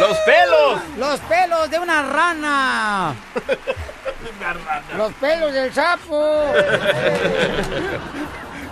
¡Los 0.00 0.18
pelos! 0.18 0.80
Los 0.98 1.20
pelos 1.20 1.70
de 1.70 1.78
una 1.78 2.02
rana. 2.02 3.14
Los 4.96 5.12
pelos 5.14 5.52
del 5.52 5.72
sapo. 5.72 6.44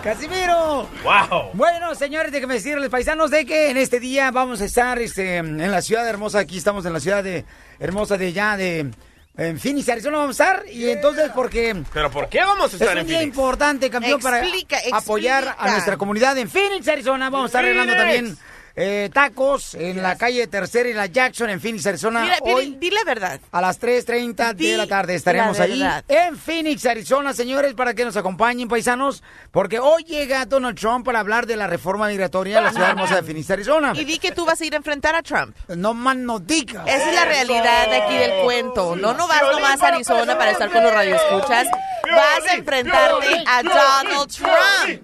Casimiro. 0.03 0.89
¡Wow! 1.03 1.51
Bueno, 1.53 1.95
señores, 1.95 2.31
déjenme 2.31 2.55
decirles, 2.55 2.89
paisanos, 2.89 3.31
de 3.31 3.45
que 3.45 3.69
en 3.69 3.77
este 3.77 4.01
día 4.01 4.31
vamos 4.31 4.59
a 4.61 4.65
estar 4.65 4.99
este, 4.99 5.37
en 5.37 5.71
la 5.71 5.81
ciudad 5.81 6.05
hermosa. 6.07 6.39
Aquí 6.39 6.57
estamos 6.57 6.85
en 6.85 6.91
la 6.91 6.99
ciudad 6.99 7.23
de 7.23 7.45
hermosa 7.79 8.17
de 8.17 8.33
ya 8.33 8.57
de 8.57 8.91
en 9.35 9.59
Phoenix, 9.59 9.89
Arizona 9.89 10.17
vamos 10.17 10.39
a 10.39 10.43
estar. 10.43 10.65
Y 10.69 10.89
entonces, 10.89 11.31
porque 11.33 11.75
¿Pero 11.93 12.11
por 12.11 12.29
qué 12.29 12.39
vamos 12.41 12.73
a 12.73 12.75
es 12.75 12.81
estar 12.81 12.95
un 12.95 12.99
en 12.99 13.07
día 13.07 13.17
Phoenix? 13.19 13.35
importante, 13.35 13.89
campeón, 13.89 14.19
Explica, 14.19 14.77
para 14.89 14.97
apoyar 14.97 15.55
a 15.57 15.71
nuestra 15.71 15.97
comunidad 15.97 16.37
en 16.37 16.49
Phoenix, 16.49 16.87
Arizona. 16.87 17.29
Vamos 17.29 17.45
a 17.45 17.47
estar 17.47 17.63
arreglando 17.63 17.95
también 17.95 18.37
eh, 18.75 19.09
tacos 19.13 19.75
en 19.75 20.01
la 20.01 20.17
calle 20.17 20.47
Tercera 20.47 20.89
y 20.89 20.93
la 20.93 21.05
Jackson 21.05 21.49
en 21.49 21.61
Phoenix, 21.61 21.85
Arizona. 21.85 22.21
Mira, 22.21 22.37
Hoy 22.41 22.75
di 22.79 22.89
la 22.89 23.03
verdad. 23.03 23.39
a 23.51 23.61
las 23.61 23.79
3.30 23.79 24.53
Di 24.55 24.71
de 24.71 24.77
la 24.77 24.87
tarde 24.87 25.15
estaremos 25.15 25.57
la 25.59 25.63
ahí 25.65 25.83
en 26.07 26.37
Phoenix, 26.37 26.85
Arizona, 26.85 27.33
señores, 27.33 27.73
para 27.73 27.93
que 27.93 28.03
nos 28.03 28.17
acompañen, 28.17 28.67
paisanos, 28.67 29.23
porque 29.51 29.79
hoy 29.79 30.03
llega 30.03 30.45
Donald 30.45 30.77
Trump 30.77 31.05
para 31.05 31.19
hablar 31.19 31.45
de 31.45 31.55
la 31.55 31.67
reforma 31.67 32.07
migratoria 32.07 32.57
en 32.57 32.63
la 32.63 32.71
ciudad 32.71 32.89
hermosa 32.89 33.15
de 33.17 33.23
Phoenix, 33.23 33.49
Arizona. 33.51 33.93
Y 33.95 34.05
di 34.05 34.17
que 34.17 34.31
tú 34.31 34.45
vas 34.45 34.59
a 34.59 34.65
ir 34.65 34.73
a 34.73 34.77
enfrentar 34.77 35.15
a 35.15 35.21
Trump. 35.21 35.55
No 35.69 35.93
más 35.93 36.15
no 36.15 36.39
digas. 36.39 36.87
Esa 36.87 37.09
es 37.09 37.15
la 37.15 37.25
realidad 37.25 37.89
de 37.89 37.95
aquí 37.97 38.15
del 38.15 38.43
cuento. 38.43 38.95
No, 38.95 39.13
no 39.13 39.27
vas 39.27 39.41
nomás 39.51 39.81
a 39.81 39.87
Arizona 39.89 40.37
para 40.37 40.51
estar 40.51 40.71
con 40.71 40.83
los 40.83 40.93
radioescuchas. 40.93 41.67
Vas 42.03 42.51
a 42.51 42.55
enfrentarte 42.57 43.43
a 43.47 43.63
Donald 43.63 44.29
Trump. 44.29 45.03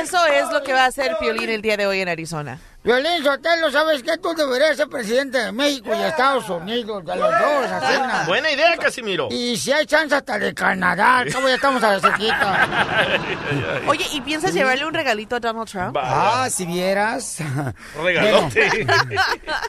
Eso 0.00 0.26
es 0.26 0.50
lo 0.50 0.62
que 0.62 0.72
va 0.72 0.84
a 0.84 0.86
hacer 0.86 1.16
Piolín 1.20 1.50
el 1.50 1.60
día 1.60 1.76
de 1.76 1.86
hoy 1.86 2.00
en 2.00 2.08
Arizona. 2.08 2.58
Violín 2.82 3.22
Sotelo, 3.22 3.70
¿sabes 3.70 4.02
qué? 4.02 4.16
Tú 4.16 4.32
deberías 4.34 4.74
ser 4.74 4.88
presidente 4.88 5.36
de 5.36 5.52
México 5.52 5.90
y 5.94 6.02
Estados 6.02 6.48
Unidos, 6.48 7.04
de 7.04 7.14
los 7.14 7.30
dos, 7.30 7.70
así. 7.70 8.26
Buena 8.26 8.50
idea, 8.50 8.74
Casimiro. 8.78 9.28
Y 9.30 9.58
si 9.58 9.70
hay 9.70 9.84
chance 9.84 10.14
hasta 10.14 10.38
de 10.38 10.54
Canadá, 10.54 11.22
cabo 11.30 11.46
ya 11.46 11.56
estamos 11.56 11.82
a 11.82 11.92
la 11.92 12.00
cerquita. 12.00 12.68
Oye, 13.86 14.06
¿y 14.14 14.22
piensas 14.22 14.54
llevarle 14.54 14.86
un 14.86 14.94
regalito 14.94 15.36
a 15.36 15.40
Donald 15.40 15.68
Trump? 15.68 15.94
Ah, 16.00 16.48
si 16.50 16.64
vieras. 16.64 17.38
Regalote. 18.02 18.86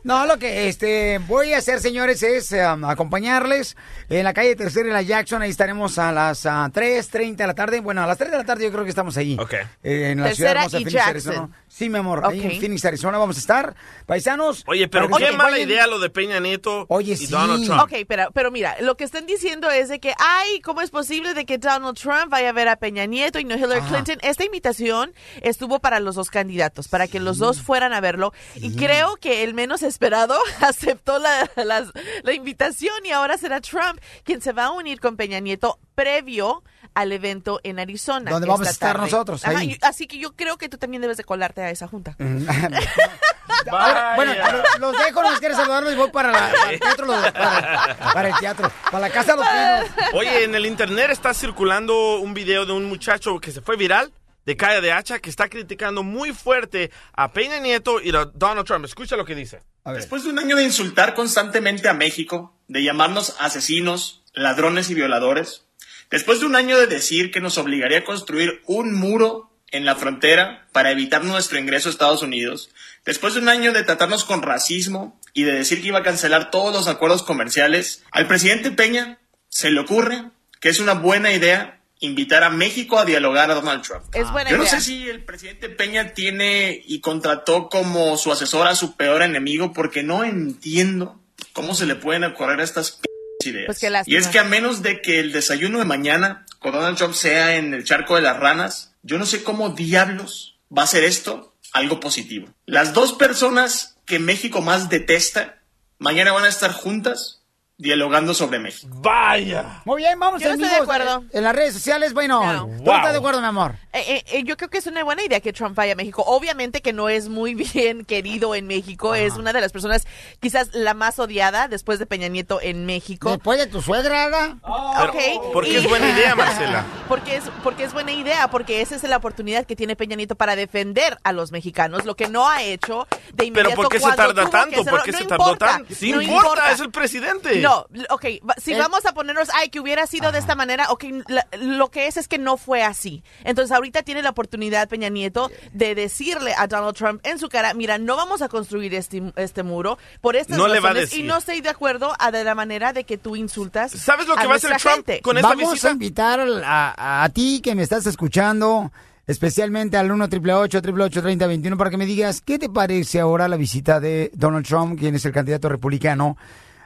No, 0.04 0.26
lo 0.26 0.38
que 0.38 0.68
este 0.68 1.20
voy 1.28 1.54
a 1.54 1.58
hacer, 1.58 1.80
señores, 1.80 2.24
es 2.24 2.52
um, 2.52 2.86
acompañarles 2.86 3.76
en 4.10 4.24
la 4.24 4.34
calle 4.34 4.56
Tercera 4.56 4.90
y 4.90 4.92
la 4.92 5.02
Jackson. 5.02 5.42
Ahí 5.42 5.50
estaremos 5.50 5.98
a 6.00 6.12
las 6.12 6.46
ah, 6.66 6.70
3.30 6.72 7.36
de 7.36 7.48
la 7.48 7.54
tarde. 7.54 7.80
Bueno, 7.82 8.04
a 8.04 8.08
las 8.08 8.18
3 8.18 8.32
de 8.32 8.38
la 8.38 8.44
tarde 8.44 8.64
yo 8.66 8.72
creo 8.72 8.84
que 8.84 8.90
estamos 8.90 9.16
ahí. 9.18 9.38
Ok. 9.40 9.54
Eh, 9.84 10.12
en 10.12 10.20
la 10.22 10.28
Tercera 10.28 10.34
ciudad 10.36 10.52
hermosa 10.58 10.78
de 10.78 10.84
Phoenix, 10.84 10.94
Jackson. 10.94 11.32
Arizona. 11.34 11.64
Sí, 11.68 11.90
mi 11.90 11.98
amor. 12.00 12.22
Ahí 12.26 12.40
Ok. 12.40 12.46
en 12.46 12.60
Phoenix, 12.60 12.86
Arizona 12.86 13.18
vamos 13.18 13.38
a 13.38 13.40
estar. 13.40 13.76
Paisanos. 14.06 14.64
Oye, 14.68 14.88
pero 14.88 15.10
para 15.10 15.26
que 15.26 15.32
qué 15.32 15.38
mala 15.38 15.60
idea 15.60 15.88
lo 15.88 16.00
de 16.00 16.10
Peña 16.10 16.40
Nieto 16.40 16.86
Oye, 16.90 17.14
y 17.14 17.18
sí. 17.18 17.28
Donald 17.28 17.66
Trump. 17.66 17.82
Ok, 17.84 17.94
pero, 18.08 18.30
pero 18.34 18.52
mira, 18.52 18.76
lo 18.82 18.96
que 18.98 19.04
están 19.04 19.26
diciendo 19.26 19.70
es 19.70 19.88
de 19.90 20.00
que, 20.00 20.14
ay, 20.20 20.60
¿cómo 20.62 20.82
es 20.82 20.90
posible 20.90 21.34
de 21.34 21.46
que 21.46 21.58
Donald 21.58 21.98
Trump 21.98 22.30
vaya 22.30 22.50
a 22.50 22.54
ver 22.54 22.68
a 22.68 22.76
Peña 22.76 23.06
Nieto 23.06 23.40
y 23.40 23.46
no 23.46 23.56
Hillary 23.56 23.80
Ajá. 23.80 23.88
Clinton? 23.90 24.18
Esta 24.22 24.44
invitación 24.44 25.14
estuvo 25.42 25.80
para 25.80 26.00
los 26.00 26.16
dos 26.16 26.30
candidatos, 26.30 26.88
para 26.88 27.08
que 27.08 27.20
los 27.20 27.38
dos 27.38 27.62
fueran 27.62 27.94
a 27.94 28.02
verlo. 28.02 28.34
Y 28.56 28.76
creo 28.76 29.16
que 29.18 29.44
el 29.44 29.54
menos 29.54 29.82
esperado 29.84 30.38
aceptó 30.62 31.20
la, 31.20 31.50
las- 31.56 31.92
la 32.24 32.34
invitación 32.34 32.94
y 33.06 33.12
ahora 33.12 33.38
será 33.38 33.62
Trump 33.62 34.00
quien 34.24 34.42
se 34.42 34.52
va 34.52 34.66
a 34.66 34.72
unir 34.72 35.00
con 35.00 35.16
Peña 35.16 35.40
Nieto 35.40 35.80
previo 36.01 36.63
al 36.94 37.12
evento 37.12 37.59
en 37.63 37.79
Arizona. 37.79 38.31
Donde 38.31 38.47
vamos 38.47 38.67
a 38.67 38.72
estar 38.72 38.94
tarde. 38.97 39.09
nosotros, 39.12 39.45
Ajá, 39.45 39.59
ahí. 39.59 39.72
y- 39.73 39.85
así 39.85 40.07
que 40.07 40.17
yo 40.17 40.34
creo 40.35 40.57
que 40.57 40.67
tú 40.67 40.78
también 40.78 41.01
debes 41.01 41.17
de 41.17 41.23
colarte 41.23 41.62
a 41.62 41.69
esa 41.69 41.88
junta. 41.88 42.16
Ahora, 43.72 44.13
bueno, 44.16 44.34
los 44.79 44.97
dejo, 44.97 45.22
no 45.22 45.29
quieren 45.39 45.56
saludarlos 45.57 45.94
y 45.94 45.95
voy 45.95 46.09
para, 46.09 46.31
la- 46.31 46.51
para 46.51 46.72
el 46.72 46.79
teatro, 46.79 47.06
los- 47.06 47.31
para, 47.31 47.97
para 48.13 48.29
el 48.29 48.35
teatro, 48.39 48.72
para 48.85 49.00
la 49.00 49.09
casa 49.09 49.34
de 49.34 49.38
los 49.38 49.47
pinos. 49.47 50.13
Oye, 50.13 50.44
en 50.45 50.56
el 50.56 50.66
internet 50.66 51.12
está 51.12 51.34
circulando 51.34 52.19
un 52.19 52.33
video 52.33 52.66
de 52.66 52.73
un 52.73 52.85
muchacho 52.85 53.39
que 53.39 53.51
se 53.51 53.62
fue 53.62 53.75
viral 53.78 54.12
de 54.45 54.57
calle 54.57 54.81
de 54.81 54.91
hacha 54.91 55.19
que 55.19 55.29
está 55.29 55.47
criticando 55.50 56.01
muy 56.01 56.33
fuerte 56.33 56.89
a 57.13 57.31
Peña 57.31 57.59
Nieto 57.59 58.01
y 58.01 58.09
a 58.16 58.25
Donald 58.33 58.66
Trump. 58.66 58.85
Escucha 58.85 59.16
lo 59.16 59.25
que 59.25 59.35
dice. 59.35 59.62
Después 59.85 60.23
de 60.23 60.31
un 60.31 60.39
año 60.39 60.56
de 60.56 60.63
insultar 60.63 61.13
constantemente 61.13 61.88
a 61.88 61.94
México, 61.94 62.57
de 62.68 62.83
llamarnos 62.83 63.35
asesinos, 63.39 64.23
ladrones 64.33 64.89
y 64.89 64.95
violadores, 64.95 65.66
después 66.12 66.40
de 66.40 66.46
un 66.46 66.56
año 66.56 66.78
de 66.78 66.88
decir 66.88 67.32
que 67.32 67.42
nos 67.42 67.58
obligaría 67.58 68.00
a 68.00 68.04
construir 68.04 68.62
un 68.66 68.94
muro 68.94 69.50
en 69.72 69.86
la 69.86 69.96
frontera 69.96 70.68
para 70.72 70.92
evitar 70.92 71.24
nuestro 71.24 71.58
ingreso 71.58 71.90
a 71.90 71.92
Estados 71.92 72.22
Unidos, 72.22 72.70
después 73.06 73.34
de 73.34 73.40
un 73.40 73.50
año 73.50 73.72
de 73.72 73.84
tratarnos 73.84 74.26
con 74.26 74.42
racismo 74.42 75.20
y 75.34 75.44
de 75.44 75.54
decir 75.54 75.82
que 75.82 75.88
iba 75.88 76.00
a 76.00 76.04
cancelar 76.04 76.52
todos 76.52 76.74
los 76.74 76.88
acuerdos 76.88 77.24
comerciales, 77.24 78.04
al 78.12 78.28
presidente 78.28 78.72
Peña 78.72 79.20
se 79.50 79.72
le 79.72 79.80
ocurre 79.80 80.26
que 80.60 80.70
es 80.70 80.80
una 80.80 80.94
buena 80.94 81.32
idea 81.32 81.82
invitar 82.00 82.44
a 82.44 82.50
México 82.50 83.00
a 83.00 83.06
dialogar 83.06 83.50
a 83.50 83.54
Donald 83.54 83.84
Trump. 83.84 84.04
Es 84.14 84.30
buena 84.32 84.50
Yo 84.50 84.58
no 84.58 84.64
idea. 84.64 84.80
sé 84.80 84.82
si 84.82 85.08
el 85.08 85.24
presidente 85.24 85.70
Peña 85.70 86.14
tiene 86.14 86.82
y 86.86 87.00
contrató 87.00 87.70
como 87.70 88.18
su 88.18 88.32
asesor 88.32 88.68
a 88.68 88.76
su 88.76 88.98
peor 88.98 89.22
enemigo 89.22 89.72
porque 89.72 90.04
no 90.04 90.24
entiendo 90.24 91.22
cómo 91.54 91.76
se 91.76 91.86
le 91.86 91.96
pueden 91.96 92.24
ocurrir 92.24 92.60
estas 92.60 92.92
p 92.92 93.11
ideas. 93.46 93.66
Pues 93.66 94.07
y 94.07 94.16
es 94.16 94.28
que 94.28 94.40
a 94.40 94.44
menos 94.44 94.81
de 94.81 95.02
que 95.02 95.19
el 95.19 95.31
desayuno 95.31 95.79
de 95.79 95.85
mañana 95.85 96.46
con 96.59 96.74
Donald 96.74 96.97
Trump 96.97 97.13
sea 97.13 97.56
en 97.56 97.74
el 97.74 97.84
charco 97.84 98.16
de 98.16 98.22
las 98.22 98.38
ranas, 98.38 98.94
yo 99.03 99.18
no 99.18 99.25
sé 99.25 99.44
cómo 99.44 99.69
diablos 99.69 100.59
va 100.75 100.84
a 100.84 100.88
ser 100.88 101.03
esto 101.03 101.56
algo 101.74 102.00
positivo. 102.00 102.48
Las 102.66 102.94
dos 102.94 103.13
personas 103.13 103.98
que 104.06 104.19
México 104.19 104.62
más 104.62 104.89
detesta 104.89 105.62
mañana 105.98 106.31
van 106.31 106.45
a 106.45 106.50
estar 106.50 106.71
juntas 106.71 107.41
dialogando 107.81 108.33
sobre 108.33 108.60
México. 108.60 108.88
Vaya. 109.01 109.81
Muy 109.86 109.98
bien, 110.04 110.19
vamos 110.19 110.39
Yo 110.42 110.50
no 110.50 110.54
estoy 110.54 110.69
de 110.69 110.75
acuerdo. 110.75 111.24
eh, 111.31 111.38
En 111.39 111.44
las 111.44 111.56
redes 111.56 111.74
sociales, 111.74 112.13
bueno, 112.13 112.42
No. 112.54 112.66
¿tú 112.78 112.83
Wow. 112.83 112.95
estás 112.98 113.12
de 113.13 113.18
acuerdo, 113.18 113.42
mi 113.42 113.48
amor? 113.48 113.75
Eh, 113.94 114.04
eh, 114.07 114.24
eh, 114.31 114.44
yo 114.44 114.56
creo 114.56 114.69
que 114.69 114.78
es 114.78 114.86
una 114.88 115.04
buena 115.04 115.24
idea 115.24 115.39
que 115.39 115.51
Trump 115.51 115.75
vaya 115.75 115.94
a 115.94 115.95
México. 115.95 116.24
Obviamente 116.28 116.81
que 116.81 116.94
no 116.94 117.10
es 117.10 117.28
muy 117.28 117.56
bien 117.75 118.06
querido 118.06 118.54
en 118.54 118.68
México. 118.68 119.16
Es 119.16 119.33
una 119.33 119.51
de 119.51 119.62
las 119.62 119.72
personas 119.72 120.06
quizás 120.39 120.69
la 120.74 120.94
más 120.94 121.18
odiada 121.18 121.68
después 121.68 121.98
de 121.98 122.06
Peña 122.06 122.28
Nieto 122.28 122.60
en 122.62 122.86
México. 122.86 123.31
Después 123.31 123.57
de 123.57 123.66
tu 123.66 123.81
suegra, 123.81 124.25
¿verdad? 124.28 124.56
Ok, 124.63 125.51
¿Por 125.51 125.63
qué 125.66 125.72
y- 125.72 125.75
es 125.78 125.89
buena 125.89 126.10
idea, 126.16 126.36
Marcela? 126.36 126.86
Porque 127.07 127.38
es, 127.38 127.44
porque 127.63 127.83
es 127.86 127.94
buena 127.94 128.12
idea, 128.12 128.48
porque 128.50 128.81
esa 128.81 128.95
es 128.95 129.04
la 129.04 129.18
oportunidad 129.18 129.66
que 129.66 129.75
tiene 129.75 129.95
Peña 129.95 130.16
Nieto 130.16 130.36
para 130.36 130.56
defender 130.56 131.18
a 131.24 131.31
los 131.33 131.51
mexicanos, 131.51 132.06
lo 132.06 132.16
que 132.16 132.30
no 132.30 132.48
ha 132.48 132.62
hecho 132.63 133.07
de 133.33 133.45
inmediato 133.45 133.69
Pero 133.72 133.75
¿por 133.81 133.89
qué 133.92 134.00
se 134.00 134.12
tarda 134.16 134.50
tanto? 134.50 134.86
¿Por 134.86 135.04
qué 135.04 135.12
No 135.12 135.18
se 135.18 135.25
tardó 135.25 135.44
importa, 135.44 135.66
tanto? 135.66 135.95
Sí 135.95 136.12
no 136.12 136.22
importa, 136.22 136.72
es 136.72 136.80
el 136.80 136.92
presidente. 136.92 137.56
No, 137.60 137.70
No, 137.91 138.06
ok, 138.15 138.25
va- 138.47 138.56
si 138.57 138.73
Eh. 138.73 138.77
vamos 138.77 139.06
a 139.06 139.13
ponernos, 139.13 139.50
ay, 139.53 139.69
que 139.69 139.79
hubiera 139.79 140.06
sido 140.07 140.31
de 140.31 140.39
esta 140.39 140.56
manera, 140.56 140.88
ok, 140.91 141.06
la- 141.27 141.47
lo 141.59 141.89
que 141.89 142.07
es 142.07 142.18
es 142.18 142.27
que 142.27 142.38
no 142.38 142.57
fue 142.57 142.83
así. 142.83 143.23
Entonces 143.44 143.71
ahorita 143.75 144.03
tiene 144.03 144.21
la 144.21 144.29
oportunidad 144.31 144.88
Peña 144.89 145.09
Nieto 145.09 145.50
de 145.73 145.95
decirle 145.95 146.53
a 146.57 146.68
Donald 146.68 146.95
Trump 146.95 147.21
en 147.25 147.39
su 147.39 147.50
cara, 147.50 147.73
mira, 147.73 147.97
no 147.97 148.15
vamos 148.15 148.41
a 148.41 148.50
construir 148.50 148.94
este, 148.95 149.23
este 149.35 149.63
muro 149.63 149.97
por 150.21 150.35
estas 150.35 150.57
No 150.57 150.68
le 150.68 150.79
va 150.79 150.89
a 150.89 150.94
razones 150.94 151.09
decir. 151.12 151.25
y 151.25 151.27
no 151.27 151.38
estoy 151.38 151.62
de 151.62 151.69
acuerdo 151.69 152.13
a 152.19 152.31
de 152.31 152.44
la 152.44 152.56
manera 152.56 152.94
de 152.94 153.03
que 153.06 153.18
tú 153.18 153.35
insultas 153.35 153.91
¿Sabes 153.91 154.27
lo 154.27 154.35
que 154.35 154.45
va 154.47 154.53
a 154.53 154.57
hacer 154.57 154.75
Trump 154.77 154.95
gente. 155.07 155.21
con 155.21 155.38
esta 155.38 155.50
Vamos 155.50 155.71
visita? 155.71 155.89
a 155.89 155.91
invitar 155.91 156.39
al- 156.39 156.63
a, 156.63 157.23
a 157.23 157.29
ti 157.29 157.62
que 157.62 157.75
me 157.75 157.83
estás 157.83 158.06
escuchando, 158.06 158.91
especialmente 159.27 159.97
al 159.97 160.12
1 160.12 160.25
888 160.25 161.21
3021 161.21 161.77
para 161.77 161.89
que 161.89 161.97
me 161.97 162.06
digas 162.06 162.41
qué 162.41 162.59
te 162.59 162.69
parece 162.69 163.19
ahora 163.19 163.47
la 163.47 163.56
visita 163.56 164.00
de 164.00 164.31
Donald 164.33 164.65
Trump, 164.65 165.00
quien 165.00 165.15
es 165.15 165.23
el 165.25 165.31
candidato 165.31 165.69
republicano 165.69 166.38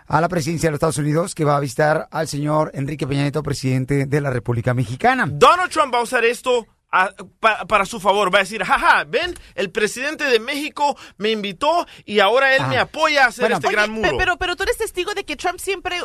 a 0.07 0.21
la 0.21 0.27
presidencia 0.29 0.67
de 0.67 0.71
los 0.71 0.77
Estados 0.77 0.97
Unidos, 0.97 1.33
que 1.35 1.45
va 1.45 1.57
a 1.57 1.59
visitar 1.59 2.07
al 2.11 2.27
señor 2.27 2.71
Enrique 2.73 3.07
Peña 3.07 3.23
Nieto, 3.23 3.41
presidente 3.43 4.05
de 4.05 4.21
la 4.21 4.29
República 4.29 4.73
Mexicana. 4.73 5.25
Donald 5.29 5.71
Trump 5.71 5.93
va 5.93 5.99
a 5.99 6.03
usar 6.03 6.23
esto 6.25 6.65
a- 6.91 7.11
pa- 7.39 7.65
para 7.65 7.85
su 7.85 7.99
favor. 7.99 8.33
Va 8.33 8.39
a 8.39 8.41
decir, 8.43 8.63
jaja, 8.63 9.03
ven, 9.05 9.33
el 9.55 9.69
presidente 9.71 10.23
de 10.25 10.39
México 10.39 10.95
me 11.17 11.31
invitó 11.31 11.85
y 12.05 12.19
ahora 12.19 12.55
él 12.55 12.61
Ah. 12.63 12.67
me 12.67 12.77
apoya 12.77 13.25
a 13.25 13.27
hacer 13.27 13.43
Bueno, 13.43 13.55
este 13.55 13.67
Oye, 13.67 13.75
gran 13.75 13.91
muro. 13.91 14.17
pero, 14.17 14.37
pero 14.37 14.55
tú 14.55 14.63
eres 14.63 14.77
testigo 14.77 15.13
de 15.13 15.25
que 15.25 15.35
Trump 15.35 15.59
siempre 15.59 15.97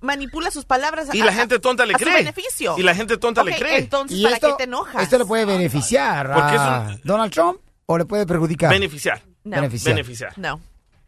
manipula 0.00 0.50
sus 0.50 0.64
palabras 0.64 1.08
y 1.12 1.20
a- 1.20 1.24
la 1.26 1.34
gente 1.34 1.58
tonta 1.58 1.84
le 1.84 1.94
a 1.94 1.98
su 1.98 2.04
cree. 2.04 2.16
beneficio. 2.18 2.74
Y 2.78 2.82
la 2.82 2.94
gente 2.94 3.18
tonta 3.18 3.42
le 3.44 3.54
cree. 3.56 3.78
Entonces, 3.80 4.16
Y 4.16 4.22
¿para 4.22 4.34
esto, 4.36 4.48
qué 4.48 4.54
te 4.58 4.64
enojas? 4.64 5.02
esto 5.02 5.18
le 5.18 5.26
puede 5.26 5.44
beneficiar 5.44 6.32
Porque 6.32 6.54
es 6.54 6.60
a 6.60 6.80
un- 6.88 7.00
Donald 7.04 7.32
Trump 7.32 7.60
o 7.84 7.98
le 7.98 8.06
puede 8.06 8.24
perjudicar. 8.26 8.70
Beneficiar. 8.70 9.20
No. 9.44 9.56
Beneficiar. 9.56 9.94
Beneficiar. 9.94 10.38
No. 10.38 10.60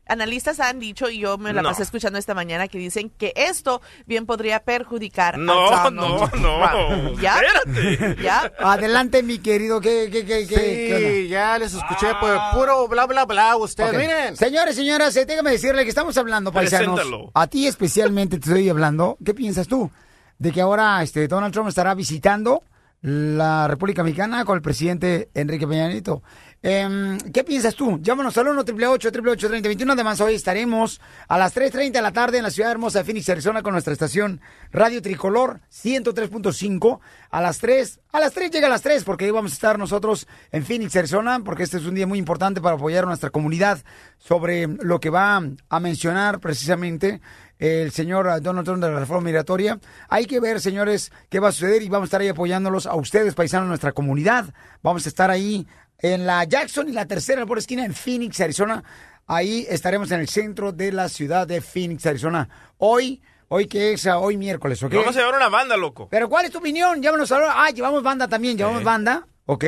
Analistas 0.07 0.59
han 0.61 0.81
dicho, 0.81 1.09
y 1.09 1.21
yo 1.21 1.39
me 1.39 1.53
la 1.53 1.63
No. 1.63 1.69
pasé 1.71 1.85
escuchando 1.85 2.19
esta 2.19 2.35
mañana, 2.35 2.67
que 2.69 2.77
dicen 2.77 3.09
que 3.11 3.33
esto 3.37 3.81
bien 4.05 4.27
podría 4.27 4.61
perjudicar 4.65 5.39
No, 5.39 5.69
a 5.73 5.91
no, 5.91 6.03
Donald 6.19 6.35
no. 6.43 6.69
Trump. 7.09 7.21
¿Ya? 7.21 7.37
Espérate. 7.41 8.23
¿Ya? 8.23 8.53
Adelante, 8.59 9.23
mi 9.23 9.39
querido. 9.39 9.81
¿Qué, 9.81 10.09
qué, 10.11 10.25
qué? 10.27 11.23
Sí, 11.23 11.29
ya 11.29 11.57
les 11.59 11.73
escuché, 11.73 12.09
pues 12.21 12.39
puro 12.53 12.89
bla, 12.89 13.07
bla, 13.07 13.25
bla, 13.25 13.57
usted. 13.57 13.89
Ok. 13.89 13.97
Miren. 13.97 14.37
Señores, 14.37 14.75
señoras, 14.75 15.17
eh, 15.17 15.25
déjame 15.25 15.53
decirle 15.53 15.85
que 15.85 15.89
estamos 15.91 16.17
hablando, 16.19 16.53
paisanos. 16.53 16.97
Preséntalo. 16.97 17.31
A 17.35 17.47
ti 17.47 17.67
especialmente 17.67 18.39
te 18.39 18.49
estoy 18.49 18.69
hablando. 18.69 19.17
¿Qué 19.25 19.35
piensas 19.35 19.69
tú? 19.69 19.91
De 20.39 20.51
que 20.51 20.61
ahora 20.61 21.03
este, 21.03 21.29
Donald 21.29 21.53
Trump 21.55 21.69
estará 21.69 21.95
visitando 21.95 22.65
la 23.03 23.67
República 23.69 24.03
Mexicana 24.03 24.45
con 24.45 24.57
el 24.57 24.63
presidente 24.63 25.29
Enrique 25.35 25.67
Peña 25.67 25.89
Nieto. 25.89 26.23
Em, 26.65 27.19
¿Qué 27.33 27.43
piensas 27.43 27.75
tú? 27.75 27.99
Llámanos 28.01 28.39
al 28.39 28.47
1 28.47 28.61
888 28.61 29.49
3021 29.49 29.93
Además, 29.95 30.21
hoy 30.21 30.35
estaremos 30.35 31.01
a 31.27 31.37
las 31.37 31.57
3.30 31.57 31.91
de 31.91 32.03
la 32.03 32.13
tarde 32.13 32.39
en 32.39 32.45
la 32.45 32.53
ciudad 32.53 32.71
hermosa 32.71 33.01
de 33.01 33.05
Phoenix, 33.05 33.29
Arizona, 33.29 33.63
con 33.63 33.73
nuestra 33.73 33.93
estación 33.93 34.41
Radio 34.71 35.03
Tricolor 35.03 35.61
103.5. 35.73 37.01
A 37.31 37.41
las 37.41 37.59
3, 37.59 38.01
a 38.13 38.21
las 38.21 38.33
3 38.33 38.53
llega 38.53 38.69
a 38.69 38.71
las 38.71 38.83
3, 38.83 39.03
porque 39.03 39.25
ahí 39.25 39.33
vamos 39.33 39.51
a 39.51 39.55
estar 39.55 39.77
nosotros 39.77 40.29
en 40.53 40.65
Phoenix, 40.65 40.95
Arizona, 40.95 41.41
porque 41.45 41.65
este 41.65 41.79
es 41.79 41.85
un 41.85 41.97
día 41.97 42.07
muy 42.07 42.21
importante 42.21 42.61
para 42.61 42.77
apoyar 42.77 43.05
a 43.05 43.09
nuestra 43.09 43.31
comunidad 43.31 43.81
sobre 44.19 44.69
lo 44.69 45.01
que 45.01 45.11
va 45.11 45.43
a 45.69 45.81
mencionar 45.81 46.39
precisamente 46.39 47.21
el 47.63 47.93
señor 47.93 48.43
Donald 48.43 48.67
Trump 48.67 48.83
de 48.83 48.91
la 48.91 48.99
reforma 48.99 49.27
migratoria. 49.27 49.79
Hay 50.09 50.27
que 50.27 50.41
ver, 50.41 50.61
señores, 50.61 51.13
qué 51.29 51.39
va 51.39 51.51
a 51.51 51.53
suceder 51.53 51.83
y 51.83 51.89
vamos 51.89 52.07
a 52.07 52.09
estar 52.09 52.21
ahí 52.21 52.27
apoyándolos 52.27 52.87
a 52.87 52.97
ustedes, 52.97 53.37
paisanos 53.37 53.67
de 53.67 53.69
nuestra 53.69 53.93
comunidad. 53.93 54.53
Vamos 54.83 55.07
a 55.07 55.09
estar 55.09 55.31
ahí 55.31 55.69
en 56.03 56.27
la 56.27 56.45
Jackson 56.45 56.89
y 56.89 56.93
la 56.93 57.07
tercera 57.07 57.47
por 57.47 57.59
esquina 57.59 57.85
en 57.85 57.95
Phoenix, 57.95 58.41
Arizona. 58.41 58.83
Ahí 59.27 59.65
estaremos 59.69 60.11
en 60.11 60.21
el 60.21 60.29
centro 60.29 60.73
de 60.73 60.93
la 60.93 61.09
ciudad 61.09 61.47
de 61.47 61.61
Phoenix, 61.61 62.05
Arizona. 62.07 62.49
Hoy, 62.79 63.23
hoy 63.49 63.67
que 63.67 63.93
es 63.93 64.07
ah, 64.07 64.19
hoy 64.19 64.37
miércoles, 64.37 64.83
¿ok? 64.83 64.93
Vamos 64.95 65.17
a 65.17 65.21
llevar 65.21 65.37
una 65.37 65.49
banda, 65.49 65.77
loco. 65.77 66.09
Pero 66.11 66.29
¿cuál 66.29 66.45
es 66.45 66.51
tu 66.51 66.59
opinión? 66.59 67.01
Llámanos 67.01 67.31
ahora. 67.31 67.55
Ah, 67.65 67.71
llevamos 67.71 68.03
banda 68.03 68.27
también, 68.27 68.59
llevamos 68.59 68.83
banda, 68.83 69.27
¿ok? 69.47 69.65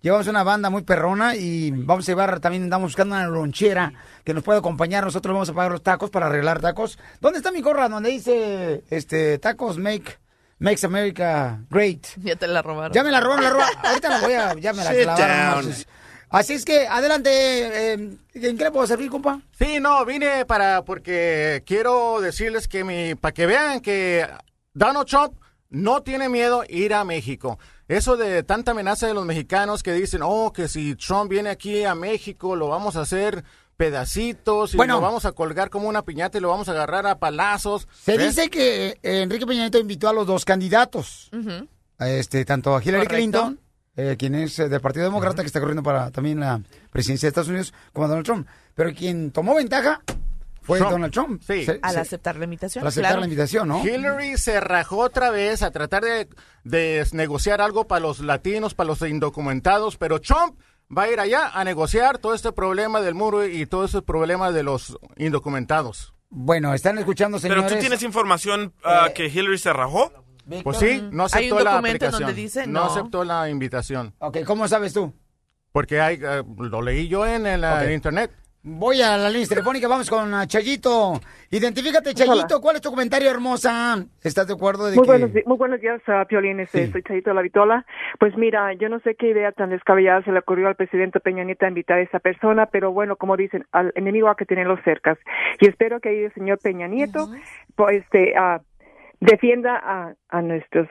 Llevamos 0.00 0.28
una 0.28 0.44
banda 0.44 0.70
muy 0.70 0.82
perrona 0.82 1.34
y 1.34 1.72
vamos 1.72 2.08
a 2.08 2.12
llevar, 2.12 2.38
también 2.38 2.62
andamos 2.62 2.92
buscando 2.92 3.16
una 3.16 3.26
lonchera 3.26 3.92
que 4.24 4.34
nos 4.34 4.44
pueda 4.44 4.60
acompañar. 4.60 5.04
Nosotros 5.04 5.34
vamos 5.34 5.50
a 5.50 5.54
pagar 5.54 5.72
los 5.72 5.82
tacos 5.82 6.10
para 6.10 6.26
arreglar 6.26 6.60
tacos. 6.60 6.96
¿Dónde 7.20 7.38
está 7.38 7.50
mi 7.50 7.60
gorra? 7.60 7.88
Donde 7.88 8.10
dice, 8.10 8.84
este, 8.88 9.38
tacos 9.38 9.78
make, 9.78 10.18
makes 10.62 10.84
America 10.84 11.58
great. 11.70 12.06
Ya 12.22 12.36
te 12.36 12.46
la 12.46 12.62
robaron. 12.62 12.92
Ya 12.92 13.02
me 13.02 13.10
la 13.10 13.20
robaron, 13.20 13.44
la 13.44 13.50
robaron. 13.50 13.76
Ahorita 13.82 14.08
la 14.08 14.18
voy 14.20 14.32
a, 14.32 14.54
ya 14.54 14.72
me 14.72 14.84
la 14.84 14.90
Sit 14.92 15.02
clavaron. 15.02 15.64
down. 15.70 15.84
Así 16.30 16.54
es 16.54 16.64
que, 16.64 16.86
adelante, 16.88 17.30
eh, 17.30 17.92
¿en 17.92 18.56
qué 18.56 18.64
le 18.64 18.70
puedo 18.70 18.86
servir, 18.86 19.10
compa? 19.10 19.40
Sí, 19.58 19.80
no, 19.80 20.02
vine 20.06 20.46
para, 20.46 20.82
porque 20.82 21.62
quiero 21.66 22.22
decirles 22.22 22.68
que 22.68 22.84
mi, 22.84 23.14
para 23.14 23.32
que 23.32 23.44
vean 23.44 23.80
que 23.80 24.26
Donald 24.72 25.06
Trump 25.06 25.34
no 25.68 26.02
tiene 26.02 26.30
miedo 26.30 26.64
ir 26.70 26.94
a 26.94 27.04
México. 27.04 27.58
Eso 27.86 28.16
de 28.16 28.42
tanta 28.42 28.70
amenaza 28.70 29.06
de 29.06 29.12
los 29.12 29.26
mexicanos 29.26 29.82
que 29.82 29.92
dicen, 29.92 30.22
oh, 30.24 30.54
que 30.54 30.68
si 30.68 30.94
Trump 30.94 31.30
viene 31.30 31.50
aquí 31.50 31.84
a 31.84 31.94
México, 31.94 32.56
lo 32.56 32.68
vamos 32.68 32.96
a 32.96 33.02
hacer 33.02 33.44
pedacitos 33.82 34.74
y 34.74 34.76
Bueno. 34.76 34.94
lo 34.94 35.00
vamos 35.00 35.24
a 35.24 35.32
colgar 35.32 35.68
como 35.68 35.88
una 35.88 36.02
piñata 36.02 36.38
y 36.38 36.40
lo 36.40 36.48
vamos 36.50 36.68
a 36.68 36.72
agarrar 36.72 37.04
a 37.08 37.18
palazos. 37.18 37.88
Se 38.00 38.16
¿Ves? 38.16 38.36
dice 38.36 38.48
que 38.48 38.98
eh, 39.02 39.22
Enrique 39.22 39.44
Peña 39.44 39.62
Nieto 39.62 39.78
invitó 39.80 40.08
a 40.08 40.12
los 40.12 40.24
dos 40.24 40.44
candidatos. 40.44 41.30
Este, 41.98 42.44
tanto 42.44 42.76
a 42.76 42.80
Hillary 42.82 43.06
Correcto. 43.06 43.14
Clinton, 43.16 43.60
eh, 43.96 44.14
quien 44.16 44.36
es 44.36 44.56
eh, 44.60 44.68
del 44.68 44.80
Partido 44.80 45.04
Demócrata, 45.06 45.42
que 45.42 45.46
está 45.48 45.58
corriendo 45.58 45.82
para 45.82 46.12
también 46.12 46.38
la 46.38 46.60
presidencia 46.90 47.26
de 47.26 47.30
Estados 47.30 47.48
Unidos, 47.48 47.74
como 47.92 48.04
a 48.04 48.08
Donald 48.08 48.24
Trump. 48.26 48.46
Pero 48.74 48.92
quien 48.94 49.32
tomó 49.32 49.54
ventaja 49.56 50.00
fue 50.62 50.78
Trump. 50.78 50.92
Donald 50.92 51.12
Trump. 51.12 51.42
Sí. 51.44 51.64
Se- 51.64 51.80
Al 51.82 51.94
se- 51.94 52.00
aceptar 52.00 52.36
la 52.36 52.44
invitación. 52.44 52.82
al 52.84 52.88
aceptar 52.88 53.10
claro. 53.10 53.20
la 53.20 53.26
invitación, 53.26 53.66
¿no? 53.68 53.84
Hillary 53.84 54.38
se 54.38 54.60
rajó 54.60 54.98
otra 54.98 55.30
vez 55.30 55.62
a 55.62 55.72
tratar 55.72 56.04
de, 56.04 56.28
de 56.62 57.04
negociar 57.12 57.60
algo 57.60 57.88
para 57.88 58.00
los 58.00 58.20
latinos, 58.20 58.74
para 58.74 58.86
los 58.86 59.02
indocumentados, 59.02 59.96
pero 59.96 60.20
Trump 60.20 60.56
va 60.96 61.04
a 61.04 61.10
ir 61.10 61.20
allá 61.20 61.48
a 61.48 61.64
negociar 61.64 62.18
todo 62.18 62.34
este 62.34 62.52
problema 62.52 63.00
del 63.00 63.14
muro 63.14 63.46
y 63.46 63.66
todo 63.66 63.84
ese 63.84 64.02
problema 64.02 64.52
de 64.52 64.62
los 64.62 64.98
indocumentados. 65.16 66.14
Bueno, 66.28 66.72
están 66.72 66.98
escuchando, 66.98 67.38
señores. 67.38 67.64
Pero 67.64 67.74
tú 67.74 67.80
tienes 67.80 68.02
información 68.02 68.72
ah, 68.84 69.08
Eh, 69.08 69.12
que 69.14 69.26
Hillary 69.26 69.58
se 69.58 69.72
rajó. 69.72 70.12
Pues 70.64 70.78
sí, 70.78 71.00
no 71.12 71.26
Hay 71.32 71.50
un 71.52 71.58
aceptó 71.58 71.64
la 71.64 71.78
aplicación. 71.78 72.22
donde 72.22 72.34
dice 72.34 72.66
no. 72.66 72.80
no. 72.80 72.86
aceptó 72.86 73.24
la 73.24 73.48
invitación. 73.48 74.14
Ok, 74.18 74.38
¿cómo 74.44 74.66
sabes 74.66 74.92
tú? 74.92 75.14
Porque 75.70 76.00
hay, 76.00 76.18
eh, 76.22 76.42
lo 76.58 76.82
leí 76.82 77.08
yo 77.08 77.26
en 77.26 77.46
el 77.46 77.64
eh, 77.64 77.94
internet. 77.94 78.32
Voy 78.64 79.02
a 79.02 79.16
la 79.16 79.28
línea 79.28 79.48
telefónica, 79.48 79.88
vamos 79.88 80.08
con 80.08 80.32
ah, 80.34 80.46
Chayito. 80.46 81.14
Identifícate, 81.50 82.14
Chayito, 82.14 82.60
¿cuál 82.60 82.76
es 82.76 82.82
tu 82.82 82.90
comentario, 82.90 83.28
hermosa? 83.28 83.96
¿Estás 84.22 84.46
de 84.46 84.54
acuerdo 84.54 84.86
de 84.86 84.94
Muy 84.94 85.02
que... 85.04 85.10
buenos, 85.10 85.32
di- 85.34 85.42
muy 85.46 85.56
buenos 85.56 85.80
días, 85.80 86.00
uh, 86.06 86.24
Piolín. 86.28 86.60
Este, 86.60 86.86
Sí. 86.86 86.92
Soy 86.92 87.02
Chayito 87.02 87.30
de 87.30 87.34
la 87.34 87.42
Vitola. 87.42 87.84
Pues 88.20 88.36
mira, 88.36 88.72
yo 88.74 88.88
no 88.88 89.00
sé 89.00 89.16
qué 89.16 89.30
idea 89.30 89.50
tan 89.50 89.70
descabellada 89.70 90.22
se 90.22 90.30
le 90.30 90.38
ocurrió 90.38 90.68
al 90.68 90.76
presidente 90.76 91.18
Peña 91.18 91.42
Nieto 91.42 91.64
a 91.64 91.68
invitar 91.70 91.98
a 91.98 92.02
esa 92.02 92.20
persona, 92.20 92.66
pero 92.66 92.92
bueno, 92.92 93.16
como 93.16 93.36
dicen, 93.36 93.66
al 93.72 93.92
enemigo 93.96 94.28
hay 94.28 94.36
que 94.36 94.46
tenerlo 94.46 94.78
cerca. 94.84 95.18
Y 95.58 95.66
espero 95.68 95.98
que 95.98 96.10
ahí 96.10 96.18
el 96.24 96.34
señor 96.34 96.60
Peña 96.62 96.86
Nieto 96.86 97.30
pues, 97.74 98.00
este, 98.04 98.34
ah, 98.36 98.60
defienda 99.18 99.76
a, 99.76 100.14
a 100.28 100.40
nuestros 100.40 100.86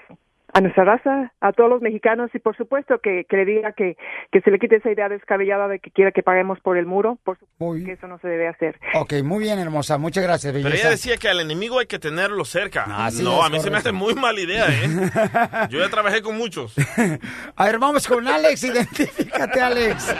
a 0.53 0.61
nuestra 0.61 0.83
raza, 0.83 1.31
a 1.39 1.53
todos 1.53 1.69
los 1.69 1.81
mexicanos 1.81 2.29
y 2.33 2.39
por 2.39 2.55
supuesto 2.57 2.99
que, 2.99 3.25
que 3.29 3.37
le 3.37 3.45
diga 3.45 3.71
que, 3.73 3.97
que 4.31 4.41
se 4.41 4.51
le 4.51 4.59
quite 4.59 4.77
esa 4.77 4.91
idea 4.91 5.07
descabellada 5.09 5.67
de 5.67 5.79
que 5.79 5.91
quiera 5.91 6.11
que 6.11 6.23
paguemos 6.23 6.59
por 6.59 6.77
el 6.77 6.85
muro, 6.85 7.17
por 7.23 7.37
supuesto 7.37 7.65
Muy 7.65 7.85
que 7.85 7.93
eso 7.93 8.07
no 8.07 8.19
se 8.19 8.27
debe 8.27 8.47
hacer. 8.47 8.79
Ok, 8.95 9.13
muy 9.23 9.39
bien, 9.39 9.59
hermosa. 9.59 9.97
Muchas 9.97 10.23
gracias, 10.23 10.53
Pero 10.53 10.69
ella 10.69 10.89
decía 10.89 11.17
que 11.17 11.29
al 11.29 11.39
enemigo 11.39 11.79
hay 11.79 11.87
que 11.87 11.99
tenerlo 11.99 12.43
cerca. 12.45 12.85
Así 13.05 13.23
no, 13.23 13.43
a 13.43 13.49
mí 13.49 13.59
se 13.59 13.69
me 13.69 13.77
hace 13.77 13.91
muy 13.91 14.13
mala 14.15 14.39
idea, 14.39 14.65
¿eh? 14.67 14.87
Yo 15.69 15.79
ya 15.79 15.89
trabajé 15.89 16.21
con 16.21 16.37
muchos. 16.37 16.75
A 17.55 17.65
ver, 17.65 17.79
vamos 17.79 18.07
con 18.07 18.27
Alex. 18.27 18.63
Identifícate, 18.71 19.61
Alex. 19.61 20.15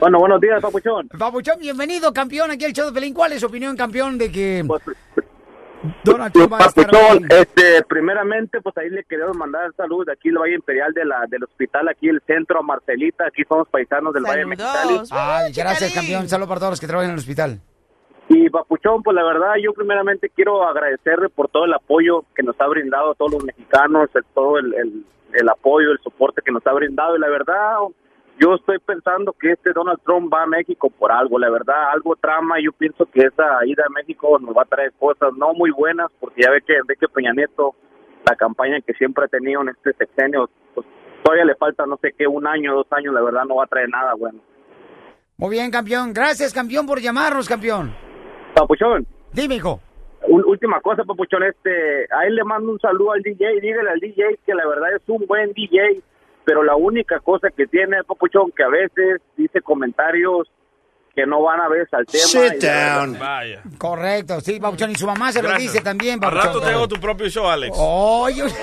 Bueno, 0.00 0.18
buenos 0.18 0.40
días, 0.40 0.60
papuchón. 0.60 1.08
Papuchón, 1.08 1.58
bienvenido, 1.60 2.12
campeón, 2.12 2.50
aquí 2.50 2.64
al 2.64 2.72
show 2.72 2.86
de 2.86 2.92
Pelín. 2.92 3.14
¿Cuál 3.14 3.32
es 3.32 3.40
su 3.40 3.46
opinión, 3.46 3.76
campeón, 3.76 4.18
de 4.18 4.30
que 4.30 4.64
Pues, 4.66 4.82
Donald 6.04 6.32
Trump 6.32 6.52
va 6.52 6.58
a 6.58 6.66
estar 6.66 6.86
papuchón, 6.86 7.26
este, 7.30 7.82
primeramente, 7.84 8.60
pues 8.60 8.76
ahí 8.78 8.90
le 8.90 9.04
queremos 9.04 9.36
mandar 9.36 9.72
salud 9.76 10.08
aquí 10.08 10.28
el 10.30 10.38
Valle 10.38 10.54
Imperial 10.54 10.92
de 10.92 11.04
la, 11.04 11.26
del 11.28 11.44
hospital, 11.44 11.88
aquí 11.88 12.08
el 12.08 12.20
centro, 12.26 12.58
a 12.60 12.62
Marcelita, 12.62 13.26
aquí 13.26 13.42
somos 13.48 13.68
paisanos 13.68 14.14
del 14.14 14.22
Valle 14.24 14.46
Mexicali. 14.46 15.00
Ay, 15.10 15.52
gracias, 15.54 15.92
campeón. 15.94 16.28
Saludos 16.28 16.48
para 16.48 16.60
todos 16.60 16.72
los 16.72 16.80
que 16.80 16.86
trabajan 16.86 17.10
en 17.10 17.14
el 17.14 17.18
hospital. 17.18 17.60
Y 18.28 18.48
papuchón, 18.48 19.02
pues 19.02 19.14
la 19.14 19.22
verdad, 19.22 19.54
yo 19.62 19.72
primeramente 19.74 20.30
quiero 20.30 20.66
agradecerle 20.66 21.28
por 21.28 21.48
todo 21.48 21.66
el 21.66 21.74
apoyo 21.74 22.24
que 22.34 22.42
nos 22.42 22.58
ha 22.60 22.66
brindado 22.66 23.10
a 23.12 23.14
todos 23.14 23.32
los 23.34 23.44
mexicanos, 23.44 24.08
el- 24.14 24.24
todo 24.34 24.58
el, 24.58 24.72
el, 24.74 25.04
el 25.34 25.48
apoyo, 25.50 25.90
el 25.92 25.98
soporte 26.02 26.40
que 26.42 26.50
nos 26.50 26.66
ha 26.66 26.72
brindado. 26.72 27.16
Y 27.16 27.20
la 27.20 27.28
verdad, 27.28 27.74
yo 28.40 28.54
estoy 28.54 28.78
pensando 28.80 29.32
que 29.32 29.52
este 29.52 29.72
Donald 29.72 30.00
Trump 30.04 30.32
va 30.32 30.42
a 30.42 30.46
México 30.46 30.90
por 30.90 31.12
algo, 31.12 31.38
la 31.38 31.50
verdad, 31.50 31.90
algo 31.92 32.16
trama. 32.16 32.56
Yo 32.60 32.72
pienso 32.72 33.06
que 33.06 33.20
esa 33.20 33.64
ida 33.64 33.84
a 33.86 33.92
México 33.92 34.38
nos 34.40 34.56
va 34.56 34.62
a 34.62 34.66
traer 34.66 34.92
cosas 34.98 35.32
no 35.36 35.54
muy 35.54 35.70
buenas, 35.70 36.10
porque 36.18 36.42
ya 36.42 36.50
ve 36.50 36.60
que 36.66 36.74
Enrique 36.74 37.06
Peña 37.08 37.32
Nieto, 37.32 37.74
la 38.28 38.34
campaña 38.36 38.80
que 38.80 38.92
siempre 38.94 39.24
ha 39.24 39.28
tenido 39.28 39.62
en 39.62 39.68
este 39.68 39.92
sexenio, 39.92 40.50
pues 40.74 40.86
todavía 41.22 41.44
le 41.44 41.54
falta 41.54 41.86
no 41.86 41.96
sé 41.98 42.12
qué, 42.16 42.26
un 42.26 42.46
año, 42.46 42.74
dos 42.74 42.86
años, 42.90 43.14
la 43.14 43.22
verdad 43.22 43.44
no 43.44 43.56
va 43.56 43.64
a 43.64 43.68
traer 43.68 43.88
nada 43.88 44.14
bueno. 44.14 44.40
Muy 45.36 45.50
bien, 45.50 45.70
campeón. 45.70 46.12
Gracias, 46.12 46.52
campeón, 46.52 46.86
por 46.86 47.00
llamarnos, 47.00 47.48
campeón. 47.48 47.94
Papuchón. 48.54 49.06
Dime, 49.32 49.56
hijo. 49.56 49.80
Última 50.26 50.80
cosa, 50.80 51.04
papuchón, 51.04 51.42
este, 51.42 52.06
a 52.10 52.26
él 52.26 52.34
le 52.34 52.44
mando 52.44 52.72
un 52.72 52.80
saludo 52.80 53.12
al 53.12 53.20
DJ, 53.20 53.60
dígale 53.60 53.90
al 53.90 54.00
DJ 54.00 54.38
que 54.46 54.54
la 54.54 54.66
verdad 54.66 54.94
es 54.96 55.02
un 55.08 55.26
buen 55.26 55.52
DJ, 55.52 56.00
pero 56.44 56.62
la 56.62 56.76
única 56.76 57.20
cosa 57.20 57.50
que 57.50 57.66
tiene, 57.66 58.04
papuchón, 58.04 58.52
que 58.52 58.62
a 58.62 58.68
veces 58.68 59.20
dice 59.36 59.60
comentarios 59.60 60.50
que 61.14 61.26
no 61.26 61.42
van 61.42 61.60
a 61.60 61.68
ver 61.68 61.88
al 61.92 62.06
tema. 62.06 62.24
Sit 62.26 62.62
down. 62.62 63.18
Vaya. 63.18 63.62
Correcto, 63.78 64.40
sí, 64.40 64.58
Papuchón. 64.60 64.90
Y 64.90 64.94
su 64.96 65.06
mamá 65.06 65.30
se 65.32 65.42
lo 65.42 65.48
Gracias. 65.48 65.72
dice 65.72 65.84
también, 65.84 66.14
Al 66.14 66.20
Papuchón. 66.30 66.46
rato 66.46 66.60
tengo 66.62 66.88
tu 66.88 66.96
propio 67.00 67.28
show, 67.28 67.46
Alex. 67.46 67.76
Oye, 67.78 68.42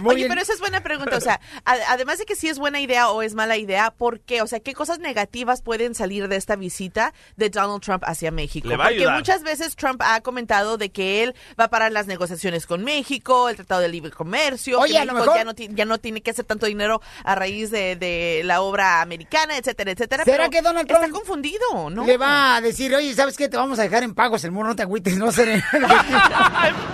Muy 0.00 0.06
Oye, 0.08 0.16
bien. 0.16 0.28
pero 0.28 0.40
esa 0.40 0.52
es 0.52 0.60
buena 0.60 0.82
pregunta. 0.82 1.16
O 1.16 1.20
sea, 1.20 1.40
además 1.64 2.18
de 2.18 2.24
que 2.24 2.34
si 2.34 2.48
es 2.48 2.58
buena 2.58 2.80
idea 2.80 3.08
o 3.10 3.22
es 3.22 3.34
mala 3.34 3.56
idea, 3.56 3.90
¿por 3.92 4.20
qué? 4.20 4.42
O 4.42 4.46
sea, 4.46 4.58
¿qué 4.60 4.74
cosas 4.74 4.98
negativas 4.98 5.62
pueden 5.62 5.94
salir 5.94 6.26
de 6.28 6.36
esta 6.36 6.56
visita 6.56 7.12
de 7.36 7.50
Donald 7.50 7.82
Trump 7.82 8.02
hacia 8.06 8.30
México? 8.32 8.68
Le 8.68 8.76
va 8.76 8.84
a 8.84 8.86
Porque 8.88 9.00
ayudar. 9.02 9.16
muchas 9.18 9.42
veces 9.44 9.76
Trump 9.76 10.02
ha 10.04 10.20
comentado 10.22 10.76
de 10.76 10.90
que 10.90 11.22
él 11.22 11.34
va 11.58 11.64
a 11.64 11.70
parar 11.70 11.92
las 11.92 12.06
negociaciones 12.08 12.66
con 12.66 12.82
México, 12.84 13.48
el 13.48 13.56
Tratado 13.56 13.80
de 13.82 13.88
Libre 13.88 14.10
Comercio, 14.10 14.80
Oye, 14.80 14.94
que 14.94 14.98
a 14.98 15.04
lo 15.04 15.14
mejor- 15.14 15.36
ya, 15.36 15.44
no 15.44 15.52
ya 15.54 15.84
no 15.84 15.98
tiene 15.98 16.20
que 16.20 16.30
hacer 16.32 16.44
tanto 16.44 16.66
dinero 16.66 17.00
a 17.24 17.34
raíz 17.36 17.70
de, 17.70 17.94
de 17.96 18.42
la 18.44 18.62
obra 18.62 19.00
americana, 19.02 19.55
etcétera, 19.58 19.90
etcétera. 19.90 20.24
¿Será 20.24 20.36
pero 20.36 20.50
que 20.50 20.62
Donald 20.62 20.88
está 20.88 21.00
Trump 21.00 21.14
confundido, 21.14 21.90
¿no? 21.90 22.04
Le 22.04 22.16
va 22.16 22.56
a 22.56 22.60
decir, 22.60 22.94
oye, 22.94 23.14
¿sabes 23.14 23.36
qué? 23.36 23.48
Te 23.48 23.56
vamos 23.56 23.78
a 23.78 23.82
dejar 23.82 24.02
en 24.02 24.14
pagos 24.14 24.44
el 24.44 24.52
muro, 24.52 24.68
no 24.68 24.76
te 24.76 24.82
agüites, 24.82 25.16
no 25.16 25.32
seré. 25.32 25.62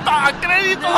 ¡A 0.07 0.33
crédito! 0.41 0.89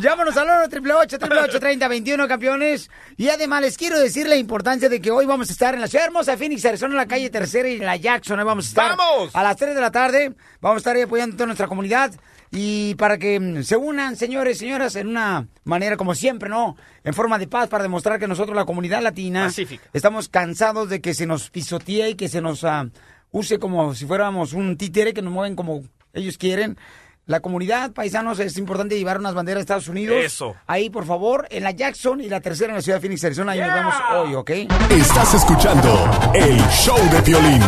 Llámanos 0.00 0.36
al 0.36 0.46
1 0.46 0.98
888 0.98 1.60
30 1.60 1.88
21 1.88 2.28
campeones. 2.28 2.90
Y 3.16 3.28
además 3.28 3.62
les 3.62 3.76
quiero 3.76 3.98
decir 3.98 4.26
la 4.26 4.36
importancia 4.36 4.88
de 4.88 5.00
que 5.00 5.10
hoy 5.10 5.26
vamos 5.26 5.48
a 5.50 5.52
estar 5.52 5.74
en 5.74 5.80
la 5.80 5.88
ciudad 5.88 6.06
hermosa 6.06 6.32
de 6.32 6.38
Phoenix, 6.38 6.64
Arizona, 6.64 6.92
en 6.92 6.98
la 6.98 7.06
calle 7.06 7.30
Tercera 7.30 7.68
y 7.68 7.76
en 7.76 7.86
la 7.86 7.96
Jackson. 7.96 8.38
Ahí 8.38 8.44
vamos 8.44 8.66
a 8.66 8.68
estar. 8.68 8.96
¡Vamos! 8.96 9.30
A 9.34 9.42
las 9.42 9.56
3 9.56 9.74
de 9.74 9.80
la 9.80 9.90
tarde. 9.90 10.32
Vamos 10.60 10.76
a 10.76 10.78
estar 10.78 10.96
ahí 10.96 11.02
apoyando 11.02 11.34
a 11.34 11.36
toda 11.36 11.46
nuestra 11.46 11.66
comunidad. 11.66 12.12
Y 12.54 12.94
para 12.96 13.16
que 13.16 13.40
mm, 13.40 13.62
se 13.62 13.76
unan, 13.76 14.14
señores, 14.14 14.58
señoras, 14.58 14.94
en 14.96 15.08
una 15.08 15.48
manera 15.64 15.96
como 15.96 16.14
siempre, 16.14 16.50
¿no? 16.50 16.76
En 17.02 17.14
forma 17.14 17.38
de 17.38 17.48
paz, 17.48 17.68
para 17.68 17.82
demostrar 17.82 18.20
que 18.20 18.28
nosotros, 18.28 18.54
la 18.54 18.66
comunidad 18.66 19.02
latina, 19.02 19.44
Pacífica. 19.46 19.88
estamos 19.94 20.28
cansados 20.28 20.90
de 20.90 21.00
que 21.00 21.14
se 21.14 21.26
nos 21.26 21.48
pisotee 21.48 22.10
y 22.10 22.14
que 22.14 22.28
se 22.28 22.42
nos 22.42 22.62
ah, 22.64 22.88
use 23.30 23.58
como 23.58 23.94
si 23.94 24.04
fuéramos 24.04 24.52
un 24.52 24.76
títere, 24.76 25.14
que 25.14 25.22
nos 25.22 25.32
mueven 25.32 25.56
como 25.56 25.82
ellos 26.12 26.36
quieren. 26.36 26.76
La 27.24 27.40
comunidad, 27.40 27.92
paisanos, 27.92 28.38
es 28.40 28.58
importante 28.58 28.98
llevar 28.98 29.18
unas 29.18 29.32
banderas 29.32 29.60
de 29.60 29.62
Estados 29.62 29.88
Unidos. 29.88 30.18
Eso. 30.22 30.54
Ahí, 30.66 30.90
por 30.90 31.06
favor, 31.06 31.46
en 31.50 31.62
la 31.62 31.70
Jackson 31.70 32.20
y 32.20 32.28
la 32.28 32.40
tercera 32.40 32.70
en 32.70 32.76
la 32.76 32.82
ciudad 32.82 32.98
de 32.98 33.00
Phoenix, 33.00 33.24
Arizona. 33.24 33.52
Ahí 33.52 33.60
nos 33.60 33.74
vemos 33.74 33.94
hoy, 34.12 34.34
¿ok? 34.34 34.50
Estás 34.90 35.32
escuchando 35.32 36.32
el 36.34 36.58
show 36.68 36.98
de 37.10 37.20
violín. 37.22 37.62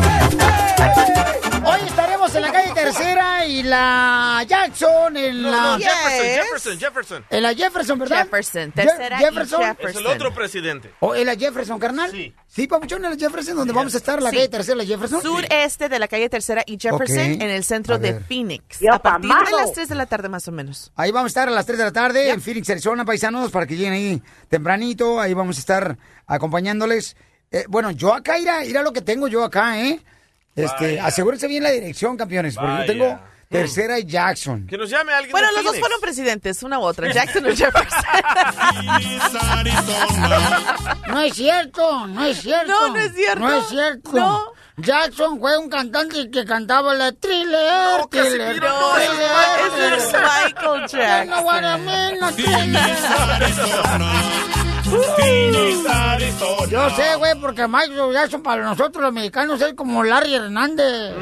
En 2.34 2.42
la 2.42 2.52
calle 2.52 2.72
tercera 2.74 3.46
y 3.46 3.62
la 3.62 4.44
Jackson, 4.48 5.16
en 5.16 5.42
No, 5.42 5.50
la... 5.50 5.60
no, 5.62 5.78
Yes. 5.78 5.86
Jefferson, 5.88 6.34
Jefferson, 6.42 6.78
Jefferson. 6.78 7.24
En 7.30 7.42
la 7.42 7.54
Jefferson, 7.54 7.98
¿verdad? 7.98 8.22
Jefferson, 8.24 8.70
Je- 8.70 8.74
tercera 8.74 9.20
y 9.20 9.24
Jefferson. 9.24 9.62
Es 9.78 9.96
el 9.96 10.06
otro 10.06 10.34
presidente. 10.34 10.90
¿O 11.00 11.14
en 11.14 11.26
la 11.26 11.36
Jefferson, 11.36 11.78
carnal? 11.78 12.10
Sí. 12.10 12.34
Sí, 12.46 12.66
papuchón, 12.66 13.04
en 13.04 13.10
la 13.12 13.16
Jefferson, 13.16 13.56
donde 13.56 13.72
vamos 13.72 13.94
a 13.94 13.96
estar, 13.98 14.22
la 14.22 14.30
Sí. 14.30 14.36
calle 14.36 14.48
tercera, 14.48 14.76
la 14.76 14.84
Jefferson. 14.84 15.22
Sureste 15.22 15.88
de 15.88 15.98
la 15.98 16.08
calle 16.08 16.28
Tercera 16.28 16.62
y 16.66 16.78
Jefferson, 16.80 17.18
en 17.18 17.42
el 17.42 17.64
centro 17.64 17.98
de. 17.98 18.14
Phoenix. 18.20 18.78
A 18.90 18.98
partir 19.00 19.30
de 19.30 19.52
las 19.52 19.72
3 19.72 19.88
de 19.88 19.94
la 19.94 20.06
tarde 20.06 20.28
más 20.28 20.46
o 20.48 20.52
menos. 20.52 20.92
Ahí 20.96 21.10
vamos 21.10 21.26
a 21.26 21.30
estar 21.30 21.48
a 21.48 21.50
las 21.50 21.66
3 21.66 21.78
de 21.78 21.84
la 21.84 21.92
tarde 21.92 22.30
en 22.30 22.40
Phoenix, 22.40 22.70
Arizona, 22.70 23.04
paisanos, 23.04 23.50
para 23.50 23.66
que 23.66 23.76
lleguen 23.76 23.92
ahí 23.92 24.22
tempranito. 24.48 25.20
Ahí 25.20 25.34
vamos 25.34 25.56
a 25.56 25.60
estar 25.60 25.98
acompañándoles. 26.26 27.16
Eh, 27.50 27.64
bueno, 27.68 27.90
yo 27.90 28.12
acá, 28.14 28.38
irá, 28.38 28.64
irá 28.64 28.82
lo 28.82 28.92
que 28.92 29.00
tengo 29.00 29.28
yo 29.28 29.44
acá, 29.44 29.80
¿eh? 29.80 30.00
Este, 30.56 30.86
Vaya. 30.96 31.06
asúguense 31.06 31.46
bien 31.48 31.62
la 31.62 31.70
dirección, 31.70 32.16
campeones, 32.16 32.54
porque 32.54 32.68
yo 32.68 32.74
Vaya. 32.74 32.86
tengo 32.86 33.20
tercera 33.48 33.98
y 33.98 34.04
Jackson. 34.04 34.66
Que 34.66 34.76
nos 34.78 34.88
llame 34.90 35.12
alguien 35.12 35.32
Bueno, 35.32 35.48
de 35.48 35.52
los 35.54 35.62
dos 35.64 35.72
Phoenix. 35.72 35.80
fueron 35.86 36.00
presidentes, 36.00 36.62
una 36.62 36.78
u 36.78 36.82
otra, 36.82 37.12
Jackson 37.12 37.44
o 37.46 37.48
Jefferson. 37.48 38.04
No 41.08 41.20
es 41.20 41.34
cierto, 41.34 42.06
no 42.06 42.24
es 42.24 42.40
cierto. 42.40 42.66
No, 42.72 42.88
no 42.90 42.96
es 42.98 43.12
cierto. 43.14 43.40
No 43.40 43.52
es 43.52 43.66
cierto. 43.68 44.10
No. 44.12 44.52
Jackson 44.76 45.38
fue 45.38 45.56
un 45.56 45.68
cantante 45.70 46.28
que 46.32 46.44
cantaba 46.44 46.94
la 46.94 47.12
thriller, 47.12 48.00
No, 48.00 48.08
thriller, 48.08 48.38
Casimiro, 48.60 48.68
no, 48.68 48.96
ese 48.96 49.06
es 49.06 49.18
thriller, 49.70 49.92
Ese 49.92 50.06
es 50.06 50.12
Michael 50.12 50.88
thriller. 50.88 51.26
No, 51.28 51.40
what 51.42 51.58
I 51.58 51.60
Jackson. 51.62 51.84
mean, 51.84 52.18
no, 52.20 52.32
thriller. 52.32 52.82
Yo 56.68 56.90
sé, 56.90 57.14
güey, 57.16 57.34
porque 57.40 57.66
Michael 57.68 58.12
Jackson 58.12 58.42
para 58.42 58.62
nosotros 58.64 59.02
los 59.02 59.12
mexicanos 59.12 59.60
es 59.60 59.74
como 59.74 60.02
Larry 60.02 60.34
Hernández. 60.34 61.12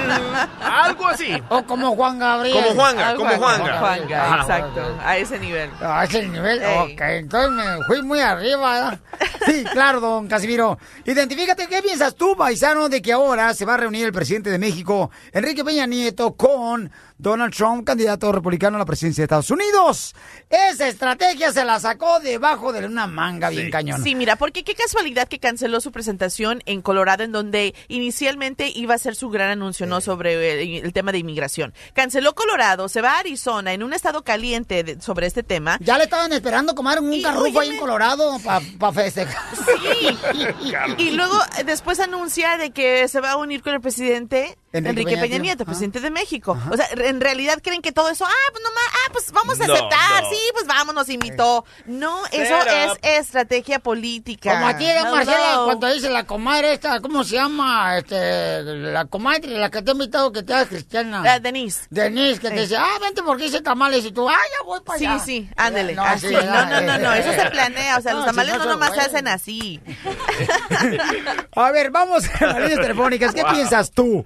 Algo 0.62 1.06
así. 1.08 1.30
O 1.48 1.62
como 1.64 1.94
Juan 1.96 2.18
Gabriel. 2.18 2.54
Como 2.64 2.74
Juanga, 2.80 3.10
Ah, 3.10 3.14
como 3.14 3.30
Juanga. 3.30 3.78
Juanga, 3.78 4.32
Ah, 4.34 4.38
exacto, 4.40 4.80
a 5.04 5.16
ese 5.18 5.38
nivel. 5.38 5.70
A 5.80 6.04
ese 6.04 6.26
nivel, 6.28 6.62
Ey. 6.62 6.92
ok, 6.94 7.00
entonces 7.00 7.50
me 7.50 7.84
fui 7.84 8.02
muy 8.02 8.20
arriba. 8.20 8.98
Sí, 9.46 9.64
claro, 9.72 10.00
don 10.00 10.28
Casimiro. 10.28 10.78
Identifícate, 11.04 11.66
¿qué 11.66 11.82
piensas 11.82 12.14
tú, 12.14 12.36
paisano, 12.36 12.88
de 12.88 13.02
que 13.02 13.12
ahora 13.12 13.52
se 13.54 13.64
va 13.64 13.74
a 13.74 13.78
reunir 13.78 14.06
el 14.06 14.12
presidente 14.12 14.50
de 14.50 14.58
México, 14.58 15.10
Enrique 15.32 15.64
Peña 15.64 15.86
Nieto, 15.86 16.34
con 16.36 16.90
Donald 17.20 17.54
Trump, 17.54 17.86
candidato 17.86 18.32
republicano 18.32 18.76
a 18.76 18.78
la 18.80 18.84
presidencia 18.86 19.22
de 19.22 19.24
Estados 19.26 19.50
Unidos? 19.50 20.14
Esa 20.48 20.88
estrategia 20.88 21.52
se 21.52 21.64
la 21.64 21.78
sacó 21.80 22.18
debajo 22.20 22.72
de 22.72 22.86
una 22.86 23.06
manga 23.06 23.50
bien 23.50 23.70
cañón. 23.70 24.02
Sí, 24.02 24.14
mira, 24.14 24.36
porque 24.36 24.64
qué 24.64 24.74
casualidad 24.74 25.28
que 25.28 25.38
canceló 25.38 25.80
su 25.80 25.92
presentación 25.92 26.62
en 26.66 26.82
Colorado, 26.82 27.22
en 27.22 27.32
donde 27.32 27.74
inicialmente 27.88 28.72
iba 28.74 28.94
a 28.94 28.98
ser 28.98 29.14
su 29.14 29.28
gran 29.30 29.50
anuncio, 29.50 29.86
¿no? 29.86 30.00
Sobre 30.00 30.62
el, 30.78 30.84
el 30.84 30.92
tema 30.92 31.12
de 31.12 31.18
inmigración. 31.18 31.74
Canceló 31.94 32.34
Colorado, 32.34 32.88
se 32.88 33.02
va 33.02 33.12
a 33.12 33.18
Arizona, 33.20 33.72
en 33.72 33.82
un 33.82 33.92
estado 33.92 34.22
caliente 34.24 34.82
de- 34.82 35.00
sobre 35.00 35.26
este 35.26 35.42
tema. 35.42 35.78
Ya 35.80 35.98
le 35.98 36.04
estaban 36.04 36.32
esperando 36.32 36.74
comer 36.74 37.00
un 37.00 37.20
carrufo 37.22 37.60
ahí 37.60 37.70
en. 37.70 37.76
Colorado 37.78 38.38
para 38.78 38.92
festejar. 38.92 39.42
Sí. 39.54 40.18
Y 40.98 41.10
luego 41.12 41.34
eh, 41.58 41.64
después 41.64 42.00
anuncia 42.00 42.56
de 42.56 42.70
que 42.70 43.08
se 43.08 43.20
va 43.20 43.32
a 43.32 43.36
unir 43.36 43.62
con 43.62 43.74
el 43.74 43.80
presidente 43.80 44.56
Enrique 44.72 44.90
Enrique, 44.90 45.10
Peña 45.12 45.22
Peña, 45.22 45.38
Nieto. 45.38 45.62
Ajá. 45.64 45.70
presidente 45.70 46.00
de 46.00 46.10
México. 46.10 46.56
O 46.70 46.76
sea, 46.76 46.86
en 47.10 47.20
realidad 47.20 47.58
creen 47.62 47.82
que 47.82 47.92
todo 47.92 48.08
eso, 48.08 48.24
ah, 48.26 48.50
pues 48.52 48.64
nomás, 48.64 48.84
ah, 48.88 49.08
pues 49.12 49.30
vamos 49.32 49.60
a 49.60 49.66
No, 49.66 49.74
aceptar, 49.74 50.22
no. 50.22 50.30
sí, 50.30 50.38
pues 50.54 50.66
vamos, 50.66 50.94
nos 50.94 51.08
invitó. 51.08 51.64
No, 51.86 52.24
eso 52.32 52.54
es 52.66 52.92
estrategia 53.20 53.78
política. 53.80 54.52
Como 54.54 54.66
a 54.68 54.76
ti, 54.76 54.86
Hello. 54.86 55.10
Marcela, 55.10 55.60
cuando 55.64 55.92
dice 55.92 56.08
la 56.10 56.24
comadre 56.24 56.72
esta, 56.72 57.00
¿cómo 57.00 57.22
se 57.24 57.34
llama? 57.36 57.98
Este, 57.98 58.62
la 58.62 59.04
comadre, 59.04 59.48
la 59.48 59.70
que 59.70 59.82
te 59.82 59.90
ha 59.90 59.92
invitado 59.94 60.32
que 60.32 60.42
te 60.42 60.54
hagas 60.54 60.68
cristiana. 60.68 61.22
La 61.22 61.38
Denise. 61.40 61.82
Denise, 61.90 62.40
que 62.40 62.48
te 62.50 62.56
Eh. 62.58 62.60
dice, 62.62 62.76
ah, 62.76 62.98
vente 63.00 63.22
porque 63.22 63.46
hice 63.46 63.60
tamales 63.60 64.04
y 64.04 64.12
tú, 64.12 64.28
ah, 64.28 64.32
ya 64.58 64.64
voy 64.64 64.80
para 64.80 64.98
Sí, 64.98 65.06
allá. 65.06 65.18
sí, 65.18 65.50
ándele. 65.56 65.94
No, 65.94 66.04
así. 66.04 66.28
sí, 66.28 66.34
No, 66.34 66.66
no, 66.66 66.80
no, 66.80 66.98
no, 66.98 67.12
eh, 67.14 67.18
eso 67.20 67.30
eh. 67.32 67.40
se 67.42 67.50
planea. 67.50 67.98
O 67.98 68.00
sea, 68.00 68.12
No, 68.14 68.18
los 68.20 68.26
si 68.26 68.30
tamales 68.30 68.54
no 68.58 68.64
no 68.64 68.70
nomás 68.72 68.94
se 68.94 69.00
hacen 69.00 69.28
así. 69.28 69.80
A 71.56 71.70
ver, 71.72 71.90
vamos 71.90 72.24
a 72.40 72.46
las 72.46 72.58
líneas 72.60 72.80
telefónicas. 72.80 73.34
¿Qué 73.34 73.44
piensas 73.44 73.90
tú? 73.90 74.24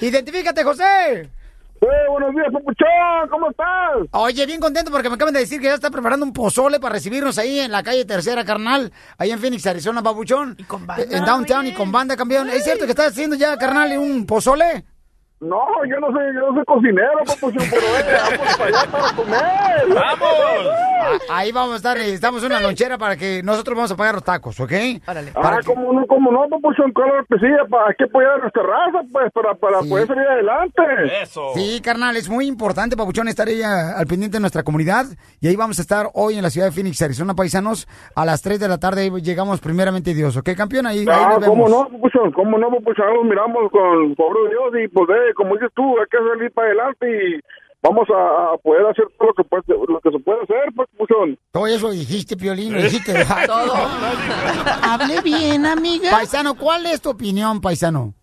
Identifícate, 0.00 0.62
José. 0.64 1.30
Buenos 1.80 2.34
días, 2.34 2.46
papuchón, 2.52 3.28
¿cómo 3.30 3.50
estás? 3.50 4.08
Oye, 4.12 4.46
bien 4.46 4.60
contento 4.60 4.90
porque 4.90 5.08
me 5.08 5.14
acaban 5.16 5.34
de 5.34 5.40
decir 5.40 5.60
que 5.60 5.66
ya 5.66 5.74
está 5.74 5.90
preparando 5.90 6.24
un 6.24 6.32
pozole 6.32 6.80
para 6.80 6.94
recibirnos 6.94 7.38
ahí 7.38 7.60
en 7.60 7.70
la 7.70 7.82
calle 7.82 8.04
Tercera, 8.04 8.44
carnal, 8.44 8.92
ahí 9.18 9.30
en 9.30 9.38
Phoenix, 9.38 9.66
Arizona, 9.66 10.00
babuchón. 10.00 10.56
Y 10.58 10.64
con 10.64 10.86
banda, 10.86 11.04
En 11.10 11.24
downtown 11.24 11.60
oye. 11.60 11.70
y 11.70 11.74
con 11.74 11.92
banda, 11.92 12.16
campeón. 12.16 12.48
¿Es 12.50 12.64
cierto 12.64 12.84
que 12.84 12.90
estás 12.90 13.08
haciendo 13.08 13.36
ya, 13.36 13.56
carnal, 13.56 13.96
un 13.98 14.26
pozole? 14.26 14.84
No, 15.38 15.60
yo 15.86 16.00
no 16.00 16.06
soy, 16.12 16.34
yo 16.34 16.40
no 16.50 16.54
soy 16.54 16.64
cocinero, 16.64 17.18
papuchón, 17.26 17.62
pero 17.68 17.82
eh, 17.82 18.16
vamos 18.22 18.56
para 18.56 18.68
allá 18.78 18.90
para 18.90 19.14
comer. 19.14 19.94
¡Vamos! 19.94 20.28
Ah, 20.72 21.18
Ahí 21.30 21.52
vamos 21.52 21.74
a 21.74 21.76
estar, 21.76 21.96
necesitamos 21.98 22.42
una 22.42 22.58
lonchera 22.58 22.96
para 22.96 23.16
que 23.16 23.42
nosotros 23.42 23.76
vamos 23.76 23.90
a 23.92 23.96
pagar 23.96 24.14
los 24.14 24.24
tacos, 24.24 24.58
¿ok? 24.58 24.72
Órale. 25.06 25.32
Ah, 25.36 25.58
como 25.66 25.92
no, 25.92 26.06
como 26.06 26.32
no, 26.32 26.48
papuchón, 26.48 26.90
claro 26.92 27.22
que 27.28 27.38
sí, 27.38 27.46
para, 27.70 27.88
hay 27.88 27.94
que 27.98 28.04
apoyar 28.04 28.32
a 28.32 28.38
nuestra 28.38 28.62
raza, 28.62 29.02
pues, 29.12 29.30
para, 29.32 29.54
para 29.54 29.82
Sí. 29.82 29.90
poder 29.90 30.06
salir 30.06 30.26
adelante. 30.26 30.82
Eso. 31.22 31.50
Sí, 31.54 31.80
carnal, 31.84 32.16
es 32.16 32.30
muy 32.30 32.46
importante, 32.46 32.96
Papuchón, 32.96 33.28
estar 33.28 33.46
ahí 33.46 33.62
a- 33.62 33.92
al 33.98 34.06
pendiente 34.06 34.38
de 34.38 34.40
nuestra 34.40 34.62
comunidad. 34.62 35.04
Y 35.40 35.48
ahí 35.48 35.56
vamos 35.56 35.78
a 35.78 35.82
estar 35.82 36.08
hoy 36.14 36.36
en 36.38 36.42
la 36.44 36.50
ciudad 36.50 36.68
de 36.68 36.72
Phoenix, 36.72 37.00
Arizona, 37.02 37.34
paisanos, 37.34 37.86
a 38.14 38.24
las 38.24 38.40
3 38.40 38.58
de 38.58 38.68
la 38.68 38.78
tarde. 38.78 39.02
Ahí 39.02 39.10
llegamos 39.20 39.60
primeramente 39.60 40.14
Dios, 40.14 40.34
¿ok, 40.38 40.48
campeón? 40.56 40.86
Ahí, 40.86 41.00
ahí 41.00 41.06
Ah, 41.10 41.28
nos 41.32 41.40
vemos. 41.40 41.56
cómo 41.56 41.68
no, 41.68 41.88
papuchón, 41.90 42.32
cómo 42.32 42.56
no, 42.58 42.70
papuchón, 42.70 43.06
ahí 43.06 43.24
miramos 43.28 43.70
con 43.70 43.82
el 44.02 44.14
de 44.16 44.50
Dios 44.50 44.84
y 44.84 44.88
pues, 44.88 45.06
como 45.34 45.54
dices 45.54 45.70
tú, 45.74 45.98
hay 45.98 46.06
que 46.10 46.18
salir 46.18 46.52
para 46.52 46.68
adelante 46.68 47.06
y 47.06 47.40
vamos 47.82 48.08
a, 48.10 48.54
a 48.54 48.56
poder 48.58 48.86
hacer 48.86 49.06
todo 49.18 49.28
lo 49.28 49.34
que, 49.34 49.44
puede, 49.44 49.62
lo 49.88 50.00
que 50.00 50.10
se 50.10 50.18
puede 50.18 50.42
hacer, 50.42 50.72
pues. 50.74 50.88
Todo 51.52 51.66
eso 51.66 51.90
dijiste, 51.90 52.36
Piolín, 52.36 52.74
lo 52.74 52.82
dijiste. 52.82 53.12
Todo. 53.46 53.74
Hable 54.82 55.20
bien, 55.22 55.66
amiga. 55.66 56.10
Paisano, 56.10 56.54
¿cuál 56.54 56.86
es 56.86 57.00
tu 57.00 57.10
opinión, 57.10 57.60
paisano? 57.60 58.14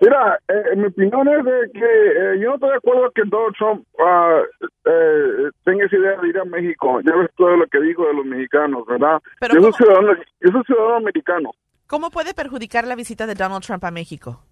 Mira, 0.00 0.38
eh, 0.48 0.76
mi 0.76 0.86
opinión 0.86 1.28
es 1.28 1.44
de 1.44 1.70
que 1.72 1.80
eh, 1.80 2.40
yo 2.40 2.48
no 2.48 2.54
estoy 2.54 2.70
de 2.70 2.76
acuerdo 2.76 3.10
que 3.14 3.22
Donald 3.26 3.54
Trump 3.56 3.86
ah, 4.00 4.42
eh, 4.84 5.50
tenga 5.64 5.86
esa 5.86 5.96
idea 5.96 6.20
de 6.20 6.28
ir 6.28 6.38
a 6.38 6.44
México. 6.44 7.00
Ya 7.00 7.14
ves 7.16 7.30
todo 7.36 7.56
lo 7.56 7.66
que 7.66 7.80
dijo 7.80 8.04
de 8.06 8.14
los 8.14 8.26
mexicanos, 8.26 8.84
¿verdad? 8.86 9.20
Pero 9.40 9.54
yo, 9.54 9.62
soy 9.62 9.72
ciudadano, 9.72 10.12
yo 10.40 10.50
soy 10.50 10.62
ciudadano 10.64 10.96
americano. 10.96 11.50
¿Cómo 11.86 12.10
puede 12.10 12.34
perjudicar 12.34 12.86
la 12.86 12.96
visita 12.96 13.26
de 13.26 13.34
Donald 13.34 13.62
Trump 13.62 13.84
a 13.84 13.90
México? 13.90 14.42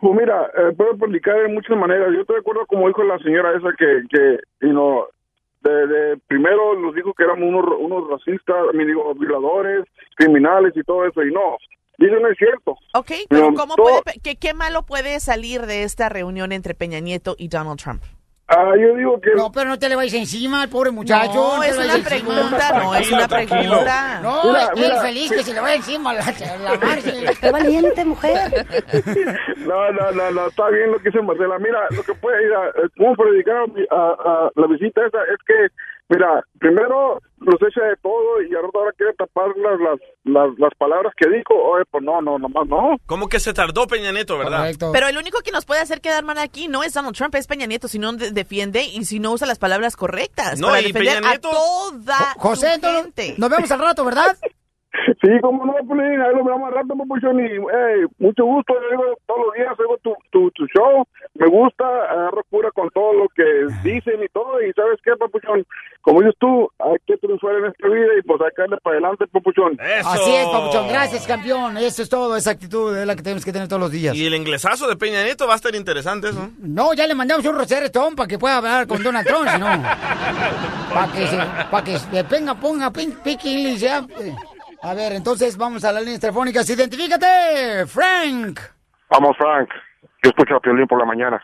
Pues 0.00 0.14
mira, 0.14 0.50
eh, 0.56 0.72
puedo 0.76 0.92
explicar 0.92 1.36
de 1.42 1.48
muchas 1.48 1.76
maneras. 1.76 2.08
Yo 2.14 2.20
estoy 2.20 2.36
de 2.36 2.40
acuerdo 2.40 2.66
como 2.66 2.88
dijo 2.88 3.02
la 3.04 3.18
señora 3.18 3.56
esa 3.56 3.68
que, 3.78 4.02
que 4.10 4.38
you 4.60 4.70
know, 4.72 5.06
de, 5.62 5.86
de- 5.86 6.16
primero 6.28 6.74
nos 6.78 6.94
dijo 6.94 7.12
que 7.14 7.24
éramos 7.24 7.48
unos, 7.48 7.64
unos 7.78 8.08
racistas, 8.10 8.56
mean, 8.74 8.86
digo, 8.88 9.12
violadores, 9.14 9.84
criminales 10.16 10.72
y 10.76 10.82
todo 10.82 11.04
eso, 11.06 11.22
y 11.24 11.32
no, 11.32 11.56
y 11.98 12.06
eso 12.06 12.20
no 12.20 12.28
es 12.28 12.38
cierto. 12.38 12.76
Ok, 12.94 13.10
pero 13.28 13.50
No, 13.50 13.56
¿cómo 13.56 13.74
todo- 13.74 14.02
puede, 14.02 14.20
qué, 14.22 14.36
¿qué 14.36 14.54
malo 14.54 14.82
puede 14.84 15.18
salir 15.20 15.62
de 15.62 15.82
esta 15.82 16.08
reunión 16.08 16.52
entre 16.52 16.74
Peña 16.74 17.00
Nieto 17.00 17.34
y 17.38 17.48
Donald 17.48 17.80
Trump? 17.80 18.02
Ah, 18.48 18.72
yo 18.80 18.94
digo 18.94 19.20
que... 19.20 19.30
No, 19.34 19.50
pero 19.50 19.70
no 19.70 19.76
te 19.78 19.88
le 19.88 19.96
vayas 19.96 20.14
encima 20.14 20.62
al 20.62 20.68
pobre 20.68 20.92
muchacho. 20.92 21.34
No, 21.34 21.60
te 21.60 21.68
es 21.68 21.76
una 21.76 21.98
pregunta, 22.08 22.78
no, 22.78 22.94
es 22.94 23.10
una 23.10 23.26
pregunta. 23.26 24.20
No, 24.22 24.44
Mira, 24.44 24.62
él 24.66 24.70
mira. 24.76 25.00
feliz 25.00 25.30
que 25.32 25.42
se 25.42 25.52
le 25.52 25.60
vaya 25.60 25.74
encima 25.74 26.14
la, 26.14 26.20
la 26.62 26.78
Marce. 26.78 27.12
Qué 27.40 27.50
valiente, 27.50 28.04
mujer. 28.04 28.66
No, 29.66 29.90
no, 29.90 30.12
no, 30.12 30.30
no, 30.30 30.46
está 30.46 30.68
bien 30.70 30.92
lo 30.92 30.98
que 30.98 31.10
dice 31.10 31.20
Marcela. 31.22 31.58
Mira, 31.58 31.80
lo 31.90 32.04
que 32.04 32.14
puede 32.14 32.46
ir 32.46 32.52
a, 32.54 32.68
eh, 32.68 32.88
como 32.96 33.16
predicar 33.16 33.64
a, 33.90 33.96
a 33.96 34.50
la 34.54 34.66
visita 34.68 35.04
esa 35.04 35.18
es 35.24 35.38
que, 35.44 35.66
mira, 36.08 36.42
primero 36.58 37.20
los 37.38 37.54
echa 37.62 37.84
de 37.84 37.96
todo 38.02 38.42
y 38.42 38.54
ahora 38.54 38.68
ahora 38.74 38.92
quiere 38.96 39.12
tapar 39.14 39.48
las, 39.56 39.78
las, 39.80 39.98
las, 40.24 40.58
las 40.58 40.74
palabras 40.78 41.12
que 41.16 41.28
dijo. 41.28 41.54
Oye, 41.54 41.84
pues 41.90 42.02
no, 42.02 42.20
no, 42.22 42.38
nomás 42.38 42.66
no. 42.68 42.96
Como 43.06 43.28
que 43.28 43.38
se 43.40 43.52
tardó 43.52 43.86
Peña 43.86 44.12
Nieto, 44.12 44.38
¿verdad? 44.38 44.70
Pero 44.92 45.08
el 45.08 45.18
único 45.18 45.40
que 45.40 45.52
nos 45.52 45.64
puede 45.66 45.80
hacer 45.80 46.00
quedar 46.00 46.24
mal 46.24 46.38
aquí 46.38 46.68
no 46.68 46.82
es 46.82 46.94
Donald 46.94 47.14
Trump, 47.16 47.34
es 47.34 47.46
Peña 47.46 47.66
Nieto, 47.66 47.88
si 47.88 47.98
no 47.98 48.12
de- 48.14 48.30
defiende 48.30 48.84
y 48.84 49.04
si 49.04 49.20
no 49.20 49.32
usa 49.32 49.46
las 49.46 49.58
palabras 49.58 49.96
correctas 49.96 50.58
No, 50.60 50.68
para 50.68 50.80
y 50.80 50.86
defender 50.92 51.18
Peña 51.18 51.30
Nieto- 51.32 51.48
a 51.48 51.52
toda 51.52 52.34
José, 52.38 52.80
gente. 52.80 53.34
nos 53.38 53.50
vemos 53.50 53.70
al 53.70 53.78
rato, 53.80 54.04
¿verdad? 54.04 54.36
Sí, 55.22 55.30
como 55.40 55.64
no, 55.64 55.74
Pelín, 55.74 56.20
ahí 56.20 56.34
lo 56.34 56.44
vemos 56.44 56.68
al 56.68 56.74
rato, 56.74 56.94
Papuchón, 56.96 57.40
y 57.40 57.48
hey, 57.48 58.04
mucho 58.18 58.44
gusto, 58.44 58.74
yo 58.74 58.90
digo 58.90 59.18
todos 59.26 59.46
los 59.46 59.54
días, 59.54 59.74
oigo 59.78 59.98
tu, 59.98 60.14
tu, 60.30 60.50
tu 60.52 60.66
show, 60.66 61.04
me 61.34 61.46
gusta, 61.46 61.84
agarro 61.84 62.42
cura 62.50 62.70
con 62.72 62.90
todo 62.90 63.12
lo 63.12 63.28
que 63.28 63.44
dicen 63.82 64.22
y 64.22 64.28
todo, 64.28 64.60
y 64.62 64.72
¿sabes 64.72 64.98
qué, 65.04 65.16
Papuchón? 65.16 65.64
Como 66.06 66.20
dices 66.20 66.36
tú, 66.38 66.70
hay 66.78 66.96
que 67.04 67.16
triunfar 67.16 67.56
en 67.56 67.64
esta 67.66 67.88
vida 67.88 68.06
y 68.16 68.22
pues 68.22 68.40
hay 68.40 68.50
que 68.54 68.62
darle 68.62 68.76
para 68.78 68.94
adelante, 68.96 69.26
Papuchón. 69.26 69.76
Así 69.80 70.34
es, 70.34 70.46
Papuchón. 70.46 70.88
Gracias, 70.88 71.26
campeón. 71.26 71.76
Eso 71.78 72.02
es 72.02 72.08
todo. 72.08 72.36
Esa 72.36 72.52
actitud 72.52 72.96
es 72.96 73.06
la 73.06 73.16
que 73.16 73.22
tenemos 73.22 73.44
que 73.44 73.52
tener 73.52 73.66
todos 73.66 73.80
los 73.80 73.90
días. 73.90 74.14
Y 74.14 74.24
el 74.24 74.34
inglesazo 74.34 74.86
de 74.88 74.94
Peña 74.94 75.24
Nieto 75.24 75.48
va 75.48 75.54
a 75.54 75.56
estar 75.56 75.74
interesante, 75.74 76.32
¿no? 76.32 76.52
No, 76.58 76.94
ya 76.94 77.08
le 77.08 77.16
mandamos 77.16 77.44
un 77.44 77.56
Roser 77.56 77.82
Stone 77.84 78.14
para 78.14 78.28
que 78.28 78.38
pueda 78.38 78.58
hablar 78.58 78.86
con 78.86 79.02
Donald 79.02 79.26
Trump, 79.26 79.48
si 79.48 79.58
no. 79.58 79.66
Para 80.94 81.12
que 81.12 81.26
se, 81.26 81.36
para 81.70 81.84
que 81.84 81.98
se 81.98 82.22
venga, 82.22 82.54
ponga 82.54 82.90
pique 82.90 83.50
English, 83.50 83.80
ya. 83.80 84.06
A 84.82 84.94
ver, 84.94 85.12
entonces 85.12 85.56
vamos 85.56 85.84
a 85.84 85.92
las 85.92 86.02
líneas 86.02 86.20
telefónicas. 86.20 86.68
Identifícate, 86.68 87.86
Frank. 87.86 88.60
Vamos, 89.10 89.36
Frank. 89.36 89.68
Yo 90.22 90.30
escucho 90.30 90.56
a 90.56 90.60
Piolín 90.60 90.86
por 90.86 90.98
la 90.98 91.04
mañana. 91.04 91.42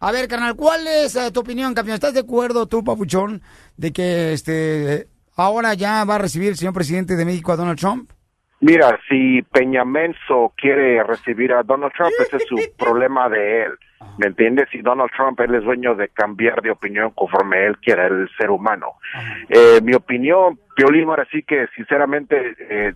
A 0.00 0.12
ver, 0.12 0.28
carnal, 0.28 0.54
¿cuál 0.54 0.86
es 0.86 1.16
eh, 1.16 1.30
tu 1.32 1.40
opinión, 1.40 1.74
campeón? 1.74 1.94
¿Estás 1.94 2.14
de 2.14 2.20
acuerdo 2.20 2.66
tú, 2.66 2.84
papuchón, 2.84 3.42
de 3.76 3.92
que 3.92 4.32
este 4.32 5.08
ahora 5.36 5.74
ya 5.74 6.04
va 6.04 6.16
a 6.16 6.18
recibir 6.18 6.50
el 6.50 6.56
señor 6.56 6.74
presidente 6.74 7.16
de 7.16 7.24
México 7.24 7.52
a 7.52 7.56
Donald 7.56 7.78
Trump? 7.78 8.10
Mira, 8.60 8.98
si 9.08 9.42
Peña 9.42 9.84
Menso 9.84 10.52
quiere 10.56 11.02
recibir 11.04 11.52
a 11.52 11.62
Donald 11.62 11.92
Trump, 11.96 12.12
ese 12.20 12.36
es 12.36 12.44
su 12.46 12.56
problema 12.78 13.28
de 13.28 13.64
él. 13.64 13.72
¿Me 14.18 14.26
entiendes? 14.26 14.68
Si 14.70 14.80
Donald 14.80 15.10
Trump, 15.16 15.38
él 15.40 15.54
es 15.54 15.64
dueño 15.64 15.94
de 15.94 16.08
cambiar 16.08 16.62
de 16.62 16.70
opinión 16.70 17.10
conforme 17.12 17.66
él 17.66 17.78
quiera, 17.78 18.06
el 18.06 18.28
ser 18.36 18.50
humano. 18.50 18.94
Eh, 19.48 19.80
mi 19.82 19.94
opinión, 19.94 20.58
Piolín, 20.74 21.08
ahora 21.08 21.26
sí 21.30 21.42
que, 21.42 21.66
sinceramente, 21.76 22.56
eh, 22.58 22.94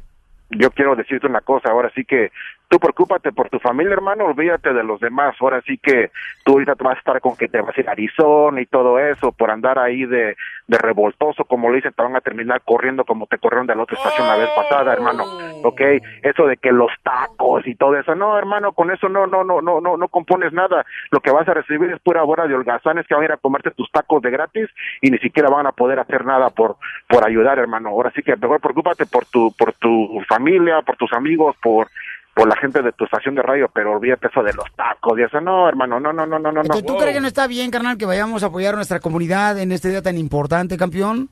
yo 0.50 0.71
quiero 0.71 0.94
decirte 0.94 1.26
una 1.26 1.40
cosa, 1.40 1.71
ahora 1.71 1.90
sí 1.94 2.04
que 2.04 2.30
tú 2.73 2.79
preocúpate 2.79 3.33
por 3.33 3.50
tu 3.50 3.59
familia, 3.59 3.93
hermano, 3.93 4.25
olvídate 4.25 4.73
de 4.73 4.83
los 4.83 4.99
demás, 4.99 5.37
ahora 5.41 5.61
sí 5.61 5.76
que 5.76 6.11
tú 6.43 6.52
ahorita 6.52 6.73
vas 6.81 6.97
a 6.97 6.99
estar 6.99 7.21
con 7.21 7.37
que 7.37 7.47
te 7.47 7.61
vas 7.61 7.76
a 7.76 7.81
ir 7.83 7.87
a 7.87 7.93
Arizona 7.93 8.62
y 8.62 8.64
todo 8.64 8.99
eso, 8.99 9.31
por 9.31 9.50
andar 9.50 9.79
ahí 9.79 10.07
de, 10.07 10.38
de 10.69 10.79
revoltoso, 10.79 11.45
como 11.45 11.69
lo 11.69 11.75
dicen, 11.75 11.93
te 11.93 12.02
van 12.02 12.17
a 12.17 12.23
terminar 12.23 12.62
corriendo 12.64 13.05
como 13.05 13.26
te 13.26 13.37
corrieron 13.37 13.67
de 13.67 13.75
la 13.75 13.83
otra 13.83 13.99
estación 13.99 14.26
la 14.26 14.38
vez 14.38 14.49
pasada, 14.57 14.91
hermano, 14.91 15.25
ok, 15.64 15.83
eso 16.23 16.47
de 16.47 16.57
que 16.57 16.73
los 16.73 16.91
tacos 17.02 17.66
y 17.66 17.75
todo 17.75 17.94
eso, 17.94 18.14
no, 18.14 18.38
hermano, 18.38 18.73
con 18.73 18.90
eso 18.90 19.07
no, 19.11 19.27
no, 19.27 19.44
no, 19.44 19.61
no, 19.61 19.83
no, 19.83 19.99
no 19.99 20.09
compones 20.09 20.55
nada, 20.55 20.87
lo 21.11 21.20
que 21.20 21.31
vas 21.31 21.46
a 21.46 21.53
recibir 21.53 21.90
es 21.90 22.01
pura 22.01 22.23
bola 22.23 22.46
de 22.46 22.55
holgazanes 22.55 23.07
que 23.07 23.12
van 23.12 23.25
a 23.25 23.27
ir 23.27 23.33
a 23.33 23.37
comerte 23.37 23.73
tus 23.73 23.90
tacos 23.90 24.23
de 24.23 24.31
gratis 24.31 24.70
y 25.03 25.11
ni 25.11 25.18
siquiera 25.18 25.51
van 25.51 25.66
a 25.66 25.73
poder 25.73 25.99
hacer 25.99 26.25
nada 26.25 26.49
por, 26.49 26.77
por 27.07 27.27
ayudar, 27.27 27.59
hermano, 27.59 27.90
ahora 27.90 28.11
sí 28.16 28.23
que 28.23 28.35
mejor 28.35 28.62
preocúpate 28.62 29.05
por 29.05 29.27
tu, 29.27 29.53
por 29.59 29.75
tu 29.75 30.23
familia, 30.27 30.81
por 30.81 30.96
tus 30.96 31.12
amigos, 31.12 31.55
por 31.62 31.88
por 32.35 32.49
la 32.49 32.57
gente 32.57 32.81
de 32.83 32.92
tu 32.92 33.05
estación 33.05 33.35
de 33.35 33.42
radio, 33.42 33.71
pero 33.75 33.92
olvídate 33.92 34.29
eso 34.29 34.42
de 34.42 34.55
los 34.55 34.64
tacos 34.75 35.18
y 35.18 35.23
eso, 35.23 35.40
no, 35.40 35.68
hermano, 35.68 36.01
no, 36.01 36.12
no, 36.12 36.25
no, 36.27 36.38
no, 36.38 36.51
no, 36.53 36.62
no. 36.62 36.83
¿Tú 36.83 36.97
crees 36.97 37.14
que 37.14 37.21
no 37.21 37.27
está 37.29 37.47
bien, 37.47 37.71
carnal, 37.71 37.99
que 37.99 38.07
vayamos 38.07 38.42
a 38.42 38.47
apoyar 38.47 38.73
a 38.75 38.77
nuestra 38.77 39.01
comunidad 39.01 39.59
en 39.59 39.71
este 39.73 39.88
día 39.90 40.01
tan 40.03 40.16
importante, 40.16 40.77
campeón? 40.77 41.29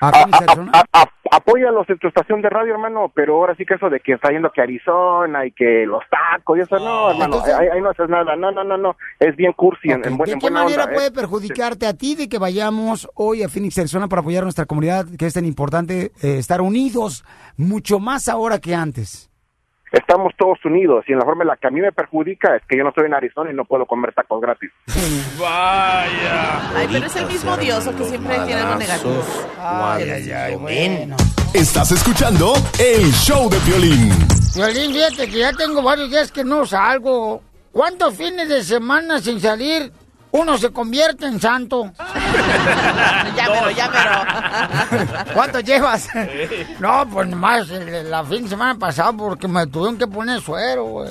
A. 0.00 0.08
A- 0.08 0.84
a- 0.92 1.08
apóyalos 1.30 1.88
en 1.88 1.98
tu 1.98 2.08
estación 2.08 2.42
de 2.42 2.50
radio, 2.50 2.72
hermano, 2.74 3.10
pero 3.14 3.36
ahora 3.36 3.54
sí 3.56 3.64
que 3.64 3.74
eso 3.74 3.88
de 3.88 4.00
que 4.00 4.12
está 4.14 4.30
yendo 4.30 4.50
que 4.50 4.60
Arizona 4.60 5.46
y 5.46 5.52
que 5.52 5.86
los 5.86 6.02
tacos 6.10 6.58
y 6.58 6.60
eso, 6.62 6.78
no, 6.78 7.10
hermano, 7.12 7.36
Entonces- 7.36 7.54
ahí, 7.54 7.68
ahí 7.68 7.80
no 7.80 7.90
haces 7.90 8.08
nada, 8.08 8.36
no, 8.36 8.50
no, 8.50 8.64
no, 8.64 8.76
no, 8.76 8.96
es 9.20 9.34
bien 9.36 9.52
cursi, 9.52 9.90
en, 9.90 10.04
en 10.04 10.16
buen- 10.18 10.28
¿De 10.30 10.34
qué 10.34 10.40
buena 10.40 10.64
manera 10.64 10.82
onda, 10.84 10.92
¿eh? 10.92 10.96
puede 10.96 11.10
perjudicarte 11.12 11.86
a 11.86 11.94
ti 11.94 12.16
de 12.16 12.28
que 12.28 12.38
vayamos 12.38 13.08
hoy 13.14 13.42
a 13.44 13.48
Phoenix, 13.48 13.78
Arizona 13.78 14.08
para 14.08 14.20
apoyar 14.20 14.42
a 14.42 14.46
nuestra 14.46 14.66
comunidad, 14.66 15.06
que 15.16 15.26
es 15.26 15.34
tan 15.34 15.44
importante 15.46 16.12
eh, 16.22 16.38
estar 16.38 16.60
unidos 16.60 17.24
mucho 17.56 17.98
más 18.00 18.28
ahora 18.28 18.58
que 18.58 18.74
antes? 18.74 19.30
Estamos 19.94 20.32
todos 20.36 20.58
unidos 20.64 21.04
y 21.06 21.12
en 21.12 21.20
la 21.20 21.24
forma 21.24 21.44
en 21.44 21.48
la 21.48 21.56
que 21.56 21.68
a 21.68 21.70
mí 21.70 21.80
me 21.80 21.92
perjudica 21.92 22.56
es 22.56 22.62
que 22.68 22.76
yo 22.76 22.82
no 22.82 22.88
estoy 22.88 23.06
en 23.06 23.14
Arizona 23.14 23.52
y 23.52 23.54
no 23.54 23.64
puedo 23.64 23.86
comer 23.86 24.12
tacos 24.12 24.40
gratis. 24.40 24.68
Vaya. 25.38 26.76
Ay, 26.76 26.88
pero 26.90 27.06
es 27.06 27.14
el 27.14 27.26
mismo 27.26 27.56
Dios 27.56 27.86
que 27.86 28.04
siempre 28.04 28.34
tiene 28.44 28.60
algo 28.60 28.74
negativo. 28.74 29.22
Ay, 29.60 30.10
ay, 30.10 30.30
ay, 30.32 30.56
bueno. 30.56 31.16
Estás 31.54 31.92
escuchando 31.92 32.54
el 32.80 33.04
show 33.12 33.48
de 33.48 33.56
Piolín. 33.58 34.10
Violín, 34.56 34.92
fíjate 34.92 35.30
que 35.30 35.38
ya 35.38 35.52
tengo 35.52 35.80
varios 35.80 36.10
días 36.10 36.32
que 36.32 36.42
no 36.42 36.66
salgo. 36.66 37.40
¿Cuántos 37.70 38.16
fines 38.16 38.48
de 38.48 38.64
semana 38.64 39.20
sin 39.20 39.40
salir 39.40 39.92
uno 40.36 40.58
se 40.58 40.70
convierte 40.70 41.26
en 41.26 41.40
santo? 41.40 41.92
ya 43.36 43.88
mero. 43.88 45.24
¿Cuánto 45.34 45.60
llevas? 45.60 46.08
no, 46.80 47.06
pues 47.08 47.28
nomás 47.28 47.70
el- 47.70 48.10
la 48.10 48.24
fin 48.24 48.42
de 48.44 48.48
semana 48.50 48.76
pasada 48.78 49.12
porque 49.12 49.46
me 49.48 49.66
tuvieron 49.66 49.96
que 49.96 50.06
poner 50.06 50.40
suero, 50.40 50.84
güey. 50.86 51.10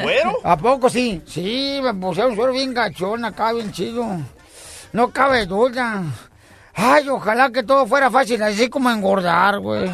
¿Suero? 0.00 0.32
¿A 0.44 0.56
poco 0.56 0.88
sí? 0.88 1.22
Sí, 1.26 1.80
me 1.82 1.92
pusieron 1.94 2.34
suero 2.34 2.52
bien 2.52 2.72
gachón 2.72 3.24
acá, 3.24 3.52
bien 3.52 3.70
chido. 3.72 4.06
No 4.92 5.10
cabe 5.10 5.46
duda. 5.46 6.02
Ay, 6.74 7.08
ojalá 7.08 7.50
que 7.52 7.62
todo 7.62 7.86
fuera 7.86 8.10
fácil, 8.10 8.42
así 8.42 8.68
como 8.68 8.90
engordar, 8.90 9.58
güey. 9.58 9.90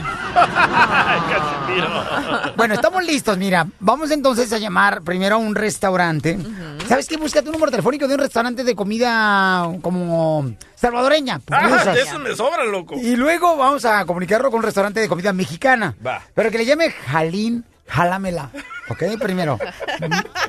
Bueno, 2.56 2.74
estamos 2.74 3.04
listos, 3.04 3.36
mira. 3.36 3.66
Vamos 3.80 4.10
entonces 4.10 4.52
a 4.52 4.58
llamar 4.58 5.02
primero 5.02 5.36
a 5.36 5.38
un 5.38 5.54
restaurante. 5.54 6.38
¿Sabes 6.88 7.08
qué? 7.08 7.16
Búscate 7.16 7.48
un 7.48 7.52
número 7.52 7.70
telefónico 7.70 8.06
de 8.06 8.14
un 8.14 8.20
restaurante 8.20 8.64
de 8.64 8.74
comida 8.74 9.68
como 9.82 10.52
salvadoreña. 10.74 11.40
Ah, 11.50 11.92
de 11.92 12.00
eso 12.00 12.18
me 12.18 12.34
sobra, 12.34 12.64
loco. 12.64 12.94
Y 12.96 13.16
luego 13.16 13.56
vamos 13.56 13.84
a 13.84 14.04
comunicarlo 14.06 14.50
con 14.50 14.58
un 14.58 14.64
restaurante 14.64 15.00
de 15.00 15.08
comida 15.08 15.32
mexicana. 15.32 15.94
Va. 16.04 16.22
Pero 16.34 16.50
que 16.50 16.58
le 16.58 16.66
llame 16.66 16.90
Jalín 16.90 17.64
Jalamela. 17.88 18.50
¿Ok? 18.90 19.02
Primero. 19.20 19.58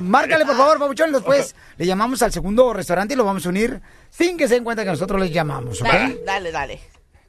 Márcale, 0.00 0.46
por 0.46 0.56
favor, 0.56 0.78
Pabuchón. 0.78 1.12
Después 1.12 1.54
le 1.76 1.86
llamamos 1.86 2.22
al 2.22 2.32
segundo 2.32 2.72
restaurante 2.72 3.14
y 3.14 3.16
lo 3.16 3.24
vamos 3.24 3.44
a 3.46 3.48
unir 3.48 3.80
sin 4.08 4.36
que 4.36 4.48
se 4.48 4.54
den 4.54 4.64
cuenta 4.64 4.84
que 4.84 4.90
nosotros 4.90 5.20
les 5.20 5.32
llamamos. 5.32 5.80
¿Ok? 5.82 5.88
Dale, 5.88 6.20
dale, 6.24 6.52
dale. 6.52 6.80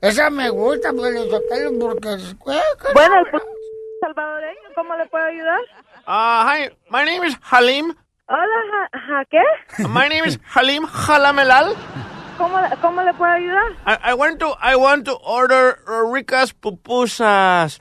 Esa 0.02 0.30
me 0.30 0.50
gusta, 0.50 0.92
pues, 0.94 1.16
porque... 1.80 2.18
Bueno, 2.94 3.16
el 3.20 3.32
pu- 3.32 3.44
salvadoreño, 4.02 4.60
¿cómo 4.74 4.96
le 4.96 5.06
puedo 5.08 5.26
ayudar? 5.26 5.60
Uh, 6.08 6.48
hi, 6.48 6.70
my 6.90 7.06
name 7.06 7.28
is 7.28 7.38
Halim. 7.52 7.94
Hola, 8.28 9.26
¿qué? 9.30 9.38
My 9.88 10.08
name 10.10 10.26
is 10.26 10.40
Halim 10.56 10.88
Halamelal. 10.88 11.76
¿Cómo, 12.38 12.58
¿Cómo 12.82 13.04
le 13.04 13.14
puedo 13.14 13.32
ayudar? 13.32 13.72
I, 13.86 14.12
I 14.12 14.14
want 14.14 14.40
to 14.40 14.58
I 14.60 14.76
want 14.76 15.06
to 15.06 15.20
order 15.22 15.78
uh, 15.88 16.12
ricas 16.12 16.54
pupusas. 16.54 17.80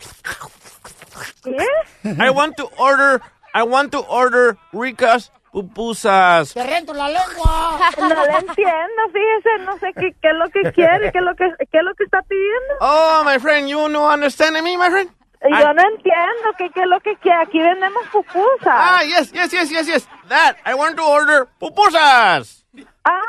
¿Qué? 1.43 1.57
I 2.05 2.31
want 2.31 2.57
to 2.57 2.71
order 2.79 3.21
I 3.55 3.63
want 3.63 3.91
to 3.93 4.05
order 4.09 4.57
ricas 4.73 5.33
pupusas. 5.53 6.55
¡Te 6.55 6.63
rento 6.63 6.95
la 6.95 7.09
lengua! 7.09 7.79
No 7.99 8.09
le 8.09 8.33
entiendo, 8.33 9.03
fíjese, 9.13 9.65
no 9.65 9.79
sé 9.79 9.93
qué, 9.95 10.15
qué 10.23 10.29
es 10.29 10.35
lo 10.35 10.49
que 10.51 10.73
quiere, 10.73 11.11
qué 11.11 11.19
es 11.19 11.25
lo 11.25 11.35
que, 11.35 11.49
qué 11.71 11.79
es 11.79 11.85
lo 11.85 11.95
que 11.95 12.05
está 12.05 12.23
pidiendo. 12.23 12.75
Oh, 12.81 13.23
my 13.25 13.39
friend, 13.39 13.69
you 13.69 13.89
no 13.89 14.09
understand 14.09 14.55
me, 14.63 14.77
my 14.77 14.89
friend? 14.91 15.11
Yo 15.43 15.73
no 15.73 15.83
entiendo 15.83 16.53
qué, 16.59 16.71
qué 16.71 16.83
es 16.83 16.87
lo 16.87 17.01
que 17.01 17.17
quiere. 17.17 17.43
Aquí 17.43 17.59
vendemos 17.59 18.07
pupusas. 18.13 18.67
Ah, 18.67 19.03
yes, 19.03 19.33
yes, 19.33 19.51
yes, 19.51 19.71
yes, 19.71 19.87
yes. 19.87 20.09
That 20.29 20.57
I 20.67 20.75
want 20.75 20.97
to 20.97 21.03
order 21.03 21.49
pupusas. 21.59 22.65
Ah, 23.05 23.21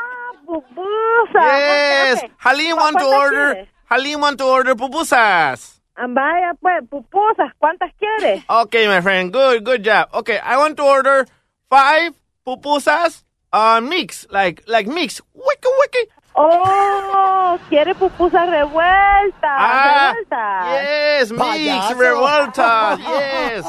pupusas. 0.44 1.58
Yes, 1.58 2.18
Ok, 2.18 2.24
ok. 2.24 2.36
Halim 2.38 2.76
want 2.76 2.98
to 2.98 3.04
¿Cuántas 3.06 3.32
order. 3.32 3.68
Halim 3.88 4.20
want 4.20 4.38
to 4.38 4.44
order 4.46 4.76
pupusas. 4.76 5.80
Vaya, 5.96 6.54
pues, 6.60 6.82
pupusas. 6.88 7.52
¿Cuántas 7.58 7.92
quiere? 7.98 8.44
Okay, 8.48 8.88
my 8.88 9.00
friend. 9.00 9.32
Good, 9.32 9.64
good 9.64 9.82
job. 9.84 10.08
Okay, 10.14 10.38
I 10.38 10.56
want 10.56 10.76
to 10.78 10.82
order 10.84 11.26
five 11.68 12.12
pupusas 12.46 13.24
uh, 13.52 13.80
mix, 13.80 14.26
like 14.30 14.62
like 14.66 14.86
mix. 14.86 15.20
Wiki 15.34 15.68
wiki. 15.80 16.08
Oh, 16.34 17.58
quiere 17.68 17.94
pupusas 17.94 18.48
revueltas. 18.48 19.42
Ah, 19.42 20.14
revueltas. 20.14 20.64
Yes, 20.72 21.30
mix 21.30 21.42
Payaso. 21.42 21.94
revueltas. 22.00 22.98
Yes. 23.12 23.64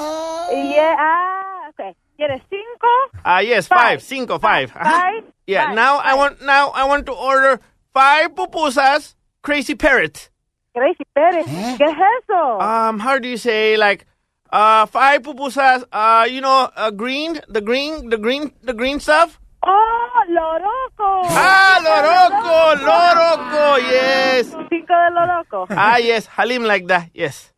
Y, 0.54 0.74
eh, 0.80 0.96
ah, 0.98 1.70
ok. 1.70 1.96
¿Quieres 2.16 2.42
cinco? 2.50 2.88
Ah, 3.26 3.42
yes, 3.42 3.68
five, 3.68 4.02
cinco, 4.02 4.40
five. 4.40 4.72
Ajá. 4.74 4.84
Five. 5.12 5.24
Yeah. 5.46 5.66
five, 5.68 5.76
now 5.76 5.98
I 5.98 6.14
want 6.16 6.42
now 6.42 6.70
I 6.74 6.86
want 6.86 7.06
to 7.08 7.12
order 7.14 7.60
five 7.94 8.34
pupusas, 8.36 9.16
crazy 9.42 9.76
parrot. 9.76 10.30
Gracie 10.74 11.06
Pérez, 11.14 11.46
¿qué 11.78 11.84
es 11.86 11.98
eso? 12.24 12.58
Um, 12.60 13.00
how 13.00 13.20
do 13.20 13.28
you 13.28 13.38
say 13.38 13.78
like 13.78 14.06
uh 14.52 14.86
five 14.88 15.22
pupusas? 15.22 15.84
Uh, 15.92 16.26
you 16.28 16.42
know, 16.42 16.68
uh, 16.76 16.90
green, 16.90 17.40
the 17.48 17.62
green, 17.62 18.10
the 18.10 18.18
green, 18.18 18.52
the 18.64 18.74
green 18.74 19.00
stuff. 19.00 19.40
¡Oh, 19.66 20.24
loroco! 20.30 21.22
Ah, 21.30 21.80
loroco, 21.80 22.76
loroco, 22.84 23.78
yes. 23.90 24.48
Cinco 24.70 24.94
de 24.94 25.12
loroco. 25.16 25.68
Ah, 25.70 25.98
yes, 26.00 26.26
Halim 26.28 26.64
like 26.64 26.88
that. 26.88 27.10
Yes. 27.14 27.54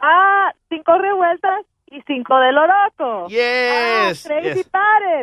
Ah, 0.00 0.52
cinco 0.68 0.92
revueltas 0.98 1.64
y 1.90 2.00
cinco 2.06 2.38
de 2.38 2.52
loroco. 2.52 3.28
Yes, 3.30 4.26
Ah, 4.26 4.28
Crazy 4.28 4.46
yes. 4.48 4.66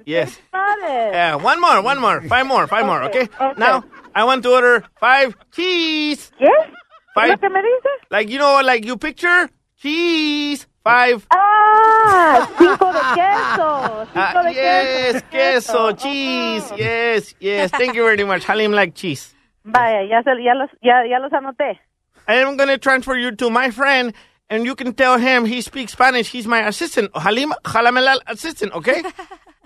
Yes. 0.05 0.25
Crazy 0.35 0.41
Parrot. 0.51 1.13
Yeah, 1.13 1.35
one 1.35 1.61
more, 1.61 1.81
one 1.81 1.99
more, 2.01 2.21
five 2.23 2.45
more, 2.47 2.67
five 2.67 2.85
more. 2.85 3.03
Okay. 3.03 3.29
okay. 3.39 3.53
Now 3.57 3.83
I 4.13 4.23
want 4.25 4.43
to 4.43 4.49
order 4.51 4.83
five 4.99 5.35
cheese. 5.51 6.31
¿Qué? 6.39 6.49
Five. 7.15 7.29
Lo 7.29 7.37
que 7.37 7.49
me 7.49 7.61
dices? 7.61 7.99
Like 8.11 8.29
you 8.29 8.37
know, 8.37 8.61
like 8.61 8.85
you 8.85 8.97
picture 8.97 9.49
cheese. 9.81 10.67
Five. 10.83 11.25
Ah, 11.31 12.47
cinco 12.59 12.91
de 12.93 12.99
queso. 13.17 14.05
Cinco 14.13 14.39
Ah, 14.39 14.43
de 14.43 14.53
yes, 14.53 15.23
queso. 15.31 15.89
queso, 15.89 15.91
cheese. 15.93 16.71
Yes, 16.77 17.33
yes. 17.39 17.71
Thank 17.71 17.95
you 17.95 18.03
very 18.05 18.23
much. 18.23 18.43
Halim 18.45 18.71
like 18.71 18.93
cheese. 18.93 19.33
Vaya, 19.63 20.03
ya, 20.07 20.21
se- 20.21 20.43
ya, 20.43 20.53
los, 20.53 20.69
ya, 20.83 21.01
ya 21.09 21.17
los 21.17 21.31
anoté. 21.31 21.79
I 22.27 22.35
am 22.35 22.55
going 22.55 22.69
to 22.69 22.77
transfer 22.77 23.15
you 23.17 23.31
to 23.37 23.49
my 23.49 23.71
friend, 23.71 24.13
and 24.47 24.63
you 24.63 24.75
can 24.75 24.93
tell 24.93 25.17
him 25.17 25.45
he 25.45 25.61
speaks 25.61 25.93
Spanish. 25.93 26.29
He's 26.31 26.45
my 26.45 26.67
assistant, 26.67 27.09
Halim 27.15 27.51
Halamelal 27.63 28.19
assistant. 28.27 28.73
Okay. 28.73 29.01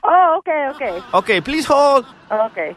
Oh, 0.02 0.38
ok, 0.40 0.50
ok. 0.76 1.04
Okay. 1.16 1.42
Please 1.42 1.66
hold. 1.66 2.06
Ok. 2.32 2.74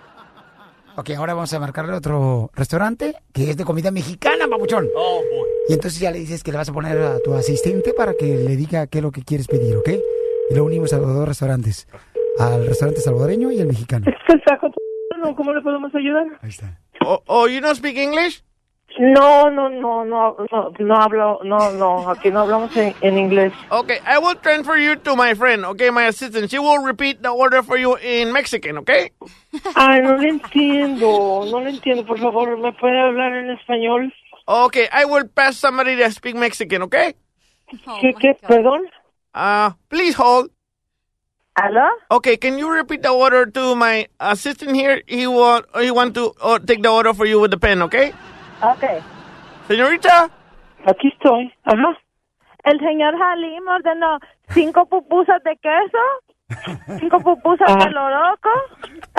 Ok, 0.94 1.10
ahora 1.16 1.32
vamos 1.32 1.52
a 1.54 1.58
marcarle 1.58 1.94
otro 1.94 2.50
restaurante 2.54 3.14
que 3.32 3.50
es 3.50 3.56
de 3.56 3.64
comida 3.64 3.90
mexicana, 3.90 4.46
papuchón. 4.46 4.88
Oh 4.94 5.22
boy. 5.22 5.48
Y 5.68 5.72
entonces 5.72 5.98
ya 6.00 6.10
le 6.10 6.18
dices 6.18 6.42
que 6.42 6.52
le 6.52 6.58
vas 6.58 6.68
a 6.68 6.72
poner 6.72 6.98
a 6.98 7.18
tu 7.20 7.32
asistente 7.32 7.94
para 7.94 8.12
que 8.12 8.36
le 8.36 8.56
diga 8.56 8.86
qué 8.86 8.98
es 8.98 9.02
lo 9.02 9.10
que 9.10 9.22
quieres 9.22 9.48
pedir, 9.48 9.74
¿ok? 9.76 9.88
Y 10.50 10.54
lo 10.54 10.64
unimos 10.64 10.92
a 10.92 10.98
los 10.98 11.14
dos 11.14 11.26
restaurantes. 11.26 11.88
Al 12.38 12.66
restaurante 12.66 13.00
salvadoreño 13.00 13.50
y 13.52 13.60
el 13.60 13.68
mexicano. 13.68 14.06
¿Cómo 15.36 15.52
le 15.54 15.62
podemos 15.62 15.94
ayudar? 15.94 16.26
Ahí 16.42 16.50
está. 16.50 16.78
Oh, 17.06 17.22
oh, 17.26 17.48
you 17.48 17.60
don't 17.60 17.76
speak 17.76 17.96
English? 17.96 18.44
No, 18.98 19.48
no, 19.48 19.68
no, 19.68 20.04
no, 20.04 20.36
no, 20.50 20.72
no 20.78 20.94
hablo, 20.96 21.40
no, 21.44 21.72
no, 21.72 22.10
aquí 22.10 22.30
no 22.30 22.40
hablamos 22.40 22.76
en, 22.76 22.94
en 23.00 23.16
inglés. 23.16 23.52
Okay, 23.70 24.00
I 24.06 24.18
will 24.18 24.34
transfer 24.34 24.76
you 24.76 24.96
to 24.96 25.16
my 25.16 25.34
friend. 25.34 25.64
Okay, 25.64 25.90
my 25.90 26.04
assistant. 26.06 26.50
She 26.50 26.58
will 26.58 26.78
repeat 26.78 27.22
the 27.22 27.30
order 27.30 27.62
for 27.62 27.78
you 27.78 27.96
in 27.96 28.32
Mexican. 28.32 28.78
Okay. 28.78 29.10
Ay, 29.74 30.00
no 30.00 30.16
le 30.16 30.28
entiendo, 30.28 31.50
no 31.50 31.58
le 31.60 31.70
entiendo, 31.70 32.06
por 32.06 32.18
favor, 32.18 32.56
¿me 32.58 32.72
puede 32.72 33.00
hablar 33.00 33.32
en 33.34 33.50
español? 33.50 34.12
Okay, 34.46 34.88
I 34.92 35.04
will 35.04 35.26
pass 35.26 35.56
somebody 35.56 35.94
that 35.96 36.12
speak 36.12 36.36
Mexican. 36.36 36.82
Okay. 36.82 37.14
¿Qué, 38.00 38.14
qué, 38.20 38.34
perdón? 38.42 38.82
Uh, 39.34 39.70
please 39.88 40.14
hold. 40.14 40.50
¿Aló? 41.56 41.86
Okay, 42.10 42.36
can 42.36 42.58
you 42.58 42.70
repeat 42.70 43.02
the 43.02 43.10
order 43.10 43.46
to 43.46 43.74
my 43.74 44.08
assistant 44.20 44.74
here? 44.74 45.02
He 45.06 45.26
want 45.26 45.66
he 45.80 45.90
want 45.90 46.14
to 46.14 46.32
uh, 46.40 46.58
take 46.58 46.82
the 46.82 46.88
order 46.88 47.12
for 47.14 47.26
you 47.26 47.40
with 47.40 47.50
the 47.50 47.58
pen, 47.58 47.82
okay? 47.82 48.12
Ok. 48.62 48.84
Señorita. 49.68 50.28
Aquí 50.86 51.08
estoy. 51.08 51.52
Ajá. 51.64 51.98
El 52.64 52.78
señor 52.78 53.14
Halim 53.20 53.66
ordenó 53.66 54.18
cinco 54.50 54.86
pupusas 54.86 55.42
de 55.42 55.56
queso, 55.56 56.98
cinco 57.00 57.18
pupusas 57.20 57.68
Ah. 57.70 57.84
de 57.84 57.90
loroco, 57.90 58.50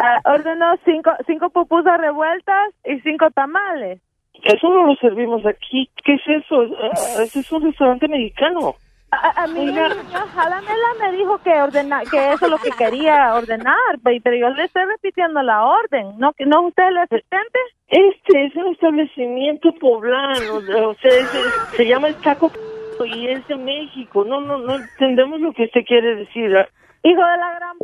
ah, 0.02 0.20
ordenó 0.26 0.76
cinco, 0.86 1.12
cinco 1.28 1.50
pupusas 1.50 2.00
revueltas 2.00 2.70
y 2.86 3.00
cinco 3.02 3.30
tamales. 3.32 4.00
Eso 4.44 4.70
no 4.70 4.86
lo 4.88 4.96
servimos 4.96 5.46
aquí. 5.46 5.90
¿Qué 6.04 6.14
es 6.16 6.22
eso? 6.28 6.64
Ah, 6.82 7.24
Ese 7.24 7.40
es 7.42 7.52
un 7.52 7.64
restaurante 7.64 8.08
mexicano. 8.08 8.76
A, 9.14 9.44
a 9.44 9.48
mí 9.48 9.68
el 9.70 9.76
señor 9.76 10.28
Jalamela 10.36 10.88
me 11.00 11.12
dijo 11.18 11.38
que 11.40 11.62
ordena, 11.62 12.02
que 12.10 12.34
eso 12.34 12.46
es 12.46 12.52
lo 12.52 12.58
que 12.58 12.72
quería 12.72 13.34
ordenar, 13.36 14.00
pe- 14.04 14.22
pero 14.24 14.36
yo 14.36 14.50
le 14.50 14.64
estoy 14.64 14.86
repitiendo 14.86 15.42
la 15.44 15.64
orden. 15.66 16.18
¿No, 16.18 16.34
que 16.34 16.46
no 16.46 16.62
es 16.62 16.68
usted 16.70 16.88
el 16.88 16.98
asistente? 16.98 17.60
Este 17.88 18.46
es 18.46 18.56
un 18.56 18.74
establecimiento 18.74 19.72
poblano. 19.76 20.56
O 20.90 20.96
sea, 20.96 21.12
es- 21.12 21.36
es- 21.36 21.54
se 21.78 21.86
llama 21.86 22.08
el 22.08 22.16
Taco 22.16 22.52
y 23.06 23.28
es 23.28 23.48
de 23.48 23.56
México. 23.56 24.24
No, 24.26 24.42
no, 24.42 24.58
no 24.58 24.76
entendemos 24.76 25.40
lo 25.42 25.52
que 25.54 25.66
usted 25.66 25.82
quiere 25.86 26.16
decir. 26.16 26.52
Hijo 27.04 27.22
de 27.22 27.38
la 27.38 27.52
gran... 27.56 27.78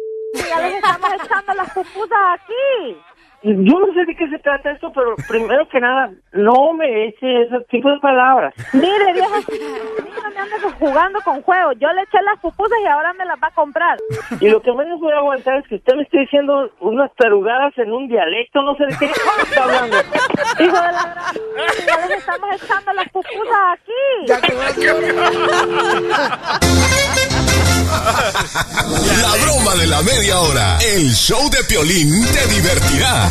Ya 0.48 0.62
les 0.62 0.76
estamos 0.76 1.10
echando 1.13 1.54
las 1.56 1.70
pupusas 1.74 2.20
aquí. 2.36 2.98
Yo 3.41 3.80
no 3.80 3.93
sé 3.93 4.06
de 4.06 4.15
qué 4.15 4.28
se 4.30 4.39
trata 4.39 4.71
esto, 4.71 4.91
pero 4.91 5.15
primero 5.28 5.65
que 5.69 5.80
nada, 5.80 6.12
no 6.34 6.73
me 6.73 7.06
eche 7.06 7.43
ese 7.43 7.62
tipo 7.69 7.89
de 7.89 7.97
palabras. 7.99 8.54
Mire, 8.73 9.13
vieja, 9.13 9.38
a 9.38 9.39
mí 9.39 10.10
no 10.13 10.30
me 10.30 10.39
ande 10.39 10.56
jugando 10.78 11.19
con 11.21 11.41
juegos. 11.43 11.75
Yo 11.80 11.88
le 11.93 12.02
eché 12.02 12.21
las 12.23 12.38
pupusas 12.41 12.78
y 12.84 12.88
ahora 12.88 13.13
me 13.13 13.23
las 13.23 13.41
va 13.41 13.47
a 13.47 13.52
comprar. 13.52 13.97
Y 14.41 14.49
lo 14.49 14.62
que 14.62 14.73
menos 14.73 14.99
voy 14.99 15.13
a 15.13 15.19
aguantar 15.19 15.58
es 15.60 15.67
que 15.67 15.75
usted 15.75 15.95
me 15.95 16.04
esté 16.04 16.19
diciendo 16.19 16.69
unas 16.82 17.13
tarugadas 17.15 17.78
en 17.78 17.93
un 17.93 18.10
dialecto, 18.10 18.62
no 18.62 18.75
sé 18.75 18.88
de 18.88 18.97
qué 18.97 19.06
está 19.06 19.63
hablando. 19.63 19.97
Hijo 20.60 20.75
de 20.75 20.91
la 20.91 21.13
gran... 21.13 21.36
Ya 21.88 22.08
les 22.08 22.17
estamos 22.19 22.62
echando 22.62 22.93
las 22.93 23.10
pupusas 23.10 23.58
aquí. 23.73 23.91
La 29.21 29.36
broma 29.43 29.75
de 29.75 29.88
la 29.88 30.02
media 30.02 30.39
hora. 30.39 30.78
El 30.80 31.13
show 31.13 31.49
de 31.49 31.63
Piolín 31.63 32.25
te 32.28 32.47
divertirá. 32.47 33.30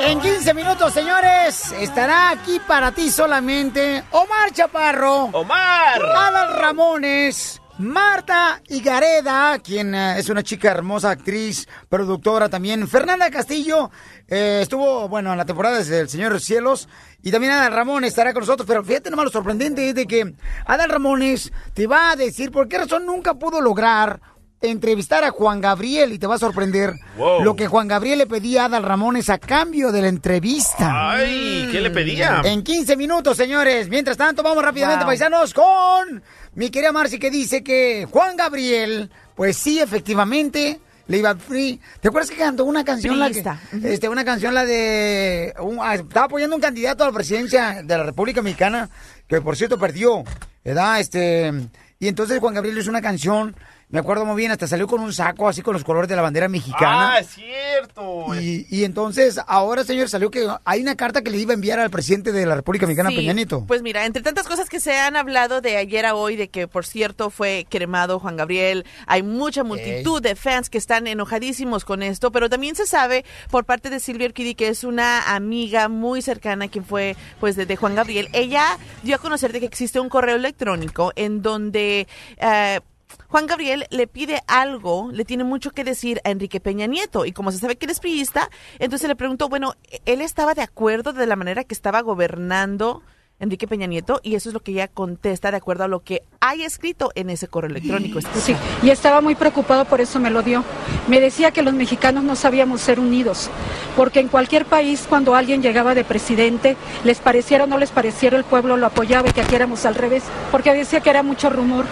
En 0.00 0.20
15 0.20 0.54
minutos, 0.54 0.94
señores, 0.94 1.72
estará 1.72 2.30
aquí 2.30 2.60
para 2.66 2.92
ti 2.92 3.10
solamente 3.10 4.04
Omar 4.10 4.52
Chaparro. 4.52 5.24
Omar. 5.32 6.00
Adal 6.02 6.58
Ramones. 6.58 7.60
Marta 7.78 8.60
Higareda, 8.68 9.58
quien 9.60 9.94
eh, 9.94 10.18
es 10.18 10.28
una 10.28 10.42
chica 10.42 10.70
hermosa, 10.70 11.10
actriz, 11.10 11.68
productora 11.88 12.48
también. 12.48 12.88
Fernanda 12.88 13.30
Castillo 13.30 13.90
eh, 14.26 14.60
estuvo, 14.62 15.08
bueno, 15.08 15.30
en 15.32 15.38
la 15.38 15.44
temporada 15.44 15.78
desde 15.78 16.00
El 16.00 16.08
Señor 16.08 16.30
de 16.30 16.34
los 16.34 16.44
Cielos. 16.44 16.88
Y 17.22 17.30
también 17.30 17.52
Adal 17.52 17.72
Ramones 17.72 18.08
estará 18.10 18.32
con 18.32 18.40
nosotros. 18.40 18.66
Pero 18.66 18.82
fíjate 18.84 19.10
nomás 19.10 19.26
lo 19.26 19.30
sorprendente 19.30 19.88
es 19.88 19.94
de 19.94 20.06
que 20.06 20.34
Adal 20.66 20.90
Ramones 20.90 21.52
te 21.74 21.86
va 21.86 22.10
a 22.10 22.16
decir 22.16 22.50
por 22.50 22.68
qué 22.68 22.78
razón 22.78 23.06
nunca 23.06 23.34
pudo 23.34 23.60
lograr 23.60 24.20
entrevistar 24.60 25.22
a 25.22 25.30
Juan 25.30 25.60
Gabriel 25.60 26.12
y 26.12 26.18
te 26.18 26.26
va 26.26 26.34
a 26.34 26.38
sorprender 26.38 26.92
Wow. 27.16 27.44
lo 27.44 27.54
que 27.54 27.68
Juan 27.68 27.86
Gabriel 27.86 28.18
le 28.18 28.26
pedía 28.26 28.62
a 28.62 28.64
Adal 28.64 28.82
Ramones 28.82 29.30
a 29.30 29.38
cambio 29.38 29.92
de 29.92 30.02
la 30.02 30.08
entrevista. 30.08 31.12
Ay, 31.12 31.68
¿qué 31.70 31.80
le 31.80 31.90
pedía? 31.90 32.40
En 32.44 32.64
15 32.64 32.96
minutos, 32.96 33.36
señores. 33.36 33.88
Mientras 33.88 34.16
tanto, 34.16 34.42
vamos 34.42 34.64
rápidamente, 34.64 35.04
Wow. 35.04 35.10
paisanos, 35.10 35.54
con 35.54 36.22
mi 36.58 36.70
querida 36.70 36.90
Marci 36.92 37.18
que 37.18 37.30
dice 37.30 37.62
que 37.62 38.06
Juan 38.10 38.36
Gabriel, 38.36 39.10
pues 39.36 39.56
sí, 39.56 39.78
efectivamente, 39.80 40.80
le 41.06 41.18
iba 41.18 41.34
free. 41.36 41.80
¿Te 42.00 42.08
acuerdas 42.08 42.30
que 42.30 42.36
cantó 42.36 42.64
una 42.64 42.84
canción? 42.84 43.18
La 43.18 43.30
que, 43.30 43.42
este, 43.84 44.08
una 44.08 44.24
canción, 44.24 44.52
la 44.54 44.64
de... 44.66 45.54
un- 45.60 45.78
ah, 45.80 45.94
estaba 45.94 46.26
apoyando 46.26 46.56
un 46.56 46.60
candidato 46.62 47.04
a 47.04 47.06
la 47.06 47.12
presidencia 47.12 47.82
de 47.84 47.96
la 47.96 48.02
República 48.02 48.42
Mexicana, 48.42 48.90
que 49.28 49.40
por 49.40 49.56
cierto 49.56 49.78
perdió, 49.78 50.24
¿verdad? 50.64 51.00
Este... 51.00 51.52
Y 52.00 52.08
entonces 52.08 52.38
Juan 52.40 52.54
Gabriel 52.54 52.78
hizo 52.78 52.90
una 52.90 53.02
canción, 53.02 53.56
me 53.90 53.98
acuerdo 54.00 54.24
muy 54.26 54.36
bien, 54.36 54.50
hasta 54.50 54.66
salió 54.66 54.86
con 54.86 55.00
un 55.00 55.12
saco 55.12 55.48
así 55.48 55.62
con 55.62 55.72
los 55.72 55.82
colores 55.84 56.08
de 56.08 56.16
la 56.16 56.22
bandera 56.22 56.48
mexicana. 56.48 57.14
Ah, 57.14 57.18
es 57.20 57.28
cierto. 57.28 58.34
Y, 58.34 58.66
y 58.68 58.84
entonces, 58.84 59.40
ahora, 59.46 59.82
señor, 59.84 60.08
salió 60.08 60.30
que 60.30 60.46
hay 60.64 60.82
una 60.82 60.94
carta 60.94 61.22
que 61.22 61.30
le 61.30 61.38
iba 61.38 61.52
a 61.52 61.54
enviar 61.54 61.78
al 61.80 61.88
presidente 61.90 62.32
de 62.32 62.44
la 62.44 62.54
República 62.54 62.86
Mexicana, 62.86 63.10
Sí, 63.10 63.16
Peña 63.16 63.32
Nieto. 63.32 63.64
Pues 63.66 63.82
mira, 63.82 64.04
entre 64.04 64.22
tantas 64.22 64.46
cosas 64.46 64.68
que 64.68 64.80
se 64.80 64.98
han 64.98 65.16
hablado 65.16 65.60
de 65.60 65.76
ayer 65.78 66.04
a 66.04 66.14
hoy, 66.14 66.36
de 66.36 66.48
que 66.48 66.68
por 66.68 66.84
cierto 66.84 67.30
fue 67.30 67.66
cremado 67.68 68.18
Juan 68.20 68.36
Gabriel, 68.36 68.84
hay 69.06 69.22
mucha 69.22 69.64
multitud 69.64 70.20
de 70.20 70.36
fans 70.36 70.68
que 70.68 70.78
están 70.78 71.06
enojadísimos 71.06 71.84
con 71.84 72.02
esto, 72.02 72.30
pero 72.30 72.50
también 72.50 72.76
se 72.76 72.86
sabe 72.86 73.24
por 73.50 73.64
parte 73.64 73.88
de 73.90 74.00
Silvia 74.00 74.26
Urquidi, 74.26 74.54
que 74.54 74.68
es 74.68 74.84
una 74.84 75.34
amiga 75.34 75.88
muy 75.88 76.20
cercana 76.20 76.68
quien 76.68 76.84
fue 76.84 77.16
pues 77.40 77.56
de, 77.56 77.64
de 77.64 77.76
Juan 77.76 77.94
Gabriel, 77.94 78.28
ella 78.32 78.78
dio 79.02 79.16
a 79.16 79.18
conocer 79.18 79.52
de 79.52 79.60
que 79.60 79.66
existe 79.66 79.98
un 79.98 80.08
correo 80.08 80.36
electrónico 80.36 81.12
en 81.16 81.40
donde... 81.40 82.06
eh, 82.36 82.80
Juan 83.28 83.46
Gabriel 83.46 83.86
le 83.90 84.06
pide 84.06 84.42
algo, 84.46 85.10
le 85.12 85.24
tiene 85.24 85.44
mucho 85.44 85.70
que 85.70 85.84
decir 85.84 86.20
a 86.24 86.30
Enrique 86.30 86.60
Peña 86.60 86.86
Nieto 86.86 87.26
y 87.26 87.32
como 87.32 87.52
se 87.52 87.58
sabe 87.58 87.76
que 87.76 87.86
él 87.86 87.92
es 87.92 88.00
priista, 88.00 88.50
entonces 88.78 89.08
le 89.08 89.16
preguntó, 89.16 89.48
bueno, 89.48 89.74
él 90.06 90.20
estaba 90.22 90.54
de 90.54 90.62
acuerdo 90.62 91.12
de 91.12 91.26
la 91.26 91.36
manera 91.36 91.64
que 91.64 91.74
estaba 91.74 92.00
gobernando 92.00 93.02
Enrique 93.40 93.68
Peña 93.68 93.86
Nieto 93.86 94.20
y 94.22 94.34
eso 94.34 94.48
es 94.48 94.54
lo 94.54 94.60
que 94.60 94.72
ella 94.72 94.88
contesta 94.88 95.50
de 95.50 95.58
acuerdo 95.58 95.84
a 95.84 95.88
lo 95.88 96.00
que 96.00 96.22
hay 96.40 96.62
escrito 96.62 97.12
en 97.14 97.30
ese 97.30 97.48
correo 97.48 97.70
electrónico. 97.70 98.18
Escucha. 98.18 98.40
Sí, 98.40 98.56
y 98.82 98.90
estaba 98.90 99.20
muy 99.20 99.34
preocupado, 99.34 99.84
por 99.84 100.00
eso 100.00 100.18
me 100.18 100.30
lo 100.30 100.42
dio. 100.42 100.64
Me 101.06 101.20
decía 101.20 101.50
que 101.50 101.62
los 101.62 101.74
mexicanos 101.74 102.24
no 102.24 102.34
sabíamos 102.34 102.80
ser 102.80 102.98
unidos, 102.98 103.50
porque 103.96 104.20
en 104.20 104.28
cualquier 104.28 104.64
país 104.64 105.06
cuando 105.08 105.34
alguien 105.34 105.62
llegaba 105.62 105.94
de 105.94 106.04
presidente, 106.04 106.76
les 107.04 107.20
pareciera 107.20 107.64
o 107.64 107.66
no 107.66 107.78
les 107.78 107.90
pareciera, 107.90 108.36
el 108.36 108.44
pueblo 108.44 108.76
lo 108.76 108.86
apoyaba 108.86 109.28
y 109.28 109.32
que 109.32 109.42
aquí 109.42 109.54
éramos 109.54 109.86
al 109.86 109.94
revés, 109.94 110.24
porque 110.50 110.72
decía 110.72 111.00
que 111.00 111.10
era 111.10 111.22
mucho 111.22 111.48
rumor 111.50 111.84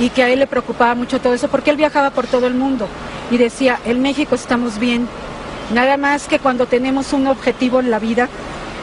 y 0.00 0.08
que 0.08 0.22
a 0.22 0.30
él 0.30 0.38
le 0.38 0.46
preocupaba 0.46 0.94
mucho 0.94 1.20
todo 1.20 1.34
eso, 1.34 1.48
porque 1.48 1.70
él 1.70 1.76
viajaba 1.76 2.10
por 2.10 2.26
todo 2.26 2.46
el 2.46 2.54
mundo 2.54 2.88
y 3.30 3.36
decía, 3.36 3.78
en 3.84 4.00
México 4.00 4.34
estamos 4.34 4.78
bien, 4.78 5.06
nada 5.72 5.96
más 5.98 6.26
que 6.26 6.38
cuando 6.38 6.66
tenemos 6.66 7.12
un 7.12 7.26
objetivo 7.26 7.80
en 7.80 7.90
la 7.90 7.98
vida, 7.98 8.28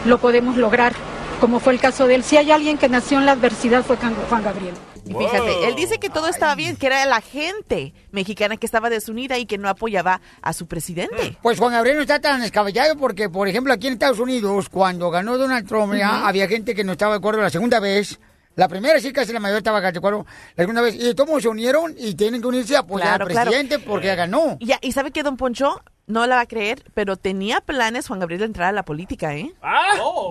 lo 0.05 0.19
podemos 0.19 0.55
lograr, 0.57 0.93
como 1.41 1.59
fue 1.59 1.73
el 1.73 1.79
caso 1.79 2.07
de 2.07 2.15
él. 2.15 2.23
Si 2.23 2.37
hay 2.37 2.51
alguien 2.51 2.77
que 2.77 2.87
nació 2.87 3.17
en 3.17 3.25
la 3.25 3.33
adversidad 3.33 3.83
fue 3.83 3.97
Juan 3.97 4.15
Juan 4.29 4.43
Gabriel. 4.43 4.75
Y 5.05 5.13
fíjate, 5.13 5.67
él 5.67 5.75
dice 5.75 5.99
que 5.99 6.09
todo 6.09 6.27
estaba 6.27 6.53
bien, 6.53 6.75
que 6.75 6.87
era 6.87 7.05
la 7.05 7.21
gente 7.21 7.93
mexicana 8.11 8.57
que 8.57 8.65
estaba 8.65 8.89
desunida 8.89 9.37
y 9.37 9.45
que 9.45 9.57
no 9.57 9.69
apoyaba 9.69 10.19
a 10.41 10.51
su 10.51 10.67
presidente. 10.67 11.37
Pues 11.41 11.59
Juan 11.59 11.71
Gabriel 11.71 11.95
no 11.95 12.01
está 12.01 12.19
tan 12.19 12.41
descabellado 12.41 12.97
porque, 12.97 13.29
por 13.29 13.47
ejemplo, 13.47 13.73
aquí 13.73 13.87
en 13.87 13.93
Estados 13.93 14.19
Unidos, 14.19 14.67
cuando 14.69 15.09
ganó 15.09 15.37
Donald 15.37 15.65
Trump, 15.65 15.93
había 16.03 16.47
gente 16.47 16.75
que 16.75 16.83
no 16.83 16.91
estaba 16.91 17.13
de 17.13 17.19
acuerdo 17.19 17.41
la 17.41 17.49
segunda 17.49 17.79
vez. 17.79 18.19
La 18.57 18.67
primera 18.67 18.99
sí 18.99 19.13
casi 19.13 19.31
la 19.31 19.39
mayoría 19.39 19.59
estaba 19.59 19.79
de 19.79 19.97
acuerdo. 19.99 20.25
La 20.55 20.63
segunda 20.63 20.81
vez, 20.81 20.95
y 20.95 21.13
todos 21.13 21.41
se 21.43 21.47
unieron 21.47 21.93
y 21.97 22.15
tienen 22.15 22.41
que 22.41 22.47
unirse 22.47 22.75
a 22.75 22.79
apoyar 22.79 23.07
Claro, 23.07 23.25
al 23.25 23.31
claro. 23.31 23.51
presidente 23.51 23.79
porque 23.79 24.07
ya 24.07 24.15
ganó. 24.15 24.57
Y, 24.59 24.65
ya, 24.65 24.79
¿Y 24.81 24.91
sabe 24.93 25.11
que 25.11 25.21
Don 25.21 25.37
Poncho 25.37 25.81
no 26.07 26.25
la 26.25 26.37
va 26.37 26.41
a 26.41 26.45
creer, 26.47 26.83
pero 26.95 27.17
tenía 27.17 27.61
planes 27.61 28.07
Juan 28.07 28.19
Gabriel 28.19 28.39
de 28.39 28.45
entrar 28.47 28.69
a 28.69 28.71
la 28.71 28.83
política, 28.83 29.35
¿eh? 29.35 29.53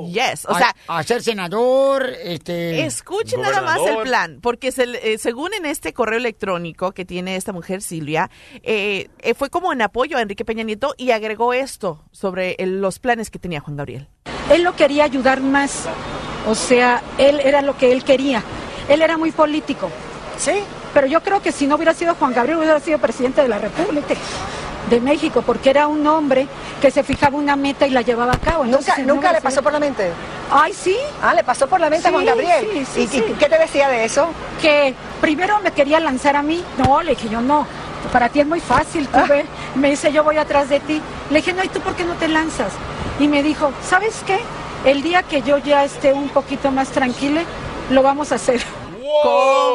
Yes, 0.09 0.45
o 0.49 0.57
sea, 0.57 0.75
a, 0.89 0.99
a 0.99 1.03
ser 1.05 1.23
senador, 1.23 2.07
este... 2.25 2.85
Escuchen 2.85 3.41
nada 3.43 3.61
más 3.63 3.79
el 3.87 3.99
plan, 3.99 4.39
porque 4.43 4.73
se- 4.73 5.13
eh, 5.13 5.19
según 5.19 5.55
en 5.55 5.65
este 5.67 5.93
correo 5.93 6.19
electrónico 6.19 6.93
que 6.93 7.05
tiene 7.05 7.37
esta 7.37 7.53
mujer 7.53 7.83
Silvia, 7.83 8.31
eh, 8.63 9.09
eh, 9.21 9.35
fue 9.35 9.51
como 9.51 9.73
en 9.73 9.83
apoyo 9.83 10.17
a 10.17 10.23
Enrique 10.23 10.45
Peña 10.45 10.65
Nieto 10.65 10.95
y 10.97 11.11
agregó 11.13 11.53
esto 11.53 12.03
sobre 12.11 12.57
el- 12.59 12.81
los 12.81 12.99
planes 12.99 13.31
que 13.31 13.39
tenía 13.39 13.61
Juan 13.61 13.77
Gabriel. 13.77 14.09
Él 14.51 14.63
lo 14.63 14.75
quería 14.77 15.05
ayudar 15.05 15.41
más, 15.41 15.87
o 16.47 16.55
sea, 16.55 17.03
él 17.19 17.41
era 17.41 17.63
lo 17.63 17.77
que 17.77 17.93
él 17.93 18.05
quería. 18.05 18.43
Él 18.89 19.03
era 19.03 19.17
muy 19.19 19.33
político, 19.33 19.91
¿sí? 20.39 20.53
Pero 20.95 21.07
yo 21.07 21.21
creo 21.23 21.43
que 21.43 21.53
si 21.53 21.67
no 21.67 21.75
hubiera 21.77 21.93
sido 21.93 22.15
Juan 22.15 22.33
Gabriel, 22.33 22.59
hubiera 22.59 22.81
sido 22.81 22.99
presidente 22.99 23.43
de 23.43 23.49
la 23.49 23.59
República 23.59 24.15
de 24.89 25.01
México, 25.01 25.43
porque 25.45 25.71
era 25.71 25.89
un 25.89 26.07
hombre 26.07 26.47
que 26.81 26.91
se 26.93 27.03
fijaba 27.03 27.37
una 27.37 27.57
meta 27.57 27.87
y 27.87 27.91
la 27.91 28.03
llevaba 28.03 28.35
a 28.35 28.39
cabo. 28.39 28.65
¿Nunca, 28.65 28.97
no 28.99 29.05
nunca 29.07 29.19
hubiera 29.19 29.33
le 29.33 29.41
pasó 29.41 29.63
por 29.63 29.73
la 29.73 29.81
mente? 29.81 30.13
Ay, 30.51 30.73
sí. 30.73 30.97
Ah, 31.21 31.35
le 31.35 31.43
pasó 31.43 31.67
por 31.67 31.81
la 31.81 31.91
mente 31.91 32.07
a 32.07 32.13
Juan 32.13 32.25
Gabriel. 32.25 32.69
sí, 32.73 32.87
sí, 32.95 33.01
¿Y, 33.03 33.07
sí. 33.09 33.25
y 33.29 33.33
qué 33.33 33.49
te 33.49 33.59
decía 33.59 33.89
de 33.89 34.05
eso? 34.05 34.29
Que 34.63 34.95
primero 35.21 35.59
me 35.61 35.73
quería 35.73 35.99
lanzar 35.99 36.37
a 36.37 36.43
mí. 36.43 36.63
No, 36.79 37.03
le 37.03 37.11
dije 37.17 37.29
yo 37.29 37.41
no. 37.41 37.67
Para 38.13 38.29
ti 38.29 38.39
es 38.41 38.47
muy 38.47 38.61
fácil, 38.61 39.09
Ah. 39.13 39.23
tú 39.25 39.29
ve. 39.33 39.45
Me 39.75 39.91
dice, 39.91 40.13
yo 40.13 40.23
voy 40.23 40.37
atrás 40.37 40.69
de 40.69 40.79
ti. 40.79 41.03
Le 41.31 41.37
dije, 41.39 41.53
no, 41.53 41.65
¿y 41.65 41.69
tú 41.69 41.81
por 41.81 41.97
qué 41.97 42.05
no 42.05 42.15
te 42.15 42.29
lanzas? 42.29 42.73
Y 43.19 43.27
me 43.27 43.43
dijo, 43.43 43.73
¿sabes 43.85 44.23
qué? 44.25 44.39
El 44.87 45.03
día 45.03 45.25
que 45.25 45.43
yo 45.43 45.59
ya 45.59 45.85
esté 45.85 46.13
un 46.13 46.29
poquito 46.29 46.71
más 46.71 46.91
tranquila, 46.91 47.43
lo 47.91 48.05
vamos 48.05 48.31
a 48.31 48.37
hacer. 48.37 48.61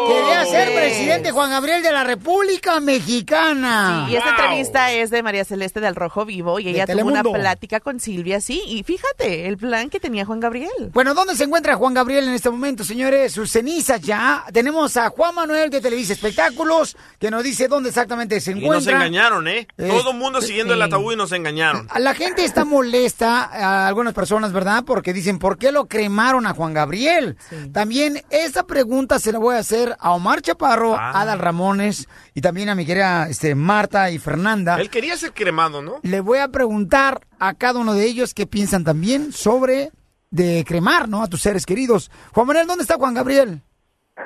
Quería 0.07 0.45
ser 0.45 0.73
presidente 0.73 1.31
Juan 1.31 1.49
Gabriel 1.49 1.81
de 1.83 1.91
la 1.91 2.03
República 2.03 2.79
Mexicana. 2.79 4.07
Y 4.09 4.15
esta 4.15 4.31
entrevista 4.31 4.91
es 4.91 5.09
de 5.09 5.23
María 5.23 5.45
Celeste 5.45 5.79
del 5.79 5.95
Rojo 5.95 6.25
Vivo 6.25 6.59
y 6.59 6.69
ella 6.69 6.85
tuvo 6.85 7.05
una 7.07 7.23
plática 7.23 7.79
con 7.79 7.99
Silvia, 7.99 8.41
sí, 8.41 8.61
y 8.67 8.83
fíjate, 8.83 9.47
el 9.47 9.57
plan 9.57 9.89
que 9.89 9.99
tenía 9.99 10.25
Juan 10.25 10.39
Gabriel. 10.39 10.69
Bueno, 10.93 11.13
¿dónde 11.13 11.35
se 11.35 11.43
encuentra 11.45 11.75
Juan 11.75 11.93
Gabriel 11.93 12.27
en 12.27 12.33
este 12.33 12.49
momento, 12.49 12.83
señores? 12.83 13.31
Sus 13.33 13.51
cenizas 13.51 14.01
ya. 14.01 14.45
Tenemos 14.53 14.97
a 14.97 15.09
Juan 15.09 15.35
Manuel 15.35 15.69
de 15.69 15.81
Televisa 15.81 16.13
Espectáculos, 16.13 16.97
que 17.19 17.31
nos 17.31 17.43
dice 17.43 17.67
dónde 17.67 17.89
exactamente 17.89 18.39
se 18.41 18.51
Y 18.51 18.55
nos 18.55 18.63
encuentra. 18.63 18.93
engañaron, 18.93 19.47
¿eh? 19.47 19.67
Eh, 19.77 19.87
Todo 19.87 20.11
el 20.11 20.17
mundo 20.17 20.41
siguiendo 20.41 20.73
el 20.73 20.79
sí. 20.79 20.83
ataúd 20.85 21.13
y 21.13 21.15
nos 21.15 21.31
engañaron. 21.31 21.87
A 21.89 21.99
La 21.99 22.13
gente 22.13 22.43
está 22.43 22.65
molesta, 22.65 23.43
a 23.45 23.87
algunas 23.87 24.13
personas, 24.13 24.51
¿verdad? 24.51 24.83
Porque 24.85 25.13
dicen, 25.13 25.39
¿por 25.39 25.57
qué 25.57 25.71
lo 25.71 25.85
cremaron 25.87 26.45
a 26.47 26.53
Juan 26.53 26.73
Gabriel? 26.73 27.37
También 27.73 28.23
esa 28.29 28.63
pregunta 28.63 29.19
se 29.21 29.31
la 29.31 29.39
voy 29.39 29.55
a 29.55 29.59
hacer 29.59 29.95
a 29.99 30.11
Omar 30.13 30.41
Chaparro, 30.41 30.95
Ah. 30.95 31.11
a 31.11 31.21
Adal 31.21 31.39
Ramones 31.39 32.09
y 32.33 32.41
también 32.41 32.67
a 32.69 32.75
mi 32.75 32.85
querida 32.85 33.27
este, 33.29 33.55
Marta 33.55 34.11
y 34.11 34.19
Fernanda. 34.19 34.79
Él 34.81 34.89
quería 34.89 35.15
ser 35.15 35.31
cremado, 35.31 35.81
¿no? 35.81 35.99
Le 36.03 36.19
voy 36.19 36.39
a 36.39 36.49
preguntar 36.49 37.21
a 37.39 37.53
cada 37.53 37.79
uno 37.79 37.93
de 37.93 38.03
ellos 38.05 38.33
qué 38.33 38.45
piensan 38.45 38.83
también 38.83 39.31
sobre 39.31 39.91
de 40.31 40.63
cremar, 40.67 41.07
¿no? 41.09 41.23
A 41.23 41.27
tus 41.27 41.41
seres 41.41 41.65
queridos. 41.65 42.11
Juan 42.33 42.47
Manuel, 42.47 42.67
¿dónde 42.67 42.83
está 42.83 42.95
Juan 42.95 43.13
Gabriel? 43.13 43.61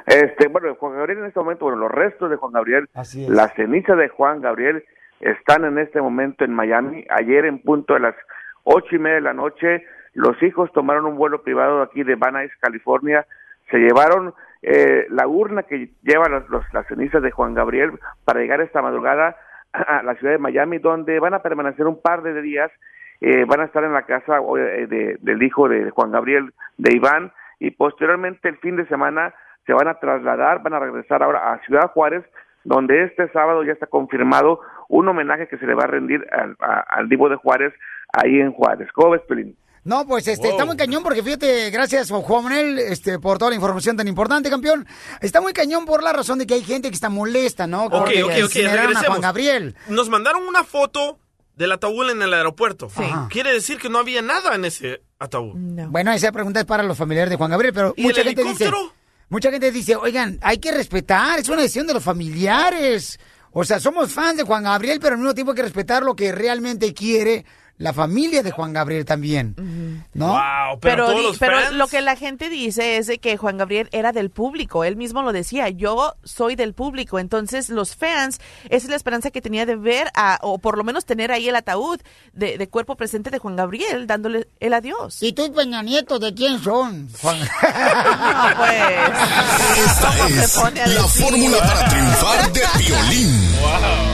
Este, 0.08 0.47
bueno, 0.47 0.75
Juan 0.75 0.95
Gabriel 0.95 1.19
en 1.19 1.25
este 1.25 1.39
momento, 1.39 1.65
bueno, 1.65 1.79
los 1.79 1.91
restos 1.91 2.29
de 2.29 2.36
Juan 2.36 2.51
Gabriel, 2.53 2.89
las 2.93 3.53
cenizas 3.55 3.97
de 3.97 4.10
Juan 4.10 4.41
Gabriel 4.41 4.84
están 5.19 5.63
en 5.65 5.77
este 5.79 6.01
momento 6.01 6.43
en 6.43 6.53
Miami. 6.53 7.05
Ayer 7.10 7.45
en 7.45 7.62
punto 7.62 7.93
de 7.93 8.01
las 8.01 8.15
ocho 8.63 8.95
y 8.95 8.99
media 8.99 9.15
de 9.15 9.21
la 9.21 9.34
noche, 9.34 9.84
los 10.13 10.41
hijos 10.43 10.71
tomaron 10.73 11.05
un 11.05 11.15
vuelo 11.17 11.43
privado 11.43 11.81
aquí 11.81 12.03
de 12.03 12.15
Van 12.15 12.34
Nuys, 12.34 12.51
California, 12.60 13.25
se 13.71 13.77
llevaron 13.77 14.34
eh, 14.67 15.06
la 15.10 15.28
urna 15.28 15.63
que 15.63 15.89
lleva 16.01 16.28
los- 16.28 16.49
los- 16.49 16.73
las 16.73 16.88
cenizas 16.88 17.21
de 17.21 17.30
Juan 17.32 17.54
Gabriel 17.54 17.91
para 18.25 18.39
llegar 18.39 18.62
esta 18.62 18.82
madrugada 18.82 19.36
a 19.73 20.01
la 20.04 20.15
ciudad 20.15 20.34
de 20.34 20.39
Miami, 20.39 20.80
donde 20.80 21.19
van 21.19 21.34
a 21.36 21.41
permanecer 21.43 21.86
un 21.86 22.01
par 22.01 22.21
de 22.23 22.41
días, 22.41 22.71
eh, 23.21 23.45
van 23.45 23.60
a 23.62 23.65
estar 23.65 23.84
en 23.84 23.93
la 23.93 24.04
casa 24.04 24.39
eh, 24.58 24.88
de- 24.88 25.17
del 25.21 25.43
hijo 25.43 25.69
de 25.69 25.89
Juan 25.91 26.12
Gabriel, 26.12 26.51
de 26.78 26.95
Iván, 26.95 27.32
y 27.60 27.71
posteriormente 27.71 28.49
el 28.49 28.58
fin 28.58 28.75
de 28.75 28.86
semana 28.88 29.34
se 29.65 29.73
van 29.73 29.88
a 29.88 29.99
trasladar, 29.99 30.63
van 30.63 30.73
a 30.73 30.80
regresar 30.80 31.21
ahora 31.23 31.54
a 31.54 31.60
Ciudad 31.65 31.91
Juárez, 31.91 32.23
donde 32.63 33.04
este 33.04 33.28
sábado 33.30 33.63
ya 33.63 33.73
está 33.73 33.88
confirmado 33.88 34.60
un 34.89 35.08
homenaje 35.08 35.47
que 35.47 35.58
se 35.58 35.67
le 35.67 35.73
va 35.75 35.84
a 35.84 35.88
rendir 35.88 36.25
al, 36.32 36.56
al 36.60 37.08
Divo 37.10 37.30
de 37.30 37.36
Juárez 37.36 37.73
ahí 38.13 38.39
en 38.39 38.51
Juárez. 38.51 38.91
¿Cómo 38.93 39.12
ves? 39.12 39.21
No, 39.86 40.08
pues 40.08 40.28
este, 40.28 40.50
está 40.50 40.65
muy 40.65 40.76
cañón 40.76 41.04
porque 41.04 41.21
fíjate, 41.21 41.69
gracias 41.69 42.10
Juan 42.10 42.43
Manuel 42.43 42.80
este, 42.80 43.19
por 43.19 43.38
toda 43.38 43.52
la 43.52 43.56
información 43.56 43.95
tan 43.95 44.08
importante, 44.08 44.50
campeón. 44.50 44.88
Está 45.21 45.41
muy 45.41 45.54
cañón 45.54 45.86
por 45.86 46.02
la 46.02 46.12
razón 46.12 46.39
de 46.39 46.48
que 46.48 46.56
hay 46.56 46.63
gente 46.63 46.89
que 46.89 46.95
está 46.95 47.10
molesta, 47.10 47.67
¿no? 47.67 47.86
Ok, 47.86 47.91
Porque 47.91 48.24
ok, 48.24 48.32
ok, 48.45 48.56
a. 48.65 49.04
Juan 49.06 49.21
Gabriel. 49.21 49.76
Nos 49.88 50.10
mandaron 50.10 50.48
una 50.48 50.63
foto 50.63 51.19
del 51.56 51.71
ataúd 51.71 52.10
en 52.10 52.24
el 52.24 52.34
aeropuerto. 52.34 52.89
Quiere 53.30 53.54
decir 53.54 53.78
que 53.78 53.88
no 53.89 54.00
había 54.00 54.24
nada 54.24 54.56
en 54.56 54.65
ese 54.65 55.04
ataúd. 55.19 55.54
Bueno, 55.56 56.12
esa 56.13 56.32
pregunta 56.32 56.62
es 56.62 56.65
para 56.65 56.82
los 56.82 56.98
familiares 56.98 57.30
de 57.30 57.38
Juan 57.38 57.52
Gabriel, 57.52 57.74
pero 57.74 57.93
¿Y 57.95 58.02
mucha 58.02 58.21
el 58.21 58.28
gente 58.30 58.43
dice, 58.43 58.63
helicóptero? 58.65 58.93
mucha 59.30 59.52
gente 59.52 59.71
dice, 59.71 59.95
oigan, 59.95 60.39
hay 60.41 60.58
que 60.58 60.71
respetar, 60.71 61.38
es 61.38 61.48
una 61.48 61.62
decisión 61.62 61.86
de 61.86 61.93
los 61.93 62.04
familiares. 62.04 63.19
O 63.52 63.63
sea, 63.63 63.80
somos 63.80 64.12
fans 64.12 64.38
de 64.38 64.43
Juan 64.43 64.63
Gabriel, 64.63 65.00
pero 65.00 65.13
al 65.13 65.19
mismo 65.19 65.36
tiempo 65.36 65.52
hay 65.52 65.58
que 65.58 65.62
respetar 65.62 66.02
lo 66.04 66.15
que 66.15 66.32
realmente 66.32 66.91
quiere 66.93 67.45
la 67.77 67.91
familia 67.91 68.41
de 68.41 68.51
Juan 68.51 68.71
Gabriel 68.71 69.03
también. 69.03 69.53
¿No? 70.13 70.39
Pero, 70.79 71.09
di- 71.11 71.38
pero 71.38 71.71
lo 71.71 71.88
que 71.88 71.99
la 72.01 72.15
gente 72.15 72.49
dice 72.49 72.95
es 72.97 73.07
de 73.07 73.17
que 73.19 73.35
Juan 73.35 73.57
Gabriel 73.57 73.89
era 73.91 74.13
del 74.13 74.29
público. 74.29 74.83
Él 74.85 74.95
mismo 74.95 75.21
lo 75.23 75.33
decía. 75.33 75.67
Yo 75.69 76.15
soy 76.23 76.55
del 76.55 76.73
público. 76.73 77.19
Entonces, 77.19 77.69
los 77.69 77.95
fans, 77.97 78.39
esa 78.69 78.85
es 78.85 78.89
la 78.89 78.95
esperanza 78.95 79.29
que 79.31 79.41
tenía 79.41 79.65
de 79.65 79.75
ver, 79.75 80.09
a, 80.15 80.39
o 80.41 80.57
por 80.57 80.77
lo 80.77 80.83
menos 80.85 81.03
tener 81.05 81.31
ahí 81.33 81.49
el 81.49 81.55
ataúd 81.57 81.99
de, 82.33 82.57
de 82.57 82.69
cuerpo 82.69 82.95
presente 82.95 83.29
de 83.29 83.39
Juan 83.39 83.55
Gabriel, 83.57 84.07
dándole 84.07 84.47
el 84.61 84.73
adiós. 84.73 85.21
¿Y 85.21 85.33
tú 85.33 85.51
Peña 85.53 85.81
Nieto 85.83 86.17
de 86.17 86.33
quién 86.33 86.59
son? 86.63 87.09
Juan... 87.21 87.38
Esta 89.75 90.27
es 90.29 90.95
la 90.95 91.03
fórmula 91.07 91.57
para 91.59 91.89
triunfar 91.89 92.51
de 92.53 92.61
violín. 92.79 93.55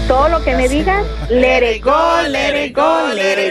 Todo 0.07 0.29
lo 0.29 0.43
que 0.43 0.55
me 0.55 0.67
digas, 0.67 1.05
let 1.29 1.75
it 1.75 1.83
go, 1.83 2.21
let 2.27 2.65
it 2.65 2.75
go, 2.75 3.07
let 3.13 3.33
it 3.47 3.50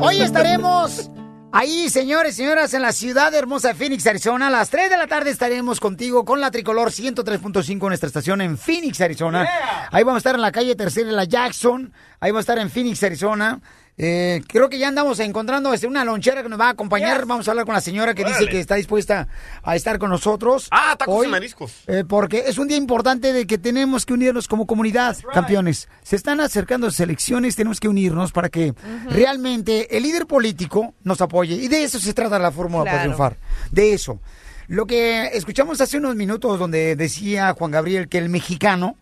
Hoy 0.00 0.20
estaremos 0.20 1.10
ahí, 1.52 1.90
señores 1.90 2.34
y 2.34 2.36
señoras, 2.38 2.72
en 2.72 2.80
la 2.80 2.92
ciudad 2.92 3.34
hermosa 3.34 3.68
de 3.68 3.74
Phoenix, 3.74 4.06
Arizona. 4.06 4.46
A 4.46 4.50
las 4.50 4.70
3 4.70 4.88
de 4.88 4.96
la 4.96 5.06
tarde 5.06 5.30
estaremos 5.30 5.80
contigo 5.80 6.24
con 6.24 6.40
la 6.40 6.50
tricolor 6.50 6.90
103.5 6.90 7.78
nuestra 7.88 8.06
estación 8.06 8.40
en 8.40 8.56
Phoenix, 8.56 9.00
Arizona. 9.02 9.46
Ahí 9.90 10.02
vamos 10.02 10.16
a 10.16 10.18
estar 10.18 10.34
en 10.34 10.40
la 10.40 10.50
calle 10.50 10.74
Tercera 10.76 11.08
de 11.08 11.12
la 11.12 11.24
Jackson. 11.24 11.92
Ahí 12.20 12.30
vamos 12.30 12.40
a 12.40 12.52
estar 12.52 12.58
en 12.58 12.70
Phoenix, 12.70 13.02
Arizona. 13.02 13.60
Eh, 13.96 14.42
creo 14.48 14.68
que 14.68 14.78
ya 14.78 14.88
andamos 14.88 15.20
encontrando 15.20 15.72
este, 15.72 15.86
una 15.86 16.04
lonchera 16.04 16.42
que 16.42 16.48
nos 16.48 16.58
va 16.58 16.66
a 16.66 16.70
acompañar. 16.70 17.26
Vamos 17.26 17.46
a 17.46 17.52
hablar 17.52 17.64
con 17.64 17.74
la 17.74 17.80
señora 17.80 18.12
que 18.14 18.24
dice 18.24 18.48
que 18.48 18.58
está 18.58 18.74
dispuesta 18.74 19.28
a 19.62 19.76
estar 19.76 19.98
con 20.00 20.10
nosotros. 20.10 20.66
Ah, 20.72 20.96
tacos 20.98 21.14
hoy, 21.16 21.28
y 21.28 21.30
mariscos. 21.30 21.72
eh, 21.86 22.02
porque 22.08 22.44
es 22.46 22.58
un 22.58 22.66
día 22.66 22.76
importante 22.76 23.32
de 23.32 23.46
que 23.46 23.56
tenemos 23.56 24.04
que 24.04 24.12
unirnos 24.12 24.48
como 24.48 24.66
comunidad, 24.66 25.16
campeones. 25.32 25.88
Se 26.02 26.16
están 26.16 26.40
acercando 26.40 26.88
las 26.88 26.98
elecciones, 26.98 27.54
tenemos 27.54 27.78
que 27.78 27.86
unirnos 27.88 28.32
para 28.32 28.48
que 28.48 28.74
realmente 29.08 29.96
el 29.96 30.02
líder 30.02 30.26
político 30.26 30.94
nos 31.04 31.20
apoye. 31.20 31.54
Y 31.54 31.68
de 31.68 31.84
eso 31.84 32.00
se 32.00 32.12
trata 32.14 32.38
la 32.38 32.50
fórmula 32.50 32.84
para 32.84 32.96
Claro. 32.96 33.02
triunfar. 33.14 33.36
De 33.70 33.92
eso. 33.92 34.20
Lo 34.66 34.86
que 34.86 35.26
escuchamos 35.34 35.80
hace 35.80 35.98
unos 35.98 36.16
minutos 36.16 36.58
donde 36.58 36.96
decía 36.96 37.52
Juan 37.56 37.70
Gabriel 37.70 38.08
que 38.08 38.18
el 38.18 38.28
mexicano 38.28 38.96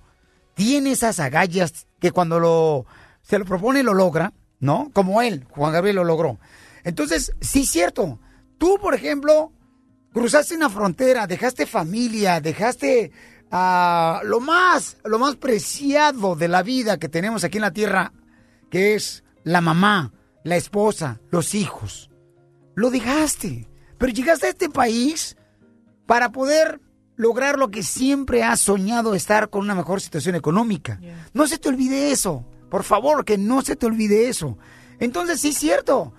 tiene 0.54 0.92
esas 0.92 1.18
agallas 1.20 1.86
que 2.00 2.10
cuando 2.10 2.38
lo 2.40 2.84
se 3.22 3.38
lo 3.38 3.44
propone 3.46 3.82
lo 3.82 3.94
logra, 3.94 4.32
¿no? 4.62 4.90
Como 4.94 5.20
él, 5.20 5.44
Juan 5.50 5.72
Gabriel 5.72 5.96
lo 5.96 6.04
logró. 6.04 6.38
Entonces, 6.84 7.34
sí 7.40 7.62
es 7.62 7.68
cierto. 7.68 8.20
Tú, 8.58 8.78
por 8.80 8.94
ejemplo, 8.94 9.52
cruzaste 10.14 10.54
una 10.54 10.70
frontera, 10.70 11.26
dejaste 11.26 11.66
familia, 11.66 12.40
dejaste 12.40 13.10
ah, 13.50 14.20
lo 14.24 14.38
más, 14.38 14.98
lo 15.04 15.18
más 15.18 15.34
preciado 15.34 16.36
de 16.36 16.46
la 16.46 16.62
vida 16.62 16.98
que 16.98 17.08
tenemos 17.08 17.42
aquí 17.42 17.58
en 17.58 17.62
la 17.62 17.72
tierra, 17.72 18.12
que 18.70 18.94
es 18.94 19.24
la 19.42 19.60
mamá, 19.60 20.12
la 20.44 20.54
esposa, 20.56 21.20
los 21.30 21.56
hijos. 21.56 22.08
Lo 22.76 22.90
dejaste. 22.90 23.68
Pero 23.98 24.12
llegaste 24.12 24.46
a 24.46 24.50
este 24.50 24.70
país 24.70 25.36
para 26.06 26.30
poder 26.30 26.80
lograr 27.16 27.58
lo 27.58 27.72
que 27.72 27.82
siempre 27.82 28.44
has 28.44 28.60
soñado, 28.60 29.16
estar 29.16 29.50
con 29.50 29.62
una 29.62 29.74
mejor 29.74 30.00
situación 30.00 30.36
económica. 30.36 31.00
No 31.34 31.48
se 31.48 31.58
te 31.58 31.68
olvide 31.68 32.12
eso. 32.12 32.46
Por 32.72 32.84
favor, 32.84 33.26
que 33.26 33.36
no 33.36 33.60
se 33.60 33.76
te 33.76 33.84
olvide 33.84 34.30
eso. 34.30 34.56
Entonces, 34.98 35.42
sí 35.42 35.48
es 35.50 35.58
cierto. 35.58 36.14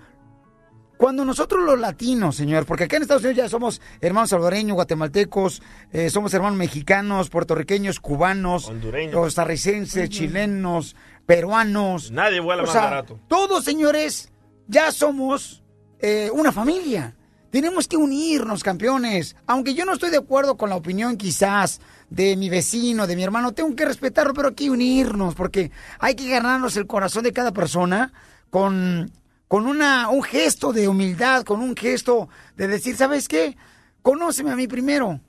Cuando 0.96 1.24
nosotros 1.24 1.64
los 1.64 1.80
latinos, 1.80 2.36
señor, 2.36 2.64
porque 2.64 2.84
acá 2.84 2.94
en 2.94 3.02
Estados 3.02 3.24
Unidos 3.24 3.38
ya 3.38 3.48
somos 3.48 3.80
hermanos 4.00 4.30
salvadoreños, 4.30 4.76
guatemaltecos, 4.76 5.62
eh, 5.92 6.10
somos 6.10 6.32
hermanos 6.32 6.56
mexicanos, 6.56 7.28
puertorriqueños, 7.28 7.98
cubanos, 7.98 8.68
Hondureños. 8.68 9.16
costarricenses, 9.16 10.08
chilenos, 10.10 10.94
peruanos. 11.26 12.12
Nadie 12.12 12.38
vuela 12.38 12.62
más 12.62 12.70
sea, 12.70 12.82
barato. 12.82 13.18
Todos, 13.26 13.64
señores, 13.64 14.30
ya 14.68 14.92
somos 14.92 15.64
eh, 15.98 16.30
una 16.32 16.52
familia. 16.52 17.16
Tenemos 17.54 17.86
que 17.86 17.96
unirnos, 17.96 18.64
campeones. 18.64 19.36
Aunque 19.46 19.74
yo 19.74 19.84
no 19.84 19.92
estoy 19.92 20.10
de 20.10 20.16
acuerdo 20.16 20.56
con 20.56 20.70
la 20.70 20.74
opinión 20.74 21.16
quizás 21.16 21.80
de 22.10 22.36
mi 22.36 22.50
vecino, 22.50 23.06
de 23.06 23.14
mi 23.14 23.22
hermano, 23.22 23.52
tengo 23.52 23.76
que 23.76 23.84
respetarlo, 23.84 24.34
pero 24.34 24.48
hay 24.48 24.54
que 24.56 24.70
unirnos 24.70 25.36
porque 25.36 25.70
hay 26.00 26.16
que 26.16 26.28
ganarnos 26.28 26.76
el 26.76 26.88
corazón 26.88 27.22
de 27.22 27.32
cada 27.32 27.52
persona 27.52 28.12
con, 28.50 29.12
con 29.46 29.68
una, 29.68 30.08
un 30.08 30.24
gesto 30.24 30.72
de 30.72 30.88
humildad, 30.88 31.44
con 31.44 31.60
un 31.60 31.76
gesto 31.76 32.28
de 32.56 32.66
decir, 32.66 32.96
¿sabes 32.96 33.28
qué? 33.28 33.56
Conóceme 34.02 34.50
a 34.50 34.56
mí 34.56 34.66
primero 34.66 35.20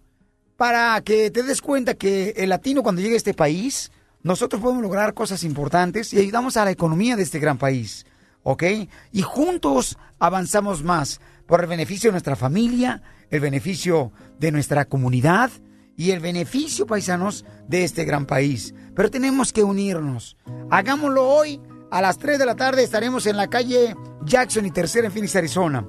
para 0.58 1.00
que 1.02 1.30
te 1.30 1.44
des 1.44 1.62
cuenta 1.62 1.94
que 1.94 2.34
el 2.38 2.50
latino 2.50 2.82
cuando 2.82 3.04
llegue 3.04 3.14
a 3.14 3.18
este 3.18 3.36
país, 3.36 3.92
nosotros 4.24 4.64
podemos 4.64 4.82
lograr 4.82 5.14
cosas 5.14 5.44
importantes 5.44 6.12
y 6.12 6.18
ayudamos 6.18 6.58
a 6.58 6.66
la 6.66 6.72
economía 6.72 7.16
de 7.18 7.22
este 7.22 7.38
gran 7.38 7.60
país, 7.60 8.04
¿ok? 8.42 8.64
Y 9.12 9.22
juntos 9.22 10.00
avanzamos 10.18 10.82
más 10.82 11.22
por 11.48 11.62
el 11.62 11.68
beneficio 11.68 12.10
de 12.10 12.14
nuestra 12.14 12.36
familia, 12.36 13.02
el 13.30 13.40
beneficio 13.40 14.12
de 14.40 14.52
nuestra 14.52 14.86
comunidad 14.86 15.52
y 15.98 16.12
el 16.12 16.20
beneficio, 16.20 16.86
paisanos, 16.86 17.46
de 17.68 17.84
este 17.84 18.06
gran 18.06 18.26
país. 18.26 18.74
Pero 18.96 19.10
tenemos 19.10 19.54
que 19.54 19.64
unirnos. 19.64 20.38
Hagámoslo 20.70 21.28
hoy. 21.28 21.62
A 21.92 22.02
las 22.02 22.18
3 22.18 22.40
de 22.40 22.46
la 22.46 22.56
tarde 22.56 22.84
estaremos 22.84 23.26
en 23.26 23.38
la 23.38 23.48
calle 23.48 23.96
Jackson 24.26 24.66
y 24.66 24.72
Tercera 24.72 25.08
en 25.08 25.14
Phoenix, 25.14 25.36
Arizona. 25.36 25.88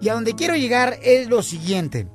Y 0.00 0.08
a 0.08 0.14
donde 0.14 0.34
quiero 0.34 0.54
llegar 0.54 0.98
es 1.02 1.28
lo 1.28 1.42
siguiente. 1.42 2.08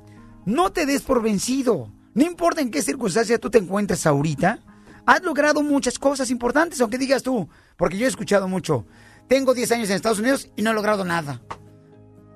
No 0.44 0.70
te 0.70 0.86
des 0.86 1.02
por 1.02 1.22
vencido. 1.22 1.90
No 2.14 2.24
importa 2.24 2.60
en 2.60 2.70
qué 2.70 2.82
circunstancia 2.82 3.38
tú 3.38 3.50
te 3.50 3.58
encuentres 3.58 4.06
ahorita. 4.06 4.60
Has 5.06 5.22
logrado 5.22 5.62
muchas 5.62 5.98
cosas 5.98 6.30
importantes, 6.30 6.80
aunque 6.80 6.98
digas 6.98 7.22
tú. 7.22 7.48
Porque 7.76 7.96
yo 7.96 8.04
he 8.04 8.08
escuchado 8.08 8.46
mucho. 8.46 8.86
Tengo 9.28 9.54
10 9.54 9.72
años 9.72 9.90
en 9.90 9.96
Estados 9.96 10.20
Unidos 10.20 10.50
y 10.54 10.62
no 10.62 10.70
he 10.70 10.74
logrado 10.74 11.04
nada. 11.04 11.40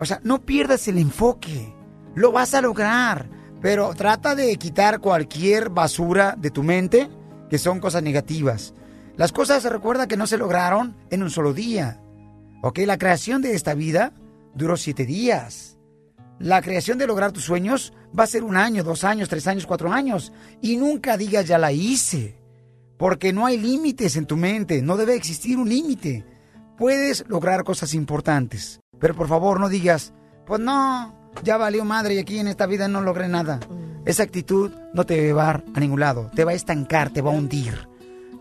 O 0.00 0.04
sea, 0.04 0.20
no 0.22 0.42
pierdas 0.44 0.88
el 0.88 0.98
enfoque. 0.98 1.74
Lo 2.14 2.32
vas 2.32 2.54
a 2.54 2.62
lograr. 2.62 3.28
Pero 3.60 3.94
trata 3.94 4.34
de 4.34 4.56
quitar 4.56 5.00
cualquier 5.00 5.70
basura 5.70 6.36
de 6.38 6.50
tu 6.50 6.62
mente 6.62 7.08
que 7.48 7.58
son 7.58 7.80
cosas 7.80 8.02
negativas. 8.02 8.74
Las 9.16 9.32
cosas 9.32 9.62
se 9.62 9.70
recuerda 9.70 10.06
que 10.06 10.16
no 10.16 10.26
se 10.26 10.36
lograron 10.38 10.96
en 11.10 11.22
un 11.22 11.30
solo 11.30 11.54
día. 11.54 12.00
Ok, 12.62 12.80
la 12.80 12.98
creación 12.98 13.40
de 13.40 13.54
esta 13.54 13.74
vida 13.74 14.12
duró 14.54 14.76
siete 14.76 15.06
días. 15.06 15.78
La 16.38 16.60
creación 16.60 16.98
de 16.98 17.06
lograr 17.06 17.32
tus 17.32 17.44
sueños 17.44 17.94
va 18.18 18.24
a 18.24 18.26
ser 18.26 18.44
un 18.44 18.56
año, 18.56 18.84
dos 18.84 19.04
años, 19.04 19.28
tres 19.28 19.46
años, 19.46 19.66
cuatro 19.66 19.90
años. 19.90 20.32
Y 20.60 20.76
nunca 20.76 21.16
digas 21.16 21.46
ya 21.46 21.56
la 21.56 21.72
hice. 21.72 22.38
Porque 22.98 23.32
no 23.32 23.46
hay 23.46 23.56
límites 23.56 24.16
en 24.16 24.26
tu 24.26 24.36
mente. 24.36 24.82
No 24.82 24.96
debe 24.96 25.14
existir 25.14 25.56
un 25.56 25.68
límite. 25.68 26.26
Puedes 26.76 27.24
lograr 27.28 27.64
cosas 27.64 27.94
importantes. 27.94 28.80
Pero 28.98 29.14
por 29.14 29.28
favor 29.28 29.60
no 29.60 29.68
digas, 29.68 30.12
pues 30.46 30.60
no, 30.60 31.14
ya 31.42 31.56
valió 31.56 31.84
madre 31.84 32.14
y 32.14 32.18
aquí 32.18 32.38
en 32.38 32.48
esta 32.48 32.66
vida 32.66 32.88
no 32.88 33.00
logré 33.00 33.28
nada. 33.28 33.60
Esa 34.04 34.22
actitud 34.22 34.72
no 34.94 35.04
te 35.04 35.16
va 35.16 35.20
a 35.20 35.26
llevar 35.26 35.64
a 35.74 35.80
ningún 35.80 36.00
lado. 36.00 36.30
Te 36.34 36.44
va 36.44 36.52
a 36.52 36.54
estancar, 36.54 37.10
te 37.10 37.22
va 37.22 37.30
a 37.30 37.34
hundir. 37.34 37.88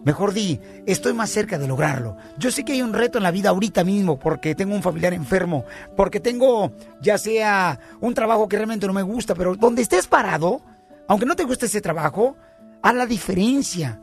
Mejor 0.05 0.33
di, 0.33 0.59
estoy 0.85 1.13
más 1.13 1.31
cerca 1.31 1.57
de 1.57 1.67
lograrlo. 1.67 2.15
Yo 2.37 2.51
sé 2.51 2.63
que 2.63 2.73
hay 2.73 2.83
un 2.83 2.93
reto 2.93 3.17
en 3.17 3.23
la 3.23 3.31
vida 3.31 3.49
ahorita 3.49 3.83
mismo 3.83 4.19
porque 4.19 4.53
tengo 4.53 4.75
un 4.75 4.83
familiar 4.83 5.13
enfermo, 5.13 5.65
porque 5.97 6.19
tengo 6.19 6.71
ya 7.01 7.17
sea 7.17 7.79
un 8.01 8.13
trabajo 8.13 8.47
que 8.47 8.55
realmente 8.55 8.85
no 8.85 8.93
me 8.93 9.01
gusta, 9.01 9.33
pero 9.33 9.55
donde 9.55 9.81
estés 9.81 10.05
parado, 10.05 10.61
aunque 11.07 11.25
no 11.25 11.35
te 11.35 11.43
guste 11.43 11.65
ese 11.65 11.81
trabajo, 11.81 12.37
haz 12.83 12.93
la 12.93 13.07
diferencia 13.07 13.99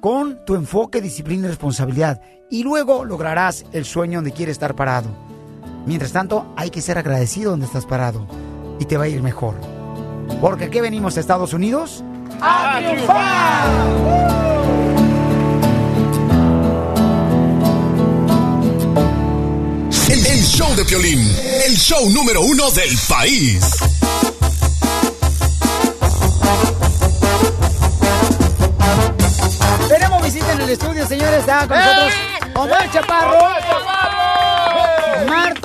con 0.00 0.44
tu 0.44 0.54
enfoque, 0.54 1.00
disciplina 1.00 1.46
y 1.46 1.50
responsabilidad. 1.50 2.20
Y 2.48 2.62
luego 2.62 3.04
lograrás 3.04 3.64
el 3.72 3.84
sueño 3.84 4.18
donde 4.18 4.30
quieres 4.30 4.52
estar 4.52 4.76
parado. 4.76 5.08
Mientras 5.86 6.12
tanto, 6.12 6.46
hay 6.56 6.70
que 6.70 6.80
ser 6.80 6.98
agradecido 6.98 7.50
donde 7.50 7.66
estás 7.66 7.86
parado 7.86 8.26
y 8.78 8.84
te 8.84 8.96
va 8.96 9.04
a 9.04 9.08
ir 9.08 9.22
mejor. 9.22 9.54
Porque 10.40 10.64
aquí 10.64 10.80
venimos 10.80 11.16
a 11.16 11.20
Estados 11.20 11.52
Unidos 11.52 12.02
a 12.40 12.80
El, 20.08 20.26
el 20.26 20.42
show 20.42 20.74
de 20.76 20.84
Piolín, 20.84 21.20
el 21.66 21.76
show 21.76 22.08
número 22.10 22.42
uno 22.42 22.70
del 22.70 22.96
país. 23.08 23.60
Tenemos 29.88 30.22
visita 30.22 30.52
en 30.52 30.60
el 30.60 30.70
estudio, 30.70 31.06
señores. 31.06 31.40
Está 31.40 31.66
con 31.66 31.76
nosotros 31.78 32.12
Omar 32.54 32.90
Chaparro, 32.90 33.38
Marta 35.28 35.60
y 35.60 35.61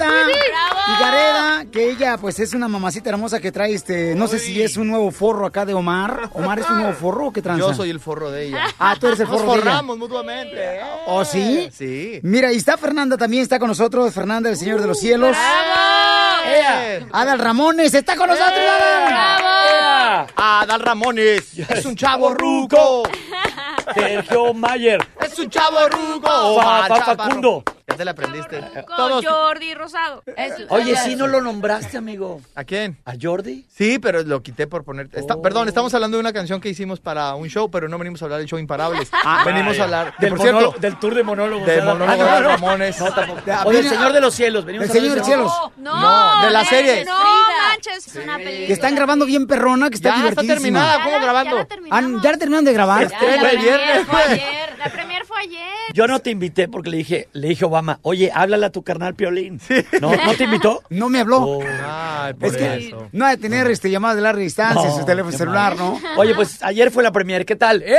Gareda, 0.99 1.65
que 1.71 1.89
ella 1.91 2.17
pues 2.17 2.39
es 2.39 2.53
una 2.53 2.67
mamacita 2.67 3.09
hermosa 3.09 3.39
que 3.39 3.51
trae 3.51 3.73
este, 3.73 4.15
no 4.15 4.27
sé 4.27 4.39
si 4.39 4.61
es 4.61 4.77
un 4.77 4.87
nuevo 4.87 5.11
forro 5.11 5.45
acá 5.45 5.65
de 5.65 5.73
Omar. 5.73 6.29
Omar 6.33 6.59
es 6.59 6.69
un 6.69 6.77
nuevo 6.77 6.93
forro 6.93 7.27
o 7.27 7.31
qué 7.33 7.41
tranza? 7.41 7.59
Yo 7.67 7.73
soy 7.73 7.89
el 7.89 7.99
forro 7.99 8.31
de 8.31 8.47
ella. 8.47 8.65
Ah, 8.79 8.95
tú 8.99 9.07
eres 9.07 9.19
el 9.19 9.27
Nos 9.27 9.39
forro 9.39 9.53
de 9.53 9.57
ella. 9.59 9.63
forramos 9.71 9.97
mutuamente. 9.97 10.55
¿eh? 10.55 10.81
¿Oh, 11.07 11.23
sí? 11.25 11.69
Sí. 11.71 12.19
Mira, 12.23 12.51
y 12.53 12.57
está 12.57 12.77
Fernanda 12.77 13.17
también, 13.17 13.43
está 13.43 13.59
con 13.59 13.67
nosotros. 13.69 14.13
Fernanda, 14.13 14.49
el 14.49 14.57
Señor 14.57 14.81
de 14.81 14.87
los 14.87 14.99
Cielos. 14.99 15.35
Ea, 15.35 17.05
Adal 17.11 17.39
Ramones, 17.39 17.93
está 17.93 18.15
con 18.15 18.29
nosotros, 18.29 18.57
Adal. 18.57 20.27
Adal 20.35 20.79
Ramones. 20.81 21.57
Es 21.69 21.85
un 21.85 21.95
chavo 21.95 22.33
ruco. 22.33 23.03
Sergio 23.93 24.53
Mayer. 24.53 25.05
Es 25.21 25.37
un 25.39 25.49
chavo 25.49 25.87
ruco. 25.89 26.61
Facundo. 26.61 27.63
Ya 27.89 27.95
te 27.95 28.03
la 28.03 28.11
aprendiste. 28.11 28.61
Con 28.85 29.23
Jordi 29.23 29.73
Rosado. 29.73 30.21
Eso. 30.35 30.63
Oye, 30.67 30.93
sí 30.97 31.15
no 31.15 31.25
lo 31.25 31.39
nombraste, 31.39 31.95
amigo. 31.97 32.41
¿A 32.53 32.65
quién? 32.65 32.97
¿A 33.05 33.13
Jordi? 33.19 33.65
Sí, 33.73 33.97
pero 33.97 34.23
lo 34.23 34.43
quité 34.43 34.67
por 34.67 34.83
poner. 34.83 35.07
está- 35.13 35.35
Oh. 35.35 35.41
Perdón, 35.41 35.69
estamos 35.69 35.93
hablando 35.93 36.17
de 36.17 36.21
una 36.21 36.33
canción 36.33 36.59
que 36.59 36.67
hicimos 36.67 36.99
para 36.99 37.33
un 37.35 37.47
show, 37.47 37.71
pero 37.71 37.87
no 37.87 37.97
venimos 37.97 38.21
a 38.21 38.25
hablar 38.25 38.39
del 38.39 38.49
show 38.49 38.59
Imparables. 38.59 39.07
Ah, 39.13 39.41
venimos 39.45 39.77
vaya. 39.77 39.81
a 39.81 39.85
hablar. 39.85 40.13
Del, 40.19 40.29
por 40.31 40.41
cierto, 40.41 40.75
del 40.81 40.99
tour 40.99 41.15
de 41.15 41.23
monólogos. 41.23 41.65
del 41.65 41.85
monólogo 41.85 42.11
Ah, 42.11 42.17
no, 42.17 42.35
de 42.35 42.41
no. 42.41 42.49
Ramones. 42.49 42.99
No, 42.99 43.13
tampoco. 43.13 43.41
Ah, 43.49 43.63
O 43.65 43.71
del 43.71 43.81
viene- 43.83 43.95
Señor 43.95 44.11
de 44.11 44.19
los 44.21 44.33
Cielos. 44.35 44.65
Venimos 44.65 44.87
El 44.87 44.91
Señor 44.91 45.09
de 45.11 45.15
los 45.15 45.25
Cielos. 45.25 45.53
No, 45.77 45.95
No, 46.01 46.45
de 46.45 46.51
la 46.51 46.65
serie. 46.65 47.05
No 47.05 47.17
manches, 47.17 48.05
es 48.07 48.15
una 48.21 48.35
película. 48.35 48.67
Que 48.67 48.73
están 48.73 48.95
grabando 48.95 49.25
bien 49.25 49.47
perrona, 49.47 49.89
que 49.89 49.95
está 49.95 50.09
Ya 50.09 50.27
está 50.27 50.41
terminada. 50.43 51.05
¿Cómo 51.05 51.21
grabando? 51.21 51.65
Ah, 51.89 52.01
¿Ya 52.21 52.31
la 52.33 52.37
terminaron 52.37 52.65
de 52.65 52.73
grabar? 52.73 53.07
Ya, 53.09 53.17
la 53.21 53.49
premier 53.49 54.05
fue 54.05 54.21
ayer. 54.23 54.75
La 54.77 54.89
premier 54.91 55.25
fue 55.25 55.39
ayer. 55.39 55.61
Yo 55.93 56.05
no 56.05 56.19
te 56.19 56.31
invité 56.31 56.67
porque 56.67 56.89
le 56.89 56.97
dije, 56.97 57.29
le 57.31 57.47
dije 57.47 57.63
Obama, 57.77 57.99
oye, 58.01 58.31
háblale 58.33 58.65
a 58.65 58.71
tu 58.71 58.81
carnal 58.83 59.13
Piolín. 59.13 59.59
¿No, 60.01 60.11
¿No 60.15 60.33
te 60.35 60.45
invitó? 60.45 60.81
No 60.89 61.09
me 61.09 61.19
habló. 61.19 61.37
Oh. 61.41 61.63
Ay, 61.87 62.33
por 62.33 62.49
Es 62.49 62.57
que 62.57 62.87
eso. 62.87 63.07
no 63.11 63.25
ha 63.25 63.29
de 63.29 63.37
tener 63.37 63.69
este, 63.69 63.89
llamadas 63.91 64.15
de 64.15 64.23
larga 64.23 64.41
distancia 64.41 64.81
en 64.83 64.89
No, 64.89 64.97
su 64.97 65.05
teléfono 65.05 65.37
celular, 65.37 65.75
mal. 65.75 65.99
¿no? 66.01 66.01
Oye, 66.17 66.33
pues 66.33 66.63
ayer 66.63 66.89
fue 66.91 67.03
la 67.03 67.11
premier, 67.11 67.45
¿qué 67.45 67.55
tal? 67.55 67.83
¡Eh! 67.83 67.95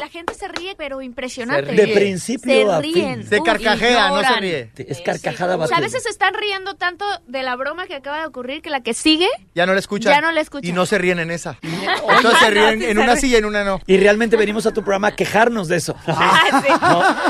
La 0.00 0.08
gente 0.08 0.34
se 0.34 0.48
ríe, 0.48 0.74
pero 0.76 1.00
impresionante. 1.02 1.72
De 1.72 1.88
principio 1.88 2.52
se 2.52 2.72
a 2.72 2.80
ríen. 2.80 3.20
fin. 3.20 3.28
Se 3.28 3.42
carcajea, 3.42 4.08
no 4.10 4.20
se 4.22 4.40
ríe. 4.40 4.70
Es 4.76 5.00
carcajada 5.00 5.56
O 5.56 5.66
sea, 5.66 5.78
a 5.78 5.80
veces 5.80 6.02
se 6.02 6.08
están 6.08 6.34
riendo 6.34 6.74
tanto 6.74 7.04
de 7.26 7.42
la 7.42 7.56
broma 7.56 7.86
que 7.86 7.94
acaba 7.94 8.20
de 8.20 8.26
ocurrir 8.26 8.62
que 8.62 8.70
la 8.70 8.80
que 8.82 8.94
sigue 8.94 9.28
Ya 9.54 9.66
no 9.66 9.72
la 9.74 9.78
escuchan. 9.80 10.12
Ya 10.12 10.20
no 10.20 10.32
la 10.32 10.40
escuchan. 10.40 10.68
Y 10.68 10.72
no 10.72 10.86
se 10.86 10.98
ríen 10.98 11.18
en 11.18 11.30
esa. 11.30 11.58
Entonces 11.62 12.40
se 12.40 12.50
ríen 12.50 12.80
sí 12.80 12.86
en 12.86 12.96
se 12.96 13.02
una 13.02 13.16
sí 13.16 13.28
y 13.28 13.36
en 13.36 13.44
una 13.44 13.64
no. 13.64 13.80
Y 13.86 13.96
realmente 13.98 14.36
venimos 14.36 14.66
a 14.66 14.72
tu 14.72 14.82
programa 14.82 15.08
a 15.08 15.16
quejarnos 15.16 15.68
de 15.68 15.76
eso. 15.76 15.94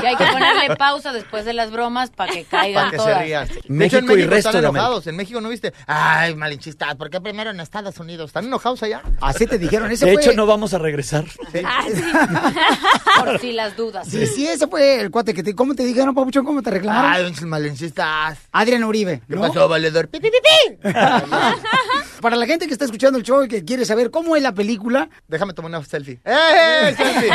Y 0.01 0.05
hay 0.05 0.15
que 0.15 0.25
ponerle 0.31 0.75
pausa 0.77 1.11
después 1.13 1.45
de 1.45 1.53
las 1.53 1.71
bromas 1.71 2.09
para 2.11 2.31
que 2.33 2.43
caigan 2.45 2.89
Para 2.91 2.97
que 2.97 3.03
se 3.03 3.19
rían. 3.23 3.47
De 3.47 3.53
hecho, 3.53 3.65
México 3.69 3.99
y 4.13 4.15
México 4.15 4.29
resto 4.31 4.49
están 4.49 4.61
de 4.61 4.67
enojados. 4.69 5.07
En 5.07 5.15
México 5.15 5.41
no 5.41 5.49
viste. 5.49 5.73
Ay, 5.87 6.35
malinchistas, 6.35 6.95
¿por 6.95 7.09
qué 7.09 7.19
primero 7.21 7.49
en 7.51 7.59
Estados 7.59 7.97
Unidos? 7.99 8.29
¿Están 8.29 8.45
enojados 8.45 8.81
allá? 8.83 9.01
Así 9.21 9.45
te 9.47 9.57
dijeron. 9.57 9.91
Ese 9.91 10.05
De 10.05 10.13
fue- 10.13 10.21
hecho, 10.21 10.33
no 10.33 10.45
vamos 10.45 10.73
a 10.73 10.77
regresar. 10.79 11.25
Ah, 11.63 11.83
sí. 11.93 12.01
Por 13.19 13.39
si 13.39 13.51
las 13.53 13.75
dudas. 13.75 14.07
Sí, 14.07 14.25
sí, 14.27 14.47
ese 14.47 14.67
fue 14.67 15.01
el 15.01 15.11
cuate 15.11 15.33
que 15.33 15.43
te... 15.43 15.53
¿Cómo 15.55 15.75
te 15.75 15.83
dijeron, 15.83 16.13
Papuchón? 16.15 16.45
¿Cómo 16.45 16.61
te 16.61 16.69
reclamaron? 16.71 17.11
Ay, 17.11 17.23
don 17.33 17.49
Malencistas. 17.49 18.37
Adrián 18.51 18.83
Uribe. 18.83 19.21
¿Qué 19.27 19.35
¿no? 19.35 19.41
pasó, 19.41 19.67
valedor? 19.67 20.07
Pi, 20.07 20.19
pi, 20.19 20.29
pi, 20.29 20.37
pi. 20.81 20.89
Para 22.21 22.35
la 22.35 22.45
gente 22.45 22.67
que 22.67 22.73
está 22.73 22.85
escuchando 22.85 23.17
el 23.17 23.23
show 23.23 23.43
y 23.43 23.47
que 23.47 23.63
quiere 23.63 23.85
saber 23.85 24.11
cómo 24.11 24.35
es 24.35 24.43
la 24.43 24.53
película... 24.53 25.09
Déjame 25.27 25.53
tomar 25.53 25.69
una 25.69 25.83
selfie. 25.85 26.19
¡Eh, 26.25 26.93
selfie! 26.97 27.29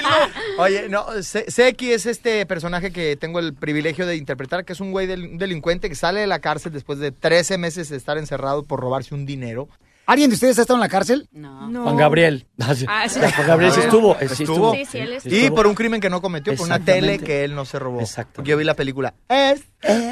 Oye, 0.58 0.88
no, 0.88 1.06
Se- 1.22 1.50
Seki 1.50 1.92
es 1.92 2.06
este 2.06 2.44
personaje 2.46 2.92
que 2.92 3.16
tengo 3.16 3.38
el 3.38 3.54
privilegio 3.54 4.06
de 4.06 4.16
interpretar, 4.16 4.64
que 4.64 4.72
es 4.72 4.80
un 4.80 4.90
güey 4.92 5.06
del- 5.06 5.24
un 5.24 5.38
delincuente 5.38 5.88
que 5.88 5.94
sale 5.94 6.20
de 6.20 6.26
la 6.26 6.40
cárcel 6.40 6.72
después 6.72 6.98
de 6.98 7.12
13 7.12 7.58
meses 7.58 7.88
de 7.90 7.96
estar 7.96 8.18
encerrado 8.18 8.64
por 8.64 8.80
robarse 8.80 9.14
un 9.14 9.24
dinero. 9.26 9.68
¿Alguien 10.06 10.30
de 10.30 10.34
ustedes 10.34 10.58
ha 10.58 10.62
estado 10.62 10.76
en 10.76 10.82
la 10.82 10.88
cárcel? 10.88 11.28
No. 11.32 11.82
Juan 11.82 11.96
Gabriel. 11.96 12.46
Ah, 12.60 12.74
sí. 12.74 12.86
Juan 12.86 13.46
Gabriel 13.46 13.72
sí 13.72 13.80
estuvo. 13.80 14.16
sí 14.18 14.42
estuvo. 14.42 14.74
Sí, 14.74 14.84
sí, 14.84 14.98
él 14.98 15.18
Y 15.24 15.50
por 15.50 15.66
un 15.66 15.74
crimen 15.74 16.00
que 16.00 16.10
no 16.10 16.20
cometió, 16.20 16.54
por 16.54 16.66
una 16.66 16.78
tele 16.78 17.18
que 17.18 17.44
él 17.44 17.54
no 17.54 17.64
se 17.64 17.78
robó. 17.78 18.00
Exacto. 18.00 18.42
Yo 18.42 18.56
vi 18.56 18.64
la 18.64 18.74
película. 18.74 19.14
Es 19.28 19.62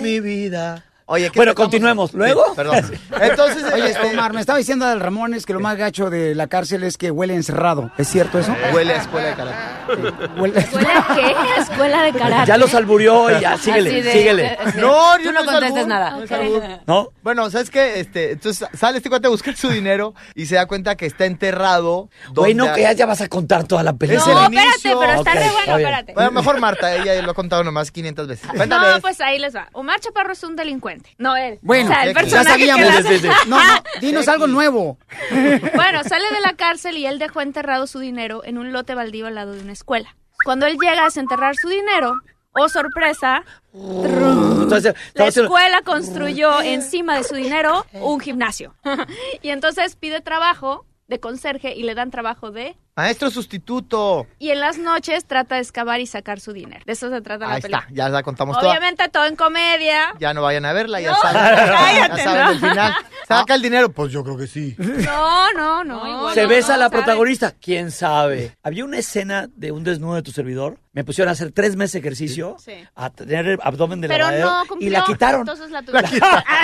mi 0.01 0.21
vida. 0.21 0.85
Oye, 1.07 1.31
¿qué 1.31 1.39
Bueno, 1.39 1.55
continuemos. 1.55 2.11
Sí, 2.13 2.17
¿Luego? 2.17 2.55
perdón. 2.55 2.77
Entonces, 3.21 3.65
Oye, 3.73 3.91
este, 3.91 4.07
Omar, 4.13 4.33
me 4.33 4.41
estaba 4.41 4.59
diciendo 4.59 4.85
Adal 4.85 5.01
Ramones 5.01 5.45
que 5.47 5.53
lo 5.53 5.61
más 5.61 5.77
gacho 5.77 6.11
de 6.11 6.35
la 6.35 6.47
cárcel 6.47 6.85
es 6.85 6.97
que 6.97 7.11
huele 7.11 7.35
encerrado. 7.35 7.91
¿Es 7.99 8.09
cierto 8.09 8.39
eso? 8.39 8.55
Huele 8.73 8.95
a 8.95 8.97
escuela 8.99 9.29
de 9.29 9.35
karate. 9.35 10.41
Huele... 10.41 10.59
¿Escuela 10.61 11.07
qué? 11.15 11.61
Escuela 11.61 12.03
de 12.05 12.13
karate. 12.13 12.47
Ya 12.47 12.57
los 12.57 12.75
alburió 12.75 13.37
y 13.37 13.41
ya, 13.41 13.57
síguele, 13.59 14.03
de- 14.03 14.13
síguele. 14.13 14.43
de- 14.43 14.81
No, 14.81 15.17
Tú 15.19 15.25
yo 15.25 15.33
no 15.33 15.41
es 15.41 15.47
contestes 15.47 15.87
nada. 15.87 16.11
no 16.11 16.37
albur. 16.37 16.63
¿No? 16.87 17.09
Bueno, 17.23 17.51
¿sabes 17.51 17.69
qué? 17.71 18.01
Este, 18.01 18.33
entonces 18.33 18.67
sale 18.75 18.99
este 18.99 19.09
cuate 19.11 19.27
a 19.27 19.31
buscar 19.31 19.57
su 19.57 19.69
dinero 19.69 20.15
y 20.35 20.47
se 20.47 20.55
da 20.55 20.67
cuenta 20.67 20.97
que 20.97 21.07
está 21.07 21.27
enterrado. 21.27 22.09
Güey, 22.35 22.55
no, 22.55 22.73
que 22.73 22.83
ya, 22.83 22.93
ya 22.93 23.07
vas 23.07 23.21
a 23.21 23.29
contar 23.29 23.65
toda 23.65 23.83
la 23.83 23.93
película. 23.93 24.35
No, 24.35 24.43
espérate, 24.45 24.69
inicio. 24.71 25.01
pero 25.01 25.13
está 25.15 25.33
re 25.35 25.51
bueno, 25.51 25.77
espérate. 25.79 26.13
Bueno, 26.15 26.31
mejor 26.31 26.61
Marta, 26.61 26.95
ella 26.95 27.21
lo 27.23 27.33
ha 27.33 27.35
contado 27.35 27.65
nomás 27.65 27.91
500 27.91 28.29
veces. 28.29 28.49
No, 28.69 29.01
pues 29.01 29.21
ahí 29.21 29.39
les 29.39 29.55
va. 29.55 29.69
Omar 29.73 30.01
Chaparro 30.01 30.33
es 30.33 30.43
un 30.45 30.57
delincuente. 30.57 30.92
No 31.19 31.37
él. 31.37 31.59
Bueno, 31.63 31.91
o 31.91 31.93
sea, 31.93 32.03
el 32.05 32.15
ya 32.15 32.21
personaje 32.21 32.49
sabíamos. 32.51 32.87
que 32.87 33.15
hace-. 33.15 33.29
No, 33.47 33.59
no, 33.59 33.83
dinos 34.01 34.29
algo 34.29 34.47
nuevo. 34.47 34.99
Bueno, 35.75 36.03
sale 36.05 36.25
de 36.33 36.41
la 36.41 36.55
cárcel 36.55 36.97
y 36.97 37.07
él 37.07 37.19
dejó 37.19 37.41
enterrado 37.41 37.87
su 37.87 37.99
dinero 37.99 38.43
en 38.45 38.59
un 38.59 38.73
lote 38.73 38.95
baldío 38.95 39.27
al 39.27 39.35
lado 39.35 39.53
de 39.53 39.61
una 39.61 39.73
escuela. 39.73 40.17
Cuando 40.45 40.67
él 40.67 40.77
llega 40.79 41.03
a 41.03 41.05
desenterrar 41.05 41.57
su 41.57 41.69
dinero, 41.69 42.15
oh 42.53 42.69
sorpresa, 42.69 43.45
Entonces, 43.73 44.95
la 45.15 45.27
escuela 45.27 45.83
construyó 45.83 46.61
encima 46.63 47.17
de 47.17 47.25
su 47.25 47.35
dinero 47.35 47.87
un 47.93 48.21
gimnasio. 48.21 48.75
y 49.43 49.51
entonces 49.51 49.97
pide 49.97 50.21
trabajo 50.21 50.87
de 51.09 51.21
conserje 51.21 51.75
y 51.75 51.83
le 51.83 51.95
dan 51.95 52.11
trabajo 52.11 52.51
de... 52.51 52.77
Maestro 52.95 53.31
sustituto. 53.31 54.27
Y 54.39 54.51
en 54.51 54.61
las 54.61 54.77
noches 54.77 55.25
trata 55.25 55.55
de 55.55 55.63
excavar 55.63 56.01
y 56.01 56.07
sacar 56.07 56.41
su 56.41 56.53
dinero. 56.53 56.83
De 56.85 56.93
eso 56.93 57.09
se 57.09 57.23
trata 57.23 57.47
la 57.47 57.55
Ahí 57.55 57.63
película. 57.63 57.85
está, 57.89 57.95
ya 57.95 58.09
la 58.11 58.23
contamos 58.23 58.59
toda. 58.59 58.71
Obviamente 58.71 59.09
todo 59.09 59.25
en 59.25 59.35
comedia. 59.35 60.13
Ya 60.21 60.35
no 60.35 60.43
vayan 60.43 60.67
a 60.67 60.75
verla, 60.75 61.01
ya 61.01 61.13
No, 61.13 61.17
saben. 61.17 61.43
ya 61.97 62.17
saben 62.19 62.45
no. 62.45 62.51
el 62.51 62.59
final. 62.61 62.95
¿Saca 63.29 63.55
el 63.55 63.63
dinero? 63.63 63.91
Pues 63.93 64.13
yo 64.13 64.23
creo 64.23 64.37
que 64.37 64.47
sí. 64.47 64.75
No, 64.79 65.53
no, 65.55 65.85
no. 65.85 66.35
¿Se 66.35 66.45
besa 66.47 66.75
a 66.75 66.77
no, 66.77 66.81
la 66.83 66.89
¿sabe? 66.91 66.97
protagonista? 66.99 67.53
¿Quién 67.59 67.91
sabe? 67.91 68.57
Había 68.63 68.85
una 68.85 68.99
escena 68.99 69.49
de 69.57 69.73
un 69.73 69.85
desnudo 69.85 70.17
de 70.17 70.23
tu 70.23 70.31
servidor. 70.33 70.79
Me 70.95 71.05
pusieron 71.05 71.31
a 71.31 71.33
hacer 71.33 71.53
tres 71.53 71.75
meses 71.75 71.95
de 71.95 71.99
ejercicio, 72.01 72.57
Sí. 72.59 72.73
a 72.95 73.09
tener 73.09 73.47
el 73.49 73.59
abdomen 73.63 74.03
de 74.03 74.09
Pero 74.09 74.25
lavadero, 74.27 74.51
no 74.51 74.65
y 74.65 74.69
cumplió. 74.69 74.91
la 74.91 75.05
quitaron. 75.05 75.41
Entonces 75.41 75.71
la 75.71 75.83
tuvieron. 75.83 76.11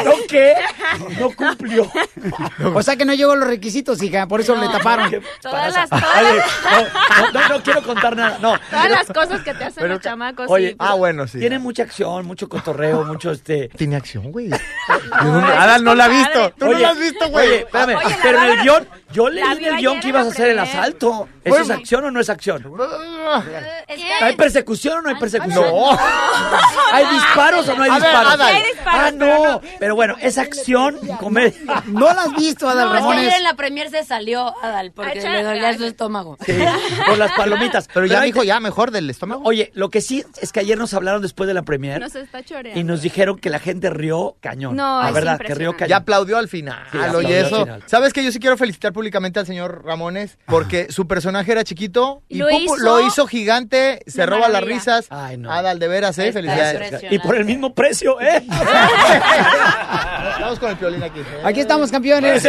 ¿No 0.04 0.12
qué? 0.28 0.54
No 1.18 1.30
cumplió. 1.34 1.90
O 2.74 2.82
sea 2.82 2.96
que 2.96 3.04
no 3.06 3.14
llegó 3.14 3.34
los 3.36 3.48
requisitos, 3.48 4.02
hija, 4.02 4.26
por 4.26 4.40
eso 4.40 4.54
le 4.56 4.68
taparon. 4.68 5.10
Todas 5.40 5.72
las, 5.72 5.88
todas, 5.88 6.04
Oye, 6.20 6.42
no, 7.32 7.40
no, 7.40 7.48
no 7.48 7.62
quiero 7.62 7.82
contar 7.82 8.14
nada. 8.16 8.38
No. 8.42 8.58
todas 8.70 8.90
las 8.90 9.06
cosas 9.06 9.40
que 9.42 9.54
te 9.54 9.64
hacen 9.64 9.80
Pero- 9.82 9.94
los 9.94 10.02
chamacos. 10.02 10.46
Oye, 10.50 10.70
sí. 10.70 10.76
Ah, 10.78 10.94
bueno, 10.94 11.26
sí. 11.26 11.38
Tiene 11.38 11.58
mucha 11.58 11.84
acción, 11.84 12.26
mucho 12.26 12.48
cotorreo, 12.50 13.04
mucho 13.04 13.30
este. 13.30 13.68
Tiene 13.76 13.96
acción, 13.96 14.30
güey. 14.30 14.50
Ah, 15.10 15.62
Adal 15.64 15.84
no 15.84 15.94
la 15.94 16.04
ha 16.04 16.08
visto. 16.08 16.50
Tú 16.58 16.66
no 16.66 16.78
la 16.78 16.90
has 16.90 16.98
visto, 16.98 17.28
güey. 17.30 17.46
Oye, 17.48 17.58
espérame, 17.60 17.98
pero 18.22 18.38
en 18.42 18.44
el 18.50 18.62
guion, 18.62 18.88
yo 19.12 19.28
leí 19.28 19.42
en 19.44 19.64
el 19.64 19.76
guion 19.76 20.00
que 20.00 20.08
ibas 20.08 20.26
a 20.26 20.30
hacer 20.30 20.50
el 20.50 20.58
asalto. 20.58 21.28
¿Eso 21.44 21.58
es 21.60 21.70
acción 21.70 22.04
o 22.04 22.10
no 22.10 22.20
es 22.20 22.28
acción? 22.28 22.62
¿Hay 24.20 24.36
persecución 24.36 24.98
o 24.98 25.02
no 25.02 25.08
hay 25.10 25.14
persecución? 25.16 25.64
No. 25.64 25.98
¿Hay 26.92 27.04
disparos 27.14 27.68
o 27.68 27.74
no 27.76 27.82
hay 27.84 27.90
ver, 27.90 28.00
disparos? 28.02 28.32
Adal. 28.34 28.54
Hay 28.56 28.62
disparos, 28.62 28.86
ah, 28.86 29.12
pero 29.18 29.42
no. 29.52 29.60
Pero 29.78 29.94
bueno, 29.94 30.16
es 30.20 30.38
acción, 30.38 30.98
comedia. 31.18 31.54
No 31.86 32.06
la 32.12 32.22
has 32.22 32.34
visto, 32.34 32.68
Adal 32.68 32.88
No, 32.88 32.94
es 32.94 33.00
que 33.00 33.06
ayer 33.08 33.14
Ramones. 33.18 33.36
en 33.36 33.42
la 33.44 33.54
premier 33.54 33.90
se 33.90 34.04
salió 34.04 34.54
Adal 34.62 34.92
porque 34.92 35.20
le 35.20 35.42
dolía 35.42 35.76
su 35.76 35.84
estómago. 35.84 36.36
Sí, 36.44 36.52
por 37.06 37.18
las 37.18 37.32
palomitas. 37.32 37.88
Pero 37.92 38.06
ya 38.06 38.20
dijo, 38.22 38.40
te- 38.40 38.46
ya 38.46 38.60
mejor 38.60 38.90
del 38.90 39.08
estómago. 39.10 39.42
Oye, 39.44 39.70
lo 39.74 39.90
que 39.90 40.00
sí 40.00 40.24
es 40.40 40.52
que 40.52 40.60
ayer 40.60 40.78
nos 40.78 40.94
hablaron 40.94 41.22
después 41.22 41.46
de 41.46 41.54
la 41.54 41.62
premier 41.62 42.00
Nos 42.00 42.14
está 42.14 42.42
choreando. 42.42 42.78
y 42.80 42.84
nos 42.84 43.02
dijeron 43.02 43.38
que 43.38 43.50
la 43.50 43.58
gente 43.58 43.90
rió 43.90 44.36
cañón. 44.40 44.76
No, 44.76 45.02
la 45.02 45.08
es 45.08 45.14
verdad, 45.14 45.38
que 45.38 45.54
rió 45.54 45.72
cañón. 45.72 45.88
Ya 45.90 45.96
aplaudió 45.98 46.38
al 46.38 46.48
final. 46.48 46.84
Sí, 46.90 46.96
oye, 46.98 47.06
aplaudió 47.06 47.28
al 47.38 47.44
eso. 47.46 47.60
final. 47.64 47.82
¿Sabes 47.86 48.12
que 48.12 48.24
Yo 48.24 48.32
sí 48.32 48.40
quiero 48.40 48.56
felicitar 48.56 48.92
públicamente 49.02 49.38
al 49.38 49.46
señor 49.46 49.84
Ramones 49.84 50.38
porque 50.44 50.90
su 50.90 51.06
personaje 51.06 51.52
era 51.52 51.62
chiquito 51.62 52.22
y 52.28 52.38
Lo 52.38 52.50
hizo 52.50 52.76
lo 52.78 53.06
hizo 53.06 53.28
gigante, 53.28 54.02
se 54.08 54.26
roba 54.26 54.48
las 54.48 54.64
risas. 54.64 55.06
Ay, 55.10 55.36
no. 55.36 55.52
Adal, 55.52 55.78
de 55.78 55.86
veras, 55.86 56.18
¿eh? 56.18 56.26
Está 56.28 56.40
Felicidades. 56.40 57.04
Y 57.08 57.20
por 57.20 57.36
el 57.36 57.44
mismo 57.44 57.72
precio, 57.74 58.20
¿eh? 58.20 58.44
Estamos 60.32 60.58
con 60.58 60.70
el 60.70 60.76
piolín 60.78 61.02
aquí. 61.04 61.20
Aquí 61.44 61.60
estamos, 61.60 61.92
campeones. 61.92 62.48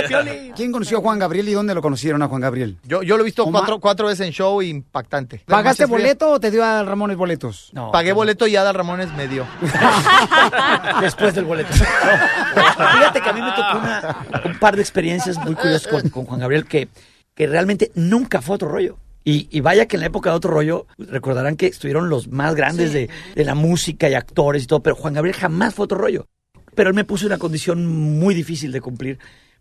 ¿Quién 0.55 0.71
conoció 0.71 0.97
a 0.97 1.01
Juan 1.01 1.19
Gabriel 1.19 1.49
y 1.49 1.53
dónde 1.53 1.75
lo 1.75 1.83
conocieron 1.83 2.23
a 2.23 2.27
Juan 2.27 2.41
Gabriel? 2.41 2.77
Yo, 2.83 3.03
yo 3.03 3.15
lo 3.15 3.21
he 3.21 3.25
visto 3.25 3.45
cuatro, 3.45 3.79
cuatro 3.79 4.07
veces 4.07 4.25
en 4.25 4.33
show 4.33 4.59
impactante. 4.63 5.43
¿Pagaste 5.45 5.85
boleto 5.85 6.31
o 6.31 6.39
te 6.39 6.49
dio 6.49 6.63
a 6.65 6.81
Ramones 6.83 7.15
boletos? 7.15 7.69
No, 7.73 7.91
Pagué 7.91 8.11
boleto 8.11 8.47
y 8.47 8.55
Adal 8.55 8.73
Ramones 8.73 9.13
me 9.13 9.27
dio. 9.27 9.45
después 11.01 11.35
del 11.35 11.45
boleto. 11.45 11.71
Fíjate 11.73 13.21
que 13.21 13.29
a 13.29 13.33
mí 13.33 13.41
me 13.41 13.51
tocó 13.51 13.77
una- 13.77 14.17
un 14.45 14.59
par 14.59 14.75
de 14.75 14.81
experiencias 14.81 15.37
muy 15.37 15.53
curiosas 15.53 15.87
con, 15.87 16.09
con 16.09 16.25
Juan 16.25 16.38
Gabriel 16.39 16.65
que, 16.65 16.87
que 17.35 17.47
realmente 17.47 17.91
nunca 17.95 18.41
fue 18.41 18.55
otro 18.55 18.69
rollo. 18.69 18.97
Y, 19.23 19.47
y 19.51 19.59
vaya 19.59 19.85
que 19.85 19.97
en 19.97 20.01
la 20.01 20.07
época 20.07 20.29
de 20.31 20.37
otro 20.37 20.51
rollo, 20.51 20.87
recordarán 20.97 21.55
que 21.55 21.67
estuvieron 21.67 22.09
los 22.09 22.29
más 22.29 22.55
grandes 22.55 22.93
de, 22.93 23.09
de 23.35 23.45
la 23.45 23.53
música 23.53 24.09
y 24.09 24.13
actores 24.13 24.63
y 24.63 24.67
todo, 24.67 24.81
pero 24.81 24.95
Juan 24.95 25.13
Gabriel 25.13 25.35
jamás 25.35 25.75
fue 25.75 25.85
otro 25.85 25.97
rollo. 25.97 26.25
Pero 26.73 26.89
él 26.89 26.95
me 26.95 27.03
puso 27.03 27.25
una 27.25 27.37
condición 27.37 27.85
muy 27.85 28.33
difícil 28.33 28.71
de 28.71 28.81
cumplir 28.81 29.19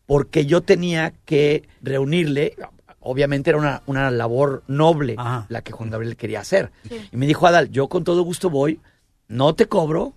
porque 0.09 0.47
yo 0.47 0.63
tenía 0.63 1.13
que 1.27 1.69
reunirle, 1.83 2.57
obviamente 3.01 3.51
era 3.51 3.59
una, 3.59 3.83
una 3.85 4.11
labor 4.11 4.63
noble 4.67 5.17
Ajá. 5.19 5.45
la 5.51 5.61
que 5.61 5.73
Juan 5.73 5.91
Gabriel 5.91 6.17
quería 6.17 6.41
hacer. 6.41 6.73
Y 7.13 7.17
me 7.19 7.27
dijo, 7.27 7.47
Adal, 7.47 7.71
yo 7.71 7.89
con 7.89 8.05
todo 8.05 8.23
gusto 8.23 8.49
voy, 8.49 8.81
no 9.29 9.55
te 9.55 9.67
cobro, 9.67 10.15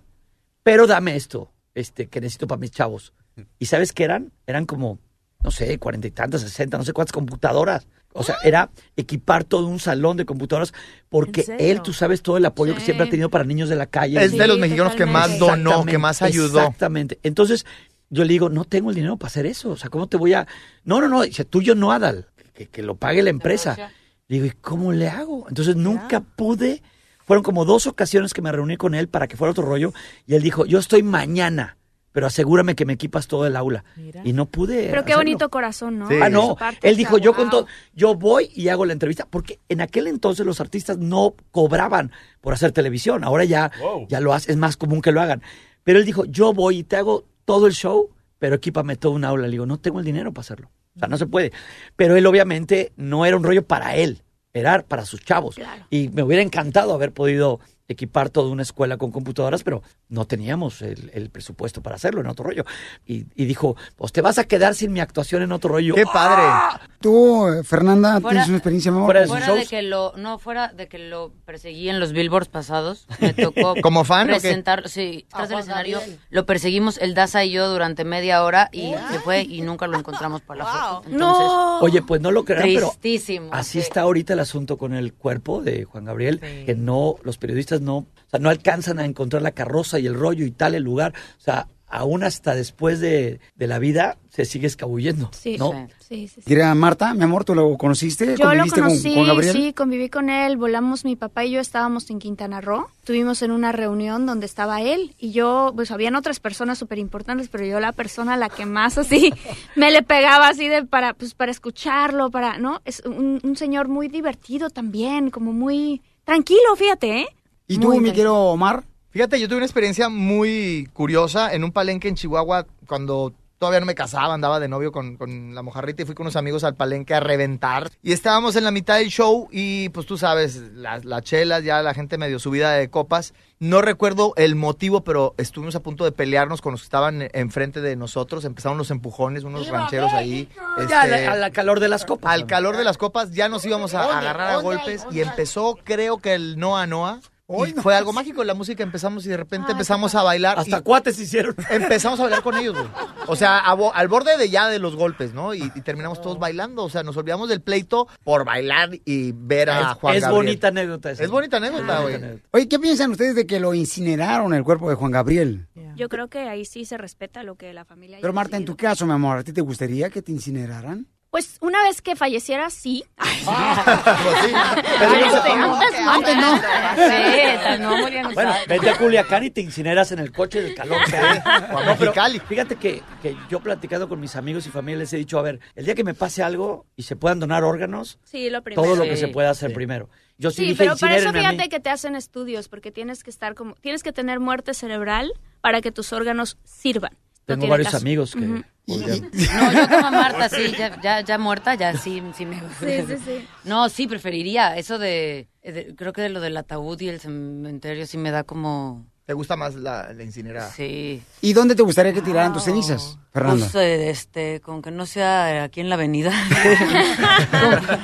pero 0.62 0.86
dame 0.86 1.14
esto, 1.14 1.52
este, 1.74 2.06
que 2.06 2.22
necesito 2.22 2.46
para 2.46 2.58
mis 2.58 2.70
chavos. 2.70 3.12
¿Y 3.58 3.66
sabes 3.66 3.92
qué 3.92 4.04
eran? 4.04 4.32
Eran 4.46 4.64
como, 4.64 4.98
no 5.42 5.50
sé, 5.50 5.78
cuarenta 5.78 6.06
y 6.06 6.10
tantas, 6.10 6.40
sesenta, 6.40 6.78
no 6.78 6.84
sé 6.84 6.92
cuántas 6.92 7.12
computadoras. 7.12 7.86
O 8.14 8.22
sea, 8.22 8.36
era 8.44 8.70
equipar 8.94 9.44
todo 9.44 9.66
un 9.66 9.80
salón 9.80 10.18
de 10.18 10.26
computadoras 10.26 10.74
porque 11.08 11.46
él, 11.58 11.80
tú 11.80 11.94
sabes, 11.94 12.20
todo 12.20 12.36
el 12.36 12.44
apoyo 12.44 12.74
que 12.74 12.82
siempre 12.82 13.06
ha 13.06 13.10
tenido 13.10 13.30
para 13.30 13.44
niños 13.44 13.70
de 13.70 13.76
la 13.76 13.86
calle. 13.86 14.22
Es 14.22 14.32
de 14.36 14.46
los 14.46 14.58
mexicanos 14.58 14.94
que 14.94 15.06
más 15.06 15.38
donó, 15.38 15.86
que 15.86 15.96
más 15.96 16.20
ayudó. 16.20 16.58
Exactamente. 16.58 17.18
Entonces, 17.22 17.64
yo 18.10 18.24
le 18.24 18.32
digo, 18.34 18.50
no 18.50 18.64
tengo 18.64 18.90
el 18.90 18.96
dinero 18.96 19.16
para 19.16 19.28
hacer 19.28 19.46
eso. 19.46 19.70
O 19.70 19.76
sea, 19.78 19.88
¿cómo 19.88 20.08
te 20.08 20.18
voy 20.18 20.34
a...? 20.34 20.46
No, 20.84 21.00
no, 21.00 21.08
no. 21.08 21.22
Dice, 21.22 21.46
tuyo 21.46 21.74
no, 21.74 21.90
Adal. 21.90 22.26
Que, 22.52 22.68
que 22.68 22.82
lo 22.82 22.96
pague 22.96 23.22
la 23.22 23.30
empresa. 23.30 23.90
Le 24.28 24.36
digo, 24.36 24.44
¿y 24.46 24.50
cómo 24.50 24.92
le 24.92 25.08
hago? 25.08 25.46
Entonces, 25.48 25.76
nunca 25.76 26.20
pude... 26.20 26.82
Fueron 27.24 27.44
como 27.44 27.64
dos 27.64 27.86
ocasiones 27.86 28.34
que 28.34 28.42
me 28.42 28.52
reuní 28.52 28.76
con 28.76 28.94
él 28.94 29.08
para 29.08 29.28
que 29.28 29.36
fuera 29.36 29.52
otro 29.52 29.64
rollo. 29.64 29.94
Y 30.26 30.34
él 30.34 30.42
dijo, 30.42 30.66
yo 30.66 30.80
estoy 30.80 31.02
mañana, 31.02 31.78
pero 32.12 32.26
asegúrame 32.26 32.74
que 32.74 32.84
me 32.84 32.92
equipas 32.92 33.26
todo 33.26 33.46
el 33.46 33.56
aula. 33.56 33.84
Y 34.24 34.32
no 34.32 34.46
pude 34.46 34.88
Pero 34.90 35.04
qué 35.04 35.12
hacerlo. 35.12 35.16
bonito 35.16 35.48
corazón, 35.50 35.98
¿no? 35.98 36.08
Sí. 36.08 36.16
Ah, 36.22 36.28
no. 36.28 36.54
parte, 36.56 36.86
Él 36.88 36.94
o 36.94 36.96
dijo, 36.98 37.16
sea, 37.16 37.24
yo 37.24 37.34
con 37.34 37.50
todo, 37.50 37.66
yo 37.94 38.14
voy 38.14 38.50
y 38.54 38.68
hago 38.68 38.84
la 38.84 38.92
entrevista, 38.92 39.26
porque 39.28 39.58
en 39.68 39.80
aquel 39.80 40.06
entonces 40.06 40.44
los 40.46 40.60
artistas 40.60 40.98
no 40.98 41.34
cobraban 41.50 42.12
por 42.40 42.52
hacer 42.54 42.72
televisión. 42.72 43.24
Ahora 43.24 43.44
ya, 43.44 43.70
ya 44.08 44.20
lo 44.20 44.32
hace, 44.34 44.52
es 44.52 44.58
más 44.58 44.76
común 44.76 45.00
que 45.00 45.10
lo 45.12 45.20
hagan. 45.20 45.42
Pero 45.84 45.98
él 45.98 46.04
dijo, 46.04 46.24
yo 46.26 46.52
voy 46.52 46.78
y 46.78 46.84
te 46.84 46.96
hago 46.96 47.24
todo 47.44 47.66
el 47.66 47.72
show, 47.72 48.10
pero 48.38 48.56
equípame 48.56 48.96
todo 48.96 49.12
un 49.12 49.24
aula. 49.24 49.46
Le 49.46 49.52
digo, 49.52 49.66
no 49.66 49.78
tengo 49.80 49.98
el 49.98 50.04
dinero 50.04 50.32
para 50.32 50.42
hacerlo. 50.42 50.70
O 50.94 50.98
sea, 50.98 51.08
no 51.08 51.16
se 51.16 51.26
puede. 51.26 51.52
Pero 51.96 52.16
él 52.16 52.26
obviamente 52.26 52.92
no 52.96 53.24
era 53.24 53.36
un 53.36 53.42
rollo 53.44 53.66
para 53.66 53.96
él, 53.96 54.22
era 54.52 54.82
para 54.82 55.06
sus 55.06 55.24
chavos. 55.24 55.54
Claro. 55.54 55.86
Y 55.88 56.10
me 56.10 56.22
hubiera 56.22 56.42
encantado 56.42 56.92
haber 56.92 57.12
podido 57.12 57.60
equipar 57.92 58.30
toda 58.30 58.50
una 58.50 58.62
escuela 58.62 58.96
con 58.96 59.10
computadoras, 59.12 59.62
pero 59.62 59.82
no 60.08 60.24
teníamos 60.26 60.82
el, 60.82 61.10
el 61.14 61.30
presupuesto 61.30 61.82
para 61.82 61.96
hacerlo 61.96 62.20
en 62.20 62.26
otro 62.26 62.44
rollo. 62.44 62.64
Y, 63.06 63.26
y 63.34 63.44
dijo, 63.44 63.76
pues 63.96 64.12
te 64.12 64.20
vas 64.20 64.38
a 64.38 64.44
quedar 64.44 64.74
sin 64.74 64.92
mi 64.92 65.00
actuación 65.00 65.42
en 65.42 65.52
otro 65.52 65.70
rollo. 65.70 65.94
¡Qué 65.94 66.04
padre! 66.04 66.42
¡Ah! 66.44 66.80
Tú, 67.00 67.46
Fernanda, 67.64 68.20
Fuera- 68.20 68.30
tienes 68.30 68.48
una 68.48 68.56
experiencia, 68.58 68.90
amor. 68.92 69.04
fuera 69.06 69.20
de 69.22 69.26
Fuera 69.26 69.46
shows. 69.46 69.58
de 69.60 69.66
que 69.66 69.82
lo, 69.82 70.12
no, 70.16 70.38
fuera 70.38 70.68
de 70.68 70.86
que 70.88 70.98
lo 70.98 71.32
perseguí 71.44 71.88
en 71.88 71.98
los 71.98 72.12
billboards 72.12 72.48
pasados, 72.48 73.06
me 73.20 73.34
tocó 73.34 73.74
¿Como 73.82 74.04
fan 74.04 74.30
o 74.30 74.34
qué? 74.34 74.40
presentar, 74.40 74.88
sí, 74.88 75.26
A 75.32 75.38
tras 75.38 75.48
Juan 75.50 75.60
escenario, 75.60 75.98
Gabriel. 75.98 76.20
lo 76.30 76.46
perseguimos 76.46 76.98
el 76.98 77.14
Daza 77.14 77.44
y 77.44 77.50
yo 77.50 77.68
durante 77.68 78.04
media 78.04 78.44
hora 78.44 78.68
y 78.72 78.92
se 79.10 79.18
fue 79.18 79.42
y 79.42 79.62
nunca 79.62 79.88
lo 79.88 79.98
encontramos 79.98 80.42
para 80.42 80.64
la 80.64 80.70
foto. 80.70 81.02
Entonces, 81.10 81.18
No. 81.18 81.80
Oye, 81.80 82.02
pues 82.02 82.20
no 82.20 82.30
lo 82.30 82.44
crean, 82.44 82.62
pero 82.72 82.88
Tristísimo. 82.90 83.48
así 83.52 83.72
sí. 83.72 83.78
está 83.80 84.02
ahorita 84.02 84.34
el 84.34 84.40
asunto 84.40 84.78
con 84.78 84.94
el 84.94 85.12
cuerpo 85.12 85.60
de 85.60 85.82
Juan 85.84 86.04
Gabriel, 86.04 86.38
que 86.40 86.74
no, 86.76 87.16
los 87.24 87.36
periodistas 87.36 87.80
no, 87.82 87.96
o 87.98 88.06
sea, 88.30 88.40
no 88.40 88.48
alcanzan 88.48 88.98
a 88.98 89.04
encontrar 89.04 89.42
la 89.42 89.50
carroza 89.52 89.98
y 89.98 90.06
el 90.06 90.14
rollo 90.14 90.44
y 90.46 90.50
tal 90.50 90.74
el 90.74 90.82
lugar. 90.82 91.12
O 91.38 91.40
sea, 91.40 91.68
aún 91.94 92.22
hasta 92.24 92.54
después 92.54 93.00
de, 93.00 93.38
de 93.54 93.66
la 93.66 93.78
vida 93.78 94.16
se 94.30 94.46
sigue 94.46 94.66
escabullendo, 94.66 95.28
Sí, 95.34 95.58
¿no? 95.58 95.88
sí, 95.98 96.26
sí, 96.26 96.40
sí. 96.40 96.48
Querida 96.48 96.74
Marta, 96.74 97.12
mi 97.12 97.22
amor, 97.24 97.44
¿tú 97.44 97.54
lo 97.54 97.76
conociste? 97.76 98.28
Yo 98.38 98.44
lo 98.46 98.50
¿Conviviste 98.50 98.80
con- 98.80 98.88
conocí, 98.88 99.14
con, 99.14 99.26
Gabriel? 99.26 99.52
sí, 99.54 99.72
conviví 99.74 100.08
con 100.08 100.30
él, 100.30 100.56
volamos, 100.56 101.04
mi 101.04 101.16
papá 101.16 101.44
y 101.44 101.50
yo 101.50 101.60
estábamos 101.60 102.08
en 102.08 102.18
Quintana 102.18 102.62
Roo, 102.62 102.86
estuvimos 103.00 103.42
en 103.42 103.50
una 103.50 103.72
reunión 103.72 104.24
donde 104.24 104.46
estaba 104.46 104.80
él 104.80 105.14
y 105.18 105.32
yo, 105.32 105.72
pues 105.74 105.90
habían 105.90 106.16
otras 106.16 106.40
personas 106.40 106.78
súper 106.78 106.98
importantes, 106.98 107.48
pero 107.48 107.66
yo 107.66 107.78
la 107.78 107.92
persona 107.92 108.34
a 108.34 108.36
la 108.38 108.48
que 108.48 108.64
más 108.64 108.96
así 108.96 109.30
me 109.76 109.90
le 109.90 110.02
pegaba 110.02 110.48
así 110.48 110.68
de 110.68 110.84
para, 110.86 111.12
pues 111.12 111.34
para 111.34 111.50
escucharlo, 111.52 112.30
para, 112.30 112.56
¿no? 112.56 112.80
Es 112.86 113.02
un, 113.04 113.38
un 113.42 113.54
señor 113.54 113.88
muy 113.88 114.08
divertido 114.08 114.70
también, 114.70 115.28
como 115.28 115.52
muy 115.52 116.00
tranquilo, 116.24 116.74
fíjate, 116.74 117.20
¿eh? 117.20 117.26
¿Y 117.72 117.78
Muy 117.78 117.82
tú, 117.82 117.88
mi 117.88 117.94
tranquilo. 117.94 118.12
querido 118.14 118.34
Omar? 118.36 118.84
Fíjate, 119.10 119.40
yo 119.40 119.46
tuve 119.48 119.56
una 119.58 119.66
experiencia 119.66 120.08
muy 120.08 120.88
curiosa 120.92 121.52
en 121.52 121.64
un 121.64 121.72
palenque 121.72 122.08
en 122.08 122.14
Chihuahua 122.14 122.66
cuando 122.86 123.32
todavía 123.58 123.78
no 123.78 123.86
me 123.86 123.94
casaba, 123.94 124.34
andaba 124.34 124.58
de 124.58 124.66
novio 124.66 124.90
con, 124.90 125.16
con 125.16 125.54
la 125.54 125.62
mojarrita 125.62 126.02
y 126.02 126.04
fui 126.04 126.16
con 126.16 126.24
unos 126.24 126.34
amigos 126.34 126.64
al 126.64 126.74
palenque 126.74 127.14
a 127.14 127.20
reventar. 127.20 127.90
Y 128.02 128.12
estábamos 128.12 128.56
en 128.56 128.64
la 128.64 128.72
mitad 128.72 128.96
del 128.98 129.08
show 129.08 129.48
y 129.52 129.88
pues 129.90 130.04
tú 130.06 130.18
sabes, 130.18 130.56
las, 130.74 131.04
las 131.04 131.22
chelas, 131.22 131.62
ya 131.62 131.80
la 131.82 131.94
gente 131.94 132.18
medio 132.18 132.40
subida 132.40 132.72
de 132.72 132.88
copas. 132.90 133.34
No 133.60 133.80
recuerdo 133.80 134.32
el 134.36 134.56
motivo, 134.56 135.04
pero 135.04 135.34
estuvimos 135.38 135.76
a 135.76 135.80
punto 135.80 136.04
de 136.04 136.10
pelearnos 136.10 136.60
con 136.60 136.72
los 136.72 136.80
que 136.80 136.86
estaban 136.86 137.28
enfrente 137.34 137.80
de 137.80 137.94
nosotros. 137.94 138.44
Empezaron 138.44 138.78
los 138.78 138.90
empujones, 138.90 139.44
unos 139.44 139.68
rancheros 139.68 140.12
ahí. 140.12 140.48
Ya, 140.88 141.04
este, 141.04 141.28
al, 141.28 141.44
al 141.44 141.52
calor 141.52 141.78
de 141.78 141.88
las 141.88 142.04
copas. 142.04 142.32
al 142.32 142.46
calor 142.46 142.76
de 142.76 142.82
las 142.82 142.98
copas 142.98 143.30
ya 143.30 143.48
nos 143.48 143.64
íbamos 143.64 143.94
a, 143.94 144.02
a 144.02 144.18
agarrar 144.18 144.50
a 144.50 144.56
golpes 144.56 145.06
y 145.12 145.20
empezó 145.20 145.78
creo 145.84 146.18
que 146.18 146.34
el 146.34 146.58
Noa 146.58 146.86
Noa. 146.88 147.20
Y 147.66 147.72
fue 147.74 147.94
algo 147.94 148.12
mágico, 148.12 148.42
la 148.44 148.54
música 148.54 148.82
empezamos 148.82 149.24
y 149.26 149.28
de 149.28 149.36
repente 149.36 149.72
empezamos 149.72 150.14
a 150.14 150.22
bailar. 150.22 150.58
Hasta 150.58 150.78
y 150.78 150.82
cuates 150.82 151.18
hicieron. 151.18 151.54
Empezamos 151.70 152.18
a 152.20 152.24
bailar 152.24 152.42
con 152.42 152.56
ellos, 152.56 152.74
güey. 152.74 152.86
O 153.26 153.36
sea, 153.36 153.58
a 153.58 153.74
bo- 153.74 153.94
al 153.94 154.08
borde 154.08 154.36
de 154.36 154.48
ya 154.50 154.68
de 154.68 154.78
los 154.78 154.96
golpes, 154.96 155.32
¿no? 155.34 155.54
Y, 155.54 155.62
y 155.74 155.80
terminamos 155.82 156.20
todos 156.20 156.38
bailando. 156.38 156.84
O 156.84 156.90
sea, 156.90 157.02
nos 157.02 157.16
olvidamos 157.16 157.48
del 157.48 157.60
pleito 157.62 158.08
por 158.24 158.44
bailar 158.44 158.90
y 159.04 159.32
ver 159.32 159.70
a 159.70 159.92
Es- 159.92 159.96
Juan 159.98 160.16
es 160.16 160.22
Gabriel. 160.22 160.44
bonita 160.44 160.68
anécdota 160.68 161.10
esa. 161.10 161.24
Es 161.24 161.30
bonita 161.30 161.56
anécdota, 161.58 162.00
güey. 162.00 162.16
Oye, 162.52 162.68
¿qué 162.68 162.78
piensan 162.78 163.10
ustedes 163.10 163.34
de 163.34 163.46
que 163.46 163.60
lo 163.60 163.74
incineraron 163.74 164.54
el 164.54 164.64
cuerpo 164.64 164.88
de 164.88 164.96
Juan 164.96 165.10
Gabriel? 165.12 165.68
Yo 165.96 166.08
creo 166.08 166.28
que 166.28 166.48
ahí 166.48 166.64
sí 166.64 166.84
se 166.84 166.96
respeta 166.96 167.42
lo 167.42 167.56
que 167.56 167.72
la 167.74 167.84
familia 167.84 168.18
Pero 168.20 168.32
Marta, 168.32 168.56
en 168.56 168.64
tu 168.64 168.76
caso, 168.76 169.04
mi 169.06 169.12
amor, 169.12 169.38
¿a 169.38 169.42
ti 169.44 169.52
te 169.52 169.60
gustaría 169.60 170.08
que 170.10 170.22
te 170.22 170.32
incineraran? 170.32 171.06
Pues 171.32 171.56
una 171.62 171.82
vez 171.82 172.02
que 172.02 172.14
falleciera, 172.14 172.68
sí. 172.68 173.04
Pero 173.16 175.14
Este, 175.14 175.56
no- 175.56 175.80
antes 175.80 176.00
no. 176.04 176.10
Antes 176.12 176.36
no. 176.36 176.56
Sí, 176.58 177.80
no 177.80 177.96
murieron. 177.96 178.34
Bueno, 178.34 178.52
vete 178.68 178.90
a 178.90 178.98
Culiacán 178.98 179.42
y 179.44 179.50
te 179.50 179.62
incineras 179.62 180.12
en 180.12 180.18
el 180.18 180.30
coche 180.30 180.60
del 180.60 180.74
calor 180.74 180.98
que 181.08 181.16
hay. 181.16 181.38
O 181.72 181.78
a 181.78 181.84
No, 181.86 181.96
pero 181.98 182.12
fíjate 182.46 182.76
que, 182.76 183.02
que 183.22 183.34
yo 183.48 183.60
platicando 183.60 184.10
con 184.10 184.20
mis 184.20 184.36
amigos 184.36 184.66
y 184.66 184.70
familia 184.70 184.98
les 184.98 185.12
he 185.14 185.16
dicho, 185.16 185.38
a 185.38 185.42
ver, 185.42 185.58
el 185.74 185.86
día 185.86 185.94
que 185.94 186.04
me 186.04 186.12
pase 186.12 186.42
algo 186.42 186.84
y 186.96 187.04
se 187.04 187.16
puedan 187.16 187.40
donar 187.40 187.64
órganos, 187.64 188.18
Sí, 188.24 188.50
lo 188.50 188.62
primero. 188.62 188.82
todo 188.82 188.96
lo 188.96 189.04
que 189.04 189.16
Sí. 189.16 189.22
se 189.22 189.28
pueda 189.28 189.48
hacer 189.48 189.72
primero. 189.72 190.10
Yo 190.36 190.50
sí, 190.50 190.62
dije, 190.66 190.76
pero 190.84 190.96
para 190.98 191.16
eso 191.16 191.32
fíjate 191.32 191.70
que 191.70 191.80
te 191.80 191.88
hacen 191.88 192.14
estudios, 192.14 192.68
porque 192.68 192.92
tienes 192.92 193.24
que 193.24 193.30
estar 193.30 193.54
como, 193.54 193.74
tienes 193.76 194.02
que 194.02 194.12
tener 194.12 194.38
muerte 194.38 194.74
cerebral 194.74 195.32
para 195.62 195.80
que 195.80 195.92
tus 195.92 196.12
órganos 196.12 196.58
sirvan. 196.64 197.16
Tengo 197.46 197.66
varios 197.68 197.86
caso. 197.88 197.98
amigos 197.98 198.34
que... 198.34 198.62
podrían- 198.86 199.30
No, 199.32 199.72
yo 199.72 199.88
como 199.88 200.10
Marta, 200.10 200.48
sí, 200.48 200.72
ya, 200.78 201.00
ya, 201.00 201.20
ya 201.20 201.38
muerta, 201.38 201.74
ya 201.74 201.96
sí, 201.96 202.22
sí 202.34 202.46
me 202.46 202.60
Sí, 202.80 203.04
sí, 203.06 203.16
sí. 203.24 203.46
No, 203.64 203.88
sí, 203.88 204.06
preferiría 204.06 204.76
eso 204.76 204.98
de, 204.98 205.48
de- 205.62 205.94
Creo 205.96 206.12
que 206.12 206.22
de 206.22 206.28
lo 206.30 206.40
del 206.40 206.56
ataúd 206.56 207.00
y 207.00 207.08
el 207.08 207.20
cementerio 207.20 208.06
sí 208.06 208.18
me 208.18 208.30
da 208.30 208.42
como... 208.44 209.06
¿Te 209.24 209.34
gusta 209.34 209.54
más 209.56 209.74
la, 209.76 210.12
la 210.12 210.22
incinerada? 210.24 210.68
Sí. 210.70 211.22
¿Y 211.40 211.52
dónde 211.52 211.76
te 211.76 211.82
gustaría 211.82 212.12
que 212.12 212.20
tiraran 212.22 212.52
tus 212.52 212.64
cenizas, 212.64 213.18
Fernanda? 213.32 213.68
Pues, 213.70 213.74
eh, 213.84 214.10
este, 214.10 214.60
con 214.60 214.82
que 214.82 214.90
no 214.90 215.06
sea 215.06 215.62
aquí 215.62 215.80
en 215.80 215.88
la 215.88 215.94
avenida. 215.94 216.32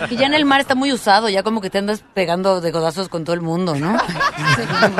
Que 0.08 0.16
ya 0.16 0.26
en 0.26 0.34
el 0.34 0.44
mar 0.44 0.60
está 0.60 0.74
muy 0.74 0.92
usado, 0.92 1.28
ya 1.28 1.42
como 1.42 1.60
que 1.60 1.70
te 1.70 1.78
andas 1.78 2.04
pegando 2.14 2.60
de 2.60 2.70
godazos 2.70 3.08
con 3.08 3.24
todo 3.24 3.34
el 3.34 3.40
mundo, 3.42 3.74
¿no? 3.74 3.96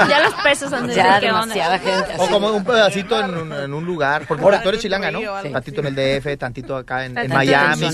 Ya 0.09 0.21
los 0.23 0.35
peces 0.43 0.73
han 0.73 0.87
de 0.87 0.95
Ya 0.95 1.07
decir, 1.15 1.21
¿qué 1.21 1.27
onda? 1.31 1.41
demasiada 1.55 1.79
gente. 1.79 2.15
O 2.19 2.29
como 2.29 2.51
un 2.51 2.65
pedacito 2.65 3.19
en 3.25 3.35
un, 3.37 3.53
en 3.53 3.73
un 3.75 3.85
lugar. 3.85 4.25
Porque 4.27 4.43
Ahora- 4.45 4.63
tú 4.63 4.69
eres 4.71 4.81
chilanga, 4.81 5.11
¿no? 5.11 5.21
Sí. 5.43 5.51
Tantito 5.53 5.81
en 5.81 5.87
el 5.87 5.95
DF, 5.95 6.37
tantito 6.39 6.77
acá 6.77 7.05
en, 7.07 7.15
Miami. 7.29 7.87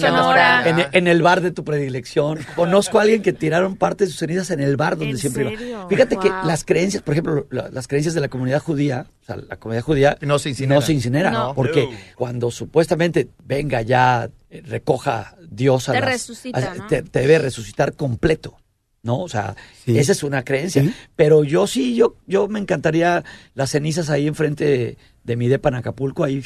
en 0.93 1.07
el 1.09 1.23
bar 1.23 1.41
de 1.41 1.51
tu 1.51 1.65
predilección. 1.65 2.39
Conozco 2.57 2.99
a 2.99 3.03
alguien 3.03 3.23
que 3.23 3.33
tiraron 3.33 3.77
parte 3.77 4.05
de 4.05 4.11
sus 4.11 4.19
cenizas 4.21 4.51
en 4.51 4.61
el 4.61 4.77
bar 4.77 4.97
donde 4.97 5.13
¿En 5.13 5.19
siempre 5.19 5.51
serio? 5.51 5.69
iba. 5.69 5.89
Fíjate 5.89 6.17
que 6.17 6.31
las 6.45 6.65
creencias, 6.65 7.03
por 7.03 7.13
ejemplo, 7.15 7.47
la- 7.51 7.69
las 7.71 7.87
creencias 7.87 8.14
de 8.15 8.21
la 8.21 8.29
comunidad 8.29 8.61
judía, 8.63 9.07
o 9.23 9.25
sea, 9.25 9.37
la 9.37 9.57
comunidad 9.57 9.85
judía 9.85 10.19
No 10.21 10.39
se 10.39 10.51
incinera. 10.51 10.75
no 10.81 10.83
se 10.87 10.93
incinera, 10.93 11.31
No. 11.31 11.55
porque 11.55 11.89
cuando 12.17 12.51
supuestamente 12.51 13.29
venga 13.45 13.83
ya, 13.83 14.31
eh, 14.51 14.63
recoja 14.65 15.37
Dios 15.51 15.89
a 15.89 15.93
Te 15.93 16.01
las- 16.01 16.09
resucita, 16.11 16.73
a- 16.73 16.75
¿no? 16.75 16.87
te, 16.87 17.03
te 17.03 17.21
debe 17.21 17.39
resucitar 17.39 17.95
completo. 17.95 18.57
¿No? 19.03 19.21
O 19.21 19.29
sea, 19.29 19.55
Sí. 19.85 19.99
esa 19.99 20.13
es 20.13 20.23
una 20.23 20.45
creencia. 20.45 20.83
Sí. 20.83 20.95
Pero 21.15 21.45
yo 21.45 21.67
sí, 21.67 21.95
yo, 21.95 22.17
yo 22.27 22.49
me 22.49 22.59
encantaría 22.59 23.23
las 23.53 23.69
cenizas 23.71 24.09
ahí 24.09 24.27
enfrente 24.27 24.65
de, 24.65 24.97
de 25.25 25.37
mi 25.37 25.47
depa 25.47 25.69
en 25.69 25.75
Acapulco, 25.75 26.25
ahí 26.25 26.43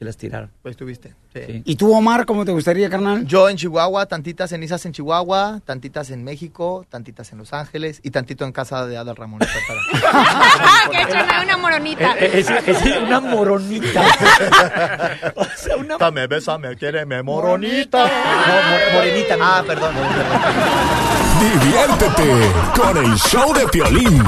que 0.00 0.06
las 0.06 0.16
tiraran. 0.16 0.50
Pues 0.62 0.72
estuviste. 0.72 1.14
Sí. 1.34 1.40
Sí. 1.46 1.62
¿Y 1.66 1.76
tú, 1.76 1.92
Omar, 1.94 2.24
cómo 2.24 2.46
te 2.46 2.52
gustaría, 2.52 2.88
carnal? 2.88 3.26
Yo 3.26 3.50
en 3.50 3.58
Chihuahua, 3.58 4.06
tantitas 4.06 4.48
cenizas 4.48 4.84
en 4.86 4.92
Chihuahua, 4.92 5.60
tantitas 5.66 6.08
en 6.10 6.24
México, 6.24 6.86
tantitas 6.88 7.30
en 7.32 7.38
Los 7.38 7.52
Ángeles 7.52 8.00
y 8.02 8.10
tantito 8.10 8.46
en 8.46 8.52
casa 8.52 8.86
de 8.86 8.96
Adal 8.96 9.14
Ramón. 9.14 9.40
que 10.90 11.02
échame 11.02 11.44
una 11.44 11.56
moronita. 11.58 12.14
Eh, 12.18 12.30
Es, 12.32 12.48
es 12.48 12.96
una 13.02 13.20
moronita. 13.20 14.02
o 15.36 15.44
sea, 15.54 15.76
una 15.76 15.98
Dame, 15.98 16.26
bésame, 16.26 16.74
quiéreme, 16.76 17.22
moronita. 17.22 17.98
No, 18.06 18.08
mo- 18.08 18.98
morenita. 18.98 19.36
Ah, 19.38 19.62
perdón. 19.66 19.94
perdón. 19.94 21.60
Diviértete 21.60 22.50
con 22.74 22.96
el 23.04 23.14
show 23.18 23.52
de 23.52 23.66
Piolín. 23.68 24.24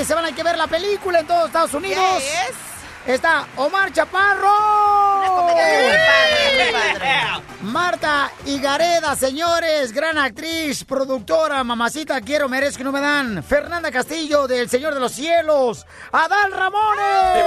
De 0.00 0.06
semana 0.06 0.28
hay 0.28 0.32
que 0.32 0.42
ver 0.42 0.56
la 0.56 0.66
película 0.66 1.20
en 1.20 1.26
todos 1.26 1.48
Estados 1.48 1.74
Unidos. 1.74 2.22
Está 3.06 3.46
Omar 3.56 3.92
Chaparro. 3.92 4.48
Marta 7.60 8.32
Higareda, 8.46 9.14
señores, 9.14 9.92
gran 9.92 10.16
actriz, 10.16 10.84
productora, 10.84 11.62
mamacita, 11.64 12.18
quiero, 12.22 12.48
merezco 12.48 12.80
y 12.80 12.84
no 12.84 12.92
me 12.92 13.00
dan. 13.02 13.42
Fernanda 13.42 13.92
Castillo, 13.92 14.48
del 14.48 14.70
Señor 14.70 14.94
de 14.94 15.00
los 15.00 15.12
Cielos. 15.12 15.84
Adal 16.12 16.50
Ramones. 16.50 17.44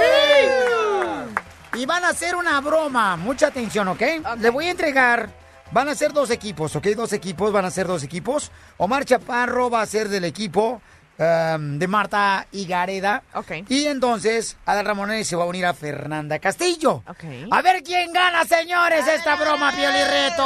Y 1.74 1.86
van 1.86 2.04
a 2.04 2.10
hacer 2.10 2.36
una 2.36 2.60
broma. 2.60 3.16
Mucha 3.16 3.48
atención, 3.48 3.88
¿ok? 3.88 4.02
Le 4.38 4.50
voy 4.50 4.66
a 4.66 4.70
entregar. 4.70 5.28
Van 5.72 5.88
a 5.88 5.94
ser 5.96 6.12
dos 6.12 6.30
equipos, 6.30 6.76
¿ok? 6.76 6.86
Dos 6.94 7.12
equipos, 7.12 7.50
van 7.50 7.64
a 7.64 7.70
ser 7.72 7.88
dos 7.88 8.04
equipos. 8.04 8.52
Omar 8.76 9.04
Chaparro 9.04 9.70
va 9.70 9.82
a 9.82 9.86
ser 9.86 10.08
del 10.08 10.22
equipo 10.22 10.80
um, 11.18 11.78
de 11.78 11.88
Marta 11.88 12.46
Higareda. 12.52 13.22
Ok. 13.34 13.52
Y 13.68 13.86
entonces 13.86 14.56
Adal 14.66 14.86
Ramones 14.86 15.26
se 15.26 15.36
va 15.36 15.44
a 15.44 15.46
unir 15.46 15.66
a 15.66 15.74
Fernanda 15.74 16.38
Castillo. 16.38 17.02
Ok. 17.08 17.24
A 17.50 17.62
ver 17.62 17.82
quién 17.82 18.12
gana, 18.12 18.44
señores, 18.44 19.06
esta 19.06 19.36
broma, 19.36 19.72
Piolireto. 19.72 20.42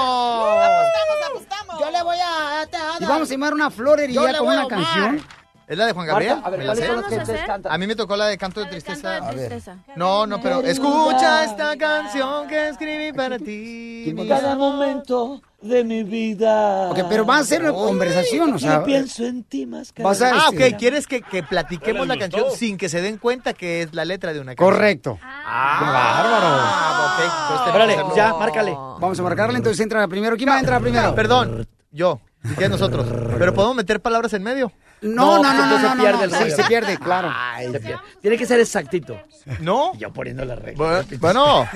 apostamos, 0.60 1.16
apostamos. 1.30 1.80
Yo 1.80 1.90
le 1.90 2.02
voy 2.02 2.18
a... 2.18 2.68
Y 3.00 3.04
vamos 3.04 3.28
a 3.28 3.32
llamar 3.32 3.54
una 3.54 3.70
florería 3.70 4.38
con 4.38 4.48
una 4.48 4.66
canción. 4.66 5.24
¿Es 5.68 5.76
la 5.76 5.84
de 5.84 5.92
Juan 5.92 6.06
Gabriel? 6.06 6.36
Marta, 6.36 6.48
a 6.48 6.50
ver, 6.50 6.64
¿cuáles 6.64 6.86
son 6.86 6.96
los 6.96 7.06
que 7.06 7.14
a 7.14 7.18
ustedes 7.18 7.44
cantan? 7.44 7.70
A 7.72 7.76
mí 7.76 7.86
me 7.86 7.94
tocó 7.94 8.16
la 8.16 8.26
de 8.26 8.38
Canto 8.38 8.60
de 8.60 8.66
Canto 8.66 8.86
Tristeza. 8.86 9.20
de 9.20 9.32
tristeza. 9.32 9.76
No, 9.96 10.26
no, 10.26 10.40
pero 10.40 10.62
escucha 10.62 11.44
esta 11.44 11.76
canción 11.76 12.48
que 12.48 12.70
escribí 12.70 13.12
para 13.12 13.38
ti. 13.38 14.04
En 14.08 14.28
cada 14.28 14.56
momento 14.56 15.42
de 15.60 15.82
mi 15.84 16.04
vida. 16.04 16.90
Ok, 16.90 17.00
pero 17.08 17.26
va 17.26 17.38
a 17.38 17.44
ser 17.44 17.62
una 17.62 17.72
conversación, 17.72 18.52
o 18.54 18.58
sea, 18.58 18.76
Yo 18.78 18.84
pienso 18.84 19.24
en 19.24 19.42
ti 19.42 19.66
más 19.66 19.92
que 19.92 20.02
vas 20.02 20.22
a- 20.22 20.30
Ah, 20.32 20.48
ok, 20.50 20.76
quieres 20.78 21.06
que, 21.06 21.20
que 21.20 21.42
platiquemos 21.42 22.06
la 22.06 22.16
canción 22.16 22.44
sin 22.54 22.76
que 22.78 22.88
se 22.88 23.02
den 23.02 23.18
cuenta 23.18 23.54
que 23.54 23.82
es 23.82 23.92
la 23.94 24.04
letra 24.04 24.32
de 24.32 24.40
una 24.40 24.54
canción. 24.54 24.72
Correcto. 24.74 25.18
Ah, 25.22 27.14
ok. 27.16 27.24
Entonces 27.24 27.74
Órale, 27.74 27.92
tenemos 27.94 28.12
que 28.12 28.16
ya, 28.18 28.34
márcale. 28.34 28.72
Vamos 28.72 29.18
a 29.18 29.22
marcarle, 29.22 29.56
entonces 29.58 29.80
entra 29.80 30.06
primero. 30.06 30.36
¿Quién 30.36 30.48
va 30.48 30.56
a 30.56 30.60
entrar 30.60 30.80
primero? 30.80 31.14
Perdón, 31.14 31.66
yo. 31.90 32.20
¿Y 32.44 32.54
qué 32.54 32.68
nosotros? 32.68 33.06
¿Pero 33.36 33.52
podemos 33.52 33.74
meter 33.76 34.00
palabras 34.00 34.32
en 34.32 34.44
medio? 34.44 34.70
No, 35.00 35.42
no, 35.42 35.42
no, 35.42 35.52
no, 35.54 35.62
entonces 35.64 35.82
no, 35.82 35.88
se 35.90 35.94
no, 35.96 36.02
pierde 36.02 36.26
no, 36.28 36.36
el 36.44 36.50
sí, 36.50 36.56
se 36.56 36.64
pierde, 36.64 36.98
claro. 36.98 37.30
Ay, 37.32 37.70
se 37.72 37.80
pierde. 37.80 38.00
Tiene 38.20 38.36
que 38.38 38.46
ser 38.46 38.60
exactito. 38.60 39.20
¿No? 39.60 39.92
Y 39.94 39.98
yo 39.98 40.12
poniendo 40.12 40.44
la 40.44 40.54
regla. 40.54 41.02
Bu- 41.04 41.18
Bueno, 41.18 41.68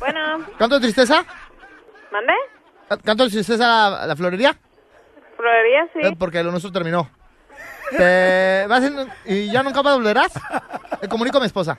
Bueno, 0.00 0.20
¿canto 0.58 0.76
de 0.76 0.80
tristeza? 0.82 1.24
¿mande? 2.12 2.32
¿Canto 3.04 3.24
de 3.24 3.30
tristeza 3.30 3.66
la, 3.66 4.06
la 4.06 4.16
florería? 4.16 4.56
¿Florería? 5.36 5.84
Sí. 5.92 6.00
Eh, 6.02 6.16
Porque 6.18 6.42
lo 6.42 6.50
nuestro 6.50 6.72
terminó. 6.72 7.08
Te 7.96 8.66
vas 8.68 8.84
en- 8.84 9.08
¿Y 9.26 9.50
ya 9.50 9.62
nunca 9.62 9.82
me 9.82 9.92
volverás? 9.92 10.32
Te 11.00 11.08
comunico 11.08 11.38
a 11.38 11.40
mi 11.40 11.46
esposa. 11.46 11.78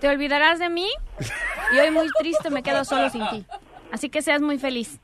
¿Te 0.00 0.08
olvidarás 0.08 0.58
de 0.58 0.68
mí? 0.68 0.88
Y 1.74 1.78
hoy 1.78 1.90
muy 1.90 2.08
triste 2.18 2.50
me 2.50 2.62
quedo 2.62 2.84
solo 2.84 3.08
sin 3.10 3.28
ti. 3.30 3.46
Así 3.92 4.08
que 4.08 4.22
seas 4.22 4.40
muy 4.40 4.58
feliz. 4.58 4.98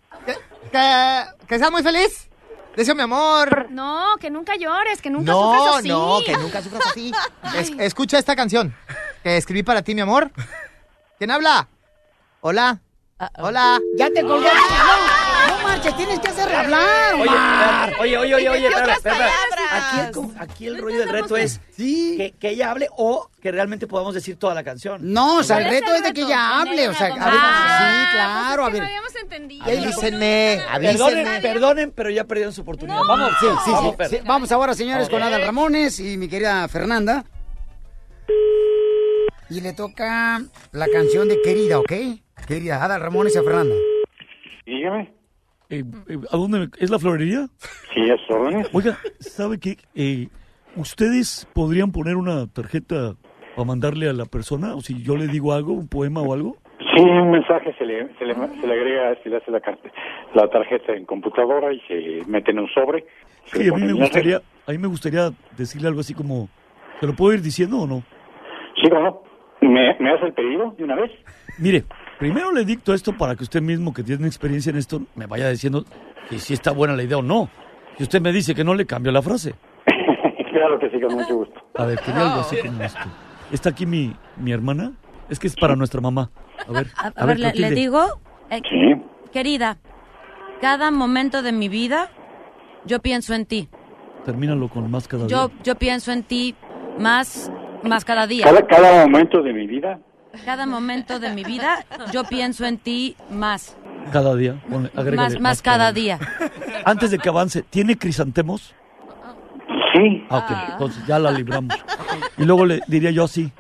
¿Que, 0.72 1.24
que 1.46 1.58
seas 1.58 1.70
muy 1.70 1.82
feliz? 1.82 2.28
Deseo 2.74 2.94
mi 2.94 3.02
amor. 3.02 3.66
No, 3.70 4.16
que 4.20 4.30
nunca 4.30 4.56
llores, 4.56 5.02
que 5.02 5.10
nunca 5.10 5.32
sufras 5.32 5.62
No, 5.62 5.74
así. 5.76 5.88
no, 5.88 6.18
que 6.24 6.36
nunca 6.36 6.62
sufras 6.62 6.86
así. 6.86 7.12
Es- 7.56 7.72
escucha 7.78 8.18
esta 8.18 8.34
canción 8.36 8.74
que 9.22 9.36
escribí 9.36 9.62
para 9.62 9.82
ti, 9.82 9.94
mi 9.94 10.00
amor. 10.00 10.30
¿Quién 11.18 11.30
habla? 11.32 11.68
Hola. 12.40 12.80
Hola. 13.38 13.80
Ya 13.96 14.08
te 14.10 14.20
colgó. 14.22 14.40
No, 14.40 15.56
no 15.56 15.62
marches, 15.64 15.96
tienes 15.96 16.20
que 16.20 16.28
hacerle 16.28 16.54
hablar. 16.54 17.14
Oye, 17.14 17.28
Omar. 17.28 17.94
oye, 18.00 18.16
oye, 18.18 18.34
oye, 18.48 18.66
espérame. 18.68 19.02
palabras. 19.02 19.32
Aquí 19.72 20.00
el, 20.06 20.10
co- 20.12 20.32
aquí 20.38 20.66
el 20.68 20.78
rollo 20.78 20.98
del 21.00 21.08
reto 21.08 21.36
es 21.36 21.60
que, 21.76 22.34
que 22.38 22.50
ella 22.50 22.70
hable 22.70 22.88
o 22.96 23.28
que 23.42 23.50
realmente 23.50 23.86
podamos 23.88 24.14
decir 24.14 24.36
toda 24.38 24.54
la 24.54 24.62
canción. 24.62 25.00
No, 25.12 25.38
o 25.38 25.42
sea, 25.42 25.58
el 25.58 25.64
¿Cuál 25.64 25.74
es 25.74 25.80
reto 25.80 25.90
el 25.92 25.96
es 25.96 26.02
de 26.04 26.12
que 26.12 26.20
ella 26.22 26.60
hable, 26.60 26.88
o 26.88 26.94
sea, 26.94 27.06
a 27.08 27.10
ver, 27.10 27.18
Ah, 27.20 28.04
sí, 28.06 28.12
claro, 28.16 28.64
a 28.66 28.70
pues 28.70 28.74
es 28.74 28.80
que 28.80 28.80
ver. 28.80 28.80
no 28.80 28.86
habíamos 28.86 29.16
entendido. 29.16 29.64
Avísenme, 29.64 30.62
Perdonen, 30.62 30.86
avísenme. 31.26 31.40
perdonen, 31.40 31.90
pero 31.92 32.10
ya 32.10 32.24
perdieron 32.24 32.52
su 32.52 32.60
oportunidad. 32.62 33.00
Vamos, 33.06 33.30
Sí, 33.40 33.46
sí, 33.64 33.70
vamos, 33.72 33.96
sí, 34.08 34.16
sí. 34.48 34.54
Ahora, 34.54 34.74
señores, 34.74 35.08
con. 35.08 35.22
Adal 35.22 35.42
Ramones 35.42 35.98
y 35.98 36.16
mi 36.16 36.28
querida 36.28 36.68
Fernanda. 36.68 37.24
Y 39.50 39.60
le 39.60 39.72
toca 39.72 40.40
la 40.72 40.86
canción 40.88 41.26
de 41.28 41.40
Querida, 41.42 41.78
¿ok? 41.80 41.92
Querida, 42.48 42.82
Adal 42.82 43.02
Ramones 43.02 43.36
y 43.36 43.38
a 43.38 43.42
Fernanda. 43.42 43.74
Dígame. 44.66 45.12
Eh, 45.70 45.84
eh, 46.08 46.18
¿A 46.32 46.36
dónde 46.38 46.68
es 46.78 46.90
la 46.90 46.98
florería? 46.98 47.46
Sí, 47.92 48.00
es 48.08 48.18
órdenes. 48.30 48.68
Oiga, 48.72 48.96
¿sabe 49.20 49.58
qué? 49.60 49.76
Eh, 49.94 50.28
¿Ustedes 50.76 51.46
podrían 51.54 51.92
poner 51.92 52.16
una 52.16 52.46
tarjeta 52.46 53.14
para 53.54 53.66
mandarle 53.66 54.08
a 54.08 54.14
la 54.14 54.24
persona? 54.24 54.74
O 54.74 54.80
si 54.80 55.02
yo 55.02 55.16
le 55.16 55.26
digo 55.28 55.52
algo, 55.52 55.74
un 55.74 55.88
poema 55.88 56.22
o 56.22 56.32
algo. 56.32 56.56
Sí, 56.96 57.02
un 57.02 57.30
mensaje 57.32 57.74
se 57.76 57.84
le, 57.84 58.08
se 58.18 58.24
le, 58.24 58.34
se 58.34 58.66
le 58.66 58.72
agrega, 58.72 59.14
se 59.22 59.28
le 59.28 59.36
hace 59.36 59.50
la, 59.50 59.60
carta- 59.60 59.90
la 60.34 60.48
tarjeta 60.48 60.94
en 60.94 61.04
computadora 61.04 61.72
y 61.72 61.80
se 61.80 62.22
mete 62.28 62.52
en 62.52 62.60
un 62.60 62.68
sobre. 62.68 63.04
Sí, 63.44 63.68
a 63.68 63.74
mí 63.74 63.82
me 63.82 63.92
gustaría, 63.92 64.40
a 64.66 64.72
mí 64.72 64.78
me 64.78 64.88
gustaría 64.88 65.30
decirle 65.56 65.88
algo 65.88 66.00
así 66.00 66.14
como, 66.14 66.48
¿te 67.00 67.06
lo 67.06 67.14
puedo 67.14 67.34
ir 67.34 67.42
diciendo 67.42 67.78
o 67.80 67.86
no? 67.86 68.02
Sí, 68.80 68.88
bueno, 68.88 69.20
¿me, 69.60 69.96
¿me 69.98 70.10
hace 70.12 70.26
el 70.26 70.32
pedido 70.32 70.70
de 70.78 70.84
una 70.84 70.94
vez? 70.94 71.10
Mire, 71.58 71.84
primero 72.18 72.52
le 72.52 72.64
dicto 72.64 72.94
esto 72.94 73.16
para 73.16 73.36
que 73.36 73.44
usted 73.44 73.62
mismo, 73.62 73.92
que 73.92 74.02
tiene 74.02 74.26
experiencia 74.26 74.70
en 74.70 74.76
esto, 74.76 75.02
me 75.14 75.26
vaya 75.26 75.48
diciendo 75.48 75.84
que 76.28 76.38
si 76.38 76.54
está 76.54 76.72
buena 76.72 76.94
la 76.94 77.02
idea 77.02 77.18
o 77.18 77.22
no. 77.22 77.48
Si 77.96 78.02
usted 78.04 78.20
me 78.20 78.32
dice 78.32 78.54
que 78.54 78.64
no, 78.64 78.74
le 78.74 78.86
cambio 78.86 79.10
la 79.12 79.22
frase. 79.22 79.54
claro 80.52 80.78
que 80.78 80.90
sí, 80.90 81.00
con 81.00 81.14
mucho 81.14 81.36
gusto. 81.36 81.60
A 81.74 81.84
ver, 81.84 81.98
quería 82.00 82.22
algo 82.22 82.40
así 82.40 82.56
como 82.58 82.82
esto. 82.82 83.00
¿Está 83.50 83.70
aquí 83.70 83.86
mi, 83.86 84.14
mi 84.36 84.52
hermana? 84.52 84.92
Es 85.28 85.38
que 85.38 85.46
es 85.46 85.56
para 85.56 85.74
nuestra 85.76 86.00
mamá. 86.00 86.30
A 86.66 86.72
ver, 86.72 86.86
A, 86.96 87.12
a 87.16 87.26
ver, 87.26 87.38
le, 87.38 87.70
digo, 87.70 88.20
eh, 88.50 88.60
querida, 89.32 89.78
cada 90.60 90.90
momento 90.90 91.42
de 91.42 91.52
mi 91.52 91.68
vida 91.68 92.10
yo 92.84 93.00
pienso 93.00 93.34
en 93.34 93.46
ti. 93.46 93.68
Termínalo 94.24 94.68
con 94.68 94.90
más 94.90 95.08
cada 95.08 95.26
Yo, 95.26 95.48
día. 95.48 95.58
yo 95.62 95.74
pienso 95.76 96.12
en 96.12 96.22
ti 96.22 96.54
más, 96.98 97.50
más 97.82 98.04
cada 98.04 98.26
día. 98.26 98.44
Cada, 98.44 98.66
cada 98.66 99.06
momento 99.06 99.42
de 99.42 99.52
mi 99.52 99.66
vida. 99.66 99.98
Cada 100.44 100.66
momento 100.66 101.18
de 101.18 101.30
mi 101.34 101.44
vida 101.44 101.84
yo 102.12 102.24
pienso 102.24 102.64
en 102.66 102.78
ti 102.78 103.16
más. 103.30 103.76
Cada 104.12 104.34
día. 104.36 104.62
Ponle, 104.70 104.90
Más, 105.16 105.40
más 105.40 105.62
cada 105.62 105.92
día. 105.92 106.18
Antes 106.84 107.10
de 107.10 107.18
que 107.18 107.28
avance, 107.28 107.62
¿tiene 107.62 107.96
crisantemos? 107.96 108.74
Sí. 109.94 110.24
Ah, 110.30 110.38
ok, 110.38 110.72
entonces 110.72 111.06
ya 111.06 111.18
la 111.18 111.30
libramos. 111.30 111.74
Y 112.36 112.44
luego 112.44 112.66
le 112.66 112.80
diría 112.86 113.10
yo 113.10 113.24
así, 113.24 113.52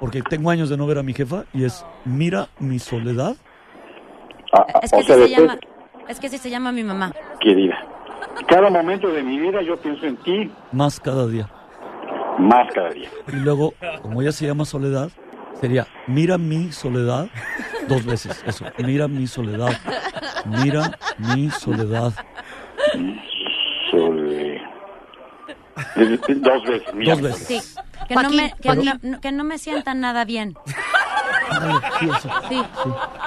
porque 0.00 0.22
tengo 0.22 0.50
años 0.50 0.68
de 0.68 0.76
no 0.76 0.86
ver 0.86 0.98
a 0.98 1.02
mi 1.02 1.14
jefa, 1.14 1.44
y 1.52 1.64
es, 1.64 1.84
mira 2.04 2.48
mi 2.58 2.78
soledad. 2.78 3.36
Es 4.82 4.90
que 4.90 4.98
así 4.98 5.06
se 5.12 5.28
llama, 5.28 5.58
es 6.08 6.20
que 6.20 6.26
así 6.26 6.38
se 6.38 6.50
llama 6.50 6.72
mi 6.72 6.82
mamá. 6.84 7.12
Querida, 7.40 7.76
cada 8.48 8.68
momento 8.70 9.08
de 9.08 9.22
mi 9.22 9.38
vida 9.38 9.62
yo 9.62 9.76
pienso 9.76 10.06
en 10.06 10.16
ti 10.18 10.50
Más 10.72 10.98
cada 11.00 11.26
día. 11.26 11.48
más 12.38 12.72
cada 12.74 12.90
día. 12.90 13.08
Y 13.28 13.36
luego, 13.36 13.74
como 14.02 14.22
ella 14.22 14.32
se 14.32 14.46
llama 14.46 14.64
Soledad, 14.64 15.10
sería, 15.60 15.86
mira 16.06 16.38
mi 16.38 16.72
soledad, 16.72 17.28
dos 17.88 18.04
veces, 18.04 18.42
eso, 18.46 18.64
mira 18.78 19.08
mi 19.08 19.26
soledad, 19.26 19.76
mira 20.44 20.98
mi 21.18 21.50
soledad. 21.50 22.12
Sole- 23.90 24.60
Dos 26.36 26.62
veces, 26.64 26.94
mira. 26.94 27.12
Dos 27.12 27.22
veces. 27.22 27.46
Sí. 27.46 27.80
Que 28.08 28.14
no, 28.14 28.20
Joaquín, 28.22 28.36
me, 28.36 28.52
que, 28.60 28.68
Joaquín. 28.68 28.84
no, 29.02 29.10
no- 29.10 29.20
que 29.20 29.32
no 29.32 29.44
me 29.44 29.58
sienta 29.58 29.94
nada 29.94 30.24
bien. 30.24 30.54
Sí, 32.00 32.08
eso. 32.16 32.30
Sí. 32.48 32.62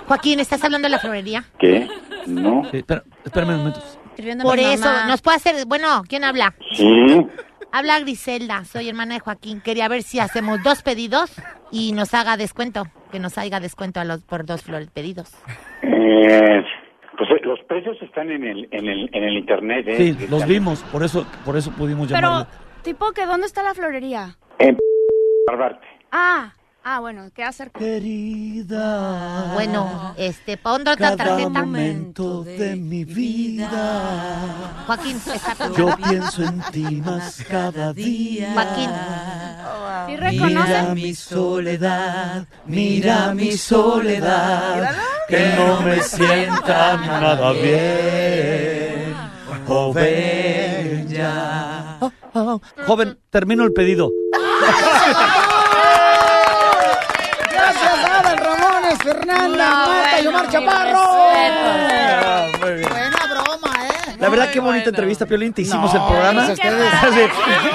Joaquín, 0.07 0.39
¿estás 0.39 0.63
hablando 0.63 0.85
de 0.87 0.89
la 0.91 0.99
florería? 0.99 1.45
¿Qué? 1.59 1.87
No. 2.27 2.63
Sí, 2.71 2.77
espera, 2.77 3.03
espérame 3.25 3.49
un 3.51 3.57
momento. 3.57 3.81
Por 4.43 4.59
eso, 4.59 4.83
mamá. 4.83 5.05
nos 5.07 5.21
puede 5.21 5.37
hacer... 5.37 5.65
Bueno, 5.65 6.03
¿quién 6.07 6.23
habla? 6.25 6.53
Sí. 6.75 7.25
Habla 7.71 7.99
Griselda, 7.99 8.65
soy 8.65 8.89
hermana 8.89 9.15
de 9.15 9.19
Joaquín. 9.19 9.61
Quería 9.61 9.87
ver 9.87 10.01
si 10.03 10.19
hacemos 10.19 10.63
dos 10.63 10.81
pedidos 10.81 11.31
y 11.71 11.91
nos 11.93 12.13
haga 12.13 12.35
descuento. 12.35 12.83
Que 13.11 13.19
nos 13.19 13.37
haga 13.37 13.59
descuento 13.59 13.99
a 13.99 14.05
los 14.05 14.23
por 14.23 14.45
dos 14.45 14.63
flores 14.63 14.89
pedidos. 14.89 15.31
Eh, 15.81 16.63
pues 17.17 17.29
eh, 17.31 17.41
los 17.43 17.59
precios 17.67 17.97
están 18.01 18.31
en 18.31 18.43
el, 18.43 18.67
en 18.71 18.87
el, 18.87 19.09
en 19.13 19.23
el 19.23 19.37
internet. 19.37 19.85
¿eh? 19.87 19.97
Sí, 19.97 20.27
los 20.29 20.45
vimos, 20.47 20.81
por 20.91 21.03
eso, 21.03 21.25
por 21.45 21.57
eso 21.57 21.71
pudimos 21.71 22.07
Pero, 22.07 22.21
llamarle. 22.21 22.47
tipo, 22.83 23.11
que 23.11 23.25
¿dónde 23.25 23.45
está 23.47 23.61
la 23.63 23.73
florería? 23.73 24.35
En 24.57 24.77
Barbarte. 25.47 25.87
Ah, 26.11 26.53
ah, 26.83 26.99
bueno, 26.99 27.29
queda 27.33 27.51
cerca. 27.51 27.79
Querida. 27.79 29.51
Bueno, 29.53 30.13
este, 30.17 30.57
pon 30.57 30.81
otra 30.81 30.95
Cada 30.97 31.15
tarjeta. 31.17 31.49
momento 31.49 32.43
de 32.43 32.75
mi 32.75 33.03
vida. 33.05 34.83
Joaquín, 34.87 35.21
está 35.33 35.55
Yo 35.75 35.95
pienso 35.97 36.43
en 36.43 36.61
ti 36.71 37.01
más 37.05 37.43
cada 37.49 37.93
día. 37.93 38.51
Joaquín. 38.53 38.89
¿Sí 40.07 40.13
Mira 40.15 40.31
reconoce? 40.31 40.93
mi 40.95 41.13
soledad, 41.13 42.45
mira 42.65 43.33
mi 43.35 43.51
soledad, 43.51 44.95
que 45.27 45.53
no 45.55 45.81
me 45.81 46.01
sienta 46.01 46.97
nada 46.97 47.51
bien. 47.53 49.13
Joven 49.67 51.07
ya. 51.09 51.99
Joven, 52.87 53.19
termino 53.29 53.63
el 53.65 53.73
pedido. 53.73 54.09
Gracias, 57.51 58.05
Adal 58.09 58.37
Ramones, 58.37 58.97
Fernanda, 59.19 59.85
Marta 59.85 60.21
y 60.21 60.27
Omar 60.27 60.49
Chaparro. 60.49 60.99
Ah, 61.01 62.47
muy 62.61 62.73
bien. 62.73 62.89
Buena 62.89 63.17
broma, 63.29 63.73
¿eh? 63.85 64.15
La 64.29 64.35
verdad, 64.37 64.53
qué 64.53 64.59
bonita 64.59 64.89
entrevista, 64.89 65.25
Piolín. 65.25 65.53
Te 65.53 65.61
hicimos 65.63 65.93
el 65.93 66.01
programa. 66.01 66.47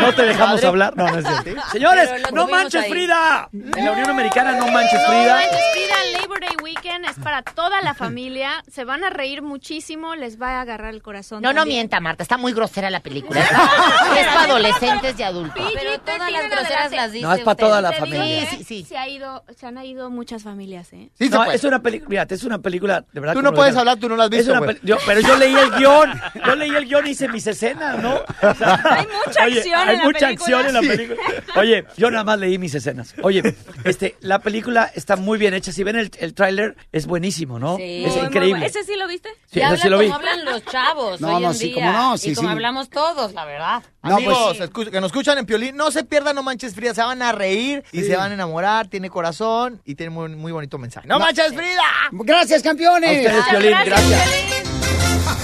No 0.01 0.13
te 0.15 0.23
dejamos 0.23 0.55
Padre. 0.57 0.67
hablar. 0.67 0.97
No, 0.97 1.07
no 1.11 1.19
es 1.19 1.27
cierto. 1.43 1.63
Señores, 1.73 2.11
no 2.33 2.47
manches 2.49 2.83
ahí. 2.85 2.91
Frida. 2.91 3.49
En 3.53 3.85
la 3.85 3.93
Unión 3.93 4.11
Americana, 4.11 4.53
no 4.53 4.67
manches 4.69 5.01
No 5.01 5.09
Frida. 5.09 5.35
manches, 5.35 5.61
Frida, 5.73 6.21
Labor 6.21 6.41
Day 6.41 6.57
Weekend 6.63 7.05
es 7.07 7.19
para 7.19 7.43
toda 7.43 7.81
la 7.83 7.95
familia. 7.95 8.63
Se 8.71 8.85
van 8.85 9.05
a 9.05 9.11
reír 9.11 9.43
muchísimo, 9.43 10.15
les 10.15 10.41
va 10.41 10.59
a 10.59 10.61
agarrar 10.63 10.95
el 10.95 11.03
corazón. 11.03 11.43
No, 11.43 11.53
no 11.53 11.65
mienta, 11.67 12.01
Marta. 12.01 12.23
Está 12.23 12.37
muy 12.37 12.53
grosera 12.53 12.91
la 12.91 13.01
película. 13.01 13.41
es 14.19 14.27
para 14.27 14.43
adolescentes 14.45 15.19
y 15.19 15.23
adultos. 15.23 15.73
Pero 15.75 15.99
todas 16.01 16.31
las 16.33 16.51
groseras 16.51 16.93
las 16.93 17.13
dice 17.13 17.27
No, 17.27 17.33
es 17.33 17.41
para 17.41 17.57
toda 17.57 17.81
la 17.81 17.93
familia. 17.93 18.47
Sí, 18.51 18.57
sí, 18.59 18.65
sí. 18.65 18.85
Se, 18.89 18.97
ha 18.99 19.09
ido, 19.09 19.45
se 19.59 19.67
han 19.67 19.79
ido 19.85 20.11
muchas 20.11 20.43
familias, 20.43 20.93
¿eh? 20.93 21.11
Sí, 21.19 21.25
se 21.27 21.31
no, 21.31 21.45
puede. 21.45 21.57
es 21.57 21.65
una 21.65 21.81
película, 21.81 22.11
fíjate, 22.11 22.35
es 22.35 22.45
una 22.45 22.59
película, 22.59 23.05
de 23.13 23.21
verdad. 23.21 23.35
Tú 23.35 23.43
no 23.43 23.53
puedes 23.55 23.77
hablar, 23.77 23.99
tú 23.99 24.09
no 24.09 24.17
la 24.17 24.25
has 24.25 24.31
visto, 24.31 24.53
yo- 24.83 24.97
pero 25.07 25.21
yo 25.21 25.37
leí 25.37 25.55
el 25.55 25.71
guion, 25.73 26.21
yo 26.47 26.55
leí 26.57 26.70
el 26.74 26.84
guion 26.86 27.07
y 27.07 27.11
hice 27.11 27.28
mis 27.28 27.47
escenas, 27.47 27.99
¿no? 28.03 28.14
O 28.16 28.55
sea, 28.55 28.80
Hay 28.84 29.07
mucha 29.26 29.45
oye, 29.45 29.59
acción 29.59 29.88
hay 29.88 29.95
en 29.95 29.99
la 29.99 30.05
mucha 30.05 30.18
película. 30.26 30.28
acción 30.59 30.66
en 30.66 30.72
la 30.74 30.80
película. 30.80 31.20
Oye, 31.57 31.84
yo 31.97 32.11
nada 32.11 32.24
más 32.24 32.38
leí 32.38 32.59
mis 32.59 32.74
escenas. 32.74 33.14
Oye, 33.22 33.55
este, 33.84 34.16
la 34.20 34.38
película 34.40 34.90
está 34.95 35.16
muy 35.16 35.38
bien 35.38 35.55
hecha. 35.55 35.72
Si 35.72 35.82
ven 35.84 35.97
el, 35.97 36.11
el 36.18 36.34
tráiler 36.34 36.76
es 36.92 37.07
buenísimo, 37.07 37.59
¿no? 37.59 37.76
Sí. 37.76 38.05
Es 38.05 38.16
Muy, 38.16 38.26
increíble. 38.26 38.66
¿Ese 38.66 38.84
sí 38.84 38.97
lo 38.97 39.07
viste? 39.09 39.28
Sí, 39.53 39.61
habla 39.62 39.78
sí 39.78 39.88
lo 39.88 39.99
vi. 39.99 40.07
como 40.07 40.16
hablan 40.18 40.45
los 40.45 40.64
chavos 40.66 41.20
No, 41.20 41.36
hoy 41.36 41.42
no, 41.42 41.49
en 41.51 41.55
sí, 41.55 41.66
día. 41.72 41.74
cómo 41.86 41.92
no, 41.92 42.18
sí, 42.18 42.30
y 42.30 42.34
como 42.34 42.49
sí. 42.49 42.53
hablamos 42.53 42.90
todos, 42.90 43.32
la 43.32 43.45
verdad. 43.45 43.82
Amigos, 44.03 44.61
escu- 44.61 44.90
que 44.90 45.01
nos 45.01 45.11
escuchan 45.11 45.38
en 45.38 45.47
Piolín, 45.47 45.76
no 45.76 45.90
se 45.90 46.05
pierdan 46.05 46.34
No 46.36 46.42
Manches 46.42 46.74
Frida, 46.74 46.95
se 46.95 47.03
van 47.03 47.22
a 47.22 47.32
reír 47.32 47.82
y 47.92 48.01
Sí. 48.01 48.07
se 48.09 48.16
van 48.16 48.30
a 48.32 48.34
enamorar, 48.34 48.88
tiene 48.88 49.09
corazón 49.09 49.80
y 49.84 49.95
tiene 49.95 50.11
muy, 50.11 50.28
muy 50.30 50.53
bonito 50.53 50.76
mensaje. 50.78 51.07
¡No, 51.09 51.18
No. 51.18 51.24
Manches 51.24 51.55
Frida! 51.55 51.82
Gracias, 52.12 52.62
campeones. 52.62 53.26
A 53.26 53.30
ustedes, 53.30 53.45
Piolín, 53.51 53.76
gracias. 53.84 54.64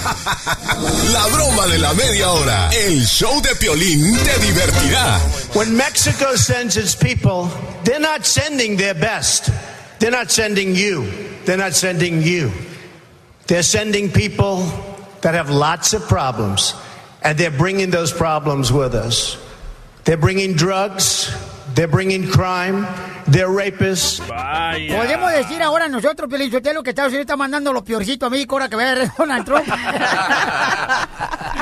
La 1.13 1.27
broma 1.29 1.67
de 1.67 1.77
la 1.77 1.93
media 1.93 2.29
hora. 2.29 2.69
El 2.73 3.05
show 3.05 3.39
de 3.41 3.55
Piolín 3.55 4.17
te 4.23 4.39
divertirá. 4.39 5.19
When 5.53 5.75
Mexico 5.75 6.35
sends 6.35 6.77
its 6.77 6.95
people, 6.95 7.49
they're 7.83 7.99
not 7.99 8.25
sending 8.25 8.77
their 8.77 8.95
best. 8.95 9.51
They're 9.99 10.11
not 10.11 10.31
sending 10.31 10.75
you. 10.75 11.05
They're 11.45 11.57
not 11.57 11.73
sending 11.73 12.23
you. 12.23 12.51
They're 13.47 13.63
sending 13.63 14.09
people 14.11 14.63
that 15.21 15.35
have 15.35 15.49
lots 15.49 15.93
of 15.93 16.07
problems, 16.07 16.73
and 17.21 17.37
they're 17.37 17.51
bringing 17.51 17.91
those 17.91 18.11
problems 18.11 18.71
with 18.71 18.95
us. 18.95 19.37
They're 20.05 20.17
bringing 20.17 20.53
drugs. 20.53 21.29
They're 21.75 21.87
bringing 21.87 22.27
crime. 22.29 22.85
They're 23.27 23.47
rapists. 23.47 24.21
Podemos 24.21 25.31
decir 25.31 25.61
ahora 25.63 25.87
nosotros, 25.87 26.29
Piolín 26.29 26.51
Sotelo, 26.51 26.83
que 26.83 26.89
Estados 26.89 27.11
Unidos 27.11 27.25
está 27.25 27.37
mandando 27.37 27.71
lo 27.71 27.83
peorcito 27.83 28.25
a 28.25 28.29
México 28.29 28.55
ahora 28.55 28.67
que 28.69 28.75
vaya 28.75 29.03
a 29.03 29.13
Donald 29.17 29.45
Trump. 29.45 29.67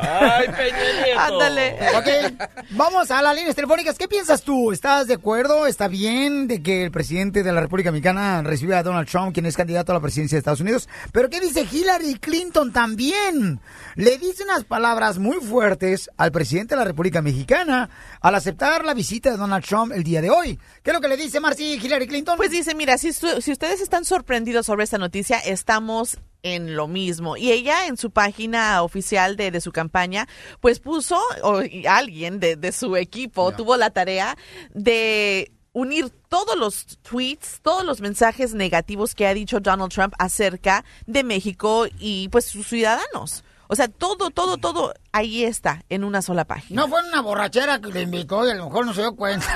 Ay, 0.00 0.46
Peña 0.48 1.04
Nieto. 1.04 1.20
Ándale. 1.20 1.76
Ok, 1.96 2.68
vamos 2.70 3.10
a 3.10 3.22
las 3.22 3.34
líneas 3.34 3.54
telefónicas. 3.54 3.98
¿Qué 3.98 4.08
piensas 4.08 4.42
tú? 4.42 4.72
¿Estás 4.72 5.06
de 5.06 5.14
acuerdo? 5.14 5.66
¿Está 5.66 5.88
bien 5.88 6.48
de 6.48 6.62
que 6.62 6.84
el 6.84 6.90
presidente 6.90 7.42
de 7.42 7.52
la 7.52 7.60
República 7.60 7.90
Mexicana 7.90 8.42
reciba 8.42 8.78
a 8.78 8.82
Donald 8.82 9.08
Trump, 9.08 9.32
quien 9.32 9.46
es 9.46 9.56
candidato 9.56 9.92
a 9.92 9.94
la 9.96 10.00
presidencia 10.00 10.36
de 10.36 10.40
Estados 10.40 10.60
Unidos? 10.60 10.88
Pero 11.12 11.30
¿qué 11.30 11.40
dice 11.40 11.66
Hillary 11.70 12.14
Clinton 12.14 12.72
también? 12.72 13.60
Le 13.96 14.18
dice 14.18 14.44
unas 14.44 14.64
palabras 14.64 15.18
muy 15.18 15.36
fuertes 15.38 16.10
al 16.16 16.32
presidente 16.32 16.74
de 16.74 16.78
la 16.80 16.84
República 16.84 17.22
Mexicana 17.22 17.88
al 18.20 18.34
aceptar 18.34 18.84
la 18.84 18.94
visita 18.94 19.30
de 19.30 19.36
Donald 19.36 19.64
Trump 19.64 19.92
el 19.92 20.02
día 20.02 20.20
de 20.20 20.30
hoy. 20.30 20.58
¿Qué 20.82 20.90
es 20.90 20.94
lo 20.94 21.00
que 21.00 21.08
le 21.08 21.16
dice 21.16 21.40
Marcy 21.40 21.74
Hillary 21.82 22.06
Clinton? 22.06 22.36
Pues 22.36 22.50
dice, 22.50 22.74
mira, 22.74 22.98
si, 22.98 23.12
su- 23.12 23.40
si 23.40 23.52
ustedes 23.52 23.80
están 23.80 24.04
sorprendidos 24.04 24.66
sobre 24.66 24.84
esta 24.84 24.98
noticia, 24.98 25.38
estamos 25.38 26.18
en 26.42 26.76
lo 26.76 26.88
mismo. 26.88 27.36
Y 27.36 27.52
ella 27.52 27.86
en 27.86 27.96
su 27.96 28.10
página 28.10 28.82
oficial 28.82 29.36
de, 29.36 29.50
de 29.50 29.60
su 29.60 29.72
campaña, 29.72 30.28
pues 30.60 30.80
puso, 30.80 31.20
o 31.42 31.62
y 31.62 31.86
alguien 31.86 32.40
de, 32.40 32.56
de 32.56 32.72
su 32.72 32.96
equipo 32.96 33.52
tuvo 33.52 33.76
la 33.76 33.90
tarea 33.90 34.36
de 34.74 35.52
unir 35.72 36.10
todos 36.28 36.56
los 36.56 36.98
tweets, 37.02 37.60
todos 37.62 37.84
los 37.84 38.00
mensajes 38.00 38.54
negativos 38.54 39.14
que 39.14 39.26
ha 39.26 39.34
dicho 39.34 39.60
Donald 39.60 39.92
Trump 39.92 40.14
acerca 40.18 40.84
de 41.06 41.24
México 41.24 41.86
y 41.98 42.28
pues 42.28 42.46
sus 42.46 42.66
ciudadanos. 42.66 43.44
O 43.68 43.74
sea, 43.74 43.88
todo, 43.88 44.28
todo, 44.28 44.58
todo 44.58 44.92
ahí 45.12 45.44
está 45.44 45.82
en 45.88 46.04
una 46.04 46.20
sola 46.20 46.44
página. 46.44 46.82
No 46.82 46.88
fue 46.88 47.00
una 47.08 47.22
borrachera 47.22 47.80
que 47.80 47.88
le 47.88 48.02
invitó 48.02 48.46
y 48.46 48.50
a 48.50 48.54
lo 48.54 48.66
mejor 48.66 48.84
no 48.84 48.92
se 48.92 49.00
dio 49.00 49.16
cuenta. 49.16 49.46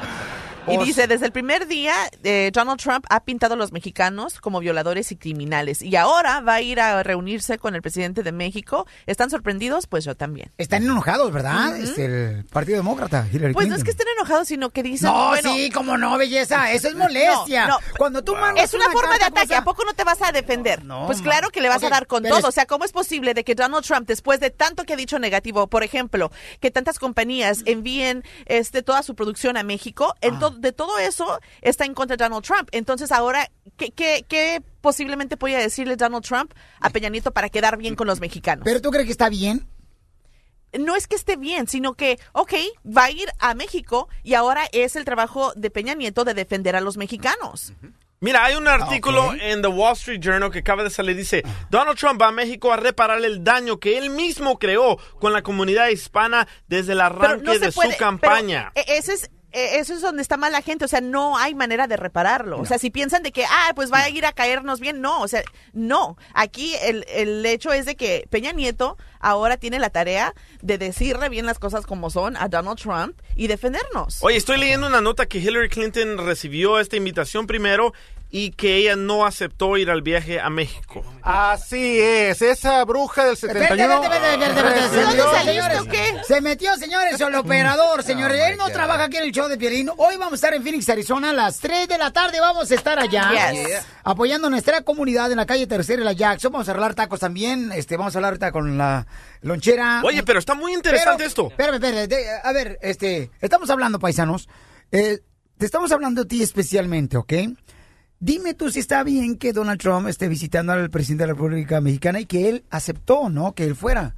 Y 0.66 0.78
dice, 0.78 1.06
desde 1.06 1.26
el 1.26 1.32
primer 1.32 1.66
día, 1.66 1.94
eh, 2.22 2.50
Donald 2.52 2.80
Trump 2.80 3.04
ha 3.10 3.24
pintado 3.24 3.52
a 3.54 3.56
los 3.56 3.70
mexicanos 3.72 4.40
como 4.40 4.60
violadores 4.60 5.12
y 5.12 5.16
criminales. 5.16 5.82
Y 5.82 5.94
ahora 5.96 6.40
va 6.40 6.54
a 6.54 6.60
ir 6.62 6.80
a 6.80 7.02
reunirse 7.02 7.58
con 7.58 7.74
el 7.74 7.82
presidente 7.82 8.22
de 8.22 8.32
México. 8.32 8.86
¿Están 9.06 9.28
sorprendidos? 9.28 9.86
Pues 9.86 10.04
yo 10.04 10.14
también. 10.16 10.52
Están 10.56 10.82
enojados, 10.84 11.30
¿verdad? 11.32 11.76
Este, 11.76 12.04
el 12.06 12.44
Partido 12.46 12.78
Demócrata, 12.78 13.26
Hillary 13.30 13.52
Pues 13.52 13.64
Clinton. 13.64 13.68
no 13.70 13.76
es 13.76 13.84
que 13.84 13.90
estén 13.90 14.06
enojados, 14.16 14.48
sino 14.48 14.70
que 14.70 14.82
dicen... 14.82 15.10
No, 15.10 15.28
bueno, 15.28 15.52
sí, 15.54 15.70
como 15.70 15.98
no, 15.98 16.16
belleza. 16.16 16.70
Eso 16.72 16.88
es 16.88 16.94
molestia. 16.94 17.66
No, 17.66 17.78
no. 17.78 17.84
Cuando 17.98 18.24
tú 18.24 18.34
mandas 18.34 18.64
Es 18.64 18.74
una, 18.74 18.88
forma 18.90 19.18
de 19.18 19.24
ataque. 19.24 19.54
¿A 19.54 19.64
poco 19.64 19.84
no 19.84 19.92
te 19.92 20.04
vas 20.04 20.22
a 20.22 20.32
defender? 20.32 20.80
pues 21.06 21.18
ma. 21.18 21.24
claro 21.24 21.50
que 21.50 21.60
le 21.60 21.68
vas 21.68 21.82
a 21.84 21.90
dar 21.90 22.06
con 22.06 22.22
todo. 22.22 22.38
es- 22.38 22.44
O 22.44 22.52
sea, 22.52 22.64
¿cómo 22.66 22.84
es 22.86 22.92
posible 22.92 23.34
de 23.34 23.44
que 23.44 23.54
Donald 23.54 23.84
Trump, 23.84 24.06
después 24.08 24.40
de 24.40 24.48
tanto 24.50 24.84
que 24.84 24.94
ha 24.94 24.96
dicho 24.96 25.18
negativo, 25.18 25.66
por 25.66 25.82
ejemplo, 25.84 26.30
que 26.60 26.70
tantas 26.70 26.98
compañías 26.98 27.62
envíen 27.66 28.24
este 28.46 28.82
toda 28.82 29.02
su 29.02 29.14
producción 29.14 29.56
a 29.58 29.62
México, 29.62 30.14
en 30.22 30.38
to- 30.38 30.53
de 30.54 30.72
todo 30.72 30.98
eso 30.98 31.40
está 31.62 31.84
en 31.84 31.94
contra 31.94 32.16
de 32.16 32.24
Donald 32.24 32.44
Trump? 32.44 32.68
Entonces 32.72 33.12
ahora, 33.12 33.50
¿qué, 33.76 33.90
qué, 33.90 34.24
qué 34.28 34.62
posiblemente 34.80 35.36
podría 35.36 35.58
decirle 35.58 35.96
Donald 35.96 36.24
Trump 36.24 36.52
a 36.80 36.90
Peña 36.90 37.08
Nieto 37.08 37.32
para 37.32 37.48
quedar 37.48 37.76
bien 37.76 37.94
con 37.96 38.06
los 38.06 38.20
mexicanos? 38.20 38.64
¿Pero 38.64 38.80
tú 38.80 38.90
crees 38.90 39.06
que 39.06 39.12
está 39.12 39.28
bien? 39.28 39.66
no 40.76 40.96
es 40.96 41.06
que 41.06 41.14
esté 41.14 41.36
bien, 41.36 41.68
sino 41.68 41.94
que, 41.94 42.18
ok, 42.32 42.52
va 42.84 43.04
a 43.04 43.10
ir 43.12 43.28
a 43.38 43.54
México 43.54 44.08
y 44.24 44.34
ahora 44.34 44.64
es 44.72 44.96
el 44.96 45.04
trabajo 45.04 45.52
de 45.54 45.70
Peña 45.70 45.94
Nieto 45.94 46.24
de 46.24 46.34
defender 46.34 46.74
a 46.74 46.80
los 46.80 46.96
mexicanos. 46.96 47.72
Mira, 48.18 48.44
hay 48.44 48.56
un 48.56 48.66
Ah, 48.66 48.74
artículo 48.74 49.34
en 49.34 49.60
The 49.62 49.68
Wall 49.68 49.92
Street 49.92 50.18
Journal 50.20 50.50
que 50.50 50.60
acaba 50.60 50.82
de 50.82 50.90
salir. 50.90 51.14
Dice, 51.14 51.42
Donald 51.70 51.98
Trump 51.98 52.20
va 52.20 52.28
a 52.28 52.32
México 52.32 52.72
a 52.72 52.76
reparar 52.76 53.22
el 53.24 53.44
daño 53.44 53.78
que 53.78 53.98
él 53.98 54.10
mismo 54.10 54.58
creó 54.58 54.96
con 55.20 55.32
la 55.32 55.42
comunidad 55.42 55.88
hispana 55.88 56.48
desde 56.66 56.92
el 56.94 57.02
arranque 57.02 57.58
de 57.58 57.70
su 57.70 57.80
campaña. 57.98 58.72
eh, 58.74 58.84
ese 58.88 59.12
es 59.12 59.30
eso 59.54 59.94
es 59.94 60.00
donde 60.00 60.22
está 60.22 60.36
mal 60.36 60.52
la 60.52 60.62
gente, 60.62 60.84
o 60.84 60.88
sea, 60.88 61.00
no 61.00 61.38
hay 61.38 61.54
manera 61.54 61.86
de 61.86 61.96
repararlo. 61.96 62.60
O 62.60 62.66
sea, 62.66 62.78
si 62.78 62.90
piensan 62.90 63.22
de 63.22 63.32
que, 63.32 63.44
ah, 63.44 63.72
pues 63.74 63.92
va 63.92 64.00
a 64.00 64.08
ir 64.10 64.26
a 64.26 64.32
caernos 64.32 64.80
bien, 64.80 65.00
no, 65.00 65.20
o 65.20 65.28
sea, 65.28 65.42
no. 65.72 66.16
Aquí 66.34 66.74
el, 66.82 67.04
el 67.08 67.46
hecho 67.46 67.72
es 67.72 67.86
de 67.86 67.94
que 67.94 68.26
Peña 68.30 68.52
Nieto 68.52 68.96
ahora 69.20 69.56
tiene 69.56 69.78
la 69.78 69.90
tarea 69.90 70.34
de 70.60 70.76
decirle 70.78 71.28
bien 71.28 71.46
las 71.46 71.58
cosas 71.58 71.86
como 71.86 72.10
son 72.10 72.36
a 72.36 72.48
Donald 72.48 72.78
Trump 72.78 73.18
y 73.36 73.46
defendernos. 73.46 74.18
Oye, 74.22 74.36
estoy 74.36 74.58
leyendo 74.58 74.86
una 74.86 75.00
nota 75.00 75.26
que 75.26 75.38
Hillary 75.38 75.68
Clinton 75.68 76.18
recibió 76.18 76.78
esta 76.78 76.96
invitación 76.96 77.46
primero 77.46 77.92
y 78.36 78.50
que 78.50 78.78
ella 78.78 78.96
no 78.96 79.24
aceptó 79.24 79.76
ir 79.76 79.88
al 79.90 80.02
viaje 80.02 80.40
a 80.40 80.50
México. 80.50 81.04
Así 81.22 82.00
es, 82.00 82.42
esa 82.42 82.84
bruja 82.84 83.24
del 83.26 83.36
71. 83.36 83.62
Espérate, 84.02 84.16
espérate, 84.16 84.44
espérate, 84.44 84.80
espérate, 84.80 84.80
recibió- 84.80 85.08
espérate, 85.24 85.44
señores, 85.44 85.78
señores. 85.78 86.26
Se 86.26 86.40
metió, 86.40 86.76
señores, 86.76 87.20
el 87.20 87.34
operador, 87.36 88.02
señores. 88.02 88.40
Él 88.50 88.56
no 88.56 88.68
trabaja 88.70 89.04
aquí 89.04 89.18
en 89.18 89.22
el 89.22 89.30
show 89.30 89.46
de 89.46 89.56
Piolín. 89.56 89.88
Hoy 89.96 90.16
vamos 90.16 90.32
a 90.32 90.34
estar 90.34 90.52
en 90.52 90.64
Phoenix, 90.64 90.88
Arizona, 90.88 91.30
a 91.30 91.32
las 91.32 91.60
3 91.60 91.86
de 91.86 91.96
la 91.96 92.10
tarde. 92.12 92.40
Vamos 92.40 92.68
a 92.68 92.74
estar 92.74 92.98
allá. 92.98 93.52
Yes. 93.52 93.86
Apoyando 94.02 94.48
a 94.48 94.50
nuestra 94.50 94.80
comunidad 94.82 95.30
en 95.30 95.36
la 95.36 95.46
calle 95.46 95.68
Tercera 95.68 96.02
y 96.02 96.04
la 96.04 96.12
Jackson. 96.12 96.50
Vamos 96.50 96.66
a 96.66 96.72
arreglar 96.72 96.96
tacos 96.96 97.20
también. 97.20 97.70
Este, 97.70 97.96
vamos 97.96 98.16
a 98.16 98.18
hablar 98.18 98.30
ahorita 98.32 98.50
con 98.50 98.76
la 98.76 99.06
lonchera. 99.42 100.02
Oye, 100.04 100.24
pero 100.24 100.40
está 100.40 100.54
muy 100.54 100.74
interesante 100.74 101.18
Pero, 101.18 101.28
esto. 101.28 101.46
Espérame, 101.50 101.74
espérame. 101.76 102.08
de- 102.08 102.26
a 102.42 102.52
ver, 102.52 102.80
este, 102.82 103.30
estamos 103.40 103.70
hablando, 103.70 104.00
paisanos. 104.00 104.48
Eh, 104.90 105.20
te 105.56 105.66
estamos 105.66 105.92
hablando 105.92 106.22
a 106.22 106.24
ti 106.24 106.42
especialmente, 106.42 107.16
¿ok? 107.16 107.32
Dime 108.20 108.54
tú 108.54 108.70
si 108.70 108.80
está 108.80 109.02
bien 109.02 109.36
que 109.36 109.52
Donald 109.52 109.80
Trump 109.80 110.08
esté 110.08 110.28
visitando 110.28 110.72
al 110.72 110.88
presidente 110.90 111.24
de 111.24 111.28
la 111.28 111.34
República 111.34 111.80
Mexicana 111.80 112.20
y 112.20 112.26
que 112.26 112.48
él 112.48 112.64
aceptó, 112.70 113.28
¿no? 113.28 113.54
Que 113.54 113.64
él 113.64 113.76
fuera. 113.76 114.14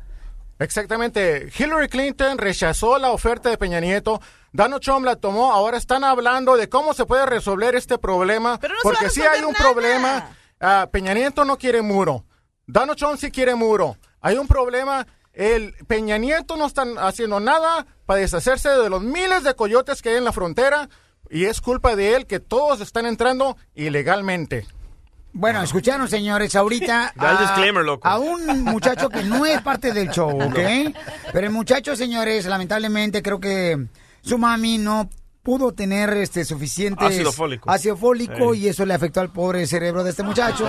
Exactamente. 0.59 1.51
Hillary 1.57 1.89
Clinton 1.89 2.39
rechazó 2.39 2.99
la 2.99 3.11
oferta 3.11 3.51
de 3.51 3.59
Peña 3.59 3.81
Nieto. 3.81 4.21
Donald 4.53 4.83
Trump 4.83 5.05
la 5.05 5.17
tomó. 5.17 5.53
Ahora 5.53 5.77
están 5.77 6.05
hablando 6.05 6.57
de 6.57 6.69
cómo 6.69 6.95
se 6.95 7.05
puede 7.05 7.27
resolver 7.27 7.75
este 7.75 7.99
problema. 7.99 8.59
Pero 8.59 8.75
no 8.75 8.81
se 8.81 8.89
porque 8.89 9.07
a 9.07 9.11
sí 9.11 9.21
hay 9.23 9.43
un 9.43 9.53
nada. 9.53 9.65
problema. 9.65 10.31
Ah, 10.61 10.89
Peña 10.91 11.13
Nieto 11.13 11.45
no 11.45 11.59
quiere 11.59 11.83
muro. 11.83 12.25
Donald 12.67 12.99
Trump 12.99 13.19
sí 13.19 13.31
quiere 13.31 13.55
muro. 13.55 13.97
Hay 14.21 14.39
un 14.39 14.47
problema. 14.47 15.07
El 15.33 15.75
Peña 15.87 16.17
Nieto 16.17 16.57
no 16.57 16.67
están 16.67 16.97
haciendo 16.97 17.39
nada 17.41 17.87
para 18.07 18.21
deshacerse 18.21 18.71
de 18.71 18.89
los 18.89 19.03
miles 19.03 19.45
de 19.45 19.55
coyotes 19.55 20.01
que 20.01 20.09
hay 20.11 20.17
en 20.17 20.25
la 20.25 20.33
frontera. 20.33 20.89
Y 21.31 21.45
es 21.45 21.61
culpa 21.61 21.97
de 21.97 22.15
él 22.15 22.27
que 22.27 22.41
todos 22.41 22.81
están 22.81 23.07
entrando 23.07 23.57
ilegalmente. 23.75 24.67
Bueno, 25.33 25.63
escucharon, 25.63 26.09
señores, 26.09 26.57
ahorita 26.57 27.13
a, 27.19 27.41
disclaimer, 27.43 27.85
loco. 27.85 28.09
a 28.09 28.19
un 28.19 28.65
muchacho 28.65 29.11
que 29.11 29.23
no 29.23 29.45
es 29.45 29.61
parte 29.61 29.93
del 29.93 30.11
show, 30.11 30.31
¿ok? 30.43 30.59
Pero 31.33 31.47
el 31.47 31.53
muchacho, 31.53 31.95
señores, 31.95 32.47
lamentablemente 32.47 33.23
creo 33.23 33.39
que 33.39 33.87
su 34.23 34.39
mami 34.39 34.79
no 34.79 35.11
pudo 35.47 35.71
tener 35.73 36.11
este 36.15 36.45
suficiente 36.45 37.05
Ácido 37.07 37.31
fólico. 37.31 37.71
ácido 37.71 37.97
fólico 37.97 38.53
y 38.53 38.67
eso 38.67 38.85
le 38.85 38.95
afectó 38.95 39.21
al 39.21 39.31
pobre 39.31 39.65
cerebro 39.69 40.03
de 40.03 40.11
este 40.11 40.25
muchacho. 40.25 40.69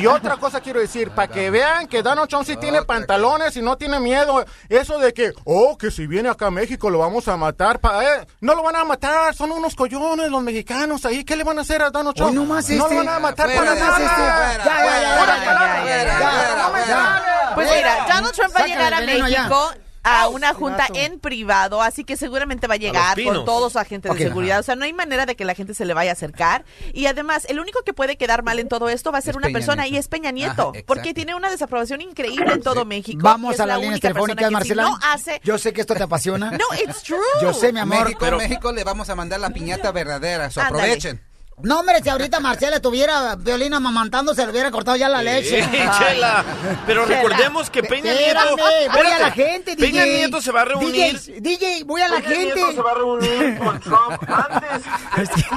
Y 0.00 0.06
otra 0.06 0.38
cosa 0.38 0.60
quiero 0.62 0.80
decir, 0.80 1.10
para 1.10 1.28
que 1.28 1.50
vean 1.50 1.86
que 1.86 2.02
Donald 2.02 2.26
Trump 2.26 2.46
sí 2.46 2.56
tiene 2.56 2.80
pantalones 2.82 3.54
y 3.58 3.60
no 3.60 3.76
tiene 3.76 4.00
miedo, 4.00 4.42
eso 4.70 4.98
de 4.98 5.12
que, 5.12 5.34
oh, 5.44 5.76
que 5.76 5.90
si 5.90 6.06
viene 6.06 6.30
acá 6.30 6.46
a 6.46 6.50
México 6.50 6.88
lo 6.88 7.00
vamos 7.00 7.28
a 7.28 7.36
matar, 7.36 7.78
pa- 7.78 8.02
eh, 8.04 8.26
no 8.40 8.54
lo 8.54 8.62
van 8.62 8.76
a 8.76 8.84
matar, 8.86 9.34
son 9.34 9.52
unos 9.52 9.74
collones 9.74 10.30
los 10.30 10.42
mexicanos 10.42 11.04
ahí, 11.04 11.22
¿qué 11.22 11.36
le 11.36 11.44
van 11.44 11.58
a 11.58 11.60
hacer 11.60 11.82
a 11.82 11.90
Donald 11.90 12.16
Trump? 12.16 12.30
Hoy 12.30 12.46
no 12.46 12.58
este. 12.58 12.76
lo 12.76 12.88
van 12.88 13.08
a 13.10 13.18
matar 13.18 13.48
para 13.54 13.74
nomás 13.74 14.00
este. 14.00 14.04
nada. 14.04 14.52
Ya, 14.56 14.64
ya, 14.64 14.84
ya, 14.84 15.26
ya, 15.26 15.26
ya, 15.26 15.84
ya, 15.84 16.04
ya, 16.06 16.78
ya, 16.78 16.86
ya. 16.88 17.52
Pues 17.54 17.68
mira, 17.70 18.06
Donald 18.08 18.32
Trump 18.34 18.50
va 18.54 18.60
a 18.60 18.62
Sácale 18.62 18.74
llegar 18.74 18.94
a 18.94 18.98
el 19.00 19.06
veneno 19.06 19.28
ya. 19.28 19.38
México 19.42 19.70
a 20.06 20.28
una 20.28 20.54
junta 20.54 20.86
en 20.94 21.18
privado, 21.18 21.82
así 21.82 22.04
que 22.04 22.16
seguramente 22.16 22.66
va 22.66 22.74
a 22.74 22.78
llegar 22.78 23.22
con 23.22 23.44
todos 23.44 23.72
sus 23.72 23.80
agentes 23.80 24.12
de 24.12 24.18
seguridad. 24.18 24.60
O 24.60 24.62
sea, 24.62 24.76
no 24.76 24.84
hay 24.84 24.92
manera 24.92 25.26
de 25.26 25.36
que 25.36 25.44
la 25.44 25.54
gente 25.54 25.74
se 25.74 25.84
le 25.84 25.94
vaya 25.94 26.10
a 26.10 26.12
acercar. 26.12 26.64
Y 26.92 27.06
además, 27.06 27.46
el 27.48 27.60
único 27.60 27.82
que 27.82 27.92
puede 27.92 28.16
quedar 28.16 28.42
mal 28.42 28.58
en 28.58 28.68
todo 28.68 28.88
esto 28.88 29.12
va 29.12 29.18
a 29.18 29.20
ser 29.20 29.30
Es 29.32 29.36
una 29.36 29.46
Peña 29.46 29.54
persona 29.58 29.82
Nieto. 29.82 29.94
y 29.94 29.98
es 29.98 30.08
Peña 30.08 30.30
Nieto, 30.30 30.72
porque 30.86 31.14
tiene 31.14 31.34
una 31.34 31.50
desaprobación 31.50 32.00
increíble 32.00 32.52
en 32.52 32.62
todo 32.62 32.84
México. 32.84 33.20
Vamos 33.22 33.58
a 33.60 33.66
la 33.66 33.78
telefónicas, 33.78 34.44
que 34.48 34.50
Marcela. 34.50 34.84
Si 34.84 34.90
no 34.90 34.98
hace, 35.02 35.40
Yo 35.44 35.58
sé 35.58 35.72
que 35.72 35.80
esto 35.80 35.94
te 35.94 36.02
apasiona. 36.02 36.50
no, 36.52 36.64
it's 36.82 37.02
true. 37.02 37.18
Yo 37.42 37.52
sé, 37.52 37.72
mi 37.72 37.80
amor. 37.80 38.04
México, 38.04 38.18
Pero- 38.20 38.38
México 38.38 38.72
le 38.72 38.84
vamos 38.84 39.10
a 39.10 39.14
mandar 39.14 39.40
la 39.40 39.50
piñata 39.50 39.92
verdadera, 39.92 40.50
so 40.50 40.60
aprovechen. 40.60 41.20
No, 41.62 41.80
hombre, 41.80 42.00
si 42.02 42.08
ahorita 42.10 42.38
Marcela 42.38 42.76
estuviera 42.76 43.34
violina 43.34 43.80
mamantando, 43.80 44.34
se 44.34 44.44
le 44.44 44.52
hubiera 44.52 44.70
cortado 44.70 44.98
ya 44.98 45.08
la 45.08 45.22
leche. 45.22 45.62
Sí, 45.64 45.70
Chela. 45.98 46.44
Pero 46.86 47.06
Chela. 47.06 47.22
recordemos 47.22 47.70
que 47.70 47.82
Peña 47.82 48.12
Nieto. 48.12 48.56
Voy 48.92 49.06
a 49.06 49.18
la 49.18 49.30
gente, 49.30 49.74
DJ. 49.74 49.86
Peña 49.90 50.04
Nieto 50.04 50.42
se 50.42 50.52
va 50.52 50.60
a 50.60 50.64
reunir. 50.66 51.18
DJ, 51.18 51.40
DJ, 51.40 51.84
voy 51.84 52.02
a 52.02 52.08
la 52.08 52.16
Peña 52.16 52.28
gente. 52.28 52.54
Nieto 52.56 52.72
se 52.72 52.82
va 52.82 52.90
a 52.90 52.94
reunir 52.94 53.58
con 53.58 53.80
Trump 53.80 54.22
antes. 54.28 54.82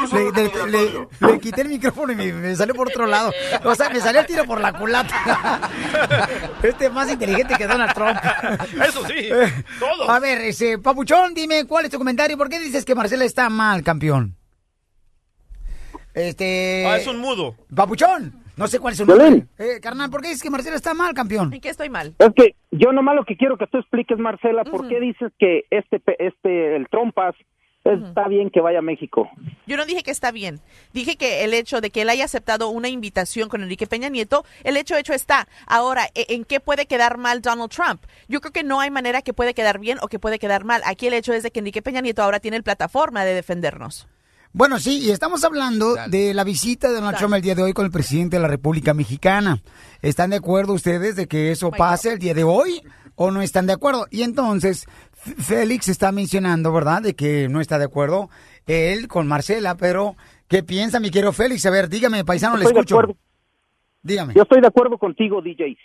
Le, 0.13 0.31
le- 0.31 0.67
le- 0.67 1.07
le 1.19 1.39
quité 1.39 1.61
el 1.61 1.67
micrófono 1.67 2.13
y 2.13 2.15
me, 2.15 2.31
me 2.31 2.55
salió 2.55 2.73
por 2.73 2.87
otro 2.87 3.05
lado. 3.05 3.31
O 3.65 3.75
sea, 3.75 3.89
me 3.89 3.99
salió 3.99 4.21
el 4.21 4.25
tiro 4.25 4.45
por 4.45 4.61
la 4.61 4.71
culata. 4.73 5.69
Este 6.63 6.85
es 6.85 6.91
más 6.93 7.09
inteligente 7.09 7.55
que 7.57 7.67
Donald 7.67 7.93
Trump. 7.93 8.17
Eso 8.87 9.05
sí, 9.05 9.29
todos. 9.79 10.09
A 10.09 10.19
ver, 10.19 10.39
ese, 10.41 10.77
Papuchón, 10.79 11.33
dime 11.33 11.65
cuál 11.65 11.85
es 11.85 11.91
tu 11.91 11.97
comentario. 11.97 12.37
¿Por 12.37 12.47
qué 12.49 12.59
dices 12.59 12.85
que 12.85 12.95
Marcela 12.95 13.25
está 13.25 13.49
mal, 13.49 13.83
campeón? 13.83 14.35
Este. 16.19 16.85
Ah, 16.85 16.97
es 16.97 17.07
un 17.07 17.17
mudo. 17.19 17.55
Papuchón, 17.75 18.43
no 18.57 18.67
sé 18.67 18.79
cuál 18.79 18.91
es 18.93 18.97
su 18.97 19.05
nombre. 19.05 19.45
Eh, 19.57 19.79
carnal, 19.81 20.09
¿por 20.09 20.21
qué 20.21 20.27
dices 20.27 20.43
que 20.43 20.49
Marcela 20.49 20.75
está 20.75 20.93
mal, 20.93 21.13
campeón? 21.13 21.53
¿En 21.53 21.61
qué 21.61 21.69
estoy 21.69 21.89
mal? 21.89 22.13
Es 22.19 22.29
que 22.35 22.55
yo 22.71 22.91
nomás 22.91 23.15
lo 23.15 23.23
que 23.25 23.37
quiero 23.37 23.57
que 23.57 23.67
tú 23.67 23.77
expliques, 23.77 24.17
Marcela, 24.17 24.63
¿por 24.63 24.87
qué 24.89 24.99
dices 24.99 25.31
que 25.39 25.63
este, 25.69 25.99
pe- 25.99 26.17
este, 26.19 26.75
el 26.75 26.87
Trompas, 26.89 27.35
está 27.85 28.27
bien 28.27 28.49
que 28.49 28.59
vaya 28.59 28.79
a 28.79 28.81
México? 28.83 29.29
Yo 29.65 29.77
no 29.77 29.85
dije 29.85 30.03
que 30.03 30.11
está 30.11 30.31
bien. 30.31 30.59
Dije 30.93 31.15
que 31.15 31.43
el 31.45 31.53
hecho 31.53 31.79
de 31.81 31.89
que 31.89 32.01
él 32.01 32.09
haya 32.09 32.25
aceptado 32.25 32.69
una 32.69 32.89
invitación 32.89 33.47
con 33.49 33.63
Enrique 33.63 33.87
Peña 33.87 34.09
Nieto, 34.09 34.43
el 34.63 34.75
hecho 34.77 34.95
hecho 34.97 35.13
está. 35.13 35.47
Ahora, 35.65 36.03
¿e- 36.13 36.25
¿en 36.35 36.43
qué 36.43 36.59
puede 36.59 36.85
quedar 36.85 37.17
mal 37.17 37.41
Donald 37.41 37.71
Trump? 37.71 38.01
Yo 38.27 38.41
creo 38.41 38.51
que 38.51 38.63
no 38.63 38.79
hay 38.81 38.91
manera 38.91 39.21
que 39.21 39.33
puede 39.33 39.53
quedar 39.53 39.79
bien 39.79 39.97
o 40.01 40.07
que 40.09 40.19
puede 40.19 40.37
quedar 40.37 40.65
mal. 40.65 40.81
Aquí 40.85 41.07
el 41.07 41.13
hecho 41.13 41.33
es 41.33 41.41
de 41.43 41.51
que 41.51 41.59
Enrique 41.59 41.81
Peña 41.81 42.01
Nieto 42.01 42.21
ahora 42.21 42.39
tiene 42.41 42.57
el 42.57 42.63
plataforma 42.63 43.23
de 43.23 43.33
defendernos. 43.33 44.07
Bueno, 44.51 44.79
sí, 44.79 44.99
y 45.05 45.11
estamos 45.11 45.43
hablando 45.43 45.95
de 46.09 46.33
la 46.33 46.43
visita 46.43 46.89
de 46.89 46.95
Donald 46.95 47.17
Trump 47.17 47.35
el 47.35 47.41
día 47.41 47.53
de 47.53 47.61
hoy 47.61 47.73
con 47.73 47.85
el 47.85 47.91
presidente 47.91 48.37
de 48.37 48.41
la 48.41 48.47
República 48.47 48.95
Mexicana. 48.95 49.61
¿Están 50.01 50.31
de 50.31 50.37
acuerdo 50.37 50.73
ustedes 50.73 51.15
de 51.15 51.27
que 51.27 51.51
eso 51.51 51.69
pase 51.69 52.13
el 52.13 52.19
día 52.19 52.33
de 52.33 52.43
hoy 52.43 52.81
o 53.15 53.29
no 53.29 53.41
están 53.43 53.67
de 53.67 53.73
acuerdo? 53.73 54.07
Y 54.09 54.23
entonces, 54.23 54.87
Félix 55.13 55.87
está 55.87 56.11
mencionando, 56.11 56.73
¿verdad?, 56.73 57.03
de 57.03 57.15
que 57.15 57.47
no 57.47 57.61
está 57.61 57.77
de 57.77 57.85
acuerdo 57.85 58.29
él 58.65 59.07
con 59.07 59.27
Marcela, 59.27 59.75
pero 59.75 60.15
¿qué 60.47 60.63
piensa, 60.63 60.99
mi 60.99 61.11
querido 61.11 61.31
Félix? 61.31 61.65
A 61.67 61.69
ver, 61.69 61.87
dígame, 61.87 62.25
paisano, 62.25 62.57
le 62.57 62.63
Estoy 62.63 62.73
de 62.73 62.79
escucho. 62.79 62.95
acuerdo. 62.95 63.17
Dígame. 64.01 64.33
Yo 64.33 64.41
estoy 64.43 64.61
de 64.61 64.67
acuerdo 64.67 64.97
contigo, 64.97 65.41
DJ. 65.43 65.77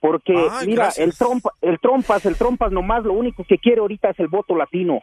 Porque, 0.00 0.34
Ay, 0.50 0.68
mira, 0.68 0.84
gracias. 0.84 1.04
el, 1.04 1.14
trompa, 1.16 1.50
el 1.62 1.80
Trompas, 1.80 2.26
el 2.26 2.36
Trompas 2.36 2.70
nomás 2.70 3.02
lo 3.04 3.14
único 3.14 3.42
que 3.48 3.56
quiere 3.58 3.80
ahorita 3.80 4.10
es 4.10 4.20
el 4.20 4.28
voto 4.28 4.54
latino. 4.54 5.00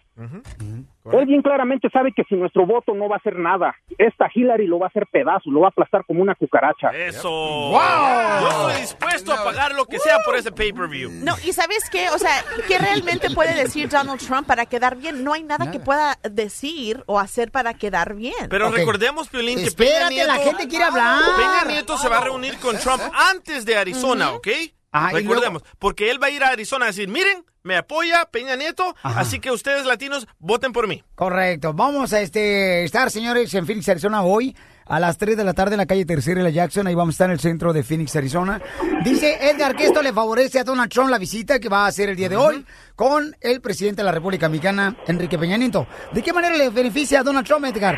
Él 1.12 1.26
bien 1.26 1.42
claramente 1.42 1.90
sabe 1.90 2.12
que 2.16 2.24
si 2.26 2.36
nuestro 2.36 2.66
voto 2.66 2.94
no 2.94 3.10
va 3.10 3.16
a 3.16 3.20
hacer 3.20 3.38
nada, 3.38 3.76
esta 3.98 4.30
Hillary 4.34 4.68
lo 4.68 4.80
va 4.80 4.86
a 4.88 4.90
hacer 4.90 5.08
pedazos, 5.08 5.52
lo 5.52 5.62
va 5.62 5.68
a 5.68 5.70
aplastar 5.70 6.06
como 6.06 6.22
una 6.22 6.36
cucaracha. 6.36 6.90
Eso. 6.90 7.72
Yo 7.72 8.48
estoy 8.50 8.82
dispuesto 8.82 9.34
a 9.34 9.44
pagar 9.44 9.74
lo 9.74 9.86
que 9.86 10.00
sea 10.00 10.20
por 10.26 10.36
ese 10.36 10.52
pay-per-view. 10.52 11.10
No, 11.24 11.36
y 11.44 11.54
¿sabes 11.54 11.90
qué? 11.90 12.10
O 12.10 12.18
sea, 12.18 12.44
¿qué 12.68 12.78
realmente 12.78 13.30
puede 13.32 13.56
decir 13.56 13.90
Donald 13.90 14.20
Trump 14.20 14.48
para 14.48 14.66
quedar 14.66 14.96
bien? 14.96 15.24
No 15.24 15.34
hay 15.34 15.44
nada, 15.44 15.72
que 15.72 15.80
pueda 15.80 16.18
decir 16.30 17.04
o 17.08 17.20
hacer 17.20 17.52
para 17.52 17.74
quedar 17.74 18.16
bien. 18.16 18.50
Pero 18.50 18.70
recordemos, 18.70 19.30
Piolín, 19.30 19.64
que 19.64 19.72
Peña 19.72 19.90
Espérate, 19.92 20.14
Nieto... 20.14 20.28
la 20.28 20.40
gente 20.40 20.68
quiere 20.68 20.86
hablar. 20.86 21.22
Peña 21.36 21.74
Nieto 21.74 21.98
se 21.98 22.10
va 22.10 22.20
a 22.20 22.24
reunir 22.24 22.58
con 22.58 22.78
Trump 22.78 23.02
antes 23.32 23.66
de 23.66 23.78
Arizona, 23.78 24.32
¿ok? 24.32 24.48
Ah, 24.92 25.12
Recordemos, 25.14 25.64
porque 25.80 26.12
él 26.12 26.22
va 26.22 26.28
a 26.28 26.30
ir 26.32 26.44
a 26.44 26.50
Arizona 26.50 26.86
a 26.86 26.88
decir, 26.88 27.08
miren, 27.08 27.46
me 27.64 27.78
apoya 27.78 28.26
Peña 28.32 28.56
Nieto, 28.56 28.96
así 29.04 29.40
que 29.40 29.52
ustedes 29.52 29.86
latinos 29.86 30.28
voten 30.40 30.74
por 30.74 30.88
mí. 30.88 31.04
Correcto. 31.16 31.74
Vamos 31.74 32.14
a 32.14 32.22
este 32.22 32.84
estar, 32.84 33.10
señores, 33.10 33.54
en 33.54 33.66
Phoenix, 33.66 33.90
Arizona 33.90 34.24
hoy 34.24 34.56
a 34.88 35.00
las 35.00 35.18
3 35.18 35.38
de 35.38 35.44
la 35.44 35.54
tarde 35.54 35.76
en 35.76 35.80
la 35.80 35.86
calle 35.86 36.06
Tercera 36.06 36.42
y 36.42 36.44
la 36.44 36.50
Jackson. 36.50 36.88
Ahí 36.88 36.96
vamos 36.96 37.14
a 37.14 37.16
estar 37.16 37.28
en 37.28 37.34
el 37.34 37.40
centro 37.40 37.72
de 37.72 37.84
Phoenix, 37.84 38.16
Arizona. 38.16 38.60
Dice 39.04 39.38
Edgar 39.50 39.76
que 39.76 39.86
esto 39.86 40.02
le 40.02 40.12
favorece 40.12 40.60
a 40.60 40.64
Donald 40.64 40.92
Trump 40.92 41.10
la 41.10 41.18
visita 41.18 41.60
que 41.60 41.70
va 41.70 41.86
a 41.86 41.88
hacer 41.88 42.10
el 42.10 42.16
día 42.16 42.30
de 42.30 42.38
hoy 42.38 42.66
con 42.96 43.32
el 43.42 43.62
presidente 43.62 44.02
de 44.02 44.06
la 44.06 44.12
República 44.12 44.50
Mexicana, 44.50 44.96
Enrique 45.08 45.38
Peña 45.38 45.58
Nieto. 45.58 45.88
¿De 46.12 46.22
qué 46.22 46.34
manera 46.34 46.56
le 46.56 46.70
beneficia 46.70 47.22
a 47.22 47.24
Donald 47.24 47.48
Trump, 47.48 47.66
Edgar? 47.66 47.96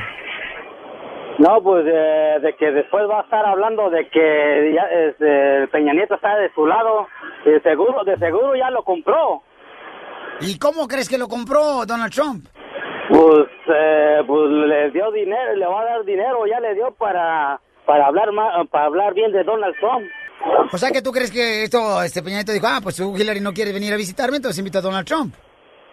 No, 1.39 1.63
pues 1.63 1.83
eh, 1.87 2.37
de 2.41 2.55
que 2.55 2.71
después 2.71 3.09
va 3.09 3.21
a 3.21 3.23
estar 3.23 3.43
hablando 3.43 3.89
de 3.89 4.07
que 4.09 4.71
ya, 4.75 4.83
este, 4.83 5.67
Peña 5.69 5.93
Nieto 5.93 6.15
está 6.15 6.35
de 6.35 6.51
su 6.53 6.67
lado, 6.67 7.07
de 7.43 7.59
seguro, 7.61 8.03
de 8.03 8.17
seguro 8.17 8.55
ya 8.55 8.69
lo 8.69 8.83
compró. 8.83 9.41
¿Y 10.43 10.59
cómo 10.59 10.87
crees 10.87 11.09
que 11.09 11.17
lo 11.17 11.27
compró 11.27 11.85
Donald 11.85 12.13
Trump? 12.13 12.45
Pues, 13.09 13.47
eh, 13.67 14.21
pues 14.25 14.51
le 14.51 14.91
dio 14.91 15.11
dinero, 15.11 15.55
le 15.55 15.65
va 15.65 15.81
a 15.81 15.85
dar 15.85 16.05
dinero, 16.05 16.45
ya 16.47 16.59
le 16.59 16.73
dio 16.75 16.91
para 16.91 17.59
para 17.85 18.07
hablar 18.07 18.31
más, 18.31 18.67
para 18.69 18.85
hablar 18.85 19.13
bien 19.13 19.31
de 19.31 19.43
Donald 19.43 19.75
Trump. 19.79 20.05
O 20.71 20.77
sea 20.77 20.91
que 20.91 21.01
tú 21.01 21.11
crees 21.11 21.31
que 21.31 21.63
esto, 21.63 22.01
este 22.01 22.21
Peña 22.21 22.37
Nieto 22.37 22.51
dijo, 22.51 22.67
ah, 22.67 22.79
pues 22.81 22.97
tú, 22.97 23.15
Hillary 23.15 23.39
no 23.39 23.53
quiere 23.53 23.71
venir 23.71 23.93
a 23.93 23.97
visitarme, 23.97 24.37
entonces 24.37 24.59
invita 24.59 24.79
a 24.79 24.81
Donald 24.81 25.05
Trump. 25.05 25.33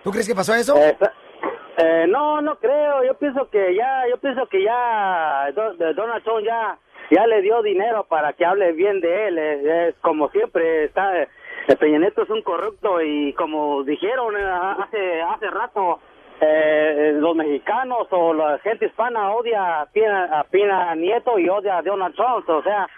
¿Tú 0.03 0.11
crees 0.11 0.27
que 0.27 0.35
pasó 0.35 0.55
eso? 0.55 0.77
Eh, 0.77 2.07
no, 2.09 2.41
no 2.41 2.59
creo. 2.59 3.05
Yo 3.05 3.15
pienso 3.15 3.49
que 3.51 3.75
ya, 3.75 4.03
yo 4.09 4.19
pienso 4.19 4.47
que 4.47 4.63
ya 4.63 5.51
Donald 5.53 6.25
Trump 6.25 6.45
ya, 6.45 6.79
ya 7.11 7.27
le 7.27 7.43
dio 7.43 7.63
dinero 7.63 8.07
para 8.09 8.33
que 8.33 8.45
hable 8.45 8.73
bien 8.73 9.01
de 9.01 9.29
él. 9.29 9.39
Es, 9.39 9.65
es 9.65 9.95
como 10.01 10.31
siempre 10.31 10.85
está. 10.85 11.13
Peña 11.77 11.99
Nieto 11.99 12.23
es 12.23 12.31
un 12.31 12.43
corrupto 12.43 13.01
y 13.03 13.33
como 13.35 13.83
dijeron 13.85 14.37
eh, 14.37 14.45
hace 14.45 15.23
hace 15.23 15.51
rato. 15.51 16.01
eh, 16.41 17.13
los 17.17 17.37
mexicanos 17.37 18.07
o 18.11 18.33
la 18.33 18.59
gente 18.61 18.87
hispana 18.87 19.33
odia 19.33 19.83
a 19.83 19.87
Pina, 19.87 20.41
a 20.41 20.45
Pina 20.45 20.95
Nieto 20.95 21.39
y 21.39 21.49
odia 21.49 21.79
a 21.79 21.83
Donald 21.83 22.15
Trump, 22.15 22.49
o 22.49 22.63
sea, 22.63 22.89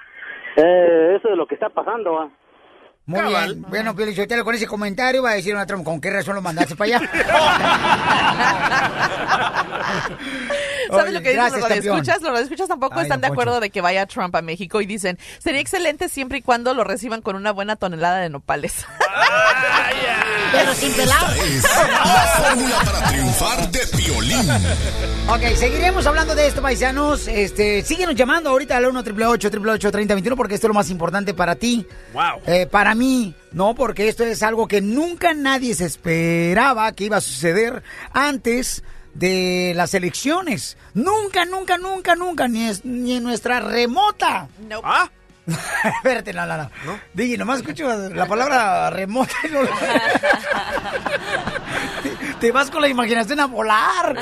eh, 0.56 1.14
eso 1.16 1.28
es 1.28 1.36
lo 1.36 1.46
que 1.46 1.54
está 1.54 1.68
pasando. 1.68 2.30
Muy 3.04 3.20
bien. 3.20 3.62
Bueno, 3.68 3.96
Pio 3.96 4.06
Lichotelo, 4.06 4.44
con 4.44 4.54
ese 4.54 4.66
comentario 4.66 5.22
va 5.22 5.30
a 5.30 5.34
decir 5.34 5.52
Donald 5.52 5.68
Trump, 5.68 5.84
¿con 5.84 6.00
qué 6.00 6.10
razón 6.10 6.36
lo 6.36 6.42
mandaste 6.42 6.76
para 6.76 6.98
allá? 6.98 7.10
¿Sabes 10.88 11.04
Oye, 11.04 11.12
lo 11.12 11.22
que 11.22 11.30
dicen 11.30 11.34
gracias, 11.34 11.60
los 11.60 11.68
radioescuchas? 11.68 12.22
Los 12.22 12.30
radioescuchas 12.30 12.68
tampoco 12.68 12.98
Ay, 12.98 13.02
están 13.02 13.20
de 13.20 13.26
acuerdo 13.26 13.60
de 13.60 13.70
que 13.70 13.80
vaya 13.80 14.06
Trump 14.06 14.34
a 14.36 14.42
México 14.42 14.80
y 14.80 14.86
dicen, 14.86 15.18
sería 15.38 15.60
excelente 15.60 16.08
siempre 16.08 16.38
y 16.38 16.42
cuando 16.42 16.74
lo 16.74 16.84
reciban 16.84 17.22
con 17.22 17.34
una 17.34 17.50
buena 17.50 17.76
tonelada 17.76 18.18
de 18.18 18.30
nopales. 18.30 18.86
Pero 20.52 20.74
sin 20.74 20.92
pelar. 20.92 21.36
La 22.04 22.26
fórmula 22.36 22.78
para 22.84 23.08
triunfar 23.08 23.70
de 23.70 23.80
violín. 23.96 24.50
Ok, 25.28 25.56
seguiremos 25.56 26.06
hablando 26.06 26.34
de 26.34 26.46
esto, 26.46 26.60
paisanos. 26.62 27.26
Este, 27.28 27.82
síguenos 27.82 28.14
llamando 28.14 28.50
ahorita 28.50 28.76
al 28.76 28.86
1 28.86 29.00
888 29.00 29.90
3021 29.90 30.36
porque 30.36 30.54
esto 30.54 30.66
es 30.66 30.68
lo 30.68 30.74
más 30.74 30.90
importante 30.90 31.32
para 31.34 31.54
ti. 31.56 31.86
Wow. 32.12 32.42
Eh, 32.46 32.66
para 32.66 32.94
mí, 32.94 33.34
no, 33.52 33.74
porque 33.74 34.08
esto 34.08 34.24
es 34.24 34.42
algo 34.42 34.68
que 34.68 34.80
nunca 34.80 35.32
nadie 35.34 35.74
se 35.74 35.86
esperaba 35.86 36.92
que 36.92 37.04
iba 37.04 37.16
a 37.16 37.20
suceder 37.22 37.82
antes 38.12 38.82
de 39.14 39.72
las 39.76 39.94
elecciones. 39.94 40.76
Nunca, 40.94 41.44
nunca, 41.44 41.78
nunca, 41.78 42.14
nunca, 42.14 42.48
ni, 42.48 42.68
es- 42.68 42.84
ni 42.84 43.16
en 43.16 43.22
nuestra 43.22 43.60
remota. 43.60 44.48
¿Ah? 44.84 45.10
Espérate, 45.96 46.32
no, 46.32 46.46
no, 46.46 46.56
no. 46.56 46.70
Digi, 47.12 47.36
nomás 47.36 47.58
escucho 47.60 47.88
la 48.10 48.26
palabra 48.26 48.90
remota 48.90 49.32
y 49.44 49.48
no- 49.52 49.60
te, 52.02 52.10
te 52.40 52.52
vas 52.52 52.70
con 52.70 52.82
la 52.82 52.88
imaginación 52.88 53.40
a 53.40 53.46
volar. 53.46 54.16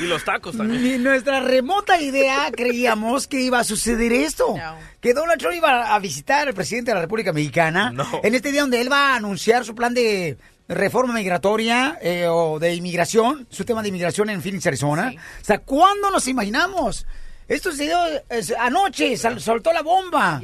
Y 0.00 0.04
los 0.04 0.24
tacos 0.24 0.56
también. 0.56 0.82
Ni 0.82 0.98
nuestra 0.98 1.40
remota 1.40 2.00
idea 2.00 2.50
creíamos 2.54 3.26
que 3.26 3.40
iba 3.40 3.58
a 3.60 3.64
suceder 3.64 4.12
esto. 4.12 4.54
Que 5.00 5.14
Donald 5.14 5.40
Trump 5.40 5.54
iba 5.56 5.94
a 5.94 5.98
visitar 5.98 6.48
al 6.48 6.54
presidente 6.54 6.90
de 6.90 6.94
la 6.96 7.00
República 7.02 7.32
Mexicana 7.32 7.92
en 8.22 8.34
este 8.34 8.52
día 8.52 8.62
donde 8.62 8.80
él 8.80 8.90
va 8.90 9.12
a 9.12 9.16
anunciar 9.16 9.64
su 9.64 9.74
plan 9.74 9.94
de 9.94 10.36
reforma 10.68 11.14
migratoria 11.14 11.96
eh, 12.02 12.26
o 12.28 12.58
de 12.58 12.74
inmigración, 12.74 13.46
su 13.50 13.64
tema 13.64 13.82
de 13.82 13.88
inmigración 13.88 14.30
en 14.30 14.42
Phoenix, 14.42 14.66
Arizona. 14.66 15.12
O 15.40 15.44
sea, 15.44 15.58
¿cuándo 15.60 16.10
nos 16.10 16.26
imaginamos? 16.26 17.06
Esto 17.48 17.72
se 17.72 17.84
dio 17.84 17.96
anoche, 18.58 19.16
sal- 19.16 19.40
soltó 19.40 19.72
la 19.72 19.82
bomba. 19.82 20.38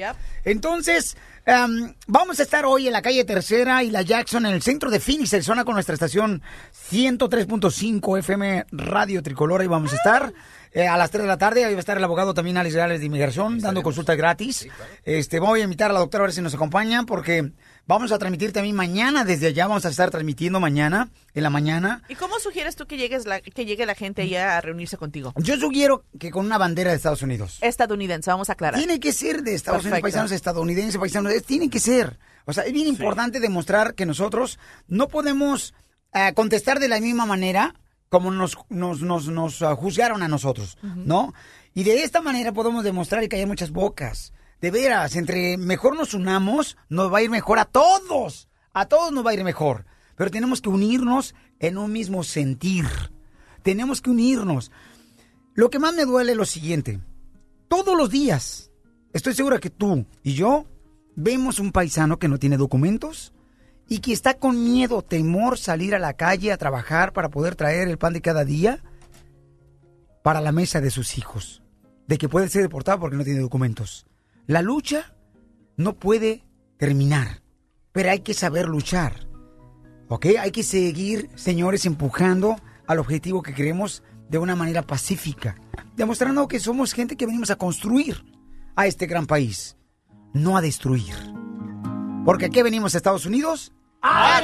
Entonces, 0.44 1.16
em, 1.46 1.94
vamos 2.06 2.38
a 2.40 2.42
estar 2.44 2.64
hoy 2.64 2.86
en 2.86 2.92
la 2.92 3.02
calle 3.02 3.24
Tercera 3.24 3.82
y 3.82 3.90
la 3.90 4.02
Jackson, 4.02 4.46
en 4.46 4.52
el 4.54 4.62
centro 4.62 4.90
de 4.90 5.00
Phoenix, 5.00 5.32
Arizona, 5.34 5.64
con 5.64 5.74
nuestra 5.74 5.94
estación 5.94 6.42
103.5 6.90 8.18
FM 8.18 8.66
Radio 8.72 9.22
Tricolor. 9.22 9.60
Ahí 9.60 9.66
vamos 9.66 9.92
a 9.92 9.96
estar. 9.96 10.32
eh, 10.74 10.88
a 10.88 10.96
las 10.96 11.10
3 11.10 11.22
de 11.24 11.28
la 11.28 11.36
tarde, 11.36 11.66
ahí 11.66 11.74
va 11.74 11.78
a 11.78 11.80
estar 11.80 11.98
el 11.98 12.04
abogado 12.04 12.32
también 12.32 12.56
Alex 12.56 12.74
Reales 12.74 13.00
de 13.00 13.04
Inmigración, 13.06 13.58
dando 13.60 13.82
consultas 13.82 14.16
gratis. 14.16 14.66
Este, 15.04 15.38
voy 15.38 15.60
a 15.60 15.64
invitar 15.64 15.90
a 15.90 15.92
la 15.92 16.00
doctora 16.00 16.24
a 16.24 16.26
ver 16.28 16.34
si 16.34 16.40
nos 16.40 16.54
acompaña, 16.54 17.02
porque 17.04 17.52
vamos 17.92 18.12
a 18.12 18.18
transmitir 18.18 18.52
también 18.52 18.74
mañana, 18.76 19.24
desde 19.24 19.48
allá 19.48 19.66
vamos 19.66 19.84
a 19.84 19.88
estar 19.90 20.10
transmitiendo 20.10 20.60
mañana, 20.60 21.10
en 21.34 21.42
la 21.42 21.50
mañana. 21.50 22.02
¿Y 22.08 22.14
cómo 22.14 22.38
sugieres 22.40 22.76
tú 22.76 22.86
que, 22.86 22.96
llegues 22.96 23.26
la, 23.26 23.40
que 23.40 23.64
llegue 23.64 23.86
la 23.86 23.94
gente 23.94 24.22
allá 24.22 24.56
a 24.56 24.60
reunirse 24.60 24.96
contigo? 24.96 25.32
Yo 25.36 25.56
sugiero 25.56 26.04
que 26.18 26.30
con 26.30 26.46
una 26.46 26.58
bandera 26.58 26.90
de 26.90 26.96
Estados 26.96 27.22
Unidos. 27.22 27.58
Estadounidense, 27.60 28.30
vamos 28.30 28.50
a 28.50 28.54
aclarar. 28.54 28.78
Tiene 28.78 29.00
que 29.00 29.12
ser 29.12 29.42
de 29.42 29.54
Estados 29.54 29.82
Unidos, 29.84 30.00
paisanos 30.00 30.32
estadounidenses, 30.32 30.98
paisanos, 30.98 31.32
es- 31.32 31.44
tiene 31.44 31.70
que 31.70 31.80
ser. 31.80 32.18
O 32.44 32.52
sea, 32.52 32.64
es 32.64 32.72
bien 32.72 32.88
importante 32.88 33.40
demostrar 33.40 33.94
que 33.94 34.06
nosotros 34.06 34.58
no 34.88 35.08
podemos 35.08 35.74
eh, 36.12 36.32
contestar 36.34 36.80
de 36.80 36.88
la 36.88 37.00
misma 37.00 37.26
manera 37.26 37.74
como 38.08 38.30
nos, 38.30 38.58
nos, 38.68 39.00
nos, 39.00 39.28
nos 39.28 39.62
ah, 39.62 39.74
juzgaron 39.74 40.22
a 40.22 40.28
nosotros, 40.28 40.76
¿no? 40.82 41.32
Y 41.72 41.84
de 41.84 42.04
esta 42.04 42.20
manera 42.20 42.52
podemos 42.52 42.84
demostrar 42.84 43.26
que 43.28 43.36
hay 43.36 43.46
muchas 43.46 43.70
bocas. 43.70 44.34
De 44.62 44.70
veras, 44.70 45.16
entre 45.16 45.56
mejor 45.56 45.96
nos 45.96 46.14
unamos, 46.14 46.76
nos 46.88 47.12
va 47.12 47.18
a 47.18 47.22
ir 47.22 47.30
mejor 47.30 47.58
a 47.58 47.64
todos. 47.64 48.48
A 48.72 48.86
todos 48.86 49.10
nos 49.10 49.26
va 49.26 49.30
a 49.30 49.34
ir 49.34 49.42
mejor. 49.42 49.86
Pero 50.14 50.30
tenemos 50.30 50.60
que 50.60 50.68
unirnos 50.68 51.34
en 51.58 51.76
un 51.78 51.90
mismo 51.90 52.22
sentir. 52.22 52.86
Tenemos 53.64 54.00
que 54.00 54.10
unirnos. 54.10 54.70
Lo 55.54 55.68
que 55.68 55.80
más 55.80 55.92
me 55.94 56.04
duele 56.04 56.30
es 56.32 56.38
lo 56.38 56.44
siguiente. 56.44 57.00
Todos 57.66 57.96
los 57.96 58.08
días, 58.08 58.70
estoy 59.12 59.34
segura 59.34 59.58
que 59.58 59.70
tú 59.70 60.06
y 60.22 60.34
yo 60.34 60.64
vemos 61.16 61.58
un 61.58 61.72
paisano 61.72 62.20
que 62.20 62.28
no 62.28 62.38
tiene 62.38 62.56
documentos 62.56 63.32
y 63.88 63.98
que 63.98 64.12
está 64.12 64.34
con 64.34 64.62
miedo, 64.62 65.02
temor 65.02 65.58
salir 65.58 65.92
a 65.92 65.98
la 65.98 66.14
calle 66.14 66.52
a 66.52 66.56
trabajar 66.56 67.12
para 67.12 67.30
poder 67.30 67.56
traer 67.56 67.88
el 67.88 67.98
pan 67.98 68.12
de 68.12 68.22
cada 68.22 68.44
día 68.44 68.78
para 70.22 70.40
la 70.40 70.52
mesa 70.52 70.80
de 70.80 70.92
sus 70.92 71.18
hijos. 71.18 71.64
De 72.06 72.16
que 72.16 72.28
puede 72.28 72.48
ser 72.48 72.62
deportado 72.62 73.00
porque 73.00 73.16
no 73.16 73.24
tiene 73.24 73.40
documentos. 73.40 74.06
La 74.46 74.62
lucha 74.62 75.14
no 75.76 75.94
puede 75.94 76.44
terminar, 76.76 77.42
pero 77.92 78.10
hay 78.10 78.20
que 78.20 78.34
saber 78.34 78.66
luchar. 78.66 79.28
¿Ok? 80.08 80.26
Hay 80.38 80.50
que 80.50 80.62
seguir, 80.62 81.30
señores, 81.36 81.86
empujando 81.86 82.56
al 82.86 82.98
objetivo 82.98 83.42
que 83.42 83.54
queremos 83.54 84.02
de 84.28 84.38
una 84.38 84.56
manera 84.56 84.82
pacífica, 84.82 85.56
demostrando 85.96 86.48
que 86.48 86.58
somos 86.58 86.92
gente 86.92 87.16
que 87.16 87.26
venimos 87.26 87.50
a 87.50 87.56
construir 87.56 88.24
a 88.74 88.86
este 88.86 89.06
gran 89.06 89.26
país, 89.26 89.76
no 90.32 90.56
a 90.56 90.60
destruir. 90.60 91.14
Porque 92.24 92.46
aquí 92.46 92.62
venimos 92.62 92.94
a 92.94 92.98
Estados 92.98 93.26
Unidos 93.26 93.72
a. 94.02 94.40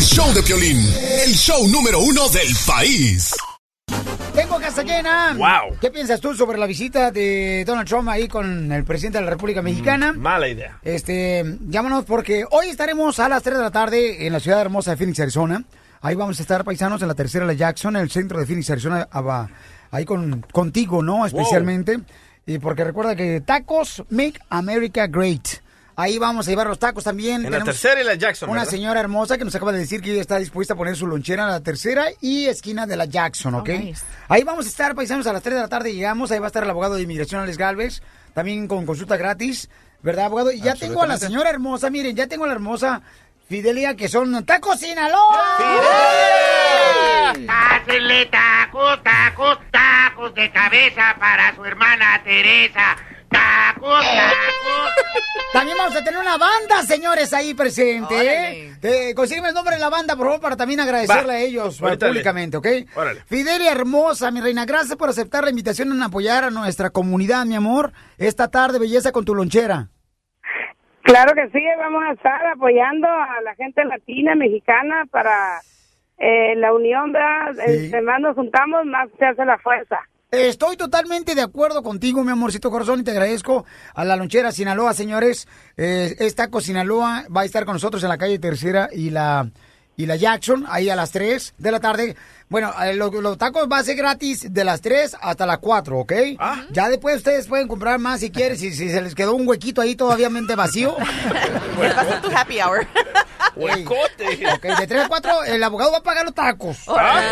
El, 0.00 0.06
show 0.06 0.32
de 0.32 0.42
Piolín, 0.42 0.78
el 0.78 1.34
show 1.34 1.68
número 1.68 2.00
uno 2.00 2.26
del 2.30 2.48
país. 2.66 3.36
Tengo 4.34 4.58
casa 4.58 4.82
llena. 4.82 5.34
Wow. 5.34 5.76
¿Qué 5.78 5.90
piensas 5.90 6.22
tú 6.22 6.34
sobre 6.34 6.56
la 6.56 6.64
visita 6.64 7.10
de 7.10 7.64
Donald 7.66 7.86
Trump 7.86 8.08
ahí 8.08 8.26
con 8.26 8.72
el 8.72 8.84
presidente 8.84 9.18
de 9.18 9.24
la 9.26 9.30
República 9.32 9.60
Mexicana? 9.60 10.14
Mala 10.14 10.48
idea. 10.48 10.78
Este, 10.80 11.44
llámanos 11.68 12.06
porque 12.06 12.46
hoy 12.50 12.68
estaremos 12.68 13.18
a 13.18 13.28
las 13.28 13.42
3 13.42 13.58
de 13.58 13.62
la 13.62 13.70
tarde 13.70 14.26
en 14.26 14.32
la 14.32 14.40
ciudad 14.40 14.62
hermosa 14.62 14.92
de 14.92 14.96
Phoenix, 14.96 15.20
Arizona. 15.20 15.64
Ahí 16.00 16.14
vamos 16.14 16.38
a 16.38 16.42
estar 16.42 16.64
paisanos 16.64 17.02
en 17.02 17.08
la 17.08 17.14
tercera 17.14 17.44
de 17.44 17.52
la 17.52 17.58
Jackson, 17.58 17.94
en 17.94 18.02
el 18.02 18.10
centro 18.10 18.40
de 18.40 18.46
Phoenix, 18.46 18.70
Arizona, 18.70 19.06
ahí 19.90 20.06
con 20.06 20.46
contigo, 20.50 21.02
¿no? 21.02 21.26
Especialmente. 21.26 22.00
Y 22.46 22.58
porque 22.58 22.84
recuerda 22.84 23.14
que 23.14 23.42
tacos 23.42 24.02
make 24.08 24.40
America 24.48 25.06
great. 25.08 25.60
Ahí 26.00 26.18
vamos 26.18 26.46
a 26.46 26.50
llevar 26.50 26.66
los 26.66 26.78
tacos 26.78 27.04
también. 27.04 27.44
En 27.44 27.52
la 27.52 27.62
tercera 27.62 28.00
y 28.00 28.04
la 28.04 28.14
Jackson, 28.14 28.48
Una 28.48 28.60
¿verdad? 28.60 28.70
señora 28.70 29.00
hermosa 29.00 29.36
que 29.38 29.44
nos 29.44 29.54
acaba 29.54 29.72
de 29.72 29.78
decir 29.80 30.00
que 30.00 30.12
ella 30.12 30.20
está 30.20 30.38
dispuesta 30.38 30.74
a 30.74 30.76
poner 30.76 30.96
su 30.96 31.06
lonchera 31.06 31.42
en 31.44 31.50
la 31.50 31.60
tercera 31.60 32.06
y 32.20 32.46
esquina 32.46 32.86
de 32.86 32.96
la 32.96 33.04
Jackson, 33.04 33.54
¿ok? 33.54 33.68
Oh, 33.68 33.78
nice. 33.78 34.04
Ahí 34.28 34.42
vamos 34.42 34.66
a 34.66 34.68
estar, 34.68 34.94
paisanos, 34.94 35.26
a 35.26 35.32
las 35.32 35.42
3 35.42 35.54
de 35.56 35.60
la 35.60 35.68
tarde 35.68 35.92
llegamos. 35.92 36.30
Ahí 36.30 36.38
va 36.38 36.46
a 36.46 36.48
estar 36.48 36.62
el 36.62 36.70
abogado 36.70 36.94
de 36.94 37.02
inmigración, 37.02 37.42
Alex 37.42 37.58
Galvez, 37.58 38.02
también 38.34 38.66
con 38.66 38.86
consulta 38.86 39.16
gratis, 39.16 39.68
¿verdad, 40.02 40.26
abogado? 40.26 40.52
Y 40.52 40.60
ya 40.60 40.74
tengo 40.74 41.02
a 41.02 41.06
la 41.06 41.18
señora 41.18 41.50
hermosa, 41.50 41.90
miren, 41.90 42.16
ya 42.16 42.26
tengo 42.26 42.44
a 42.44 42.48
la 42.48 42.54
hermosa 42.54 43.02
Fidelia, 43.48 43.96
que 43.96 44.08
son 44.08 44.44
tacos 44.44 44.78
Sinaloa. 44.78 45.56
Pásenle 47.46 48.26
tacos, 48.26 49.02
tacos, 49.02 49.58
tacos 49.70 50.34
de 50.34 50.50
cabeza 50.52 51.16
para 51.18 51.54
su 51.54 51.64
hermana 51.64 52.20
Teresa. 52.24 52.96
Tacos, 53.30 54.04
tacos. 54.04 54.90
También 55.52 55.76
vamos 55.78 55.96
a 55.96 56.04
tener 56.04 56.20
una 56.20 56.36
banda, 56.38 56.82
señores, 56.82 57.32
ahí 57.32 57.54
presente. 57.54 58.14
¿eh? 58.20 58.72
Te- 58.80 59.14
consígueme 59.14 59.48
el 59.48 59.54
nombre 59.54 59.74
de 59.74 59.80
la 59.80 59.88
banda, 59.90 60.14
por 60.16 60.26
favor, 60.26 60.40
para 60.40 60.56
también 60.56 60.78
agradecerle 60.80 61.32
Va. 61.32 61.38
a 61.38 61.40
ellos 61.40 61.78
públicamente, 61.80 62.56
¿ok? 62.56 62.66
Órale. 62.94 63.20
Fidelia 63.26 63.72
hermosa, 63.72 64.30
mi 64.30 64.40
reina, 64.40 64.64
gracias 64.64 64.96
por 64.96 65.08
aceptar 65.08 65.42
la 65.44 65.50
invitación 65.50 65.90
en 65.90 66.02
apoyar 66.02 66.44
a 66.44 66.50
nuestra 66.50 66.90
comunidad, 66.90 67.44
mi 67.46 67.56
amor. 67.56 67.92
Esta 68.18 68.48
tarde, 68.48 68.78
belleza 68.78 69.10
con 69.12 69.24
tu 69.24 69.34
lonchera. 69.34 69.88
Claro 71.02 71.32
que 71.34 71.48
sí, 71.50 71.64
vamos 71.78 72.04
a 72.08 72.12
estar 72.12 72.46
apoyando 72.46 73.08
a 73.08 73.40
la 73.42 73.54
gente 73.56 73.84
latina, 73.84 74.34
mexicana, 74.36 75.04
para 75.10 75.60
eh, 76.18 76.54
la 76.56 76.72
unión, 76.72 77.10
¿verdad? 77.12 77.54
Sí. 77.66 77.86
Entre 77.86 78.02
más 78.02 78.20
nos 78.20 78.36
juntamos, 78.36 78.84
más 78.86 79.08
se 79.18 79.24
hace 79.24 79.44
la 79.44 79.58
fuerza. 79.58 79.98
Estoy 80.34 80.76
totalmente 80.76 81.34
de 81.34 81.42
acuerdo 81.42 81.82
contigo, 81.82 82.22
mi 82.22 82.30
amorcito 82.30 82.70
corazón, 82.70 83.00
y 83.00 83.02
te 83.02 83.10
agradezco 83.10 83.64
a 83.94 84.04
la 84.04 84.14
lonchera 84.14 84.52
Sinaloa, 84.52 84.94
señores. 84.94 85.48
Eh, 85.76 86.14
es 86.20 86.36
Taco 86.36 86.60
Sinaloa, 86.60 87.24
va 87.36 87.40
a 87.40 87.44
estar 87.44 87.64
con 87.64 87.74
nosotros 87.74 88.00
en 88.04 88.10
la 88.10 88.18
calle 88.18 88.38
Tercera 88.38 88.88
y 88.92 89.10
la 89.10 89.50
y 89.96 90.06
la 90.06 90.16
Jackson, 90.16 90.64
ahí 90.68 90.88
a 90.88 90.96
las 90.96 91.10
3 91.10 91.52
de 91.58 91.72
la 91.72 91.78
tarde. 91.80 92.16
Bueno, 92.48 92.72
eh, 92.82 92.94
lo- 92.94 93.10
los 93.20 93.36
tacos 93.36 93.68
va 93.70 93.78
a 93.78 93.82
ser 93.82 93.96
gratis 93.96 94.46
de 94.50 94.64
las 94.64 94.80
3 94.80 95.14
hasta 95.20 95.44
las 95.44 95.58
4, 95.58 95.98
¿ok? 95.98 96.12
Ya 96.72 96.88
después 96.88 97.16
ustedes 97.18 97.46
pueden 97.48 97.68
comprar 97.68 97.98
más 97.98 98.20
si 98.20 98.30
quieren, 98.30 98.56
si, 98.56 98.72
si 98.72 98.88
se 98.88 99.02
les 99.02 99.14
quedó 99.14 99.34
un 99.34 99.46
huequito 99.46 99.82
ahí 99.82 99.96
todavía 99.96 100.30
mente 100.30 100.54
vacío. 100.54 100.96
¿Qué 101.80 101.88
pasa 101.94 102.20
tu 102.22 102.28
happy 102.34 102.60
hour? 102.62 102.86
Huecote. 103.56 104.46
Ok, 104.54 104.62
de 104.62 104.86
3 104.86 105.04
a 105.04 105.08
4 105.08 105.44
el 105.44 105.62
abogado 105.62 105.92
va 105.92 105.98
a 105.98 106.02
pagar 106.02 106.24
los 106.24 106.34
tacos. 106.34 106.78
Ah, 106.88 107.22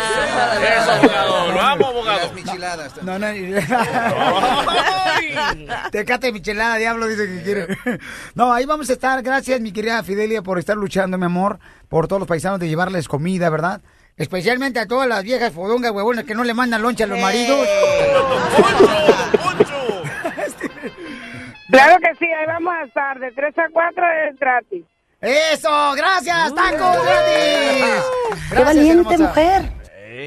Eso, 0.61 0.91
abogado. 0.91 1.51
Lo 1.51 1.61
amo, 1.61 1.87
abogado. 1.87 2.31
No, 3.01 3.19
no. 3.19 3.27
Tecate 5.91 6.31
michelada, 6.31 6.75
diablo, 6.77 7.07
dice 7.07 7.27
que 7.27 7.43
quiere. 7.43 7.67
No, 8.35 8.53
ahí 8.53 8.65
vamos 8.65 8.89
a 8.89 8.93
estar. 8.93 9.21
Gracias, 9.21 9.59
mi 9.61 9.71
querida 9.71 10.03
Fidelia, 10.03 10.41
por 10.41 10.59
estar 10.59 10.77
luchando, 10.77 11.17
mi 11.17 11.25
amor, 11.25 11.59
por 11.87 12.07
todos 12.07 12.19
los 12.19 12.27
paisanos 12.27 12.59
de 12.59 12.67
llevarles 12.67 13.07
comida, 13.07 13.49
¿verdad? 13.49 13.81
Especialmente 14.17 14.79
a 14.79 14.87
todas 14.87 15.07
las 15.07 15.23
viejas 15.23 15.53
fodongas 15.53 15.91
huevonas 15.91 16.25
que 16.25 16.35
no 16.35 16.43
le 16.43 16.53
mandan 16.53 16.81
loncha 16.81 17.05
a 17.05 17.07
los 17.07 17.19
maridos. 17.19 17.67
Claro 21.69 21.99
que 21.99 22.15
sí, 22.15 22.25
ahí 22.25 22.47
vamos 22.47 22.73
a 22.73 22.83
estar, 22.83 23.19
de 23.19 23.31
3 23.31 23.55
a 23.59 23.69
4 23.71 24.03
es 24.27 24.39
gratis. 24.39 24.85
¡Eso! 25.21 25.69
¡Gracias, 25.97 26.55
tacos 26.55 27.03
gratis! 27.03 28.03
¡Qué 28.49 28.63
valiente 28.63 29.17
mujer! 29.17 29.79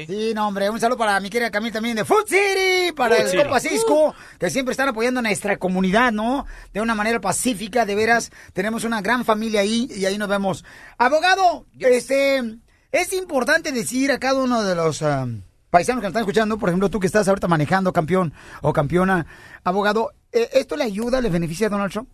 Sí, 0.07 0.33
no, 0.35 0.47
hombre, 0.47 0.69
un 0.69 0.79
saludo 0.79 0.97
para 0.97 1.19
mi 1.19 1.29
querida 1.29 1.49
Camila 1.49 1.73
también 1.73 1.95
de 1.95 2.05
Food 2.05 2.27
City, 2.27 2.91
para 2.95 3.15
Food 3.15 3.33
el. 3.33 3.43
Copa 3.43 3.59
Cisco, 3.59 4.15
que 4.39 4.49
siempre 4.49 4.71
están 4.71 4.89
apoyando 4.89 5.19
a 5.19 5.23
nuestra 5.23 5.57
comunidad, 5.57 6.11
¿no? 6.11 6.45
De 6.73 6.81
una 6.81 6.93
manera 6.95 7.19
pacífica, 7.19 7.85
de 7.85 7.95
veras, 7.95 8.31
tenemos 8.53 8.83
una 8.83 9.01
gran 9.01 9.25
familia 9.25 9.61
ahí 9.61 9.87
y 9.95 10.05
ahí 10.05 10.17
nos 10.17 10.29
vemos. 10.29 10.63
Abogado, 10.97 11.65
este, 11.79 12.59
es 12.91 13.13
importante 13.13 13.71
decir 13.71 14.11
a 14.11 14.19
cada 14.19 14.43
uno 14.43 14.63
de 14.63 14.75
los 14.75 15.01
ah, 15.01 15.27
paisanos 15.71 16.01
que 16.01 16.05
nos 16.05 16.11
están 16.11 16.21
escuchando, 16.21 16.57
por 16.59 16.69
ejemplo, 16.69 16.89
tú 16.89 16.99
que 16.99 17.07
estás 17.07 17.27
ahorita 17.27 17.47
manejando, 17.47 17.93
campeón 17.93 18.33
o 18.61 18.73
campeona, 18.73 19.25
abogado, 19.63 20.11
eh, 20.31 20.49
¿esto 20.53 20.75
le 20.75 20.83
ayuda, 20.83 21.19
le 21.19 21.29
beneficia 21.29 21.67
a 21.67 21.69
Donald 21.71 21.91
Trump? 21.91 22.09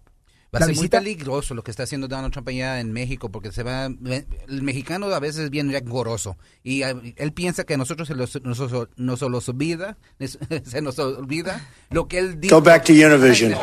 Va 0.54 0.58
a 0.58 0.60
¿La 0.62 0.66
ser 0.66 0.76
muy 0.76 0.90
peligroso 0.90 1.54
lo 1.54 1.64
que 1.64 1.70
está 1.70 1.84
haciendo 1.84 2.08
Donald 2.08 2.34
Trump 2.34 2.48
allá 2.48 2.80
en 2.80 2.92
México 2.92 3.30
porque 3.30 3.52
se 3.52 3.62
va 3.62 3.86
el 3.86 4.64
mexicano 4.64 5.06
a 5.08 5.20
veces 5.20 5.46
es 5.46 5.50
bien 5.52 5.72
goroso 5.86 6.38
y 6.64 6.82
ah, 6.82 6.96
él 7.18 7.34
piensa 7.34 7.66
que 7.66 7.76
a 7.76 7.78
nosotros 7.78 8.08
se 8.08 8.16
los, 8.16 8.42
nos, 8.42 8.60
nos 8.98 9.22
los 9.22 9.50
olvida 9.50 9.98
se 10.66 10.82
nos 10.82 10.98
olvida 10.98 11.68
lo 11.92 12.08
que 12.08 12.18
él 12.18 12.40
dijo. 12.40 12.56
Go 12.56 12.62
back 12.64 12.84
to 12.86 12.94
Univision. 12.94 13.54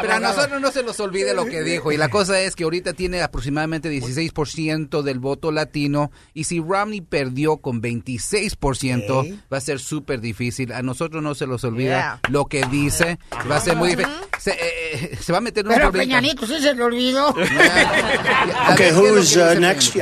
Pero 0.00 0.14
a 0.14 0.20
nosotros 0.20 0.60
no 0.60 0.70
se 0.70 0.82
nos 0.82 0.98
olvide 1.00 1.34
lo 1.34 1.44
que 1.46 1.62
dijo. 1.62 1.92
Y 1.92 1.96
la 1.96 2.08
cosa 2.08 2.40
es 2.40 2.54
que 2.56 2.64
ahorita 2.64 2.92
tiene 2.92 3.22
aproximadamente 3.22 3.90
16% 3.90 5.02
del 5.02 5.18
voto 5.18 5.50
latino. 5.52 6.10
Y 6.34 6.44
si 6.44 6.60
Romney 6.60 7.00
perdió 7.00 7.58
con 7.58 7.82
26%, 7.82 9.40
va 9.52 9.58
a 9.58 9.60
ser 9.60 9.80
súper 9.80 10.20
difícil. 10.20 10.72
A 10.72 10.82
nosotros 10.82 11.22
no 11.22 11.34
se 11.34 11.46
nos 11.46 11.64
olvida 11.64 12.20
lo 12.28 12.46
que 12.46 12.64
dice. 12.70 13.18
Va 13.50 13.56
a 13.56 13.60
ser 13.60 13.76
muy 13.76 13.90
difícil. 13.90 14.12
Se, 14.38 14.52
eh, 14.52 14.56
eh, 14.92 15.18
se 15.20 15.32
va 15.32 15.38
a 15.38 15.40
meter 15.40 15.64
en 15.64 15.68
un 15.72 15.74
Pero 15.74 15.90
problema. 15.90 16.08
Peñanito, 16.20 16.46
sí 16.46 16.60
se 16.60 16.74
le 16.74 16.82
olvidó. 16.82 17.28
A 17.34 17.34
ver 17.34 18.72
Okay, 18.72 18.76
qué 18.76 18.88
es 18.88 18.94
lo 18.94 19.02
who's, 19.02 19.32
que 19.32 19.38
uh, 19.40 19.48
dice 19.48 19.60
next? 19.60 19.96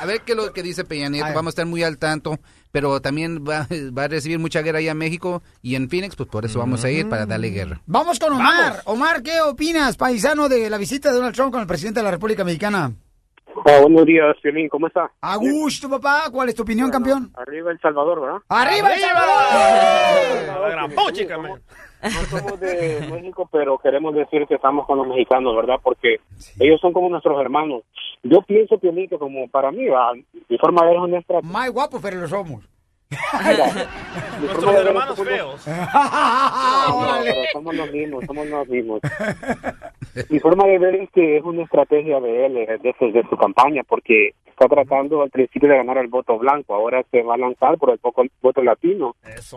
A 0.00 0.04
ver 0.06 0.20
qué 0.22 0.32
es 0.32 0.36
lo 0.36 0.52
que 0.52 0.62
dice 0.62 0.84
Peña 0.84 1.08
Nieto. 1.08 1.28
Vamos 1.28 1.46
a 1.46 1.50
estar 1.50 1.66
muy 1.66 1.82
al 1.82 1.98
tanto. 1.98 2.38
Pero 2.72 3.00
también 3.00 3.44
va, 3.44 3.66
va 3.96 4.04
a 4.04 4.08
recibir 4.08 4.38
mucha 4.38 4.62
guerra 4.62 4.78
allá 4.78 4.92
en 4.92 4.98
México 4.98 5.42
y 5.62 5.74
en 5.74 5.88
Phoenix, 5.88 6.16
pues 6.16 6.28
por 6.28 6.44
eso 6.44 6.58
vamos 6.58 6.84
a 6.84 6.90
ir 6.90 7.08
para 7.08 7.26
darle 7.26 7.50
guerra. 7.50 7.80
Vamos 7.86 8.18
con 8.18 8.32
Omar. 8.32 8.82
Omar, 8.84 9.22
¿qué 9.22 9.40
opinas, 9.40 9.96
paisano, 9.96 10.48
de 10.48 10.70
la 10.70 10.78
visita 10.78 11.10
de 11.10 11.16
Donald 11.16 11.34
Trump 11.34 11.52
con 11.52 11.60
el 11.60 11.66
presidente 11.66 12.00
de 12.00 12.04
la 12.04 12.10
República 12.10 12.44
Mexicana? 12.44 12.92
Ah, 13.64 13.80
buenos 13.82 14.06
días, 14.06 14.36
Piolín, 14.42 14.68
¿cómo 14.68 14.86
está? 14.86 15.10
A 15.20 15.36
gusto, 15.36 15.88
papá. 15.88 16.24
¿Cuál 16.30 16.48
es 16.48 16.54
tu 16.54 16.62
opinión, 16.62 16.90
campeón? 16.90 17.32
Arriba 17.34 17.72
El 17.72 17.80
Salvador, 17.80 18.20
¿verdad? 18.20 18.38
¡Arriba 18.48 18.94
El 18.94 19.00
Salvador! 19.00 20.60
La 20.62 20.68
gran. 20.68 20.90
No 22.02 22.38
somos 22.38 22.60
de 22.60 23.08
México, 23.10 23.48
pero 23.50 23.78
queremos 23.78 24.14
decir 24.14 24.46
que 24.46 24.54
estamos 24.54 24.86
con 24.86 24.98
los 24.98 25.08
mexicanos, 25.08 25.54
¿verdad? 25.56 25.76
Porque 25.82 26.20
ellos 26.58 26.80
son 26.80 26.92
como 26.92 27.08
nuestros 27.08 27.40
hermanos. 27.40 27.82
Yo 28.22 28.42
pienso, 28.42 28.78
Piolín, 28.78 29.08
que 29.08 29.18
como 29.18 29.48
para 29.48 29.70
mí, 29.70 29.86
va, 29.88 30.12
mi 30.48 30.58
forma 30.58 30.82
de 30.82 30.88
ver 30.92 31.04
es 31.04 31.10
nuestra... 31.10 31.40
Más 31.42 31.70
guapos, 31.70 32.00
pero 32.02 32.20
lo 32.20 32.28
somos. 32.28 32.68
Nuestros 34.40 34.74
hermanos 34.74 35.18
feos. 35.22 35.66
No, 36.88 37.32
somos 37.52 37.74
los 37.74 37.90
mismos, 37.92 38.24
somos 38.26 38.46
los 38.46 38.68
mismos. 38.68 39.00
Mi 40.30 40.38
forma 40.40 40.64
de 40.66 40.78
ver 40.78 40.94
es 40.96 41.10
que 41.10 41.36
es 41.38 41.44
una 41.44 41.62
estrategia 41.62 42.20
de 42.20 42.46
él, 42.46 42.56
eh, 42.56 42.78
de, 42.82 42.94
su- 42.98 43.12
de 43.12 43.22
su 43.28 43.36
campaña, 43.36 43.82
porque 43.86 44.34
está 44.46 44.66
tratando 44.68 45.22
al 45.22 45.30
principio 45.30 45.68
de 45.68 45.76
ganar 45.76 45.98
el 45.98 46.08
voto 46.08 46.38
blanco, 46.38 46.74
ahora 46.74 47.02
se 47.10 47.22
va 47.22 47.34
a 47.34 47.38
lanzar 47.38 47.78
por 47.78 47.90
el 47.90 47.98
poco- 47.98 48.24
voto 48.42 48.62
latino. 48.62 49.14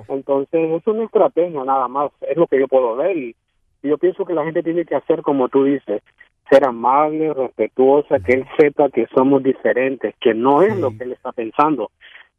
Entonces 0.09 0.71
es 0.81 0.87
una 0.87 1.03
estrategia 1.05 1.63
nada 1.63 1.87
más, 1.87 2.11
es 2.21 2.37
lo 2.37 2.47
que 2.47 2.59
yo 2.59 2.67
puedo 2.67 2.95
ver 2.95 3.17
y, 3.17 3.35
y 3.83 3.89
yo 3.89 3.97
pienso 3.97 4.25
que 4.25 4.33
la 4.33 4.43
gente 4.43 4.63
tiene 4.63 4.85
que 4.85 4.95
hacer 4.95 5.21
como 5.21 5.49
tú 5.49 5.63
dices, 5.63 6.01
ser 6.49 6.65
amable, 6.65 7.33
respetuosa, 7.33 8.19
que 8.19 8.33
él 8.33 8.45
sepa 8.57 8.89
que 8.89 9.07
somos 9.15 9.41
diferentes, 9.41 10.13
que 10.19 10.33
no 10.33 10.61
es 10.61 10.77
lo 10.77 10.91
que 10.95 11.05
él 11.05 11.13
está 11.13 11.31
pensando, 11.31 11.91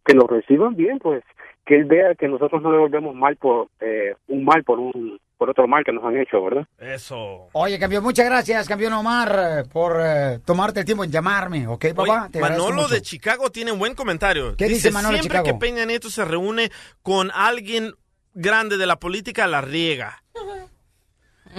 que 0.04 0.14
lo 0.14 0.26
reciban 0.26 0.74
bien, 0.74 0.98
pues, 0.98 1.22
que 1.64 1.76
él 1.76 1.84
vea 1.84 2.14
que 2.14 2.28
nosotros 2.28 2.60
no 2.62 2.72
le 2.72 2.78
volvemos 2.78 3.14
mal 3.14 3.36
por 3.36 3.68
eh, 3.80 4.14
un 4.28 4.44
mal 4.44 4.64
por 4.64 4.78
un 4.78 5.18
por 5.38 5.50
otro 5.50 5.66
mal 5.66 5.82
que 5.84 5.92
nos 5.92 6.04
han 6.04 6.16
hecho, 6.16 6.40
¿verdad? 6.42 6.64
Eso. 6.78 7.48
Oye, 7.52 7.76
campeón, 7.76 8.04
muchas 8.04 8.26
gracias, 8.26 8.68
campeón 8.68 8.92
Omar, 8.92 9.36
eh, 9.36 9.64
por 9.72 9.96
eh, 10.00 10.38
tomarte 10.44 10.78
el 10.80 10.86
tiempo 10.86 11.02
en 11.02 11.10
llamarme, 11.10 11.66
¿ok, 11.66 11.86
papá? 11.96 12.28
Te 12.30 12.38
agradezco 12.38 12.64
Manolo 12.64 12.82
mucho. 12.82 12.94
de 12.94 13.02
Chicago 13.02 13.50
tiene 13.50 13.72
un 13.72 13.80
buen 13.80 13.96
comentario. 13.96 14.54
¿Qué 14.56 14.68
dice 14.68 14.92
Manolo 14.92 15.16
de 15.16 15.22
siempre 15.22 15.40
Chicago? 15.40 15.58
que 15.58 15.66
Peña 15.66 15.84
Nieto 15.84 16.10
se 16.10 16.24
reúne 16.24 16.70
con 17.02 17.32
alguien 17.34 17.92
grande 18.34 18.76
de 18.76 18.86
la 18.86 18.96
política, 19.00 19.46
la 19.46 19.60
riega. 19.60 20.22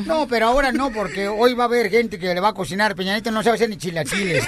No, 0.07 0.27
pero 0.27 0.47
ahora 0.47 0.71
no, 0.71 0.91
porque 0.91 1.27
hoy 1.27 1.53
va 1.53 1.65
a 1.65 1.67
haber 1.67 1.87
gente 1.91 2.17
que 2.17 2.33
le 2.33 2.39
va 2.39 2.47
a 2.47 2.53
cocinar. 2.55 2.95
Peñanito 2.95 3.29
no 3.29 3.43
sabe 3.43 3.57
hacer 3.57 3.69
ni 3.69 3.77
chilaquiles. 3.77 4.43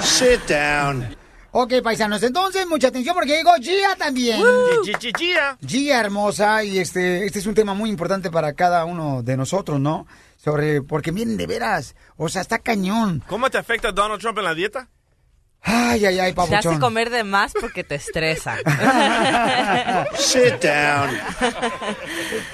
Sit 0.00 0.40
down. 0.48 1.06
Ok, 1.58 1.72
paisanos, 1.82 2.22
entonces 2.22 2.66
mucha 2.66 2.88
atención 2.88 3.14
porque 3.14 3.34
llegó 3.34 3.54
Gia 3.62 3.96
también. 3.96 4.42
Gia. 5.18 5.56
Gia 5.66 6.00
hermosa 6.00 6.62
y 6.62 6.78
este, 6.78 7.24
este 7.24 7.38
es 7.38 7.46
un 7.46 7.54
tema 7.54 7.72
muy 7.72 7.88
importante 7.88 8.30
para 8.30 8.52
cada 8.52 8.84
uno 8.84 9.22
de 9.22 9.38
nosotros, 9.38 9.80
¿no? 9.80 10.06
Sobre, 10.36 10.82
porque 10.82 11.12
miren, 11.12 11.38
de 11.38 11.46
veras, 11.46 11.96
o 12.18 12.28
sea, 12.28 12.42
está 12.42 12.58
cañón. 12.58 13.24
¿Cómo 13.26 13.48
te 13.48 13.56
afecta 13.56 13.90
Donald 13.90 14.20
Trump 14.20 14.36
en 14.36 14.44
la 14.44 14.52
dieta? 14.52 14.90
Ay, 15.68 16.06
ay, 16.06 16.18
ay, 16.20 16.32
Te 16.32 16.54
hace 16.54 16.78
comer 16.78 17.10
de 17.10 17.24
más 17.24 17.52
porque 17.60 17.82
te 17.82 17.96
estresa. 17.96 18.56
Sit 20.16 20.62
down. 20.62 21.10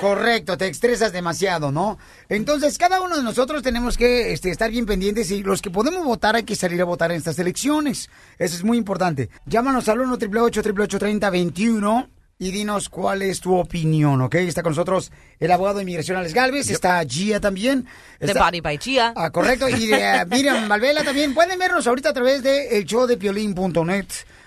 Correcto, 0.01 0.57
te 0.57 0.69
estresas 0.69 1.13
demasiado, 1.13 1.71
¿no? 1.71 1.99
Entonces, 2.31 2.79
cada 2.79 3.03
uno 3.03 3.19
de 3.19 3.23
nosotros 3.23 3.63
tenemos 3.63 3.99
que 3.99 4.33
este, 4.33 4.51
estar 4.51 4.71
bien 4.71 4.87
pendientes 4.87 5.31
y 5.31 5.43
los 5.43 5.61
que 5.61 5.71
podemos 5.71 6.07
votar 6.07 6.37
hay 6.37 6.45
que 6.45 6.57
salir 6.57 6.81
a 6.81 6.87
votar 6.87 7.11
en 7.11 7.19
estas 7.19 7.39
elecciones. 7.39 8.09
Eso 8.39 8.57
es 8.57 8.65
muy 8.65 8.79
importante. 8.79 9.29
Llámanos 9.45 9.91
al 9.91 10.01
1 10.01 10.15
888 10.15 10.99
3021 10.99 12.22
y 12.43 12.51
dinos 12.51 12.89
cuál 12.89 13.23
es 13.23 13.41
tu 13.41 13.55
opinión, 13.57 14.21
¿ok? 14.21 14.35
Está 14.35 14.65
con 14.65 14.73
nosotros 14.73 15.13
el 15.39 15.53
abogado 15.53 15.77
de 15.77 15.83
inmigración 15.83 16.17
Alex 16.17 16.35
Galvez, 16.35 16.69
está 16.71 17.01
Gia 17.05 17.39
también. 17.39 17.87
The 18.19 18.27
está- 18.27 18.45
Body 18.45 18.61
by 18.61 18.79
Gia. 18.79 19.13
Ah, 19.15 19.31
correcto, 19.31 19.69
y 19.69 19.87
de 19.87 19.97
eh, 19.97 20.27
Miriam 20.31 20.69
Valvela 20.69 21.05
también. 21.05 21.35
Pueden 21.35 21.57
vernos 21.57 21.87
ahorita 21.87 22.09
a 22.09 22.13
través 22.13 22.43
de 22.43 22.77
el 22.79 22.85
show 22.85 23.07
de 23.07 23.17
piolín.net. 23.17 24.07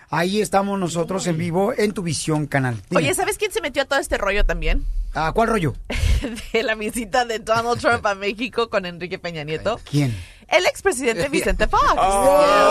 Ahí 0.09 0.41
estamos 0.41 0.77
nosotros 0.77 1.25
en 1.27 1.37
vivo 1.37 1.73
en 1.75 1.93
tu 1.93 2.03
visión 2.03 2.47
canal. 2.47 2.75
Dime. 2.89 3.01
Oye, 3.03 3.13
¿sabes 3.13 3.37
quién 3.37 3.51
se 3.53 3.61
metió 3.61 3.83
a 3.83 3.85
todo 3.85 3.99
este 3.99 4.17
rollo 4.17 4.43
también? 4.45 4.85
¿A 5.13 5.31
cuál 5.31 5.47
rollo? 5.47 5.73
De 6.53 6.63
la 6.63 6.75
visita 6.75 7.23
de 7.23 7.39
Donald 7.39 7.79
Trump 7.79 8.05
a 8.05 8.13
México 8.15 8.69
con 8.69 8.85
Enrique 8.85 9.19
Peña 9.19 9.43
Nieto. 9.45 9.79
¿Quién? 9.89 10.13
El 10.47 10.65
expresidente 10.65 11.29
Vicente 11.29 11.67
Fox. 11.67 11.83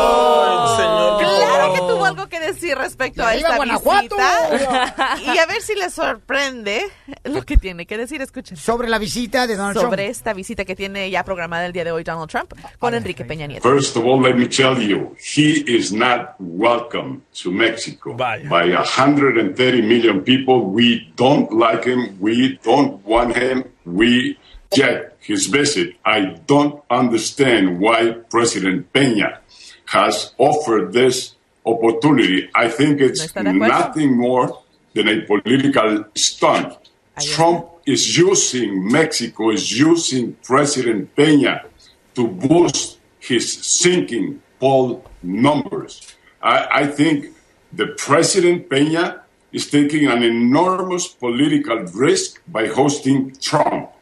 Oh, 0.06 0.76
señor, 0.76 1.18
qué 1.18 1.24
claro 1.24 1.72
que 1.74 1.78
tuvo 1.80 2.04
algo 2.04 2.28
que 2.28 2.40
decir 2.40 2.76
respecto 2.76 3.24
a 3.24 3.34
esta 3.34 3.58
visita. 3.58 5.16
Y 5.34 5.38
a 5.38 5.46
ver 5.46 5.60
si 5.62 5.74
les 5.74 5.92
sorprende 5.94 6.82
lo 7.24 7.42
que 7.42 7.56
tiene 7.56 7.86
que 7.86 7.96
decir. 7.96 8.20
Escuchen. 8.22 8.56
Sobre 8.56 8.88
la 8.88 8.98
visita 8.98 9.46
de 9.46 9.56
Donald 9.56 9.76
Sobre 9.78 10.04
Trump. 10.04 10.10
esta 10.10 10.32
visita 10.32 10.64
que 10.64 10.74
tiene 10.76 11.10
ya 11.10 11.24
programada 11.24 11.66
el 11.66 11.72
día 11.72 11.84
de 11.84 11.92
hoy 11.92 12.04
Donald 12.04 12.30
Trump 12.30 12.52
con 12.78 12.94
Enrique 12.94 13.24
Peña 13.24 13.46
Nieto. 13.46 13.68
First 13.68 13.96
of 13.96 14.04
all, 14.04 14.20
let 14.22 14.34
me 14.34 14.46
tell 14.46 14.76
you, 14.80 15.14
he 15.18 15.64
is 15.66 15.92
not 15.92 16.34
welcome 16.38 17.22
to 17.42 17.50
Mexico. 17.50 18.14
By 18.14 18.42
130 18.48 19.82
million 19.82 20.22
people, 20.22 20.60
we 20.66 21.12
don't 21.16 21.50
like 21.52 21.84
him, 21.84 22.16
we 22.20 22.58
don't 22.64 23.04
want 23.04 23.36
him, 23.36 23.64
we 23.84 24.36
reject 24.74 25.24
his 25.24 25.46
visit. 25.46 25.96
I 26.04 26.38
don't 26.46 26.82
understand 26.90 27.80
why 27.80 28.12
President 28.30 28.92
Peña 28.92 29.38
has 29.86 30.34
offered 30.38 30.92
this 30.92 31.34
opportunity. 31.64 32.50
I 32.54 32.68
think 32.68 33.00
it's 33.00 33.34
nothing 33.34 34.16
more 34.16 34.62
than 34.94 35.08
a 35.08 35.22
political 35.22 36.04
stunt. 36.14 36.76
Trump 37.20 37.68
is 37.86 38.16
using, 38.16 38.90
Mexico 38.90 39.50
is 39.50 39.78
using 39.78 40.34
President 40.42 41.14
Peña 41.14 41.66
to 42.14 42.28
boost 42.28 42.98
his 43.18 43.52
sinking 43.52 44.42
poll 44.58 45.04
numbers. 45.22 46.14
I, 46.42 46.82
I 46.82 46.86
think 46.86 47.28
the 47.72 47.88
President 47.88 48.68
Peña 48.68 49.20
is 49.52 49.70
taking 49.70 50.06
an 50.08 50.22
enormous 50.22 51.08
political 51.08 51.78
risk 51.94 52.40
by 52.48 52.66
hosting 52.66 53.32
Trump. 53.36 53.93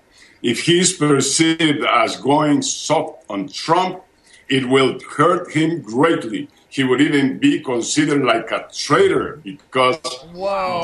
If 0.42 0.60
he 0.60 0.80
is 0.80 0.92
perceived 0.92 1.84
as 1.84 2.16
going 2.16 2.62
soft 2.62 3.24
on 3.30 3.48
Trump, 3.48 4.02
it 4.48 4.68
will 4.68 4.98
hurt 5.16 5.52
him 5.52 5.80
greatly. 5.80 6.48
He 6.68 6.84
would 6.84 7.00
even 7.00 7.38
be 7.38 7.60
considered 7.60 8.24
like 8.24 8.50
a 8.50 8.66
traitor 8.72 9.40
because 9.44 10.00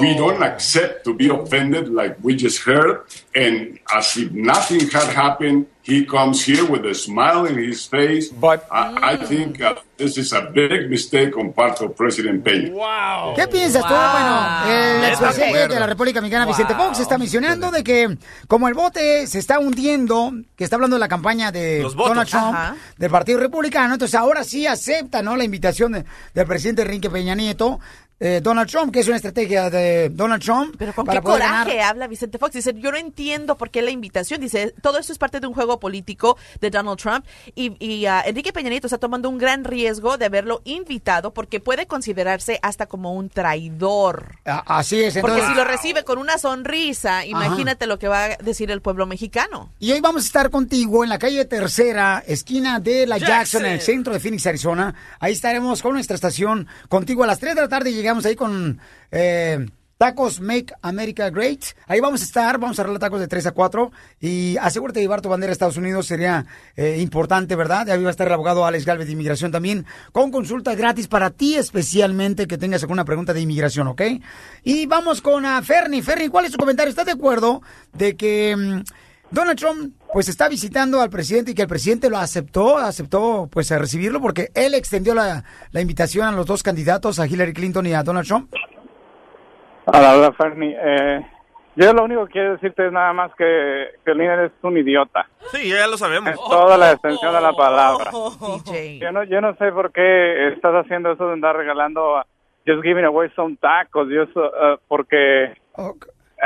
we 0.01 0.15
don't 0.15 0.43
accept 0.43 1.05
to 1.05 1.15
be 1.15 1.29
offended 1.29 1.89
like 1.89 2.17
we 2.23 2.37
just 2.37 2.63
heard. 2.63 3.05
And 3.35 3.78
as 3.91 4.17
if 4.17 4.31
nothing 4.33 4.89
had 4.91 5.09
happened, 5.15 5.67
he 5.83 6.05
comes 6.05 6.45
here 6.45 6.65
with 6.65 6.85
a 6.85 6.95
smile 6.95 7.47
in 7.47 7.57
his 7.57 7.87
face. 7.87 8.29
But 8.31 8.67
I, 8.71 9.15
I 9.15 9.17
think 9.17 9.61
uh, 9.63 9.75
this 9.97 10.19
is 10.19 10.33
a 10.35 10.43
big 10.53 10.91
mistake 10.91 11.37
on 11.39 11.53
part 11.55 11.81
of 11.81 11.97
President 11.97 12.45
Peña. 12.45 12.71
Wow. 12.73 13.35
¿Qué 13.35 13.47
piensas 13.49 13.83
tú? 13.83 13.95
Bueno, 13.95 14.67
el 14.69 15.05
expresidente 15.05 15.75
de 15.75 15.81
la 15.81 15.87
República 15.87 16.21
Mexicana, 16.21 16.45
Vicente 16.45 16.75
Fox, 16.75 17.01
está 17.01 17.17
mencionando 17.17 17.71
de 17.71 17.83
que 17.83 18.19
como 18.47 18.69
el 18.69 18.75
bote 18.75 19.27
se 19.27 19.39
está 19.39 19.59
hundiendo, 19.59 20.33
que 20.55 20.65
está 20.65 20.77
hablando 20.77 20.97
de 20.97 21.01
la 21.01 21.09
campaña 21.09 21.51
de. 21.51 21.81
Donald 21.97 22.29
Trump, 22.29 22.55
Ajá. 22.55 22.77
del 22.99 23.11
Partido 23.11 23.39
Republicano, 23.41 23.95
entonces 23.95 24.15
ahora 24.15 24.45
sí 24.45 24.67
acepta 24.67 25.23
¿no? 25.23 25.37
la 25.37 25.45
invitación 25.45 25.93
de- 25.93 26.05
del 26.35 26.47
presidente 26.47 26.83
Enrique 26.83 27.09
Peña 27.09 27.35
Nieto, 27.35 27.81
eh, 28.21 28.41
Donald 28.43 28.69
Trump, 28.69 28.93
que 28.93 29.01
es 29.01 29.07
una 29.07 29.17
estrategia 29.17 29.71
de 29.71 30.09
Donald 30.11 30.43
Trump 30.43 30.75
Pero 30.77 30.93
con 30.93 31.07
para 31.07 31.21
qué 31.21 31.23
poder 31.23 31.43
coraje 31.43 31.77
ganar. 31.77 31.91
habla 31.91 32.07
Vicente 32.09 32.39
Fox. 32.39 32.53
Dice, 32.53 32.75
yo 32.77 32.91
no 32.91 32.99
entiendo 32.99 33.57
por 33.57 33.71
qué 33.71 33.81
la 33.83 33.91
invitación. 33.91 34.41
Dice, 34.41 34.75
todo 34.83 34.99
esto 34.99 35.13
es 35.13 35.19
parte 35.19 35.41
de 35.41 35.47
un 35.47 35.55
juego 35.55 35.79
político 35.79 36.37
de 36.61 36.71
Donald 36.71 36.99
Trump. 36.99 37.25
Y, 37.55 37.77
y, 37.85 38.07
ah, 38.07 38.23
Enrique 38.27 38.53
Peña 38.53 38.71
Nieto 38.71 38.87
está 38.87 38.99
tomando 38.99 39.29
un 39.29 39.39
gran 39.39 39.65
riesgo 39.65 40.19
de 40.19 40.25
haberlo 40.25 40.63
invitado 40.65 41.33
porque 41.33 41.61
puede 41.61 41.87
considerarse 41.87 42.59
hasta 42.63 42.87
como 42.87 43.15
un 43.15 43.29
traidor. 43.31 44.39
Ah, 44.45 44.65
Así 44.67 45.03
es, 45.03 45.15
Porque 45.19 45.37
entonces... 45.37 45.51
si 45.51 45.57
lo 45.57 45.65
recibe 45.65 46.05
con 46.05 46.19
una 46.19 46.39
sonrisa, 46.39 47.25
imagínate 47.25 47.87
lo 47.87 47.99
que 47.99 48.09
va 48.09 48.25
a 48.25 48.37
decir 48.39 48.71
el 48.71 48.83
pueblo 48.83 49.07
mexicano. 49.07 49.71
Y 49.79 49.93
hoy 49.93 50.01
vamos 50.01 50.23
a 50.25 50.27
estar 50.27 50.51
contigo 50.51 51.05
en 51.05 51.11
la 51.11 51.19
calle 51.19 51.45
Tercera, 51.45 52.23
esquina 52.27 52.81
de 52.81 53.07
la 53.07 53.19
Jackson, 53.19 53.37
Jackson. 53.37 53.67
en 53.67 53.73
el 53.73 53.81
centro 53.81 54.13
de 54.13 54.21
Phoenix, 54.21 54.47
Arizona. 54.47 54.95
Ahí 55.21 55.33
estaremos 55.33 55.83
con 55.83 55.95
nuestra 55.95 56.15
estación 56.15 56.67
contigo 56.89 57.25
a 57.25 57.27
las 57.27 57.39
3 57.39 57.55
de 57.55 57.61
la 57.63 57.69
tarde. 57.69 57.93
Llegamos 58.09 58.25
ahí 58.25 58.37
con 58.37 58.81
eh, 59.11 59.67
Tacos 59.99 60.41
Make 60.41 60.73
America 60.81 61.29
Great. 61.29 61.63
Ahí 61.87 62.01
vamos 62.01 62.23
a 62.23 62.25
estar, 62.25 62.57
vamos 62.57 62.79
a 62.79 62.81
arreglar 62.81 63.01
tacos 63.01 63.21
de 63.21 63.29
3 63.29 63.49
a 63.49 63.53
4. 63.53 63.93
Y 64.19 64.57
asegúrate 64.63 65.01
de 65.01 65.05
llevar 65.05 65.21
tu 65.21 65.29
bandera 65.29 65.53
Estados 65.53 65.77
Unidos, 65.77 66.07
sería 66.07 66.47
eh, 66.75 66.97
importante, 67.03 67.55
¿verdad? 67.55 67.91
Ahí 67.91 68.03
va 68.03 68.09
a 68.09 68.11
estar 68.11 68.27
el 68.27 68.33
abogado 68.33 68.65
Alex 68.65 68.87
Galvez 68.87 69.09
de 69.09 69.13
Inmigración 69.13 69.53
también, 69.53 69.85
con 70.11 70.31
consulta 70.31 70.75
gratis 70.75 71.07
para 71.07 71.29
ti 71.29 71.57
especialmente 71.57 72.47
que 72.47 72.57
tengas 72.57 72.83
alguna 72.83 73.05
pregunta 73.05 73.35
de 73.35 73.43
inmigración, 73.43 73.89
¿ok? 73.89 74.01
Y 74.65 74.87
vamos 74.87 75.21
con 75.21 75.45
a 75.45 75.61
Fernie. 75.61 76.01
Fernie, 76.01 76.31
¿cuál 76.31 76.47
es 76.47 76.53
tu 76.53 76.57
comentario? 76.57 76.89
¿Estás 76.89 77.05
de 77.05 77.13
acuerdo 77.13 77.61
de 77.93 78.17
que... 78.17 78.57
mm, 78.57 78.81
Donald 79.31 79.59
Trump 79.59 79.95
pues 80.13 80.29
está 80.29 80.49
visitando 80.49 81.01
al 81.01 81.11
presidente 81.11 81.51
y 81.51 81.55
que 81.55 81.63
el 81.63 81.69
presidente 81.69 82.09
lo 82.11 82.17
aceptó, 82.19 82.79
aceptó 82.79 83.49
pues 83.53 83.71
a 83.73 83.79
recibirlo 83.79 84.21
porque 84.21 84.49
él 84.55 84.75
extendió 84.75 85.15
la, 85.15 85.45
la 85.73 85.81
invitación 85.81 86.27
a 86.27 86.33
los 86.33 86.47
dos 86.47 86.63
candidatos, 86.63 87.19
a 87.21 87.27
Hillary 87.27 87.53
Clinton 87.53 87.87
y 87.87 87.95
a 87.95 88.03
Donald 88.03 88.27
Trump. 88.27 88.53
A 89.87 90.01
la 90.01 90.13
verdad, 90.15 90.33
Fernie, 90.37 90.77
eh, 90.79 91.27
yo 91.77 91.93
lo 91.93 92.05
único 92.05 92.27
que 92.27 92.33
quiero 92.33 92.53
decirte 92.53 92.87
es 92.87 92.93
nada 92.93 93.13
más 93.13 93.31
que, 93.39 93.87
que 94.05 94.11
el 94.11 94.19
líder 94.19 94.41
es 94.47 94.53
un 94.63 94.77
idiota. 94.77 95.27
Sí, 95.53 95.69
ya 95.69 95.87
lo 95.87 95.97
sabemos. 95.97 96.31
Es 96.31 96.37
toda 96.37 96.77
la 96.77 96.93
extensión 96.93 97.33
de 97.35 97.41
la 97.41 97.53
palabra. 97.53 98.11
DJ. 98.67 98.99
Yo 98.99 99.13
no, 99.13 99.25
yo 99.25 99.41
no 99.41 99.55
sé 99.57 99.73
por 99.73 99.93
qué 99.93 100.49
estás 100.49 100.75
haciendo 100.75 101.13
eso 101.13 101.27
de 101.27 101.35
andar 101.35 101.57
regalando, 101.57 102.17
uh, 102.17 102.23
just 102.67 102.83
giving 102.83 103.05
away 103.05 103.31
some 103.35 103.57
tacos, 103.57 104.09
yo 104.11 104.27
so- 104.35 104.47
uh, 104.49 104.79
porque 104.89 105.45
eh, 105.45 105.55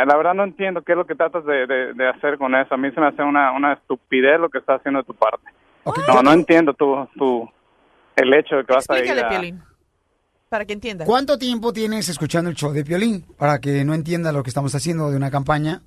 la 0.07 0.17
verdad 0.17 0.35
no 0.35 0.45
entiendo 0.45 0.83
qué 0.83 0.93
es 0.93 0.99
lo 0.99 1.07
que 1.07 1.15
tratas 1.15 1.45
de, 1.45 1.67
de- 1.67 1.93
de 1.95 2.09
hacer 2.09 2.39
con 2.39 2.55
eso. 2.55 2.75
A 2.75 2.79
mí 2.79 2.91
se 2.93 3.01
me 3.01 3.07
hace 3.09 3.23
una, 3.23 3.53
una 3.53 3.75
estupidez 3.75 4.41
lo 4.41 4.49
que 4.49 4.59
estás 4.59 4.81
haciendo 4.81 5.01
de 5.01 5.07
tu 5.07 5.15
parte. 5.15 5.45
No, 6.09 6.23
no 6.23 6.33
entiendo 6.33 6.73
tu, 6.75 7.09
tu, 7.17 7.49
el 8.17 8.35
hecho 8.35 8.57
de 8.57 8.65
que 8.65 8.73
vas 8.73 8.89
a 8.89 8.95
ir 8.95 9.05
Explícale, 9.05 9.27
a... 9.27 9.29
Piolín. 9.29 9.61
para 10.49 10.65
que 10.65 10.73
entienda. 10.75 11.05
¿Cuánto 11.05 11.39
tiempo 11.39 11.73
tienes 11.73 12.09
escuchando 12.09 12.51
el 12.51 12.57
show 12.57 12.73
de 12.73 12.85
Piolín? 12.85 13.25
Para 13.39 13.59
que 13.59 13.85
no 13.85 13.93
entienda 13.95 14.33
lo 14.33 14.43
que 14.43 14.51
estamos 14.51 14.75
haciendo 14.75 15.11
de 15.11 15.17
una 15.17 15.31
campaña 15.31 15.81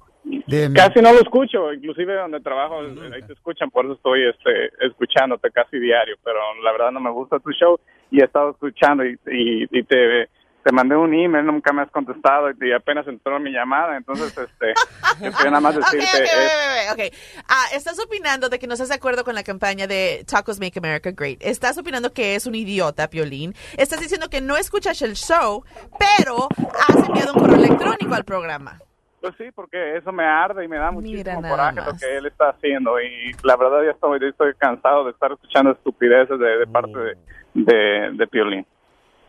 de... 0.48 0.72
Casi 0.74 1.00
no 1.02 1.14
lo 1.14 1.20
escucho, 1.22 1.72
inclusive 1.74 2.16
donde 2.16 2.40
trabajo 2.42 2.80
ahí 2.82 3.22
te 3.26 3.34
escuchan, 3.34 3.70
por 3.72 3.86
eso 3.86 3.94
estoy 3.96 4.28
este, 4.28 4.72
escuchándote 4.86 5.50
casi 5.52 5.80
diario, 5.80 6.16
pero 6.24 6.40
la 6.64 6.72
verdad 6.72 6.92
no 6.92 7.00
me 7.00 7.10
gusta 7.12 7.40
tu 7.40 7.52
show 7.52 7.80
y 8.12 8.22
he 8.22 8.26
estado 8.26 8.52
escuchando 8.52 9.06
y, 9.06 9.18
y, 9.28 9.64
y 9.80 9.84
te, 9.84 10.30
te 10.66 10.72
mandé 10.72 10.96
un 10.96 11.14
email, 11.14 11.46
nunca 11.46 11.72
me 11.72 11.84
has 11.84 11.92
contestado 11.92 12.50
y, 12.60 12.72
apenas 12.74 13.08
entró 13.08 13.40
mi 13.40 13.52
llamada, 13.52 13.96
entonces 13.98 14.36
este, 14.36 14.74
yo 15.44 15.46
nada 15.52 15.60
más 15.60 15.76
decirte... 15.76 16.08
Ok, 16.08 16.14
ok, 16.16 16.22
es- 16.24 16.90
ok, 16.90 16.94
ok, 16.94 17.00
ok. 17.06 17.44
Ah, 17.48 17.66
estás 17.76 18.04
opinando 18.04 18.50
de 18.50 18.58
que 18.58 18.66
no 18.66 18.74
estás 18.74 18.90
de 18.90 18.96
acuerdo 18.96 19.24
con 19.24 19.36
la 19.36 19.44
campaña 19.44 19.86
de 19.86 20.26
Tacos 20.28 20.60
Make 20.60 20.80
America 20.80 21.12
Great. 21.12 21.38
Estás 21.42 21.78
opinando 21.78 22.14
que 22.14 22.34
es 22.34 22.48
un 22.48 22.56
idiota, 22.56 23.12
Piolín. 23.12 23.54
Estás 23.78 24.00
diciendo 24.00 24.28
que 24.28 24.42
no 24.42 24.58
escuchas 24.58 25.04
el 25.04 25.14
show, 25.14 25.64
pero 26.00 26.48
has 26.90 27.08
enviado 27.08 27.34
un 27.36 27.42
correo 27.42 27.58
electrónico 27.58 28.16
al 28.16 28.26
programa. 28.26 28.80
Pues 29.22 29.36
sí, 29.38 29.46
porque 29.54 29.98
eso 29.98 30.12
me 30.12 30.26
arde 30.26 30.66
y 30.66 30.68
me 30.68 30.78
da 30.78 30.90
muchísimo 30.90 31.42
coraje 31.44 31.76
más. 31.76 31.88
lo 31.94 31.94
que 32.00 32.18
él 32.18 32.26
está 32.26 32.50
haciendo 32.50 33.00
y 33.00 33.34
la 33.44 33.56
verdad 33.56 33.84
ya 33.84 33.92
estoy, 33.92 34.20
ya 34.20 34.28
estoy 34.30 34.56
cansado 34.56 35.04
de 35.06 35.12
estar 35.12 35.32
escuchando 35.32 35.74
estupideces 35.74 36.40
de, 36.40 36.58
de 36.58 36.66
parte 36.66 36.98
de, 36.98 37.16
de, 37.54 38.12
de 38.14 38.28
Piolín. 38.28 38.66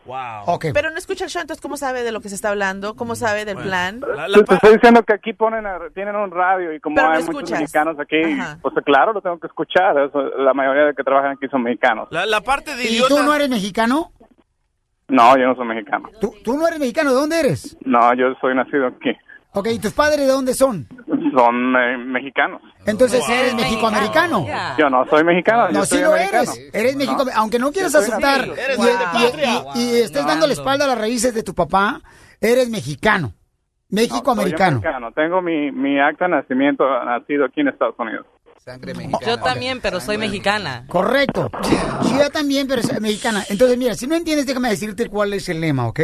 Wow. 0.07 0.59
Pero 0.73 0.89
no 0.89 0.97
escucha 0.97 1.25
el 1.25 1.29
show, 1.29 1.41
entonces 1.41 1.61
¿cómo 1.61 1.77
sabe 1.77 2.03
de 2.03 2.11
lo 2.11 2.21
que 2.21 2.29
se 2.29 2.35
está 2.35 2.49
hablando? 2.49 2.95
¿Cómo 2.95 3.15
sabe 3.15 3.43
del 3.45 3.57
plan? 3.57 3.99
Te, 4.01 4.43
te 4.43 4.53
estoy 4.55 4.73
diciendo 4.75 5.03
que 5.03 5.13
aquí 5.13 5.33
ponen 5.33 5.67
a- 5.67 5.89
tienen 5.93 6.15
un 6.15 6.31
radio 6.31 6.73
y 6.73 6.79
como 6.79 6.95
Pero 6.95 7.09
no 7.09 7.13
hay 7.13 7.23
muchos 7.23 7.35
escuchas. 7.41 7.59
mexicanos 7.59 7.99
aquí, 7.99 8.21
Ajá. 8.23 8.57
pues 8.61 8.73
claro, 8.85 9.13
lo 9.13 9.21
tengo 9.21 9.37
que 9.39 9.47
escuchar. 9.47 9.97
Eso, 9.99 10.21
la 10.37 10.53
mayoría 10.53 10.85
de 10.85 10.93
que 10.93 11.03
trabajan 11.03 11.31
aquí 11.33 11.47
son 11.49 11.63
mexicanos. 11.63 12.07
La, 12.11 12.25
la 12.25 12.41
parte 12.41 12.75
de 12.75 12.83
¿Y 12.85 12.95
idiota... 12.95 13.15
tú 13.15 13.23
no 13.23 13.33
eres 13.33 13.49
mexicano? 13.49 14.11
No, 15.09 15.37
yo 15.37 15.45
no 15.47 15.55
soy 15.55 15.65
mexicano. 15.67 16.09
¿Tú, 16.19 16.33
tú 16.43 16.57
no 16.57 16.67
eres 16.67 16.79
mexicano? 16.79 17.11
¿De 17.11 17.15
dónde 17.15 17.39
eres? 17.39 17.77
No, 17.85 18.13
yo 18.13 18.33
soy 18.41 18.55
nacido 18.55 18.87
aquí. 18.87 19.11
Ok, 19.53 19.67
¿y 19.71 19.79
tus 19.79 19.93
padres 19.93 20.19
de 20.19 20.27
dónde 20.27 20.53
son? 20.53 20.87
Son 21.35 21.75
eh, 21.75 21.97
mexicanos. 21.97 22.61
Entonces 22.85 23.27
eres 23.29 23.53
mexicoamericano. 23.55 24.45
Yo 24.77 24.89
no 24.89 25.05
soy 25.09 25.23
mexicano. 25.23 25.67
yo 25.71 25.79
No, 25.79 25.85
sí 25.85 25.95
soy 25.95 26.01
lo 26.03 26.13
americano. 26.13 26.51
eres. 26.51 26.69
Eres 26.73 26.95
No. 27.07 27.25
aunque 27.35 27.59
no 27.59 27.71
quieras 27.71 27.93
Yo 27.93 27.99
aceptar 27.99 28.47
y, 28.47 28.51
Eres 28.51 28.79
y- 28.79 28.81
de 28.83 28.91
y- 28.91 28.95
patria. 29.27 29.49
y- 29.75 29.79
y 29.79 29.95
estés 30.01 30.25
dando 30.25 30.47
la 30.47 30.53
espalda 30.53 30.85
a 30.85 30.87
las 30.89 30.97
raíces 30.97 31.33
de 31.33 31.43
tu 31.43 31.53
papá, 31.55 32.01
eres 32.41 32.69
mexicano. 32.69 33.33
México-americano. 33.89 34.81
Tengo 35.15 35.41
mi, 35.41 35.71
mi 35.71 35.99
acta 35.99 36.25
de 36.25 36.31
nacimiento 36.31 36.83
nacido 37.05 37.45
aquí 37.45 37.61
en 37.61 37.69
Estados 37.69 37.95
Unidos. 37.97 38.25
Sangre 38.67 38.93
Yo 39.25 39.37
también, 39.39 39.79
pero 39.79 40.01
soy 40.01 40.17
mexicana. 40.17 40.83
Correcto. 40.89 41.49
Sí, 41.63 42.17
yo 42.19 42.29
también, 42.29 42.67
pero 42.67 42.81
es 42.81 42.99
mexicana. 42.99 43.45
Entonces, 43.49 43.77
mira, 43.77 43.93
si 43.95 44.07
no 44.07 44.15
entiendes, 44.15 44.45
déjame 44.45 44.67
decirte 44.69 45.07
cuál 45.07 45.31
es 45.33 45.47
el 45.47 45.61
lema, 45.61 45.87
¿ok? 45.87 46.01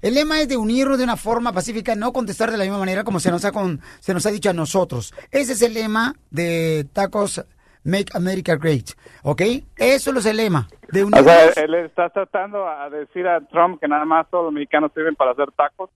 El 0.00 0.14
lema 0.14 0.40
es 0.40 0.48
de 0.48 0.56
unirnos 0.56 0.96
de 0.96 1.04
una 1.04 1.18
forma 1.18 1.52
pacífica, 1.52 1.94
no 1.94 2.14
contestar 2.14 2.50
de 2.50 2.56
la 2.56 2.64
misma 2.64 2.78
manera 2.78 3.04
como 3.04 3.20
se 3.20 3.30
nos 3.30 3.44
ha, 3.44 3.52
con- 3.52 3.82
se 4.00 4.14
nos 4.14 4.24
ha 4.24 4.30
dicho 4.30 4.48
a 4.48 4.54
nosotros. 4.54 5.12
Ese 5.30 5.52
es 5.52 5.60
el 5.60 5.74
lema 5.74 6.14
de 6.30 6.86
Tacos 6.94 7.44
Make 7.84 8.12
America 8.14 8.56
Great, 8.56 8.92
¿ok? 9.22 9.42
Eso 9.76 10.10
es 10.18 10.24
el 10.24 10.38
lema 10.38 10.68
de 10.90 11.02
O 11.02 11.08
unirnos. 11.08 11.30
sea, 11.54 11.64
él 11.64 11.74
está 11.74 12.08
tratando 12.08 12.66
a 12.66 12.88
decir 12.88 13.28
a 13.28 13.40
Trump 13.42 13.78
que 13.78 13.88
nada 13.88 14.06
más 14.06 14.26
todos 14.30 14.44
los 14.44 14.54
mexicanos 14.54 14.90
sirven 14.94 15.16
para 15.16 15.32
hacer 15.32 15.48
tacos. 15.54 15.90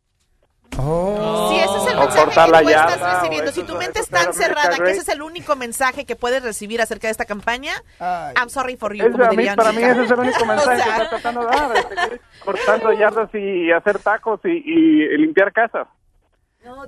Oh. 0.82 1.48
Si 1.50 1.58
ese 1.58 1.76
es 1.76 1.86
el 1.92 1.98
O 1.98 2.00
mensaje 2.02 2.30
que 2.30 2.50
la 2.50 2.62
tú 2.62 2.68
estás 2.68 3.14
recibiendo, 3.14 3.50
eso- 3.50 3.60
si 3.60 3.66
tu 3.66 3.76
mente 3.76 4.00
es 4.00 4.08
tan 4.08 4.32
cerrada 4.32 4.76
que 4.76 4.90
ese 4.90 5.00
es 5.00 5.08
el 5.08 5.22
único 5.22 5.56
mensaje 5.56 6.04
que 6.06 6.16
puedes 6.16 6.42
recibir 6.42 6.80
acerca 6.80 7.08
de 7.08 7.12
esta 7.12 7.24
campaña, 7.24 7.72
I'm 8.00 8.48
sorry 8.48 8.76
for 8.76 8.94
you, 8.94 9.10
como 9.10 9.24
a 9.24 9.28
mí- 9.30 9.36
dirían 9.36 9.56
para 9.56 9.72
mí 9.72 9.82
ese 9.82 10.02
es 10.04 10.10
el 10.10 10.18
único 10.18 10.44
mensaje 10.46 10.70
O 10.72 10.76
sea, 10.76 10.84
que 10.84 10.90
está 11.02 11.08
tratando 11.10 11.40
de 11.40 11.46
dar. 11.46 11.76
este, 11.76 12.20
cortando 12.44 12.92
yardas 12.92 13.34
y 13.34 13.70
hacer 13.72 13.98
tacos 13.98 14.40
y, 14.44 14.48
y 14.48 15.18
limpiar 15.18 15.52
casas. 15.52 15.86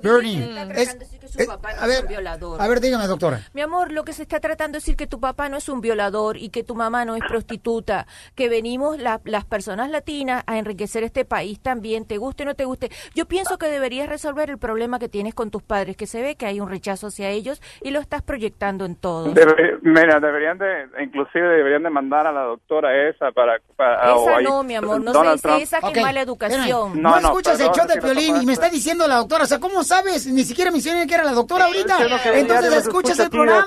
Bernie, 0.03 0.55
es, 0.75 0.95
que 1.19 1.27
su 1.27 1.45
papá 1.47 1.73
no 1.73 1.81
a 1.81 1.87
ver, 1.87 1.95
es 1.97 2.01
un 2.03 2.07
violador. 2.09 2.61
A 2.61 2.67
ver, 2.67 2.79
dígame, 2.79 3.07
doctora. 3.07 3.41
Mi 3.53 3.61
amor, 3.61 3.91
lo 3.91 4.03
que 4.03 4.13
se 4.13 4.21
está 4.23 4.39
tratando 4.39 4.77
es 4.77 4.83
decir 4.83 4.95
que 4.95 5.07
tu 5.07 5.19
papá 5.19 5.49
no 5.49 5.57
es 5.57 5.67
un 5.69 5.81
violador 5.81 6.37
y 6.37 6.49
que 6.49 6.63
tu 6.63 6.75
mamá 6.75 7.05
no 7.05 7.15
es 7.15 7.21
prostituta, 7.27 8.05
que 8.35 8.49
venimos 8.49 8.99
la- 8.99 9.19
las 9.25 9.45
personas 9.45 9.89
latinas 9.89 10.43
a 10.45 10.57
enriquecer 10.59 11.03
este 11.03 11.25
país 11.25 11.59
también, 11.59 12.05
te 12.05 12.17
guste 12.17 12.43
o 12.43 12.45
no 12.45 12.55
te 12.55 12.65
guste. 12.65 12.91
Yo 13.15 13.25
pienso 13.25 13.57
que 13.57 13.67
deberías 13.67 14.07
resolver 14.09 14.49
el 14.49 14.57
problema 14.59 14.99
que 14.99 15.09
tienes 15.09 15.33
con 15.33 15.49
tus 15.49 15.63
padres, 15.63 15.97
que 15.97 16.05
se 16.07 16.21
ve 16.21 16.35
que 16.35 16.45
hay 16.45 16.59
un 16.59 16.69
rechazo 16.69 17.07
hacia 17.07 17.29
ellos 17.29 17.61
y 17.81 17.89
lo 17.91 17.99
estás 17.99 18.21
proyectando 18.21 18.85
en. 18.85 18.93
Debe- 19.01 19.79
mira, 19.81 20.19
deberían 20.19 20.57
de, 20.59 20.85
inclusive 21.03 21.47
deberían 21.47 21.83
de 21.83 21.89
mandar 21.89 22.27
a 22.27 22.31
la 22.31 22.41
doctora 22.43 23.09
esa 23.09 23.31
para... 23.31 23.57
para 23.75 24.15
o 24.15 24.21
Esa 24.29 24.37
ahí- 24.37 24.43
no, 24.45 24.63
mi 24.63 24.75
amor, 24.75 25.01
no 25.01 25.11
Donald 25.11 25.41
Trump. 25.41 25.55
dice 25.59 25.75
esa 25.77 25.79
que 25.91 25.99
Ok, 25.99 26.05
mala 26.05 26.21
educación. 26.21 26.61
espérame, 26.61 27.01
No, 27.01 27.17
escuchas 27.17 27.59
el 27.59 27.67
show 27.71 27.87
de 27.87 27.95
no 27.95 28.01
Piolín 28.01 28.41
y 28.41 28.45
me 28.45 28.53
está 28.53 28.69
diciendo 28.69 29.07
la 29.07 29.15
doctora. 29.15 29.43
O 29.43 29.47
sea, 29.47 29.59
¿cómo 29.63 29.81
sabes? 29.81 30.27
Ni 30.27 30.43
siquiera 30.43 30.71
mencioné 30.71 31.07
que 31.07 31.13
era 31.15 31.23
la 31.23 31.31
doctora 31.31 31.65
ahorita. 31.65 31.95
Entonces 32.33 32.73
escuchas 32.85 33.17
el 33.19 33.29
programa. 33.29 33.65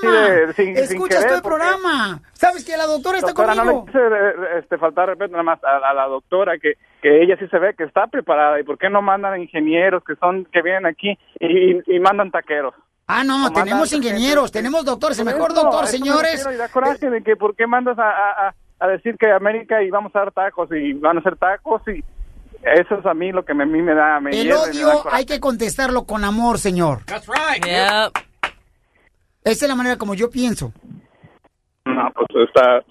escuchas 0.59 1.24
todo 1.27 1.36
el 1.36 1.43
programa. 1.43 2.20
¿Sabes 2.35 2.64
que 2.66 2.77
la 2.77 2.85
doctora 2.85 3.16
está 3.16 3.28
Doctora, 3.28 3.55
no 3.55 3.62
conmigo? 3.64 3.86
le 3.86 3.93
quise 3.93 3.98
eh, 4.05 4.59
este, 4.59 4.77
faltar 4.77 5.09
respeto 5.09 5.32
nada 5.32 5.43
más 5.43 5.59
a, 5.64 5.78
a 5.89 5.94
la 5.94 6.06
doctora 6.06 6.59
que, 6.59 6.74
que 7.01 7.23
ella 7.23 7.36
sí 7.39 7.48
se 7.48 7.59
ve 7.59 7.74
que 7.74 7.85
está 7.85 8.09
preparada 8.09 8.60
y 8.60 8.62
por 8.62 8.77
qué 8.77 8.90
no 8.90 9.01
mandan 9.01 9.40
ingenieros 9.40 10.05
que 10.05 10.16
son 10.16 10.44
que 10.52 10.60
vienen 10.60 10.85
aquí 10.85 11.18
y, 11.40 11.94
y 11.97 11.98
mandan 12.01 12.31
taqueros. 12.31 12.74
Ah, 13.06 13.24
no, 13.24 13.51
tenemos 13.52 13.90
ingenieros, 13.94 14.52
tenemos 14.52 14.85
doctores, 14.85 15.18
el 15.18 15.24
mejor 15.24 15.52
eso, 15.52 15.62
doctor, 15.62 15.85
eso 15.85 15.93
me 15.93 15.98
señores. 15.98 16.47
Y 16.52 16.56
da 16.56 16.68
coraje 16.68 17.09
de 17.09 17.23
que 17.23 17.36
por 17.36 17.56
qué 17.56 17.66
mandas 17.66 17.98
a, 17.98 18.02
a, 18.10 18.48
a- 18.48 18.55
a 18.78 18.86
decir 18.89 19.16
que 19.16 19.31
América 19.32 19.82
y 19.82 19.89
vamos 19.89 20.14
a 20.14 20.18
dar 20.18 20.32
tacos 20.32 20.68
y 20.73 20.93
van 20.93 21.16
a 21.16 21.20
hacer 21.20 21.36
tacos 21.36 21.81
y 21.89 22.05
eso 22.62 22.95
es 22.99 23.07
a 23.07 23.15
mí 23.15 23.33
lo 23.33 23.45
que 23.45 23.55
me- 23.55 23.65
a 23.65 23.66
mí 23.66 23.83
me 23.83 23.95
da 23.95 24.20
me 24.20 24.31
El 24.31 24.45
hierve, 24.45 24.73
me 24.74 24.81
da 24.81 24.89
odio 24.97 25.05
hay 25.12 25.24
que 25.27 25.41
contestarlo 25.41 26.05
con 26.05 26.24
amor, 26.24 26.59
señor. 26.59 27.05
That's 27.07 27.27
right. 27.28 27.65
Esa 29.45 29.65
es 29.65 29.69
la 29.69 29.74
manera 29.77 29.97
como 29.97 30.15
yo 30.15 30.28
pienso. 30.31 30.73
No, 31.85 32.11
pues 32.15 32.49
está 32.49 32.83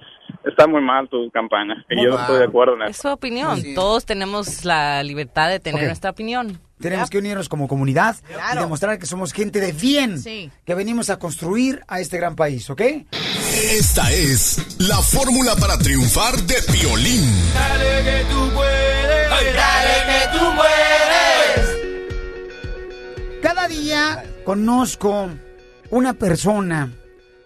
está 0.45 0.67
muy 0.67 0.81
mal 0.81 1.09
tu 1.09 1.29
campaña 1.31 1.83
y 1.89 2.03
yo 2.03 2.11
no 2.11 2.19
estoy 2.19 2.37
de 2.39 2.45
acuerdo 2.45 2.75
en 2.75 2.83
Es 2.83 2.91
eso. 2.91 3.09
su 3.09 3.13
opinión. 3.13 3.59
Todos 3.75 4.05
tenemos 4.05 4.63
la 4.63 5.03
libertad 5.03 5.49
de 5.49 5.59
tener 5.59 5.85
nuestra 5.85 6.11
opinión. 6.11 6.59
Tenemos 6.79 7.09
que 7.09 7.17
unirnos 7.17 7.47
como 7.47 7.67
comunidad 7.67 8.17
y 8.53 8.57
demostrar 8.57 8.99
que 8.99 9.05
somos 9.05 9.31
gente 9.33 9.59
de 9.59 9.71
bien, 9.71 10.21
que 10.65 10.75
venimos 10.75 11.09
a 11.09 11.17
construir 11.17 11.83
a 11.87 11.99
este 11.99 12.17
gran 12.17 12.35
país, 12.35 12.69
¿ok? 12.69 12.81
Esta 13.71 14.11
es 14.11 14.79
la 14.79 14.97
fórmula 14.97 15.55
para 15.55 15.77
triunfar 15.77 16.35
de 16.43 16.55
Piolín. 16.71 17.31
Dale 17.53 18.03
que 18.03 18.25
tú 18.29 18.51
puedes, 18.53 19.55
dale 19.55 20.03
que 20.05 20.37
tú 20.37 20.45
puedes. 20.55 20.85
Cada 23.41 23.67
día 23.67 24.25
conozco 24.43 25.29
una 25.91 26.13
persona 26.13 26.91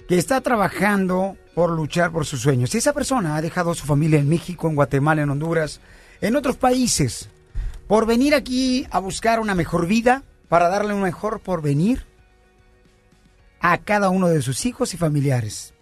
que 0.08 0.18
está 0.18 0.42
trabajando 0.42 1.38
por 1.54 1.70
luchar 1.70 2.12
por 2.12 2.26
sus 2.26 2.42
sueños. 2.42 2.74
Y 2.74 2.80
esa 2.80 2.94
persona 2.94 3.36
ha 3.36 3.42
dejado 3.42 3.72
a 3.72 3.76
su 3.76 3.86
familia 3.86 4.18
en 4.18 4.28
México, 4.28 4.68
en 4.68 4.76
Guatemala, 4.76 5.22
en 5.22 5.30
Honduras, 5.30 5.82
en 6.22 6.36
otros 6.36 6.58
países, 6.58 7.30
por 7.90 8.06
venir 8.06 8.36
aquí 8.36 8.86
a 8.92 9.00
buscar 9.00 9.40
una 9.40 9.56
mejor 9.56 9.88
vida, 9.88 10.22
para 10.48 10.70
darle 10.70 10.94
un 10.94 11.02
mejor 11.02 11.40
porvenir 11.40 12.06
a 13.60 13.80
cada 13.80 14.10
uno 14.12 14.28
de 14.28 14.44
sus 14.44 14.64
hijos 14.68 14.94
y 14.94 14.98
familiares. 14.98 15.74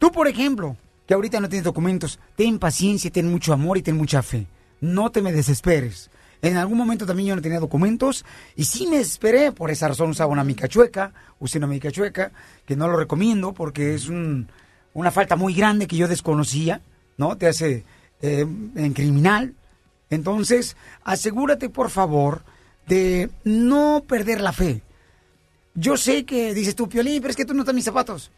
Tú, 0.00 0.10
por 0.10 0.26
ejemplo, 0.26 0.76
que 1.06 1.14
ahorita 1.14 1.38
no 1.38 1.48
tienes 1.48 1.62
documentos, 1.64 2.18
ten 2.34 2.58
paciencia, 2.58 3.12
ten 3.12 3.30
mucho 3.30 3.52
amor 3.52 3.78
y 3.78 3.82
ten 3.82 3.96
mucha 3.96 4.24
fe. 4.24 4.48
No 4.80 5.10
te 5.10 5.22
me 5.22 5.32
desesperes. 5.32 6.10
En 6.42 6.56
algún 6.56 6.76
momento 6.78 7.06
también 7.06 7.28
yo 7.28 7.36
no 7.36 7.42
tenía 7.42 7.60
documentos 7.60 8.24
y 8.56 8.64
sí 8.64 8.88
me 8.88 8.98
desesperé, 8.98 9.52
por 9.52 9.70
esa 9.70 9.86
razón 9.86 10.10
usaba 10.10 10.32
una 10.32 10.42
mica 10.42 10.66
chueca, 10.66 11.12
usé 11.38 11.58
una 11.58 11.68
mica 11.68 11.92
chueca, 11.92 12.32
que 12.66 12.74
no 12.74 12.88
lo 12.88 12.96
recomiendo 12.96 13.52
porque 13.52 13.94
es 13.94 14.08
un- 14.08 14.48
una 14.94 15.12
falta 15.12 15.36
muy 15.36 15.54
grande 15.54 15.86
que 15.86 15.96
yo 15.96 16.08
desconocía, 16.08 16.80
¿no? 17.16 17.36
Te 17.36 17.46
hace 17.46 17.84
eh, 18.20 18.40
en 18.74 18.92
criminal. 18.94 19.54
Entonces, 20.10 20.76
asegúrate 21.04 21.68
por 21.68 21.90
favor 21.90 22.42
de 22.86 23.30
no 23.44 24.04
perder 24.06 24.40
la 24.40 24.52
fe. 24.52 24.82
Yo 25.74 25.96
sé 25.96 26.24
que 26.24 26.54
dices 26.54 26.74
tú, 26.74 26.88
Piolín, 26.88 27.20
pero 27.20 27.30
es 27.30 27.36
que 27.36 27.44
tú 27.44 27.54
no 27.54 27.60
estás 27.60 27.74
mis 27.74 27.84
zapatos. 27.84 28.30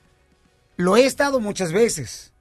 Lo 0.76 0.96
he 0.96 1.04
estado 1.04 1.40
muchas 1.40 1.72
veces. 1.72 2.32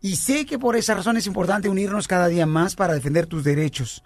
Y 0.00 0.16
sé 0.16 0.46
que 0.46 0.58
por 0.58 0.76
esa 0.76 0.94
razón 0.94 1.16
es 1.16 1.26
importante 1.26 1.68
unirnos 1.68 2.06
cada 2.06 2.28
día 2.28 2.46
más 2.46 2.76
para 2.76 2.94
defender 2.94 3.26
tus 3.26 3.44
derechos. 3.44 4.02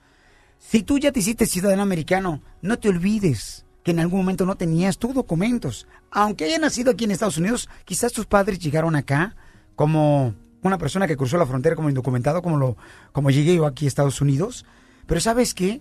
Si 0.58 0.82
tú 0.82 0.98
ya 0.98 1.12
te 1.12 1.20
hiciste 1.20 1.46
ciudadano 1.46 1.82
americano, 1.82 2.42
no 2.62 2.78
te 2.78 2.88
olvides 2.88 3.64
que 3.82 3.92
en 3.92 4.00
algún 4.00 4.20
momento 4.20 4.46
no 4.46 4.56
tenías 4.56 4.98
tus 4.98 5.14
documentos. 5.14 5.86
Aunque 6.10 6.44
haya 6.44 6.58
nacido 6.58 6.90
aquí 6.90 7.04
en 7.04 7.10
Estados 7.10 7.38
Unidos, 7.38 7.68
quizás 7.84 8.12
tus 8.12 8.26
padres 8.26 8.58
llegaron 8.58 8.94
acá 8.96 9.36
como 9.74 10.34
una 10.62 10.78
persona 10.78 11.06
que 11.06 11.16
cruzó 11.16 11.38
la 11.38 11.46
frontera 11.46 11.76
como 11.76 11.88
indocumentado, 11.88 12.42
como, 12.42 12.56
lo, 12.56 12.76
como 13.12 13.30
llegué 13.30 13.56
yo 13.56 13.66
aquí 13.66 13.86
a 13.86 13.88
Estados 13.88 14.20
Unidos. 14.20 14.66
Pero 15.06 15.20
¿sabes 15.20 15.54
qué? 15.54 15.80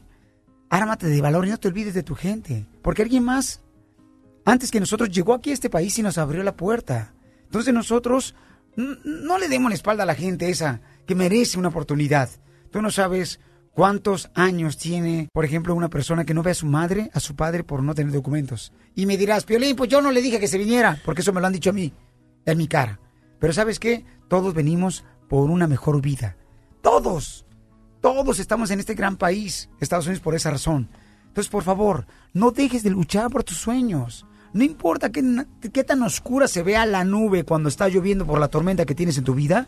Ármate 0.70 1.08
de 1.08 1.22
valor 1.22 1.46
y 1.46 1.50
no 1.50 1.58
te 1.58 1.68
olvides 1.68 1.94
de 1.94 2.04
tu 2.04 2.16
gente. 2.16 2.66
Porque 2.82 3.02
alguien 3.02 3.24
más, 3.24 3.62
antes 4.46 4.72
que 4.72 4.80
nosotros, 4.80 5.10
llegó 5.10 5.34
aquí 5.34 5.52
a 5.52 5.54
este 5.54 5.70
país 5.70 5.98
y 6.00 6.04
nos 6.04 6.18
abrió 6.18 6.44
la 6.44 6.56
puerta. 6.56 7.14
Entonces 7.44 7.74
nosotros 7.74 8.36
no 8.76 9.38
le 9.38 9.50
demos 9.50 9.70
la 9.70 9.76
espalda 9.76 10.04
a 10.04 10.06
la 10.06 10.16
gente 10.16 10.50
esa 10.50 10.82
que 11.06 11.16
merece 11.16 11.58
una 11.58 11.70
oportunidad. 11.70 12.30
Tú 12.72 12.82
no 12.82 12.92
sabes 12.92 13.40
¿Cuántos 13.80 14.30
años 14.34 14.78
tiene, 14.78 15.30
por 15.32 15.46
ejemplo, 15.46 15.74
una 15.74 15.90
persona 15.90 16.26
que 16.26 16.34
no 16.34 16.44
ve 16.44 16.52
a 16.52 16.54
su 16.54 16.66
madre, 16.66 17.10
a 17.14 17.22
su 17.22 17.38
padre 17.38 17.64
por 17.64 17.82
no 17.82 17.96
tener 17.96 18.12
documentos? 18.12 18.74
Y 18.94 19.06
me 19.06 19.16
dirás, 19.16 19.46
Piolín, 19.46 19.78
pues 19.78 19.90
yo 19.90 20.02
no 20.02 20.12
le 20.12 20.22
dije 20.22 20.38
que 20.38 20.50
se 20.50 20.58
viniera, 20.58 21.00
porque 21.06 21.22
eso 21.22 21.32
me 21.32 21.40
lo 21.40 21.48
han 21.48 21.54
dicho 21.54 21.70
a 21.70 21.74
mí, 21.74 21.94
en 22.46 22.58
mi 22.58 22.68
cara. 22.68 23.00
Pero 23.40 23.54
¿sabes 23.54 23.80
qué? 23.80 24.06
Todos 24.28 24.54
venimos 24.54 25.06
por 25.28 25.50
una 25.50 25.68
mejor 25.68 26.02
vida. 26.02 26.38
Todos. 26.82 27.46
Todos 28.02 28.40
estamos 28.40 28.72
en 28.72 28.80
este 28.80 28.94
gran 28.94 29.18
país, 29.18 29.70
Estados 29.80 30.06
Unidos, 30.06 30.22
por 30.22 30.36
esa 30.36 30.52
razón. 30.52 30.90
Entonces, 31.28 31.50
por 31.50 31.64
favor, 31.64 32.06
no 32.34 32.52
dejes 32.52 32.84
de 32.84 32.90
luchar 32.90 33.30
por 33.30 33.44
tus 33.44 33.58
sueños. 33.58 34.26
No 34.54 34.64
importa 34.64 35.12
qué, 35.12 35.46
qué 35.72 35.84
tan 35.84 36.02
oscura 36.02 36.48
se 36.48 36.64
vea 36.64 36.86
la 36.86 37.04
nube 37.04 37.44
cuando 37.44 37.70
está 37.70 37.88
lloviendo 37.88 38.26
por 38.26 38.40
la 38.40 38.48
tormenta 38.48 38.86
que 38.86 38.96
tienes 38.96 39.18
en 39.18 39.24
tu 39.24 39.36
vida, 39.36 39.68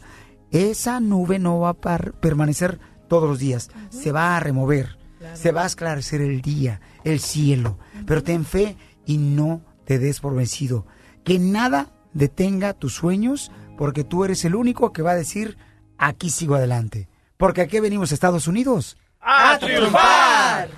esa 0.51 0.99
nube 0.99 1.39
no 1.39 1.59
va 1.59 1.69
a 1.69 1.97
permanecer 2.19 2.79
todos 3.07 3.29
los 3.29 3.39
días. 3.39 3.69
Se 3.89 4.11
va 4.11 4.35
a 4.35 4.39
remover. 4.39 4.97
Se 5.33 5.51
va 5.51 5.63
a 5.63 5.67
esclarecer 5.67 6.21
el 6.21 6.41
día, 6.41 6.81
el 7.03 7.19
cielo. 7.19 7.77
Pero 8.05 8.23
ten 8.23 8.43
fe 8.43 8.75
y 9.05 9.17
no 9.17 9.61
te 9.85 9.99
des 9.99 10.19
por 10.19 10.35
vencido. 10.35 10.85
Que 11.23 11.37
nada 11.37 11.89
detenga 12.13 12.73
tus 12.73 12.95
sueños 12.95 13.51
porque 13.77 14.03
tú 14.03 14.23
eres 14.23 14.45
el 14.45 14.55
único 14.55 14.93
que 14.93 15.01
va 15.01 15.11
a 15.11 15.15
decir, 15.15 15.57
aquí 15.97 16.29
sigo 16.29 16.55
adelante. 16.55 17.07
Porque 17.37 17.61
aquí 17.61 17.79
venimos 17.79 18.11
a 18.11 18.13
Estados 18.13 18.47
Unidos. 18.47 18.97
¡A 19.19 19.57
triunfar! 19.59 20.69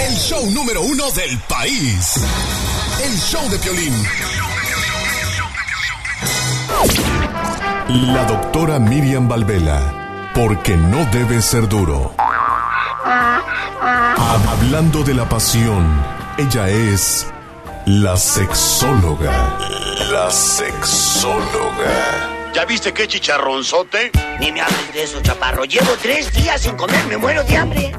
El 0.00 0.14
show 0.14 0.44
número 0.50 0.82
uno 0.82 1.10
del 1.12 1.38
país. 1.48 2.16
El 3.04 3.16
show 3.18 3.48
de 3.48 3.58
Piolín. 3.58 3.94
La 8.12 8.24
doctora 8.24 8.78
Miriam 8.78 9.28
Valvela. 9.28 10.30
Porque 10.34 10.76
no 10.76 11.04
debe 11.12 11.42
ser 11.42 11.68
duro. 11.68 12.14
Hablando 13.04 15.02
de 15.04 15.14
la 15.14 15.28
pasión, 15.28 15.84
ella 16.38 16.68
es 16.68 17.26
la 17.86 18.16
sexóloga. 18.16 19.91
La 19.98 20.30
sexóloga. 20.30 21.90
¿Ya 22.54 22.64
viste 22.64 22.94
qué 22.94 23.06
chicharronzote? 23.06 24.10
Ni 24.40 24.50
me 24.50 24.62
hables 24.62 24.92
de 24.94 25.02
eso, 25.02 25.20
chaparro. 25.20 25.64
Llevo 25.64 25.92
tres 26.00 26.32
días 26.32 26.62
sin 26.62 26.76
comer, 26.76 27.04
me 27.06 27.18
muero 27.18 27.44
de 27.44 27.56
hambre. 27.56 27.92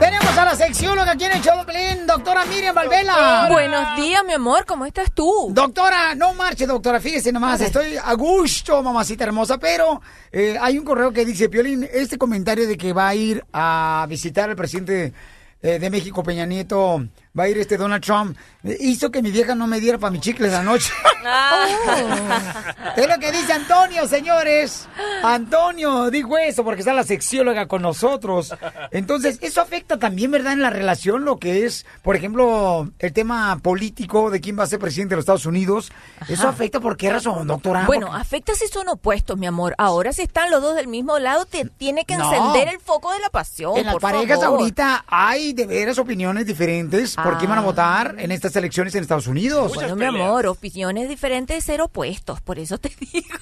Tenemos 0.00 0.36
a 0.36 0.44
la 0.44 0.56
sexióloga 0.56 1.12
aquí 1.12 1.24
en 1.24 1.32
el 1.32 1.66
Pelín, 1.66 2.04
doctora 2.04 2.44
Miriam 2.46 2.74
Valvela. 2.74 3.46
Buenos 3.48 3.96
días, 3.96 4.24
mi 4.26 4.32
amor, 4.32 4.64
¿cómo 4.66 4.86
estás 4.86 5.12
tú? 5.12 5.50
Doctora, 5.52 6.16
no 6.16 6.34
marche, 6.34 6.66
doctora, 6.66 7.00
fíjese 7.00 7.30
nomás, 7.30 7.60
estoy 7.60 7.96
a 7.96 8.12
gusto, 8.14 8.82
mamacita 8.82 9.22
hermosa, 9.22 9.58
pero 9.58 10.00
eh, 10.32 10.56
hay 10.60 10.78
un 10.78 10.84
correo 10.84 11.12
que 11.12 11.24
dice, 11.24 11.48
Piolín, 11.48 11.88
este 11.92 12.18
comentario 12.18 12.66
de 12.66 12.76
que 12.76 12.92
va 12.92 13.08
a 13.08 13.14
ir 13.14 13.44
a 13.52 14.04
visitar 14.08 14.50
al 14.50 14.56
presidente 14.56 15.12
eh, 15.60 15.80
de 15.80 15.90
México, 15.90 16.22
Peña 16.22 16.46
Nieto, 16.46 17.04
va 17.38 17.44
a 17.44 17.48
ir 17.48 17.58
este 17.58 17.76
Donald 17.76 18.02
Trump, 18.02 18.36
hizo 18.80 19.10
que 19.10 19.22
mi 19.22 19.30
vieja 19.30 19.54
no 19.54 19.66
me 19.66 19.80
diera 19.80 19.98
para 19.98 20.10
mi 20.10 20.20
chicle 20.20 20.48
la 20.48 20.62
noche. 20.62 20.90
es 22.96 23.08
lo 23.08 23.18
que 23.18 23.32
dice 23.32 23.52
Antonio, 23.52 24.06
señores. 24.06 24.86
Antonio 25.22 26.10
dijo 26.10 26.36
eso 26.38 26.64
porque 26.64 26.80
está 26.80 26.92
la 26.92 27.04
sexióloga 27.04 27.66
con 27.66 27.82
nosotros. 27.82 28.54
Entonces, 28.90 29.38
eso 29.42 29.60
afecta 29.60 29.98
también, 29.98 30.30
¿verdad? 30.30 30.52
En 30.54 30.62
la 30.62 30.70
relación, 30.70 31.24
lo 31.24 31.38
que 31.38 31.64
es, 31.66 31.86
por 32.02 32.16
ejemplo, 32.16 32.90
el 32.98 33.12
tema 33.12 33.58
político 33.62 34.30
de 34.30 34.40
quién 34.40 34.58
va 34.58 34.64
a 34.64 34.66
ser 34.66 34.78
presidente 34.78 35.10
de 35.12 35.16
los 35.16 35.22
Estados 35.22 35.46
Unidos. 35.46 35.92
Eso 36.28 36.48
afecta 36.48 36.80
por 36.80 36.96
qué 36.96 37.10
razón, 37.10 37.46
doctora. 37.46 37.84
Bueno, 37.86 38.14
afecta 38.14 38.54
si 38.54 38.66
son 38.68 38.88
opuestos, 38.88 39.36
mi 39.38 39.46
amor. 39.46 39.74
Ahora 39.78 40.12
si 40.12 40.22
están 40.22 40.50
los 40.50 40.62
dos 40.62 40.74
del 40.76 40.88
mismo 40.88 41.18
lado, 41.18 41.44
te 41.44 41.64
tiene 41.64 42.04
que 42.04 42.16
No. 42.16 42.32
encender 42.32 42.68
el 42.68 42.80
foco 42.80 43.12
de 43.12 43.20
la 43.20 43.30
pasión. 43.30 43.76
en 43.76 43.84
las 43.86 43.94
por 43.94 44.02
parejas 44.02 44.40
favor. 44.40 44.60
ahorita 44.60 45.04
hay 45.06 45.52
de 45.52 45.66
veras 45.66 45.98
opiniones 45.98 46.46
diferentes 46.46 47.16
por 47.28 47.38
quién 47.38 47.50
van 47.50 47.58
a 47.58 47.62
Ah. 47.62 47.64
votar 47.64 48.14
en 48.18 48.32
estas 48.32 48.54
elecciones 48.56 48.94
en 48.94 49.02
Estados 49.02 49.26
Unidos. 49.26 49.74
Bueno, 49.74 49.96
mi 49.96 50.04
amor, 50.06 50.46
opiniones 50.46 51.08
diferentes, 51.08 51.62
ser 51.64 51.80
opuestos. 51.82 52.40
Por 52.40 52.58
eso 52.58 52.78
te 52.78 52.88
digo. 53.00 53.38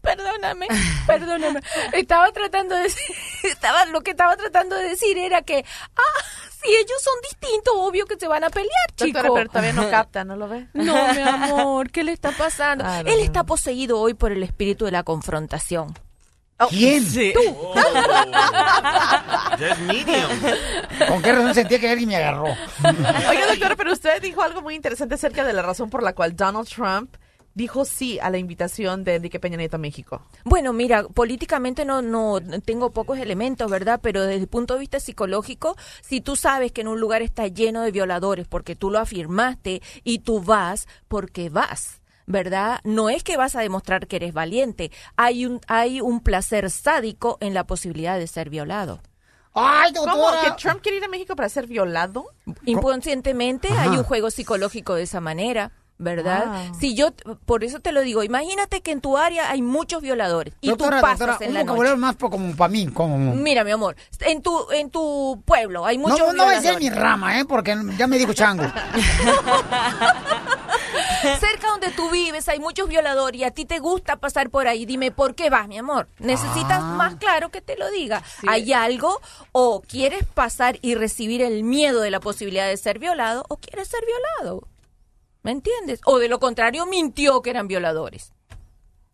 Perdóname, 0.00 0.66
perdóname. 1.06 1.60
Estaba 1.92 2.30
tratando 2.32 2.74
de 2.76 2.82
decir, 2.84 3.16
estaba, 3.44 3.84
lo 3.86 4.00
que 4.00 4.12
estaba 4.12 4.36
tratando 4.36 4.76
de 4.76 4.84
decir 4.90 5.18
era 5.18 5.42
que, 5.42 5.64
ah, 5.96 6.24
si 6.62 6.70
ellos 6.70 7.02
son 7.02 7.14
distintos, 7.22 7.74
obvio 7.76 8.06
que 8.06 8.16
se 8.16 8.26
van 8.28 8.44
a 8.44 8.48
pelear, 8.50 8.70
chico. 8.96 9.18
Doctora, 9.18 9.34
pero 9.34 9.48
todavía 9.50 9.72
no 9.72 9.90
capta, 9.90 10.24
¿no 10.24 10.36
lo 10.36 10.48
ve? 10.48 10.66
No, 10.74 11.12
mi 11.12 11.20
amor, 11.22 11.90
¿qué 11.90 12.04
le 12.04 12.12
está 12.12 12.30
pasando? 12.30 12.84
Él 13.04 13.20
está 13.20 13.44
poseído 13.44 13.98
hoy 14.00 14.14
por 14.14 14.32
el 14.32 14.42
espíritu 14.42 14.84
de 14.86 14.92
la 14.92 15.02
confrontación. 15.02 15.92
¿Quién? 16.70 17.04
Sí. 17.06 17.32
Tú. 17.34 17.40
Medium. 19.86 20.30
¿Con 21.08 21.22
qué 21.22 21.32
razón 21.32 21.54
sentía 21.54 21.78
que 21.78 21.88
alguien 21.88 22.08
me 22.08 22.16
agarró? 22.16 22.44
Oiga, 22.44 23.46
doctora, 23.48 23.76
pero 23.76 23.92
usted 23.92 24.20
dijo 24.20 24.42
algo 24.42 24.60
muy 24.62 24.74
interesante 24.74 25.14
acerca 25.14 25.44
de 25.44 25.52
la 25.52 25.62
razón 25.62 25.88
por 25.90 26.02
la 26.02 26.14
cual 26.14 26.34
Donald 26.34 26.68
Trump 26.68 27.16
dijo 27.54 27.84
sí 27.84 28.20
a 28.20 28.30
la 28.30 28.38
invitación 28.38 29.02
de 29.02 29.16
Enrique 29.16 29.40
Peña 29.40 29.56
Nieto 29.56 29.76
a 29.76 29.80
México. 29.80 30.22
Bueno, 30.44 30.72
mira, 30.72 31.02
políticamente 31.08 31.84
no, 31.84 32.02
no 32.02 32.40
tengo 32.64 32.92
pocos 32.92 33.18
elementos, 33.18 33.68
¿verdad? 33.68 33.98
Pero 34.00 34.22
desde 34.22 34.42
el 34.42 34.48
punto 34.48 34.74
de 34.74 34.80
vista 34.80 35.00
psicológico, 35.00 35.76
si 36.00 36.20
tú 36.20 36.36
sabes 36.36 36.70
que 36.70 36.82
en 36.82 36.88
un 36.88 37.00
lugar 37.00 37.20
está 37.22 37.48
lleno 37.48 37.82
de 37.82 37.90
violadores 37.90 38.46
porque 38.46 38.76
tú 38.76 38.90
lo 38.90 39.00
afirmaste 39.00 39.82
y 40.04 40.20
tú 40.20 40.40
vas 40.40 40.86
porque 41.08 41.50
vas. 41.50 41.97
¿Verdad? 42.30 42.80
No 42.84 43.08
es 43.08 43.24
que 43.24 43.38
vas 43.38 43.56
a 43.56 43.60
demostrar 43.60 44.06
que 44.06 44.16
eres 44.16 44.34
valiente. 44.34 44.92
Hay 45.16 45.46
un, 45.46 45.60
hay 45.66 46.02
un 46.02 46.20
placer 46.20 46.70
sádico 46.70 47.38
en 47.40 47.54
la 47.54 47.64
posibilidad 47.64 48.18
de 48.18 48.26
ser 48.26 48.50
violado. 48.50 49.00
¡Ay, 49.54 49.92
¿Cómo? 49.94 50.26
¿Que 50.44 50.50
Trump 50.62 50.82
quiere 50.82 50.98
ir 50.98 51.04
a 51.04 51.08
México 51.08 51.34
para 51.34 51.48
ser 51.48 51.66
violado? 51.66 52.26
Inconscientemente 52.66 53.68
Ajá. 53.72 53.82
hay 53.84 53.96
un 53.96 54.04
juego 54.04 54.30
psicológico 54.30 54.94
de 54.94 55.02
esa 55.04 55.20
manera. 55.20 55.72
¿Verdad? 56.00 56.46
Wow. 56.68 56.78
Si 56.78 56.94
yo, 56.94 57.08
por 57.44 57.64
eso 57.64 57.80
te 57.80 57.90
lo 57.90 58.02
digo, 58.02 58.22
imagínate 58.22 58.82
que 58.82 58.92
en 58.92 59.00
tu 59.00 59.16
área 59.18 59.50
hay 59.50 59.62
muchos 59.62 60.00
violadores 60.00 60.54
y 60.60 60.68
doctora, 60.68 60.98
tú 60.98 61.02
pasas 61.02 61.18
doctora, 61.18 61.38
en 61.40 61.48
un 61.48 61.54
la 61.54 61.64
noche. 61.64 61.96
más 61.96 62.14
como 62.14 62.54
para 62.54 62.70
mí, 62.70 62.86
como... 62.86 63.34
Mira, 63.34 63.64
mi 63.64 63.72
amor, 63.72 63.96
en 64.20 64.40
tu 64.40 64.70
en 64.70 64.90
tu 64.90 65.42
pueblo 65.44 65.84
hay 65.84 65.98
muchos 65.98 66.20
No, 66.20 66.32
no 66.34 66.44
voy 66.44 66.52
a 66.54 66.60
decir 66.60 66.78
violadores. 66.78 66.90
mi 66.92 67.02
rama, 67.02 67.40
¿eh? 67.40 67.44
Porque 67.46 67.76
ya 67.98 68.06
me 68.06 68.16
dijo 68.16 68.32
chango. 68.32 68.62
Cerca 71.40 71.68
donde 71.68 71.90
tú 71.90 72.10
vives 72.10 72.48
hay 72.48 72.58
muchos 72.58 72.88
violadores 72.88 73.40
y 73.40 73.44
a 73.44 73.50
ti 73.50 73.64
te 73.64 73.78
gusta 73.78 74.16
pasar 74.16 74.50
por 74.50 74.68
ahí. 74.68 74.86
Dime, 74.86 75.10
¿por 75.10 75.34
qué 75.34 75.50
vas, 75.50 75.68
mi 75.68 75.78
amor? 75.78 76.08
Necesitas 76.18 76.80
Ah. 76.82 76.94
más 76.96 77.16
claro 77.16 77.50
que 77.50 77.60
te 77.60 77.76
lo 77.76 77.90
diga. 77.90 78.22
¿Hay 78.46 78.72
algo 78.72 79.20
o 79.52 79.80
quieres 79.82 80.24
pasar 80.24 80.78
y 80.82 80.94
recibir 80.94 81.42
el 81.42 81.64
miedo 81.64 82.00
de 82.00 82.10
la 82.10 82.20
posibilidad 82.20 82.66
de 82.68 82.76
ser 82.76 82.98
violado 82.98 83.44
o 83.48 83.56
quieres 83.56 83.88
ser 83.88 84.00
violado? 84.06 84.66
¿Me 85.42 85.52
entiendes? 85.52 86.00
O 86.04 86.18
de 86.18 86.28
lo 86.28 86.38
contrario, 86.40 86.84
mintió 86.86 87.40
que 87.42 87.50
eran 87.50 87.68
violadores. 87.68 88.32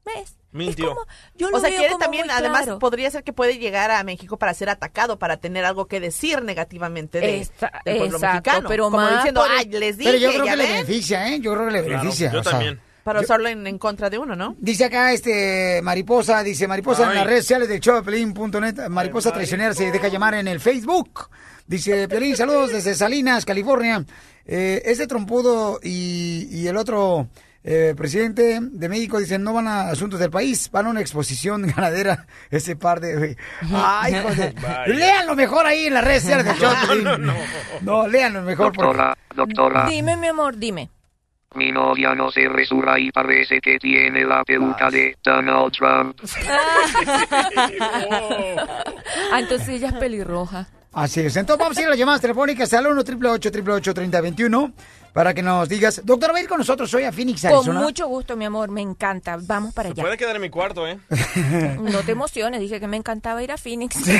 ¿Ves? 0.05 0.37
Mintió. 0.53 0.95
yo 1.35 1.51
lo 1.51 1.57
o 1.57 1.61
sea, 1.61 1.69
veo 1.69 1.79
quiere 1.79 1.93
como 1.95 2.05
también, 2.05 2.31
además, 2.31 2.69
podría 2.79 3.11
ser 3.11 3.25
que 3.25 3.33
puede 3.33 3.59
llegar 3.59 3.91
a 3.91 4.05
México 4.05 4.37
para 4.37 4.55
ser 4.55 4.69
atacado, 4.69 5.19
para 5.19 5.39
tener 5.39 5.65
algo 5.65 5.87
que 5.87 5.99
decir 5.99 6.43
negativamente 6.43 7.19
de, 7.21 7.41
Esta- 7.41 7.83
del 7.85 7.97
pueblo 7.99 8.17
exacto, 8.19 8.35
mexicano. 8.51 8.69
pero 8.69 8.85
Como 8.85 8.97
más 8.99 9.17
diciendo, 9.17 9.43
ay, 9.49 9.67
les 9.67 9.99
dije, 9.99 10.11
Pero 10.13 10.23
yo 10.23 10.31
creo 10.33 10.45
¿ya 10.45 10.51
que 10.53 10.57
le 10.59 10.63
ven?". 10.65 10.73
beneficia, 10.75 11.29
¿eh? 11.29 11.41
Yo 11.41 11.55
creo 11.55 11.67
que 11.67 11.73
le 11.73 11.83
Claro, 11.83 11.99
beneficia. 12.03 12.33
yo 12.33 12.41
o 12.41 12.43
sea, 12.43 12.53
también. 12.53 12.81
Para 13.03 13.21
yo- 13.21 13.25
usarlo 13.25 13.49
en, 13.49 13.67
en 13.67 13.79
contra 13.79 14.09
de 14.11 14.19
uno, 14.19 14.37
¿no? 14.37 14.55
Dice 14.59 14.85
acá 14.85 15.13
este 15.13 15.81
Mariposa, 15.83 16.43
dice 16.43 16.69
Mariposa 16.69 17.09
en 17.09 17.15
las 17.17 17.27
redes 17.27 17.45
sociales 17.45 17.69
de 17.69 17.81
Pelín.net, 18.05 18.89
Mariposa 18.89 19.33
traicionera 19.33 19.75
se 19.75 19.91
deja 19.91 20.09
llamar 20.09 20.35
en 20.35 20.47
el 20.49 20.61
Facebook. 20.61 21.29
Dice 21.67 22.07
Pelín, 22.09 22.37
saludos 22.37 22.71
desde 22.73 22.95
Salinas, 22.95 23.45
California. 23.45 24.05
Eh, 24.47 24.83
ese 24.85 25.07
trompudo 25.07 25.81
y, 25.83 26.47
y 26.51 26.67
el 26.69 26.77
otro 26.77 27.27
eh, 27.65 27.95
presidente 27.97 28.59
de 28.61 28.89
México 28.89 29.19
dicen 29.19 29.43
no 29.43 29.53
van 29.55 29.66
a 29.69 29.89
asuntos 29.89 30.20
del 30.20 30.31
país, 30.31 30.70
van 30.70 30.86
a 30.86 30.91
una 30.91 31.01
exposición 31.01 31.62
ganadera 31.77 32.27
ese 32.51 32.77
par 32.77 33.01
de... 33.01 33.36
Ay. 33.73 34.12
Vaya. 34.23 34.53
Léanlo 34.86 35.35
mejor 35.35 35.66
ahí 35.66 35.86
en 35.86 35.95
las 35.95 36.05
redes 36.05 36.23
sociales 36.23 36.47
de 36.47 36.53
No, 36.62 36.95
no, 36.97 37.19
no. 37.19 37.35
No, 37.81 38.07
léanlo 38.09 38.43
mejor. 38.43 38.66
porque- 38.73 38.82
Doctora, 38.86 39.16
doctora, 39.35 39.86
Dime, 39.89 40.16
mi 40.16 40.27
amor, 40.28 40.57
dime. 40.57 40.91
mi 41.55 41.73
novia 41.73 42.15
no 42.15 42.31
se 42.31 42.49
resura 42.49 42.99
y 42.99 43.11
parece 43.11 43.61
que 43.61 43.78
tiene 43.78 44.24
la 44.24 44.45
peluca 44.45 44.91
de 44.91 45.16
Donald 45.23 45.73
Trump. 45.73 46.16
Ah, 49.31 49.39
entonces 49.41 49.69
ella 49.69 49.89
es 49.89 49.95
pelirroja. 49.95 50.66
Así 50.95 51.21
es. 51.21 51.37
Entonces 51.37 51.61
vamos 51.61 51.77
a 51.77 51.81
ir 51.81 51.87
a 51.87 51.91
las 51.91 51.99
llamadas 51.99 52.21
telefónicas 52.21 52.73
al 52.73 52.87
1 52.87 53.01
888 53.01 53.95
3021 53.95 54.73
para 55.15 55.33
que 55.33 55.43
nos 55.43 55.69
digas, 55.69 56.03
doctora, 56.05 56.33
va 56.33 56.41
a 56.41 56.43
ir 56.43 56.49
con 56.49 56.59
nosotros 56.59 56.93
hoy 56.93 57.05
a 57.05 57.12
Phoenix, 57.12 57.43
Con 57.43 57.53
Arizona. 57.53 57.81
mucho 57.81 58.09
gusto, 58.09 58.37
mi 58.37 58.47
amor, 58.47 58.69
me 58.73 58.81
encanta. 58.81 59.39
Vamos 59.41 59.73
para 59.73 59.91
allá. 59.91 60.03
Puede 60.03 60.16
quedar 60.16 60.35
en 60.35 60.43
mi 60.43 60.51
cuarto, 60.51 60.89
¿eh? 60.89 60.99
No 61.81 62.01
te 62.01 62.11
emociones, 62.12 62.61
dije 62.61 62.81
que 62.81 62.89
me 62.89 62.97
encantaba 62.97 63.41
ir 63.41 63.53
a 63.53 63.57
Phoenix. 63.57 63.95
Sí, 63.95 64.12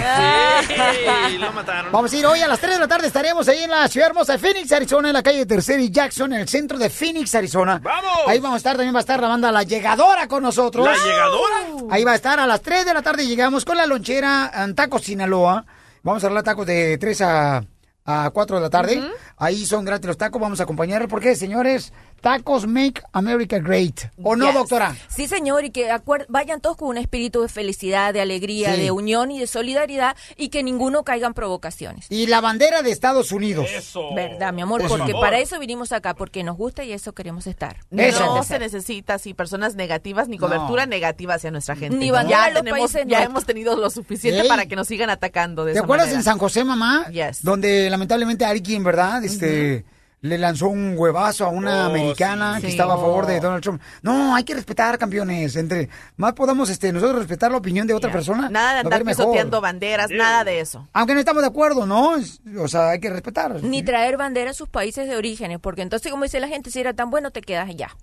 lo 1.39 1.53
mataron. 1.53 1.91
Vamos 1.91 2.13
a 2.13 2.17
ir 2.17 2.25
hoy 2.25 2.41
a 2.43 2.47
las 2.47 2.61
3 2.61 2.75
de 2.75 2.79
la 2.79 2.87
tarde. 2.87 3.09
Estaremos 3.09 3.49
ahí 3.49 3.65
en 3.65 3.71
la 3.71 3.89
ciudad 3.89 4.11
hermosa 4.11 4.35
de 4.35 4.39
Phoenix, 4.39 4.71
Arizona, 4.71 5.09
en 5.09 5.15
la 5.15 5.23
calle 5.25 5.45
Tercera 5.47 5.83
y 5.83 5.91
Jackson, 5.91 6.33
en 6.33 6.43
el 6.43 6.49
centro 6.49 6.79
de 6.79 6.89
Phoenix, 6.89 7.35
Arizona. 7.35 7.81
¡Vamos! 7.83 8.13
Ahí 8.29 8.39
vamos 8.39 8.55
a 8.55 8.59
estar, 8.59 8.77
también 8.77 8.95
va 8.95 8.99
a 8.99 9.01
estar 9.01 9.21
la 9.21 9.27
banda 9.27 9.51
La 9.51 9.65
Llegadora 9.65 10.29
con 10.29 10.45
nosotros. 10.45 10.87
¿La 10.87 10.95
Llegadora? 10.95 11.57
Ahí 11.91 12.05
va 12.05 12.13
a 12.13 12.17
estar 12.17 12.39
a 12.39 12.47
las 12.47 12.63
3 12.63 12.87
de 12.87 12.95
la 12.95 13.03
tarde. 13.03 13.27
Llegamos 13.27 13.65
con 13.65 13.77
la 13.77 13.87
lonchera 13.87 14.53
en 14.63 14.77
Tacos 14.77 15.03
Sinaloa. 15.03 15.65
Vamos 16.05 16.23
a 16.23 16.27
hablar 16.27 16.43
tacos 16.43 16.67
de 16.67 16.99
3 16.99 17.21
a, 17.23 17.65
a 18.05 18.31
4 18.31 18.57
de 18.57 18.63
la 18.63 18.69
tarde. 18.69 19.03
Ahí 19.39 19.65
son 19.65 19.87
gratis 19.87 20.07
los 20.07 20.19
tacos. 20.19 20.39
Vamos 20.39 20.61
a 20.61 20.65
acompañar. 20.65 21.09
¿Por 21.09 21.19
qué, 21.21 21.35
señores? 21.35 21.95
Tacos 22.25 22.67
make 22.67 23.03
America 23.13 23.59
great. 23.59 24.01
¿O 24.23 24.35
no, 24.35 24.47
Yes. 24.47 24.55
doctora? 24.55 24.97
Sí, 25.09 25.29
señor, 25.29 25.65
y 25.65 25.71
que 25.71 25.89
vayan 26.29 26.61
todos 26.61 26.77
con 26.77 26.89
un 26.89 26.97
espíritu 26.97 27.43
de 27.43 27.49
felicidad, 27.49 28.13
de 28.15 28.21
alegría, 28.23 28.75
Sí. 28.75 28.81
de 28.81 28.91
unión 28.91 29.31
y 29.31 29.39
de 29.39 29.47
solidaridad 29.47 30.17
y 30.37 30.49
que 30.49 30.63
ninguno 30.63 31.05
caiga 31.05 31.27
en 31.27 31.35
provocaciones. 31.35 32.07
Y 32.09 32.27
la 32.27 32.41
bandera 32.41 32.83
de 32.83 32.91
Estados 32.91 33.31
Unidos. 33.31 33.69
¿Verdad, 34.17 34.53
mi 34.53 34.63
amor? 34.63 34.81
Por 34.87 34.99
porque 34.99 35.13
para 35.13 35.39
eso 35.39 35.59
vinimos 35.61 35.93
acá, 35.93 36.15
porque 36.15 36.43
nos 36.43 36.57
gusta 36.57 36.83
y 36.83 36.93
eso 36.93 37.13
queremos 37.13 37.47
estar. 37.47 37.77
No 37.91 38.43
se 38.43 38.59
necesita 38.59 39.15
así 39.15 39.35
personas 39.35 39.75
negativas 39.75 40.27
ni 40.29 40.39
cobertura 40.39 40.87
negativa 40.87 41.35
hacia 41.35 41.51
nuestra 41.51 41.77
gente. 41.77 41.97
Ni 41.99 42.11
bandera 42.11 42.39
ya 42.41 42.47
de 42.47 42.53
los 42.55 42.63
tenemos, 42.63 42.93
países 42.93 43.05
ya 43.07 43.19
no. 43.21 43.25
hemos 43.27 43.45
tenido 43.45 43.77
lo 43.77 43.91
suficiente 43.91 44.41
Ey. 44.43 44.49
para 44.49 44.65
que 44.67 44.77
nos 44.77 44.89
sigan 44.89 45.11
atacando 45.11 45.65
de 45.67 45.73
¿Te 45.73 45.79
esa 45.79 45.85
acuerdas 45.85 46.07
manera. 46.07 46.21
en 46.21 46.25
San 46.25 46.39
José, 46.39 46.65
mamá? 46.65 47.07
Yes. 47.11 47.43
Donde 47.43 47.91
lamentablemente 47.91 48.45
alguien, 48.47 48.83
¿verdad? 48.83 49.23
Este. 49.25 49.85
Le 50.25 50.39
lanzó 50.39 50.69
un 50.69 50.95
huevazo 50.97 51.45
a 51.45 51.49
una 51.51 51.83
Oh, 51.87 51.91
americana 51.91 52.55
sí. 52.57 52.63
que 52.63 52.67
Sí. 52.69 52.73
estaba 52.73 52.95
a 52.95 52.97
favor 52.97 53.27
de. 53.27 53.41
Donald 53.41 53.63
Trump. 53.63 53.83
No, 54.01 54.35
hay 54.35 54.43
que 54.43 54.55
respetar, 54.55 54.97
campeones. 54.97 55.55
Entre 55.57 55.91
más 56.17 56.33
podamos 56.33 56.71
este, 56.71 56.91
nosotros 56.95 57.19
respetar 57.19 57.51
la 57.51 57.59
opinión 57.59 57.87
de 57.87 57.93
otra 57.93 58.11
persona. 58.11 58.49
Nada 58.49 58.73
de 58.73 58.79
andar 58.81 59.05
pisoteando 59.05 59.61
banderas, 59.61 60.09
nada 60.11 60.43
de 60.43 60.61
eso. 60.61 60.89
Aunque 60.95 61.13
no 61.13 61.21
estamos 61.21 61.43
de 61.43 61.49
acuerdo, 61.49 61.85
¿no? 61.85 62.17
Es- 62.17 62.41
O 62.59 62.69
sea, 62.69 62.89
hay 62.91 63.01
que 63.01 63.11
respetar. 63.11 63.63
Ni 63.63 63.83
traer 63.83 64.17
bandera 64.17 64.53
a 64.53 64.55
sus 64.55 64.69
países 64.71 65.07
de 65.07 65.15
orígenes, 65.17 65.59
porque 65.61 65.83
entonces, 65.83 66.11
como 66.11 66.25
dice 66.25 66.41
la 66.41 66.49
gente, 66.49 66.71
si 66.71 66.81
era 66.81 66.95
tan 66.95 67.11
bueno, 67.11 67.31
te 67.31 67.43
quedas 67.43 67.69
allá. 67.69 67.95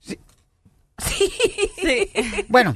Sí. 0.00 0.18
Bueno. 2.48 2.70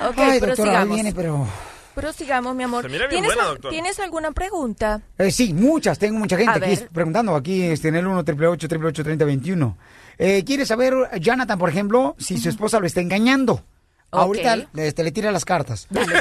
Ok, 0.00 0.14
Ay, 0.16 0.40
pero 0.40 0.54
doctora, 0.56 0.82
ahí 0.82 0.88
viene, 0.88 1.12
pero... 1.14 1.46
Pero 1.94 2.12
sigamos, 2.12 2.54
mi 2.54 2.64
amor. 2.64 2.82
Se 2.82 2.88
mira 2.88 3.06
bien 3.06 3.22
¿Tienes, 3.22 3.34
buena, 3.34 3.50
doctora. 3.50 3.70
¿Tienes 3.72 4.00
alguna 4.00 4.32
pregunta? 4.32 5.02
Eh, 5.18 5.30
sí, 5.30 5.54
muchas, 5.54 5.98
tengo 5.98 6.18
mucha 6.18 6.36
gente 6.36 6.50
A 6.50 6.54
aquí 6.56 6.76
ver. 6.76 6.88
preguntando, 6.92 7.36
aquí 7.36 7.62
este, 7.62 7.88
en 7.88 7.96
el 7.96 8.06
1 8.06 8.18
888 8.20 9.02
3021 9.04 9.78
eh, 10.18 10.44
¿Quiere 10.44 10.64
saber, 10.64 10.94
Jonathan, 11.20 11.58
por 11.58 11.68
ejemplo, 11.68 12.14
si 12.18 12.38
su 12.38 12.48
esposa 12.48 12.78
lo 12.78 12.86
está 12.86 13.00
engañando? 13.00 13.64
Ahorita 14.10 14.68
este, 14.76 15.02
le 15.02 15.10
tira 15.10 15.32
las 15.32 15.44
cartas. 15.44 15.88
pues. 15.92 16.06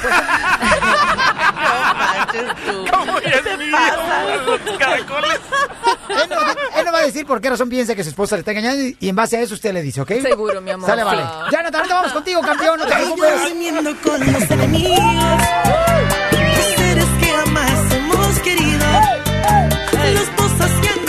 ¿Cómo 2.91 3.19
ya 3.21 3.29
es 3.29 4.45
Los 4.45 4.77
caracoles. 4.77 5.39
Él 6.09 6.29
no, 6.29 6.79
él 6.79 6.85
no 6.85 6.91
va 6.91 6.91
a 7.03 7.07
decir 7.07 7.25
por 7.25 7.41
qué 7.41 7.49
razón 7.49 7.69
piensa 7.69 7.95
que 7.95 8.03
su 8.03 8.09
esposa 8.09 8.35
le 8.35 8.39
está 8.39 8.51
engañando 8.51 8.81
y, 8.99 9.09
en 9.09 9.15
base 9.15 9.38
a 9.38 9.41
eso 9.41 9.53
usted 9.53 9.73
le 9.73 9.81
dice, 9.81 10.01
¿ok? 10.01 10.11
Seguro, 10.21 10.61
mi 10.61 10.71
amor. 10.71 10.89
Sale, 10.89 11.03
vale. 11.03 11.21
Sí. 11.21 11.51
Jonathan, 11.51 11.75
ahorita 11.75 11.95
vamos 11.95 12.13
contigo, 12.13 12.41
campeón, 12.41 12.80
no 12.80 12.85
te 12.85 12.95
preocupes. 12.95 13.41
durmiendo 13.49 13.95
con 14.01 14.34
los 14.34 14.51
enemigos. 14.51 14.99
Los 16.31 16.65
seres 16.77 17.05
que 17.19 17.25
jamás 17.25 17.93
hemos 17.93 18.39
querido. 18.39 18.85
Los 20.13 20.35
dos 20.38 20.67
haciendo 20.67 21.02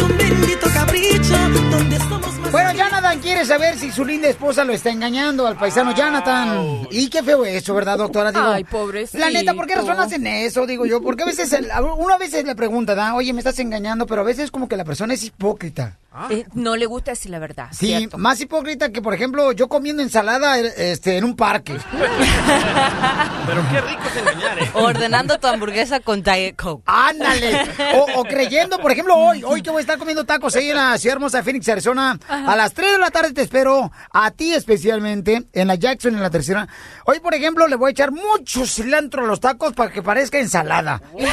quiere 3.25 3.45
saber 3.47 3.79
si 3.79 3.91
su 3.91 4.05
linda 4.05 4.29
esposa 4.29 4.63
lo 4.65 4.73
está 4.75 4.91
engañando 4.91 5.47
al 5.47 5.57
paisano 5.57 5.93
Jonathan. 5.95 6.87
Y 6.91 7.09
qué 7.09 7.23
feo 7.23 7.45
eso, 7.45 7.75
¿verdad, 7.75 7.99
doctora? 7.99 8.31
Digo, 8.31 8.45
Ay, 8.47 8.65
pobrecito. 8.65 9.19
La 9.19 9.31
neta, 9.31 9.55
¿por 9.55 9.67
qué 9.67 9.75
razón 9.75 9.99
hacen 9.99 10.27
eso? 10.27 10.67
Digo 10.67 10.85
yo, 10.87 11.01
porque 11.03 11.23
a 11.25 11.27
veces, 11.27 11.53
el- 11.55 11.69
uno 11.99 12.15
a 12.15 12.19
veces 12.19 12.45
le 12.45 12.55
pregunta, 12.55 12.95
¿da? 12.95 13.15
oye, 13.15 13.33
me 13.33 13.41
estás 13.41 13.59
engañando, 13.59 14.07
pero 14.07 14.21
a 14.21 14.25
veces 14.25 14.51
como 14.51 14.69
que 14.69 14.77
la 14.77 14.85
persona 14.85 15.15
es 15.15 15.25
hipócrita. 15.25 15.99
Eh, 16.31 16.45
no 16.55 16.77
le 16.77 16.87
gusta 16.87 17.11
decir 17.13 17.31
la 17.31 17.39
verdad. 17.39 17.69
Sí, 17.73 17.87
¿cierto? 17.87 18.19
más 18.19 18.41
hipócrita 18.41 18.91
que, 18.91 19.03
por 19.03 19.15
ejemplo, 19.15 19.51
yo 19.53 19.69
comiendo 19.69 20.03
ensalada 20.03 20.59
este, 20.59 21.17
en 21.17 21.25
un 21.25 21.35
parque. 21.35 21.75
Pero 23.47 23.63
qué 23.71 23.81
rico 23.81 24.03
es 24.07 24.17
engañar, 24.17 24.59
¿eh? 24.59 24.71
Ordenando 24.75 25.39
tu 25.39 25.47
hamburguesa 25.49 26.01
con 26.01 26.23
Diet 26.23 26.57
Coke. 26.57 26.85
¡Ándale! 26.87 27.69
O, 27.97 28.21
o 28.21 28.25
creyendo, 28.25 28.79
por 28.79 28.93
ejemplo, 28.93 29.17
hoy, 29.17 29.43
hoy 29.45 29.61
que 29.63 29.71
voy 29.71 29.79
a 29.79 29.81
estar 29.81 29.99
comiendo 29.99 30.25
tacos 30.25 30.55
ahí 30.57 30.71
en 30.71 30.77
la 30.77 30.97
ciudad 30.99 31.17
hermosa 31.17 31.39
de 31.39 31.45
Phoenix, 31.45 31.69
Arizona, 31.69 32.19
a 32.29 32.55
las 32.57 32.73
3 32.75 32.93
de 32.93 32.99
la 32.99 33.11
tarde 33.11 33.33
te 33.33 33.43
espero, 33.43 33.91
a 34.13 34.31
ti 34.31 34.53
especialmente, 34.53 35.45
en 35.53 35.69
la 35.69 35.75
Jackson, 35.75 36.15
en 36.15 36.23
la 36.23 36.31
tercera. 36.31 36.69
Hoy, 37.07 37.21
por 37.21 37.35
ejemplo, 37.35 37.67
le 37.67 37.77
voy 37.77 37.89
a 37.89 37.93
echar 37.93 38.13
mucho 38.13 38.67
cilantro 38.67 39.25
a 39.25 39.27
los 39.27 39.41
tacos 39.41 39.73
para 39.73 39.91
que 39.91 40.03
parezca 40.03 40.39
ensalada. 40.39 41.01
Sí, 41.15 41.27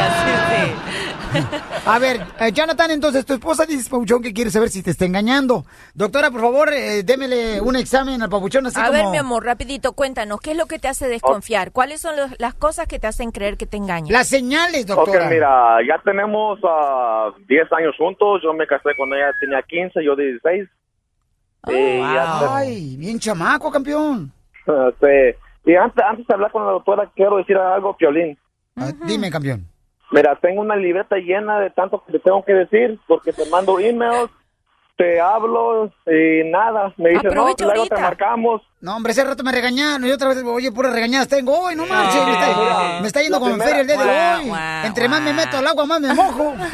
así 0.00 0.30
sí. 0.56 1.46
A 1.84 1.98
ver, 1.98 2.26
eh, 2.40 2.52
Jonathan, 2.52 2.90
entonces 2.90 3.26
tu 3.26 3.34
esposa 3.34 3.66
dice, 3.66 3.88
Pabuchón, 3.96 4.22
que 4.22 4.32
quiere 4.34 4.50
saber 4.50 4.68
si 4.68 4.82
te 4.82 4.90
está 4.90 5.04
engañando. 5.06 5.64
Doctora, 5.94 6.30
por 6.30 6.40
favor, 6.42 6.68
eh, 6.72 7.02
démele 7.02 7.60
un 7.62 7.76
examen 7.76 8.20
al 8.22 8.28
Pabuchón, 8.28 8.66
así 8.66 8.78
A 8.78 8.86
como... 8.86 8.92
ver, 8.92 9.06
mi 9.06 9.16
amor, 9.16 9.44
rapidito, 9.44 9.94
cuéntanos, 9.94 10.38
¿qué 10.40 10.50
es 10.52 10.56
lo 10.58 10.66
que 10.66 10.78
te 10.78 10.88
hace 10.88 11.08
desconfiar? 11.08 11.72
¿Cuáles 11.72 12.00
son 12.02 12.14
los- 12.16 12.38
las 12.38 12.54
cosas 12.54 12.86
que 12.86 12.98
te 12.98 13.06
hacen 13.06 13.30
creer 13.32 13.56
que 13.56 13.66
te 13.66 13.78
engañan? 13.78 14.12
Las 14.12 14.28
señales, 14.28 14.88
Ok, 14.90 15.08
mira, 15.30 15.78
ya 15.88 15.98
tenemos 16.04 16.58
10 17.48 17.72
años 17.72 17.94
juntos. 17.96 18.40
Yo 18.44 18.52
me 18.52 18.66
casé 18.66 18.90
cuando 18.96 19.16
ella 19.16 19.32
tenía 19.40 19.62
15, 19.62 20.04
yo 20.04 20.14
16. 20.14 20.68
Oh, 21.62 21.72
Y 21.72 21.98
ya 22.00 22.38
te- 22.40 22.46
Ay, 22.50 22.96
bien 22.98 23.18
chamaco, 23.18 23.70
campeón. 23.70 24.30
Sí. 24.66 25.38
Y 25.64 25.74
antes, 25.74 26.04
antes 26.04 26.26
de 26.26 26.34
hablar 26.34 26.52
con 26.52 26.64
la 26.64 26.72
doctora, 26.72 27.10
quiero 27.16 27.38
decir 27.38 27.56
algo, 27.56 27.96
Piolín. 27.96 28.38
Ah, 28.76 28.92
Dime, 29.06 29.30
campeón. 29.30 29.66
Mira, 30.10 30.36
tengo 30.40 30.60
una 30.60 30.76
libreta 30.76 31.16
llena 31.16 31.58
de 31.60 31.70
tanto 31.70 32.02
que 32.06 32.12
te 32.12 32.18
tengo 32.20 32.44
que 32.44 32.52
decir, 32.54 32.98
porque 33.08 33.32
te 33.32 33.44
mando 33.50 33.78
emails, 33.80 34.30
te 34.96 35.20
hablo 35.20 35.90
y 36.06 36.48
nada. 36.50 36.92
Me 36.96 37.10
dices, 37.10 37.24
no, 37.24 37.30
Aprovecha 37.30 37.64
luego 37.64 37.80
ahorita. 37.80 37.96
te 37.96 38.02
marcamos. 38.02 38.62
No, 38.80 38.96
hombre, 38.96 39.12
ese 39.12 39.24
rato 39.24 39.42
me 39.42 39.52
regañaron 39.52 40.06
y 40.06 40.10
otra 40.12 40.28
vez, 40.28 40.42
oye, 40.44 40.70
puras 40.72 40.92
regañadas 40.92 41.28
tengo 41.28 41.58
hoy, 41.58 41.74
no 41.74 41.86
marches. 41.86 42.24
me, 42.24 42.32
está, 42.32 42.46
mira, 42.58 43.00
me 43.00 43.06
está 43.08 43.20
yendo 43.22 43.40
como 43.40 43.52
en 43.54 43.60
feria 43.60 43.80
el 43.80 43.86
día 43.86 43.96
de 43.96 44.04
hoy. 44.04 44.52
Entre 44.84 45.08
más 45.08 45.20
me 45.22 45.32
meto 45.32 45.58
al 45.58 45.66
agua, 45.66 45.84
más 45.86 46.00
me 46.00 46.14
mojo. 46.14 46.54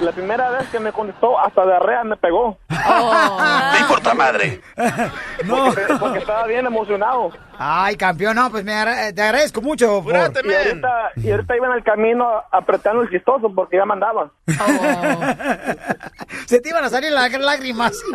La 0.00 0.12
primera 0.12 0.50
vez 0.50 0.68
que 0.68 0.80
me 0.80 0.92
contestó, 0.92 1.38
hasta 1.38 1.64
de 1.64 1.74
arrea 1.76 2.02
me 2.04 2.16
pegó. 2.16 2.58
¿Te 2.68 3.80
importa 3.80 4.14
madre? 4.14 4.60
No. 5.44 5.66
Porque, 5.66 5.82
porque 6.00 6.18
estaba 6.18 6.46
bien 6.46 6.66
emocionado. 6.66 7.30
Ay, 7.58 7.96
campeón, 7.96 8.36
no, 8.36 8.50
pues 8.50 8.64
me 8.64 8.72
agra- 8.74 9.12
te 9.14 9.22
agradezco 9.22 9.60
mucho. 9.62 10.02
Por... 10.02 10.14
Y 10.14 10.18
ahorita, 10.18 11.10
y 11.16 11.30
ahorita 11.30 11.56
iba 11.56 11.66
en 11.68 11.72
el 11.74 11.84
camino 11.84 12.26
apretando 12.50 13.02
el 13.02 13.10
chistoso 13.10 13.52
porque 13.54 13.76
ya 13.76 13.84
mandaba. 13.84 14.30
Se 16.46 16.60
te 16.60 16.68
iban 16.70 16.84
a 16.84 16.88
salir 16.88 17.12
las 17.12 17.30
lágrimas. 17.32 17.92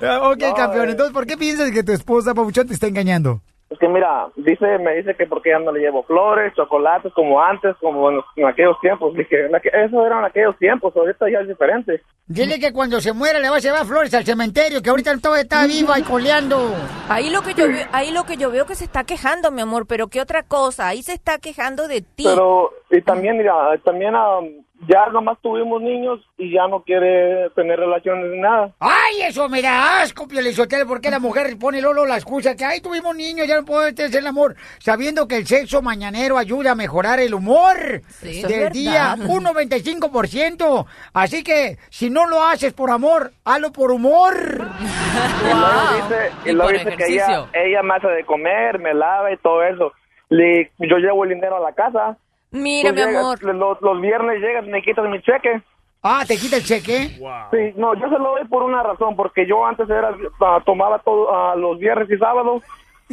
ok, 0.00 0.38
No, 0.42 0.54
campeón, 0.54 0.88
eh. 0.88 0.92
entonces, 0.92 1.12
¿por 1.12 1.26
qué 1.26 1.36
piensas 1.36 1.70
que 1.70 1.82
tu 1.82 1.92
esposa, 1.92 2.34
Pabuchón, 2.34 2.66
te 2.68 2.74
está 2.74 2.86
engañando? 2.86 3.40
Es 3.72 3.78
que 3.78 3.88
mira, 3.88 4.26
dice, 4.36 4.78
me 4.78 4.94
dice 4.96 5.14
que 5.14 5.26
porque 5.26 5.48
ya 5.50 5.58
no 5.58 5.72
le 5.72 5.80
llevo 5.80 6.02
flores, 6.02 6.52
chocolates 6.54 7.12
como 7.14 7.40
antes, 7.40 7.74
como 7.80 8.10
en, 8.10 8.20
en 8.36 8.46
aquellos 8.46 8.78
tiempos. 8.80 9.14
Dije, 9.14 9.46
"En 9.46 9.52
aqu- 9.52 9.72
eso 9.86 10.06
eran 10.06 10.24
aquellos 10.24 10.58
tiempos, 10.58 10.94
ahorita 10.94 11.30
ya 11.30 11.40
es 11.40 11.48
diferente. 11.48 12.02
Dile 12.26 12.60
que 12.60 12.72
cuando 12.72 13.00
se 13.00 13.12
muera 13.14 13.38
le 13.38 13.48
va 13.48 13.56
a 13.56 13.60
llevar 13.60 13.86
flores 13.86 14.12
al 14.14 14.24
cementerio, 14.24 14.82
que 14.82 14.90
ahorita 14.90 15.16
todo 15.22 15.36
está 15.36 15.66
viva 15.66 15.98
y 15.98 16.02
coleando. 16.02 16.74
Ahí 17.08 17.30
lo 17.30 17.40
que 17.42 17.54
yo 17.54 17.66
veo, 17.66 17.86
ahí 17.92 18.10
lo 18.12 18.24
que 18.24 18.36
yo 18.36 18.50
veo 18.50 18.66
que 18.66 18.74
se 18.74 18.84
está 18.84 19.04
quejando, 19.04 19.50
mi 19.50 19.62
amor, 19.62 19.86
pero 19.86 20.08
qué 20.08 20.20
otra 20.20 20.42
cosa, 20.42 20.88
ahí 20.88 21.02
se 21.02 21.14
está 21.14 21.38
quejando 21.38 21.88
de 21.88 22.02
ti. 22.02 22.24
Pero, 22.24 22.72
y 22.90 23.00
también, 23.00 23.38
mira, 23.38 23.54
también 23.84 24.14
um, 24.14 24.62
ya 24.88 25.06
nomás 25.12 25.38
tuvimos 25.40 25.80
niños 25.80 26.20
y 26.36 26.52
ya 26.52 26.66
no 26.66 26.82
quiere 26.82 27.50
tener 27.50 27.78
relaciones 27.78 28.30
ni 28.32 28.40
nada. 28.40 28.72
Ay, 28.80 29.22
eso 29.28 29.48
me 29.48 29.62
da 29.62 30.00
asco, 30.02 30.26
Piolizotel, 30.26 30.86
porque 30.86 31.10
la 31.10 31.20
mujer 31.20 31.56
pone 31.58 31.80
Lolo 31.80 32.04
la 32.04 32.16
excusa 32.16 32.56
que, 32.56 32.64
ay, 32.64 32.80
tuvimos 32.80 33.14
niños, 33.14 33.46
ya 33.46 33.60
no 33.60 33.64
puedo 33.64 33.82
hacer 33.82 34.14
el 34.14 34.26
amor, 34.26 34.56
sabiendo 34.78 35.28
que 35.28 35.36
el 35.36 35.46
sexo 35.46 35.82
mañanero 35.82 36.36
ayuda 36.36 36.72
a 36.72 36.74
mejorar 36.74 37.20
el 37.20 37.34
humor 37.34 38.02
del 38.22 38.72
día, 38.72 39.14
un 39.18 39.44
95%. 39.44 40.86
Así 41.14 41.44
que, 41.44 41.78
si 41.90 42.10
no 42.10 42.26
lo 42.26 42.44
haces 42.44 42.72
por 42.72 42.90
amor, 42.90 43.32
hazlo 43.44 43.72
por 43.72 43.92
humor. 43.92 44.32
Y 45.42 45.54
luego 45.54 45.92
dice, 45.94 46.30
y 46.44 46.48
Y 46.48 46.52
luego 46.52 46.70
por 46.70 46.78
dice 46.78 46.96
que 46.96 47.12
ella, 47.12 47.46
ella 47.52 47.82
me 47.82 47.94
hace 47.94 48.08
de 48.08 48.24
comer, 48.24 48.78
me 48.78 48.94
lava 48.94 49.30
y 49.30 49.36
todo 49.36 49.62
eso. 49.62 49.92
Le, 50.30 50.72
yo 50.78 50.96
llevo 50.96 51.24
el 51.24 51.30
dinero 51.30 51.56
a 51.56 51.60
la 51.60 51.72
casa. 51.74 52.16
Mira, 52.52 52.90
Tú 52.90 52.94
mi 52.94 53.00
llegas, 53.00 53.16
amor. 53.16 53.42
Los, 53.42 53.80
los 53.80 54.00
viernes 54.00 54.40
llegas 54.40 54.66
y 54.66 54.70
me 54.70 54.82
quitas 54.82 55.08
mi 55.08 55.20
cheque. 55.22 55.62
Ah, 56.02 56.24
¿te 56.26 56.36
quita 56.36 56.56
el 56.56 56.64
cheque? 56.64 57.10
Sí, 57.52 57.72
no, 57.76 57.94
yo 57.94 58.08
se 58.08 58.18
lo 58.18 58.30
doy 58.32 58.44
por 58.48 58.62
una 58.64 58.82
razón, 58.82 59.14
porque 59.14 59.46
yo 59.46 59.64
antes 59.64 59.88
era, 59.88 60.14
ah, 60.40 60.60
tomaba 60.64 60.98
todo 60.98 61.32
ah, 61.32 61.54
los 61.56 61.78
viernes 61.78 62.10
y 62.10 62.18
sábados 62.18 62.62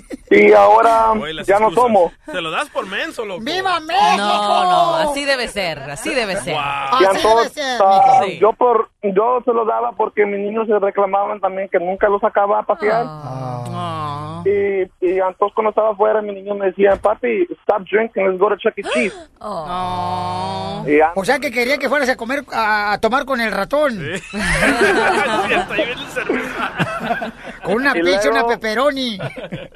y 0.31 0.51
ahora 0.53 1.11
Oye, 1.11 1.33
ya 1.45 1.59
no 1.59 1.67
excusas. 1.69 1.73
somos. 1.75 2.11
Se 2.25 2.41
lo 2.41 2.51
das 2.51 2.69
por 2.69 2.85
menso, 2.87 3.25
loco. 3.25 3.41
¡Viva 3.43 3.79
México! 3.79 4.17
No, 4.17 4.63
no, 4.63 4.95
así 4.97 5.25
debe 5.25 5.47
ser, 5.47 5.79
así 5.79 6.13
debe 6.13 6.35
ser. 6.37 6.55
Y 6.99 7.03
entonces, 7.15 7.79
ah, 7.81 8.21
yo 8.39 8.53
por 8.53 8.89
yo 9.01 9.41
se 9.45 9.53
lo 9.53 9.65
daba 9.65 9.91
porque 9.93 10.25
mis 10.25 10.39
niños 10.39 10.67
se 10.67 10.77
reclamaban 10.79 11.39
también 11.39 11.69
que 11.69 11.79
nunca 11.79 12.07
los 12.09 12.21
sacaba 12.21 12.59
a 12.59 12.63
pasear. 12.63 13.05
Ah. 13.07 14.43
Y, 14.45 14.83
y 15.05 15.19
entonces 15.19 15.53
cuando 15.53 15.69
estaba 15.71 15.91
afuera, 15.91 16.21
mis 16.21 16.33
niños 16.35 16.57
me 16.57 16.67
decían, 16.67 16.97
papi, 16.99 17.45
stop 17.63 17.81
drinking, 17.91 18.25
let's 18.27 18.39
go 18.39 18.47
to 18.49 18.55
Chuck 18.57 18.73
E. 18.77 18.83
Cheese. 18.83 19.15
Y 20.87 20.97
ya- 20.97 21.11
O 21.15 21.25
sea 21.25 21.39
que 21.39 21.51
quería 21.51 21.77
que 21.77 21.89
fueras 21.89 22.07
a 22.07 22.15
comer, 22.15 22.45
a, 22.53 22.93
a 22.93 23.01
tomar 23.01 23.25
con 23.25 23.41
el 23.41 23.51
ratón. 23.51 23.99
con 27.63 27.73
una 27.75 27.97
Y 27.97 28.01
pizza, 28.01 28.29
una 28.29 28.41
luego- 28.41 28.49
pepperoni. 28.49 29.19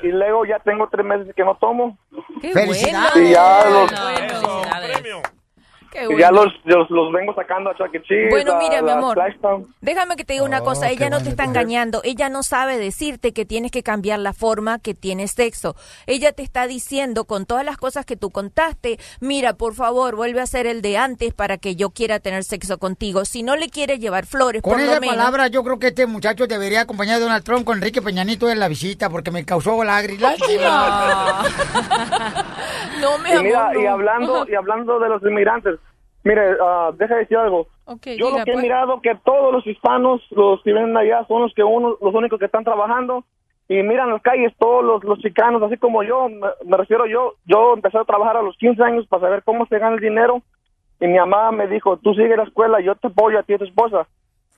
y 0.01 0.07
luego 0.13 0.45
ya 0.45 0.59
tengo 0.59 0.87
tres 0.89 1.05
meses 1.05 1.33
que 1.35 1.43
no 1.43 1.55
tomo. 1.55 1.97
¡Felicidades! 2.41 3.15
Y 3.17 3.31
ya 3.31 3.65
los, 3.69 3.91
Qué 3.91 5.42
y 6.09 6.17
ya 6.17 6.31
los, 6.31 6.47
los, 6.65 6.89
los 6.89 7.11
vengo 7.11 7.33
sacando 7.35 7.69
a 7.69 7.75
Chuck 7.75 7.93
E. 7.93 8.01
Cheese. 8.01 8.29
Bueno, 8.29 8.53
a 8.53 8.57
mira, 8.59 8.81
mi 8.81 8.91
amor. 8.91 9.17
Déjame 9.81 10.15
que 10.15 10.23
te 10.25 10.33
diga 10.33 10.45
una 10.45 10.61
Oh, 10.61 10.65
cosa, 10.65 10.89
ella 10.89 11.09
no 11.09 11.21
te 11.21 11.29
está 11.29 11.43
engañando, 11.43 12.01
ella 12.03 12.29
no 12.29 12.41
sabe 12.43 12.77
decirte 12.77 13.33
que 13.33 13.45
tienes 13.45 13.71
que 13.71 13.83
cambiar 13.83 14.19
la 14.19 14.33
forma 14.33 14.79
que 14.79 14.93
tienes 14.93 15.31
sexo. 15.31 15.75
Ella 16.07 16.31
te 16.31 16.41
está 16.43 16.67
diciendo 16.67 17.25
con 17.25 17.45
todas 17.45 17.65
las 17.65 17.77
cosas 17.77 18.05
que 18.05 18.15
tú 18.15 18.29
contaste, 18.31 18.97
mira, 19.19 19.53
por 19.53 19.73
favor, 19.75 20.15
vuelve 20.15 20.39
a 20.41 20.45
ser 20.45 20.67
el 20.67 20.81
de 20.81 20.97
antes 20.97 21.33
para 21.33 21.57
que 21.57 21.75
yo 21.75 21.89
quiera 21.89 22.19
tener 22.19 22.43
sexo 22.43 22.77
contigo. 22.77 23.25
Si 23.25 23.43
no 23.43 23.55
le 23.55 23.69
quieres 23.69 23.99
llevar 23.99 24.25
flores, 24.25 24.61
Con 24.61 24.73
por 24.73 24.79
lo 24.81 24.85
esa 24.91 24.99
menos- 24.99 25.15
palabra, 25.17 25.47
yo 25.47 25.63
creo 25.63 25.79
que 25.79 25.87
este 25.87 26.05
muchacho 26.07 26.47
debería 26.47 26.81
acompañar 26.81 27.17
a 27.17 27.19
Donald 27.19 27.43
Trump 27.43 27.65
con 27.65 27.77
Enrique 27.77 28.01
Peñanito 28.01 28.49
en 28.49 28.59
la 28.59 28.67
visita 28.67 29.09
porque 29.09 29.31
me 29.31 29.43
causó 29.45 29.83
lágrimas. 29.83 30.35
No, 33.01 33.17
mi 33.19 33.31
Y 33.31 33.43
mira, 33.43 33.61
amor, 33.67 33.77
y 33.77 33.83
no. 33.83 33.91
hablando, 33.91 34.45
y 34.49 34.55
hablando 34.55 34.99
de 34.99 35.09
los 35.09 35.21
inmigrantes, 35.23 35.79
mire, 36.23 36.57
ah, 36.61 36.91
deja 36.97 37.15
de 37.15 37.21
decir 37.21 37.37
algo. 37.37 37.67
Yo 38.17 38.29
lo 38.29 38.43
que 38.43 38.51
he 38.51 38.53
pues. 38.53 38.63
mirado 38.63 39.01
que 39.01 39.15
todos 39.23 39.53
los 39.53 39.65
hispanos, 39.67 40.21
los 40.31 40.61
que 40.63 40.73
vienen 40.73 40.95
allá, 40.95 41.25
son 41.27 41.43
los 41.43 41.53
que 41.53 41.63
uno, 41.63 41.97
los 42.01 42.13
únicos 42.13 42.39
que 42.39 42.45
están 42.45 42.63
trabajando 42.63 43.23
y 43.67 43.81
miran 43.81 44.09
las 44.09 44.21
calles 44.21 44.53
todos 44.57 44.83
los, 44.83 45.03
los 45.03 45.19
chicanos, 45.19 45.61
así 45.63 45.77
como 45.77 46.03
yo, 46.03 46.27
me, 46.29 46.47
me 46.65 46.77
refiero 46.77 47.05
yo, 47.05 47.35
yo 47.45 47.73
empecé 47.73 47.97
a 47.97 48.03
trabajar 48.03 48.37
a 48.37 48.41
los 48.41 48.57
15 48.57 48.83
años 48.83 49.07
para 49.07 49.21
saber 49.21 49.43
cómo 49.43 49.65
se 49.67 49.79
gana 49.79 49.95
el 49.95 50.01
dinero 50.01 50.41
y 50.99 51.07
mi 51.07 51.17
mamá 51.17 51.51
me 51.51 51.67
dijo, 51.67 51.97
tú 51.97 52.13
sigue 52.13 52.37
la 52.37 52.43
escuela, 52.43 52.79
yo 52.79 52.95
te 52.95 53.07
apoyo 53.07 53.39
a 53.39 53.43
ti 53.43 53.53
y 53.53 53.55
a 53.55 53.59
tu 53.59 53.65
esposa. 53.65 54.07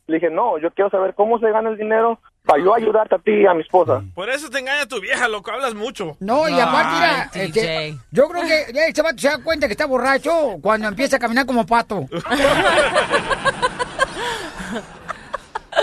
Le 0.07 0.15
dije, 0.15 0.29
no, 0.29 0.59
yo 0.59 0.69
quiero 0.71 0.89
saber 0.91 1.15
cómo 1.15 1.39
se 1.39 1.49
gana 1.49 1.69
el 1.69 1.77
dinero 1.77 2.19
para 2.45 2.63
yo 2.63 2.73
ayudarte 2.75 3.15
a 3.15 3.19
ti 3.19 3.31
y 3.31 3.45
a 3.45 3.53
mi 3.53 3.61
esposa. 3.61 4.03
Por 4.13 4.29
eso 4.29 4.49
te 4.49 4.59
engaña 4.59 4.85
tu 4.85 5.01
vieja, 5.01 5.27
loco. 5.27 5.51
Hablas 5.51 5.73
mucho. 5.73 6.15
No, 6.19 6.47
y 6.47 6.59
aparte, 6.59 6.93
mira, 6.95 7.29
Ay, 7.33 7.41
este, 7.47 7.97
yo 8.11 8.27
creo 8.29 8.43
que 8.43 8.73
ya 8.73 8.85
este 8.87 9.01
vato 9.01 9.17
se 9.17 9.27
da 9.27 9.39
cuenta 9.39 9.67
que 9.67 9.73
está 9.73 9.85
borracho 9.85 10.57
cuando 10.61 10.87
empieza 10.87 11.17
a 11.17 11.19
caminar 11.19 11.45
como 11.45 11.65
pato. 11.65 12.05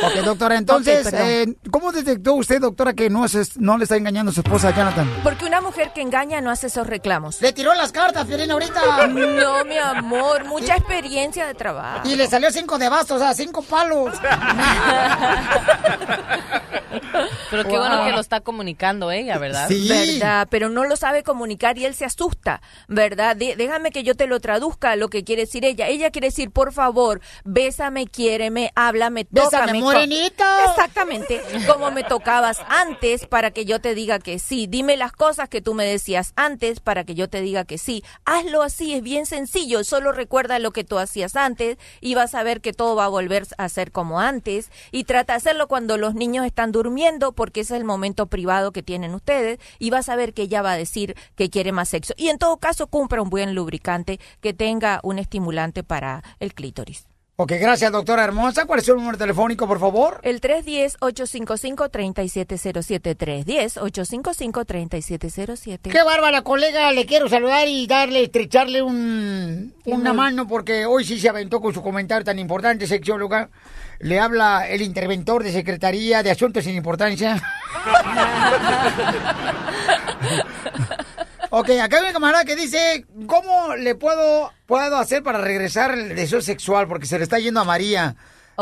ok, 0.03 0.15
doctora, 0.25 0.57
entonces, 0.59 1.13
eh, 1.13 1.55
¿cómo 1.71 1.93
detectó 1.93 2.35
usted, 2.35 2.61
doctora, 2.61 2.93
que 2.95 3.09
no, 3.11 3.27
se, 3.29 3.43
no 3.57 3.79
le 3.79 3.85
está 3.85 3.97
engañando 3.97 4.31
a 4.31 4.35
su 4.35 4.41
esposa, 4.41 4.75
Jonathan? 4.75 5.09
Porque 5.23 5.45
una 5.45 5.61
mujer 5.61 5.93
que 5.95 6.01
engaña 6.01 6.41
no 6.41 6.51
hace 6.51 6.67
esos 6.69 6.87
reclamos. 6.87 7.41
Le 7.41 7.53
tiró 7.53 7.75
las 7.75 7.93
cartas, 7.93 8.27
Fiorina, 8.27 8.55
ahorita. 8.55 9.07
No, 9.09 9.65
mi 9.65 9.79
amor, 9.79 10.45
mucha 10.45 10.77
experiencia 10.77 11.47
de 11.47 11.55
trabajo. 11.55 12.09
Y 12.09 12.17
le 12.17 12.27
salió 12.29 12.51
cinco 12.51 12.79
de 12.79 12.89
bastos, 12.89 13.17
o 13.17 13.25
sea, 13.25 13.35
cinco 13.35 13.63
palos. 13.63 14.15
Pero 17.51 17.65
qué 17.65 17.71
Wow. 17.71 17.79
bueno 17.79 18.05
que 18.05 18.13
lo 18.13 18.21
está 18.21 18.41
comunicando 18.41 19.11
ella, 19.11 19.39
¿verdad? 19.39 19.69
¿Verdad? 19.69 20.47
Pero 20.51 20.69
no 20.69 20.85
lo 20.85 20.97
sabe 20.97 21.23
comunicar 21.23 21.77
y 21.79 21.85
él 21.85 21.95
se 21.95 22.05
asusta, 22.05 22.61
¿verdad? 22.89 23.37
De- 23.37 23.57
déjame 23.57 23.91
que 23.91 24.03
yo 24.03 24.15
te 24.15 24.27
lo 24.27 24.41
traduzca 24.41 24.97
lo 24.97 25.09
que 25.09 25.25
quiere 25.25 25.43
decir 25.43 25.65
ella. 25.65 25.89
Ella 25.89 26.11
quiere 26.11 26.29
decir, 26.29 26.51
por 26.51 26.73
favor, 26.73 27.21
bésame, 27.45 28.07
quiéreme, 28.07 28.73
háblame, 28.75 29.27
Bésame, 29.31 29.51
tócame. 29.51 29.81
co- 29.81 29.92
morenito. 29.93 30.45
Exactamente, 30.71 31.41
como 31.67 31.91
me 31.91 32.05
tocabas 32.05 32.59
antes 32.69 33.27
para 33.27 33.51
que 33.51 33.65
yo 33.65 33.81
te 33.81 33.95
diga 33.95 34.19
que 34.19 34.39
sí. 34.39 34.67
Dime 34.67 34.97
las 34.97 35.13
cosas 35.13 35.49
que 35.49 35.61
tú 35.61 35.75
me 35.75 35.85
decías 35.85 36.33
antes 36.37 36.81
para 36.81 37.05
que 37.05 37.15
yo 37.15 37.29
te 37.29 37.41
diga 37.41 37.65
que 37.65 37.79
sí. 37.79 38.03
Hazlo 38.25 38.63
así, 38.63 38.95
es 38.95 39.03
bien 39.03 39.27
sencillo. 39.27 39.85
Solo 39.85 40.13
recuerda 40.13 40.59
lo 40.59 40.71
que 40.73 40.85
tú 40.85 40.99
hacías 40.99 41.37
antes 41.37 41.79
y 42.01 42.15
vas 42.15 42.35
a 42.35 42.43
ver 42.43 42.61
que 42.61 42.73
todo 42.73 42.97
va 42.97 43.07
a 43.07 43.09
volver 43.09 43.47
a 43.59 43.69
ser 43.69 43.93
como 43.93 44.21
antes. 44.21 44.71
Y 44.91 45.05
trata 45.05 45.35
de 45.35 45.39
hacerlo 45.39 45.69
cuando 45.69 45.99
los 45.99 46.15
niños 46.15 46.47
están 46.47 46.73
durmiendo 46.73 47.33
porque 47.33 47.61
ese 47.61 47.75
es 47.75 47.81
el 47.81 47.87
momento 47.87 48.27
privado 48.27 48.73
que 48.73 48.83
tienen 48.83 49.15
ustedes 49.15 49.59
y 49.79 49.91
vas 49.91 50.09
a 50.09 50.17
ver 50.17 50.35
que 50.35 50.43
ella 50.43 50.63
va 50.63 50.73
a 50.73 50.77
decir 50.77 51.17
que 51.37 51.51
quiere 51.51 51.73
más 51.73 51.89
sexo. 51.89 52.15
Y 52.17 52.29
en 52.29 52.39
todo 52.39 52.57
caso, 52.59 52.87
compra 52.87 53.23
un 53.23 53.31
buen 53.31 53.55
lubricante 53.55 54.21
que 54.41 54.53
tenga 54.53 55.01
un 55.03 55.19
estimulante 55.19 55.83
para 55.83 56.23
el 56.41 56.55
clítoris. 56.55 57.12
Ok, 57.37 57.53
gracias, 57.59 57.91
doctora 57.91 58.25
hermosa. 58.25 58.67
¿Cuál 58.67 58.81
es 58.81 58.85
su 58.85 58.95
número 58.95 59.17
telefónico, 59.17 59.67
por 59.67 59.81
favor? 59.81 60.21
El 60.23 60.39
310-855-3707. 60.43 63.17
310-855-3707. 63.17 65.91
Qué 65.91 66.03
bárbara, 66.03 66.43
colega. 66.43 66.93
Le 66.93 67.07
quiero 67.07 67.31
saludar 67.31 67.67
y 67.69 67.87
darle, 67.87 68.25
estrecharle 68.25 68.83
un, 68.83 69.73
una 69.87 70.13
mano 70.13 70.47
porque 70.47 70.85
hoy 70.85 71.07
sí 71.07 71.19
se 71.19 71.31
aventó 71.31 71.63
con 71.63 71.73
su 71.73 71.83
comentario 71.83 72.23
tan 72.23 72.39
importante, 72.39 72.87
sexióloga. 72.87 73.49
Le 74.01 74.21
habla 74.21 74.69
el 74.69 74.83
interventor 74.83 75.43
de 75.43 75.53
Secretaría 75.53 76.23
de 76.23 76.31
Asuntos 76.31 76.65
sin 76.65 76.77
Importancia. 76.77 77.41
ok, 81.55 81.69
acá 81.83 81.99
hay 81.99 82.03
una 82.05 82.13
camarada 82.15 82.47
que 82.47 82.57
dice, 82.57 83.05
¿cómo 83.27 83.77
le 83.77 83.95
puedo, 83.95 84.51
puedo 84.65 84.97
hacer 84.97 85.23
para 85.23 85.39
regresar 85.39 85.93
el 85.93 86.17
deseo 86.17 86.41
sexual? 86.41 86.89
Porque 86.89 87.07
se 87.07 87.19
le 87.19 87.25
está 87.25 87.39
yendo 87.39 87.61
a 87.61 87.65
María. 87.65 88.17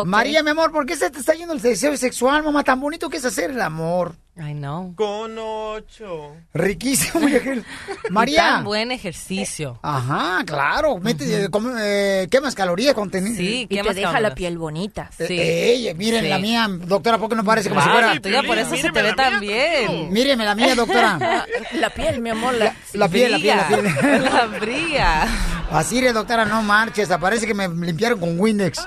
María, 0.05 0.43
mi 0.43 0.51
amor, 0.51 0.73
¿por 0.73 0.87
qué 0.87 0.97
se 0.97 1.11
te 1.11 1.19
está 1.19 1.35
yendo 1.35 1.53
el 1.55 1.61
deseo 1.61 1.97
sexual, 1.97 2.43
mamá? 2.43 2.65
Tan 2.65 2.81
bonito 2.81 3.09
que 3.11 3.17
es 3.19 3.25
hacer 3.25 3.51
el 3.51 3.61
amor. 3.61 4.15
Ay, 4.43 4.55
no. 4.55 4.95
Con 4.97 5.37
ocho. 5.39 6.35
Riquísimo. 6.55 7.21
María. 7.29 7.62
María. 8.11 8.37
Tan 8.43 8.65
buen 8.65 8.91
ejercicio. 8.91 9.79
Ajá, 9.83 10.43
claro. 10.47 10.97
Mete, 10.99 11.51
come- 11.51 11.75
eh, 11.79 12.29
quemas 12.31 12.55
calorías 12.55 12.95
con 12.95 13.11
tenis. 13.11 13.37
Sí, 13.37 13.67
Y 13.69 13.83
te 13.83 13.93
deja 13.93 14.19
la 14.21 14.35
piel 14.35 14.57
bonita. 14.57 15.11
Sí. 15.19 15.39
Ey, 15.39 15.93
miren 15.95 16.23
Sí. 16.23 16.29
la 16.31 16.39
mía, 16.39 16.67
doctora, 16.71 17.19
¿por 17.19 17.29
qué 17.29 17.35
no 17.37 17.45
parece 17.45 17.69
como 17.69 17.83
Claro, 17.83 17.99
si 17.99 18.05
fuera? 18.21 18.21
tuya 18.23 18.43
por 18.49 18.57
eso 18.59 18.77
se 18.77 18.91
te 18.91 19.03
ve 19.03 19.12
tan 19.12 19.41
bien. 19.41 20.11
Míreme 20.11 20.45
la 20.47 20.55
mía, 20.55 20.75
doctora. 20.75 21.45
La 21.75 21.91
piel, 21.91 22.21
mi 22.23 22.31
amor. 22.31 22.55
La, 22.55 22.75
La 22.95 23.09
piel, 23.09 23.33
la 23.33 23.39
piel, 23.39 23.57
la 23.57 23.69
piel. 23.69 24.25
La 24.25 24.47
brilla. 24.47 25.29
Así 25.71 26.01
doctora, 26.13 26.45
no 26.45 26.63
marches. 26.63 27.09
Parece 27.21 27.47
que 27.47 27.55
me 27.55 27.69
limpiaron 27.69 28.19
con 28.19 28.39
Windex. 28.39 28.79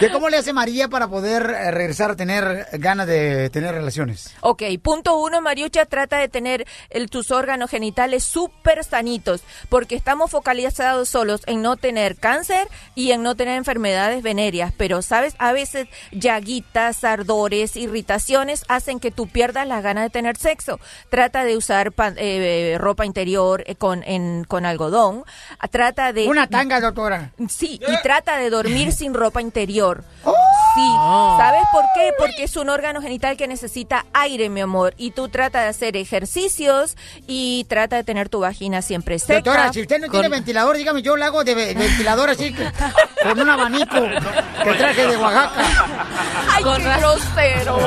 ¿Qué, 0.00 0.10
¿Cómo 0.10 0.28
le 0.28 0.36
hace 0.38 0.52
María 0.52 0.88
para 0.88 1.08
poder 1.08 1.42
eh, 1.50 1.70
regresar 1.70 2.10
a 2.12 2.16
tener 2.16 2.66
ganas 2.72 3.06
de 3.06 3.50
tener 3.50 3.74
relaciones? 3.74 4.34
Ok, 4.40 4.62
punto 4.82 5.16
uno, 5.18 5.40
Mariucha, 5.40 5.86
trata 5.86 6.18
de 6.18 6.28
tener 6.28 6.66
el- 6.90 7.08
tus 7.10 7.30
órganos 7.30 7.70
genitales 7.70 8.24
súper 8.24 8.84
sanitos, 8.84 9.42
porque 9.68 9.94
estamos 9.96 10.30
focalizados 10.30 11.08
solos 11.08 11.42
en 11.46 11.62
no 11.62 11.76
tener 11.76 12.16
cáncer 12.16 12.68
y 12.94 13.12
en 13.12 13.22
no 13.22 13.34
tener 13.34 13.56
enfermedades 13.56 14.22
venéreas, 14.22 14.72
pero 14.76 15.02
sabes, 15.02 15.34
a 15.38 15.52
veces 15.52 15.88
llaguitas, 16.12 17.04
ardores, 17.04 17.76
irritaciones 17.76 18.64
hacen 18.68 19.00
que 19.00 19.10
tú 19.10 19.26
pierdas 19.28 19.66
las 19.66 19.82
ganas 19.82 20.04
de 20.04 20.10
tener 20.10 20.36
sexo. 20.36 20.78
Trata 21.08 21.44
de 21.44 21.56
usar 21.56 21.92
pan- 21.92 22.16
eh, 22.18 22.76
ropa 22.78 23.06
interior 23.06 23.62
eh, 23.66 23.74
con, 23.76 24.02
en- 24.04 24.44
con 24.44 24.66
algodón, 24.66 25.24
trata 25.70 26.12
de... 26.12 26.26
Una 26.28 26.46
tanga, 26.48 26.80
doctora. 26.80 27.32
Sí, 27.48 27.80
y 27.86 28.02
trata 28.02 28.36
de 28.36 28.50
dormir 28.50 28.75
sin 28.92 29.14
ropa 29.14 29.40
interior. 29.40 30.04
¡Oh! 30.78 31.36
Sí, 31.36 31.42
¿sabes 31.42 31.62
por 31.72 31.84
qué? 31.94 32.12
Porque 32.18 32.44
es 32.44 32.56
un 32.56 32.68
órgano 32.68 33.00
genital 33.00 33.36
que 33.36 33.46
necesita 33.48 34.04
aire, 34.12 34.48
mi 34.48 34.60
amor. 34.60 34.94
Y 34.96 35.10
tú 35.12 35.28
trata 35.28 35.62
de 35.62 35.68
hacer 35.68 35.96
ejercicios 35.96 36.96
y 37.26 37.64
trata 37.68 37.96
de 37.96 38.04
tener 38.04 38.28
tu 38.28 38.40
vagina 38.40 38.82
siempre 38.82 39.18
seca. 39.18 39.34
Doctora, 39.34 39.72
si 39.72 39.82
usted 39.82 39.98
no 40.00 40.08
tiene 40.08 40.28
Con- 40.28 40.32
ventilador, 40.38 40.76
dígame, 40.76 41.02
yo 41.02 41.16
le 41.16 41.24
hago 41.24 41.44
de 41.44 41.54
ve- 41.54 41.74
ventilador 41.74 42.30
así, 42.30 42.52
que- 42.52 42.70
con 43.22 43.40
un 43.40 43.48
abanico 43.48 43.96
que 44.64 44.72
traje 44.74 45.06
de 45.06 45.16
Oaxaca. 45.16 45.64
¡Ay, 46.52 46.64
qué 46.64 46.82
grosero! 47.00 47.78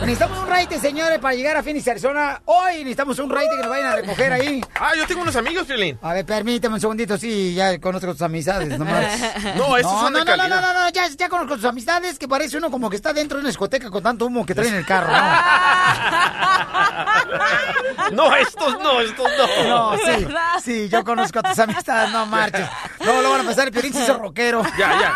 Necesitamos 0.00 0.38
un 0.38 0.46
raite, 0.48 0.78
señores, 0.80 1.18
para 1.20 1.34
llegar 1.34 1.56
a 1.56 1.62
Phoenix, 1.62 1.86
Arizona. 1.86 2.42
Hoy 2.46 2.78
necesitamos 2.78 3.18
un 3.20 3.30
raite 3.30 3.54
que 3.56 3.62
nos 3.62 3.70
vayan 3.70 3.86
a 3.92 3.96
recoger 3.96 4.32
ahí. 4.32 4.60
Ah, 4.80 4.90
yo 4.96 5.06
tengo 5.06 5.22
unos 5.22 5.36
amigos, 5.36 5.64
Piolín. 5.66 5.96
A 6.02 6.12
ver, 6.12 6.26
permíteme 6.26 6.74
un 6.74 6.80
segundito, 6.80 7.16
sí, 7.16 7.54
ya 7.54 7.78
conozco 7.80 8.08
tus 8.12 8.22
amistades, 8.22 8.76
nomás. 8.78 9.06
No, 9.56 9.76
esos 9.76 9.92
son 9.92 10.12
no, 10.12 10.18
de 10.20 10.24
no, 10.24 10.36
no, 10.36 10.42
no, 10.42 10.48
calidad. 10.48 10.60
no, 10.74 10.80
no, 10.84 10.88
ya, 10.90 11.06
ya 11.08 11.28
conozco 11.28 11.54
amistades, 11.64 12.18
que 12.18 12.28
parece 12.28 12.58
uno 12.58 12.70
como 12.70 12.90
que 12.90 12.96
está 12.96 13.12
dentro 13.12 13.38
de 13.38 13.42
una 13.42 13.48
discoteca 13.48 13.90
con 13.90 14.02
tanto 14.02 14.26
humo 14.26 14.44
que 14.46 14.54
trae 14.54 14.68
en 14.68 14.74
el 14.74 14.86
carro. 14.86 15.12
¿no? 15.12 15.22
No, 18.12 18.34
estos 18.36 18.78
no, 18.80 19.00
estos 19.00 19.28
no. 19.38 19.68
No, 19.68 19.96
sí, 19.96 20.26
sí, 20.62 20.88
yo 20.88 21.04
conozco 21.04 21.38
a 21.38 21.42
tus 21.42 21.58
amistades, 21.58 22.12
no 22.12 22.26
marches. 22.26 22.68
No, 23.04 23.22
lo 23.22 23.30
van 23.30 23.40
a 23.40 23.44
pasar, 23.44 23.68
el 23.68 23.72
Piolín 23.72 23.92
se 23.92 24.02
hizo 24.02 24.18
rockero. 24.18 24.62
Ya, 24.78 25.00
ya. 25.00 25.14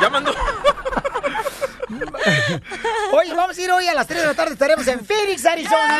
Ya 0.00 0.10
mandó. 0.10 0.32
Oye, 3.12 3.34
vamos 3.34 3.58
a 3.58 3.62
ir 3.62 3.70
hoy 3.70 3.86
a 3.88 3.94
las 3.94 4.06
3 4.06 4.20
de 4.20 4.26
la 4.26 4.34
tarde. 4.34 4.52
Estaremos 4.52 4.86
en 4.86 5.04
Phoenix, 5.04 5.44
Arizona. 5.44 5.98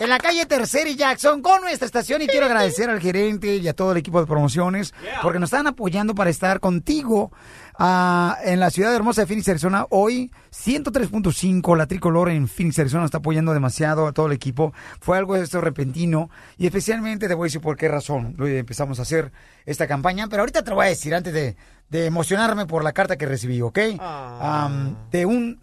En 0.00 0.08
la 0.08 0.18
calle 0.18 0.44
Tercera 0.46 0.88
y 0.88 0.96
Jackson 0.96 1.42
con 1.42 1.62
nuestra 1.62 1.86
estación. 1.86 2.22
Y 2.22 2.26
quiero 2.26 2.46
agradecer 2.46 2.90
al 2.90 3.00
gerente 3.00 3.56
y 3.56 3.68
a 3.68 3.74
todo 3.74 3.92
el 3.92 3.98
equipo 3.98 4.20
de 4.20 4.26
promociones 4.26 4.94
porque 5.22 5.38
nos 5.38 5.48
están 5.48 5.66
apoyando 5.66 6.14
para 6.14 6.30
estar 6.30 6.60
contigo 6.60 7.30
ah, 7.78 8.38
en 8.44 8.60
la 8.60 8.70
ciudad 8.70 8.94
hermosa 8.94 9.22
de 9.22 9.26
Phoenix, 9.26 9.48
Arizona. 9.48 9.86
Hoy, 9.90 10.30
103.5, 10.52 11.76
la 11.76 11.86
tricolor 11.86 12.30
en 12.30 12.48
Phoenix, 12.48 12.78
Arizona 12.78 13.04
está 13.04 13.18
apoyando 13.18 13.52
demasiado 13.52 14.06
a 14.06 14.12
todo 14.12 14.26
el 14.26 14.32
equipo. 14.32 14.72
Fue 15.00 15.18
algo 15.18 15.34
de 15.34 15.44
esto 15.44 15.60
repentino 15.60 16.30
y 16.58 16.66
especialmente 16.66 17.28
te 17.28 17.34
voy 17.34 17.46
a 17.46 17.48
decir 17.48 17.60
por 17.60 17.76
qué 17.76 17.88
razón 17.88 18.34
lo 18.36 18.46
empezamos 18.46 18.98
a 18.98 19.02
hacer 19.02 19.32
esta 19.64 19.86
campaña. 19.86 20.28
Pero 20.28 20.42
ahorita 20.42 20.62
te 20.62 20.70
lo 20.70 20.76
voy 20.76 20.86
a 20.86 20.88
decir 20.90 21.14
antes 21.14 21.32
de, 21.32 21.56
de 21.88 22.06
emocionarme 22.06 22.66
por 22.66 22.84
la 22.84 22.92
carta 22.92 23.16
que 23.16 23.26
recibí, 23.26 23.60
¿ok? 23.62 23.78
Am, 24.00 24.96
de 25.10 25.26
un 25.26 25.60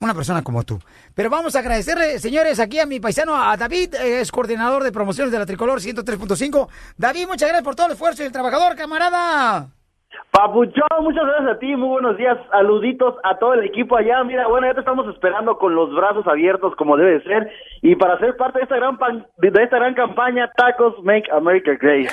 una 0.00 0.14
persona 0.14 0.42
como 0.42 0.62
tú. 0.64 0.78
Pero 1.14 1.30
vamos 1.30 1.56
a 1.56 1.60
agradecerle, 1.60 2.18
señores, 2.18 2.60
aquí 2.60 2.78
a 2.78 2.86
mi 2.86 3.00
paisano, 3.00 3.34
a 3.36 3.56
David, 3.56 3.94
es 3.94 4.30
coordinador 4.30 4.84
de 4.84 4.92
promociones 4.92 5.32
de 5.32 5.38
la 5.38 5.46
Tricolor 5.46 5.80
103.5. 5.80 6.68
David, 6.98 7.26
muchas 7.26 7.48
gracias 7.48 7.64
por 7.64 7.74
todo 7.74 7.86
el 7.86 7.92
esfuerzo 7.92 8.22
y 8.22 8.26
el 8.26 8.32
trabajador, 8.32 8.76
camarada. 8.76 9.70
Papuchón, 10.30 10.84
muchas 11.02 11.24
gracias 11.24 11.56
a 11.56 11.58
ti, 11.58 11.76
muy 11.76 11.88
buenos 11.88 12.16
días, 12.16 12.36
saluditos 12.50 13.14
a 13.22 13.38
todo 13.38 13.54
el 13.54 13.64
equipo 13.64 13.96
allá, 13.96 14.22
mira, 14.24 14.46
bueno, 14.48 14.66
ya 14.66 14.74
te 14.74 14.80
estamos 14.80 15.06
esperando 15.14 15.56
con 15.58 15.74
los 15.74 15.94
brazos 15.94 16.26
abiertos 16.26 16.74
como 16.76 16.96
debe 16.96 17.18
de 17.18 17.22
ser, 17.22 17.50
y 17.82 17.94
para 17.94 18.18
ser 18.18 18.36
parte 18.36 18.58
de 18.58 18.64
esta 18.64 18.76
gran 18.76 18.98
pan- 18.98 19.26
de 19.38 19.62
esta 19.62 19.76
gran 19.76 19.94
campaña, 19.94 20.50
Tacos 20.56 20.94
Make 21.04 21.30
America 21.32 21.72
Great. 21.80 22.10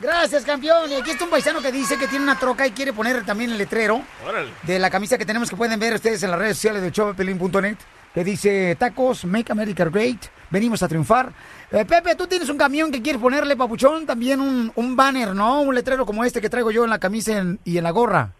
Gracias, 0.00 0.44
campeón. 0.44 0.90
Y 0.90 0.94
aquí 0.94 1.10
está 1.10 1.24
un 1.24 1.30
paisano 1.30 1.60
que 1.60 1.72
dice 1.72 1.98
que 1.98 2.06
tiene 2.06 2.24
una 2.24 2.38
troca 2.38 2.66
y 2.66 2.70
quiere 2.70 2.92
poner 2.92 3.24
también 3.24 3.50
el 3.50 3.58
letrero 3.58 4.00
Órale. 4.26 4.48
de 4.62 4.78
la 4.78 4.90
camisa 4.90 5.18
que 5.18 5.26
tenemos 5.26 5.50
que 5.50 5.56
pueden 5.56 5.78
ver 5.80 5.94
ustedes 5.94 6.22
en 6.22 6.30
las 6.30 6.38
redes 6.38 6.56
sociales 6.56 6.82
de 6.82 6.90
showpelín.net 6.90 7.76
que 8.14 8.24
dice 8.24 8.76
tacos, 8.78 9.24
make 9.24 9.52
America 9.52 9.84
great, 9.84 10.18
venimos 10.50 10.82
a 10.82 10.88
triunfar. 10.88 11.30
Eh, 11.70 11.84
Pepe, 11.84 12.14
tú 12.16 12.26
tienes 12.26 12.48
un 12.48 12.56
camión 12.58 12.90
que 12.90 13.02
quieres 13.02 13.20
ponerle, 13.20 13.56
papuchón, 13.56 14.06
también 14.06 14.40
un, 14.40 14.72
un 14.74 14.96
banner, 14.96 15.34
¿no? 15.34 15.60
Un 15.62 15.74
letrero 15.74 16.04
como 16.06 16.24
este 16.24 16.40
que 16.40 16.48
traigo 16.50 16.70
yo 16.70 16.84
en 16.84 16.90
la 16.90 16.98
camisa 16.98 17.38
en- 17.38 17.58
y 17.64 17.78
en 17.78 17.84
la 17.84 17.90
gorra. 17.90 18.32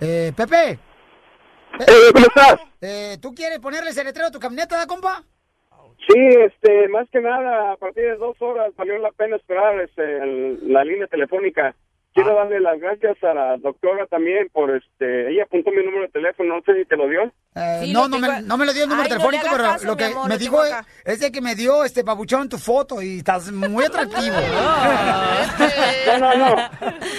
Eh, 0.00 0.32
Pepe. 0.36 0.78
¿Cómo 2.12 2.26
estás? 2.26 2.56
Eh, 2.80 3.18
¿Tú 3.20 3.34
quieres 3.34 3.58
ponerle 3.58 3.90
ese 3.90 4.04
letrero 4.04 4.28
a 4.28 4.30
tu 4.30 4.38
camioneta, 4.38 4.76
da, 4.76 4.86
compa? 4.86 5.22
Sí, 6.08 6.18
este, 6.18 6.88
más 6.88 7.08
que 7.10 7.20
nada, 7.20 7.72
a 7.72 7.76
partir 7.76 8.04
de 8.04 8.16
dos 8.16 8.36
horas 8.40 8.72
valió 8.76 8.96
la 8.98 9.10
pena 9.12 9.36
esperar 9.36 9.80
este, 9.80 10.02
el- 10.18 10.72
la 10.72 10.84
línea 10.84 11.06
telefónica. 11.06 11.74
Quiero 12.16 12.34
darle 12.34 12.60
las 12.60 12.80
gracias 12.80 13.22
a 13.24 13.34
la 13.34 13.56
doctora 13.58 14.06
también 14.06 14.48
por, 14.50 14.74
este, 14.74 15.30
ella 15.30 15.42
apuntó 15.44 15.70
mi 15.70 15.84
número 15.84 16.00
de 16.04 16.08
teléfono, 16.08 16.56
no 16.56 16.62
sé 16.62 16.74
si 16.74 16.86
te 16.86 16.96
lo 16.96 17.06
dio. 17.08 17.24
Eh, 17.54 17.80
Sí, 17.84 17.92
no, 17.92 18.08
lo 18.08 18.08
no 18.08 18.18
me, 18.18 18.40
no 18.40 18.56
me 18.56 18.64
lo 18.64 18.72
dio 18.72 18.84
el 18.84 18.88
número 18.88 19.04
Ay, 19.04 19.10
telefónico, 19.10 19.46
pero 19.52 19.64
caso, 19.64 19.86
lo 19.86 19.96
que 19.98 20.04
amor, 20.06 20.22
me 20.28 20.34
lo 20.34 20.38
dijo 20.38 20.58
acá. 20.62 20.86
es 21.04 21.20
de 21.20 21.30
que 21.30 21.42
me 21.42 21.54
dio 21.54 21.84
este 21.84 22.04
papuchón 22.04 22.48
tu 22.48 22.56
foto 22.56 23.02
y 23.02 23.18
estás 23.18 23.52
muy 23.52 23.84
atractivo. 23.90 24.34
No, 26.06 26.18
no, 26.18 26.36
no. 26.36 26.56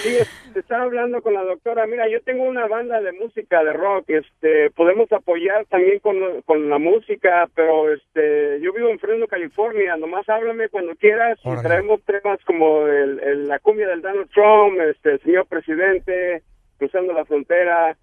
Sí, 0.02 0.16
este, 0.18 0.28
estaba 0.60 0.84
hablando 0.84 1.22
con 1.22 1.34
la 1.34 1.42
doctora. 1.44 1.86
Mira, 1.86 2.08
yo 2.08 2.20
tengo 2.22 2.44
una 2.44 2.66
banda 2.66 3.00
de 3.00 3.12
música 3.12 3.62
de 3.64 3.72
rock. 3.72 4.04
Este, 4.10 4.70
podemos 4.72 5.10
apoyar 5.12 5.64
también 5.66 5.98
con, 6.00 6.16
con 6.42 6.68
la 6.68 6.78
música, 6.78 7.48
pero 7.54 7.92
este, 7.92 8.60
yo 8.60 8.72
vivo 8.72 8.88
en 8.90 8.98
Fresno, 8.98 9.26
California. 9.26 9.96
Nomás 9.96 10.28
háblame 10.28 10.68
cuando 10.68 10.94
quieras 10.96 11.38
y 11.44 11.48
traemos 11.62 12.02
temas 12.04 12.38
como 12.44 12.86
el, 12.86 13.20
el- 13.20 13.48
la 13.48 13.58
cumbia 13.58 13.88
del 13.88 14.02
Donald 14.02 14.28
Trump, 14.30 14.78
este, 14.90 15.12
el 15.12 15.22
señor 15.22 15.46
presidente, 15.46 16.42
cruzando 16.78 17.12
la 17.12 17.24
frontera. 17.24 17.96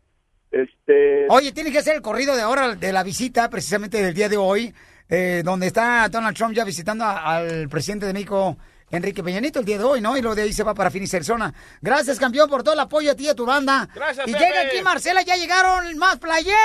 Este, 0.51 1.25
Oye, 1.29 1.51
tiene 1.51 1.71
que 1.71 1.79
hacer 1.79 1.95
el 1.95 2.01
corrido 2.01 2.35
de 2.35 2.41
ahora 2.41 2.75
de 2.75 2.93
la 2.93 3.03
visita, 3.03 3.49
precisamente 3.49 4.01
del 4.01 4.13
día 4.13 4.29
de 4.29 4.37
hoy, 4.37 4.73
eh, 5.09 5.41
donde 5.43 5.67
está 5.67 6.07
Donald 6.09 6.35
Trump 6.35 6.53
ya 6.55 6.63
visitando 6.63 7.03
a- 7.03 7.37
al 7.37 7.67
presidente 7.69 8.05
de 8.05 8.13
México, 8.13 8.55
Enrique 8.91 9.23
Peña 9.23 9.39
Nieto, 9.39 9.59
el 9.59 9.65
día 9.65 9.77
de 9.79 9.83
hoy, 9.83 9.99
¿no? 9.99 10.15
Y 10.15 10.21
luego 10.21 10.35
de 10.35 10.43
ahí 10.43 10.53
se 10.53 10.63
va 10.63 10.73
para 10.75 10.91
Phoenix, 10.91 11.13
Arizona. 11.13 11.53
Gracias, 11.81 12.19
campeón, 12.19 12.49
por 12.49 12.63
todo 12.63 12.75
el 12.75 12.79
apoyo 12.79 13.11
a 13.11 13.15
ti 13.15 13.25
y 13.25 13.29
a 13.29 13.35
tu 13.35 13.45
banda. 13.45 13.89
Gracias, 13.95 14.27
Y 14.27 14.31
Pepe. 14.31 14.45
llega 14.45 14.61
aquí 14.61 14.81
Marcela, 14.83 15.21
ya 15.23 15.35
llegaron 15.35 15.97
más 15.97 16.17
playeras. 16.17 16.55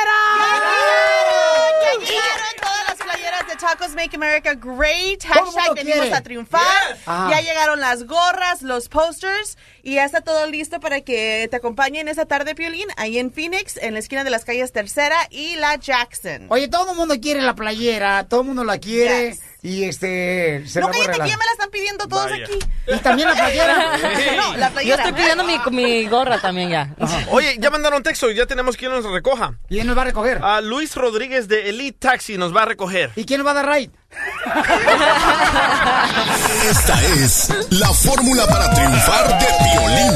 Ya 1.83 1.99
llegaron 1.99 2.55
todas 2.61 2.85
las 2.89 2.97
playeras 2.99 3.49
de 3.49 3.57
Tacos 3.57 3.91
Make 3.95 4.17
America 4.17 4.55
Great. 4.55 5.25
Hashtag 5.25 5.75
venimos 5.75 6.13
a 6.13 6.21
triunfar. 6.21 6.61
Yes. 6.95 7.03
Ajá. 7.07 7.31
Ya 7.31 7.41
llegaron 7.41 7.81
las 7.81 8.05
gorras, 8.07 8.63
los 8.63 8.89
posters 8.89 9.57
y 9.83 9.95
ya 9.95 10.05
está 10.05 10.21
todo 10.21 10.47
listo 10.47 10.79
para 10.79 11.01
que 11.01 11.49
te 11.51 11.57
acompañen 11.57 12.07
esa 12.07 12.27
tarde, 12.27 12.55
Piolín, 12.55 12.87
ahí 12.97 13.19
en 13.19 13.33
Phoenix, 13.33 13.77
en 13.79 13.95
la 13.95 13.99
esquina 13.99 14.25
de 14.25 14.31
las 14.31 14.45
calles 14.45 14.73
Tercera 14.73 15.17
y 15.31 15.57
la 15.57 15.77
Jackson. 15.77 16.47
Oye, 16.51 16.69
todo 16.69 16.91
el 16.93 16.97
mundo 16.99 17.15
quiere 17.21 17.41
la 17.41 17.55
playera, 17.55 18.27
todo 18.29 18.43
el 18.43 18.47
mundo 18.49 18.63
la 18.63 18.79
quiere. 18.79 19.39
Y 19.63 19.85
este, 19.85 20.67
se 20.67 20.81
no, 20.81 20.87
la 20.89 20.93
voy 20.93 21.03
a 21.03 21.07
cállate, 21.07 21.23
que 21.25 21.29
ya 21.29 21.37
me 21.37 21.45
la 21.45 21.53
están 21.53 21.71
pidiendo 21.71 22.09
todos 22.09 22.31
Vaya. 22.31 22.45
aquí. 22.45 22.59
Y 22.87 22.97
también 22.99 23.29
la 23.29 23.35
playera. 23.35 23.99
no, 24.37 24.57
la 24.57 24.83
Yo 24.83 24.95
estoy 24.95 25.13
pidiendo 25.13 25.45
mi, 25.45 25.59
mi 25.71 26.07
gorra 26.07 26.41
también 26.41 26.71
ya. 26.71 26.95
Oye, 27.29 27.57
ya 27.59 27.69
mandaron 27.71 28.03
texto, 28.03 28.31
ya 28.31 28.47
tenemos 28.47 28.77
quien 28.79 28.91
nos 28.91 29.05
recoja. 29.05 29.53
¿Quién 29.69 29.87
nos 29.87 29.95
va 29.97 30.03
a 30.03 30.07
recoger? 30.07 30.39
A 30.43 30.61
Luis 30.63 30.95
Rodríguez 30.97 31.47
de 31.47 31.69
Elite 31.69 31.99
Taxi 31.99 32.39
nos 32.39 32.57
va 32.57 32.63
a 32.63 32.67
recoger. 32.67 33.11
¿Y 33.17 33.27
quién 33.27 33.37
nos 33.39 33.47
va 33.47 33.51
a 33.51 33.55
dar 33.55 33.69
ride? 33.69 33.91
Esta 36.71 37.05
es 37.05 37.53
la 37.71 37.93
fórmula 37.93 38.47
para 38.47 38.71
triunfar 38.73 39.39
de 39.39 39.47
violín. 39.73 40.13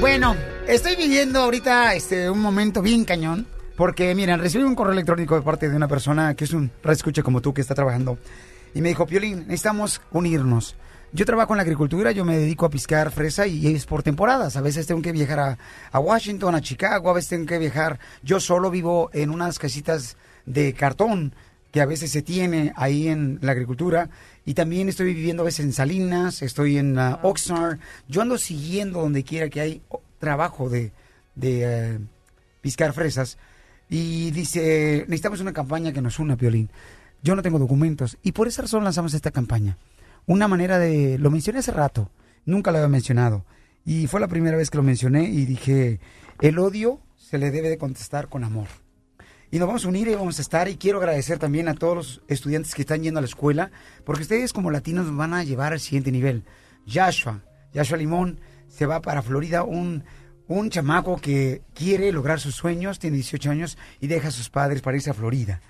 Bueno, 0.00 0.36
estoy 0.68 0.94
viviendo 0.94 1.40
ahorita 1.40 1.94
este, 1.94 2.30
un 2.30 2.38
momento 2.40 2.80
bien 2.80 3.04
cañón. 3.04 3.44
Porque, 3.78 4.12
miren, 4.12 4.40
recibí 4.40 4.64
un 4.64 4.74
correo 4.74 4.92
electrónico 4.92 5.36
de 5.36 5.42
parte 5.42 5.68
de 5.70 5.76
una 5.76 5.86
persona 5.86 6.34
que 6.34 6.42
es 6.42 6.52
un 6.52 6.68
escucha 6.90 7.22
como 7.22 7.40
tú 7.40 7.54
que 7.54 7.60
está 7.60 7.76
trabajando. 7.76 8.18
Y 8.74 8.82
me 8.82 8.88
dijo, 8.88 9.06
Piolín, 9.06 9.44
necesitamos 9.46 10.02
unirnos. 10.10 10.74
Yo 11.12 11.24
trabajo 11.24 11.52
en 11.52 11.58
la 11.58 11.62
agricultura, 11.62 12.10
yo 12.10 12.24
me 12.24 12.36
dedico 12.36 12.66
a 12.66 12.70
piscar 12.70 13.12
fresa 13.12 13.46
y 13.46 13.68
es 13.68 13.86
por 13.86 14.02
temporadas. 14.02 14.56
A 14.56 14.62
veces 14.62 14.88
tengo 14.88 15.00
que 15.00 15.12
viajar 15.12 15.38
a, 15.38 15.58
a 15.92 16.00
Washington, 16.00 16.56
a 16.56 16.60
Chicago, 16.60 17.08
a 17.08 17.12
veces 17.12 17.30
tengo 17.30 17.46
que 17.46 17.56
viajar. 17.58 18.00
Yo 18.24 18.40
solo 18.40 18.68
vivo 18.68 19.10
en 19.12 19.30
unas 19.30 19.60
casitas 19.60 20.16
de 20.44 20.72
cartón 20.72 21.32
que 21.70 21.80
a 21.80 21.86
veces 21.86 22.10
se 22.10 22.22
tiene 22.22 22.72
ahí 22.74 23.06
en 23.06 23.38
la 23.42 23.52
agricultura. 23.52 24.10
Y 24.44 24.54
también 24.54 24.88
estoy 24.88 25.14
viviendo 25.14 25.44
a 25.44 25.46
veces 25.46 25.64
en 25.64 25.72
Salinas, 25.72 26.42
estoy 26.42 26.78
en 26.78 26.98
uh, 26.98 27.18
Oxnard. 27.22 27.78
Yo 28.08 28.22
ando 28.22 28.38
siguiendo 28.38 29.02
donde 29.02 29.22
quiera 29.22 29.48
que 29.48 29.60
hay 29.60 29.82
trabajo 30.18 30.68
de, 30.68 30.90
de 31.36 31.62
eh, 31.62 31.98
piscar 32.60 32.92
fresas. 32.92 33.38
Y 33.88 34.30
dice, 34.32 35.04
necesitamos 35.08 35.40
una 35.40 35.52
campaña 35.52 35.92
que 35.92 36.02
nos 36.02 36.18
una, 36.18 36.36
Piolín. 36.36 36.70
Yo 37.22 37.34
no 37.34 37.42
tengo 37.42 37.58
documentos. 37.58 38.18
Y 38.22 38.32
por 38.32 38.48
esa 38.48 38.62
razón 38.62 38.84
lanzamos 38.84 39.14
esta 39.14 39.30
campaña. 39.30 39.76
Una 40.26 40.46
manera 40.46 40.78
de... 40.78 41.18
Lo 41.18 41.30
mencioné 41.30 41.60
hace 41.60 41.72
rato. 41.72 42.10
Nunca 42.44 42.70
lo 42.70 42.78
había 42.78 42.88
mencionado. 42.88 43.44
Y 43.84 44.06
fue 44.06 44.20
la 44.20 44.28
primera 44.28 44.56
vez 44.56 44.70
que 44.70 44.76
lo 44.76 44.82
mencioné 44.82 45.24
y 45.24 45.46
dije, 45.46 46.00
el 46.40 46.58
odio 46.58 47.00
se 47.16 47.38
le 47.38 47.50
debe 47.50 47.70
de 47.70 47.78
contestar 47.78 48.28
con 48.28 48.44
amor. 48.44 48.68
Y 49.50 49.58
nos 49.58 49.66
vamos 49.66 49.86
a 49.86 49.88
unir 49.88 50.08
y 50.08 50.14
vamos 50.14 50.38
a 50.38 50.42
estar. 50.42 50.68
Y 50.68 50.76
quiero 50.76 50.98
agradecer 50.98 51.38
también 51.38 51.68
a 51.68 51.74
todos 51.74 51.96
los 51.96 52.22
estudiantes 52.28 52.74
que 52.74 52.82
están 52.82 53.02
yendo 53.02 53.18
a 53.18 53.22
la 53.22 53.28
escuela, 53.28 53.70
porque 54.04 54.22
ustedes 54.22 54.52
como 54.52 54.70
latinos 54.70 55.06
nos 55.06 55.16
van 55.16 55.32
a 55.32 55.42
llevar 55.42 55.72
al 55.72 55.80
siguiente 55.80 56.12
nivel. 56.12 56.44
Joshua, 56.86 57.42
Joshua 57.74 57.96
Limón, 57.96 58.40
se 58.68 58.84
va 58.84 59.00
para 59.00 59.22
Florida, 59.22 59.62
un, 59.62 60.04
un 60.48 60.70
chamaco 60.70 61.16
que 61.18 61.62
quiere 61.74 62.10
lograr 62.10 62.40
sus 62.40 62.54
sueños, 62.54 62.98
tiene 62.98 63.16
18 63.16 63.50
años 63.50 63.78
y 64.00 64.06
deja 64.08 64.28
a 64.28 64.30
sus 64.32 64.48
padres 64.50 64.80
para 64.82 64.96
irse 64.96 65.10
a 65.10 65.14
Florida, 65.14 65.60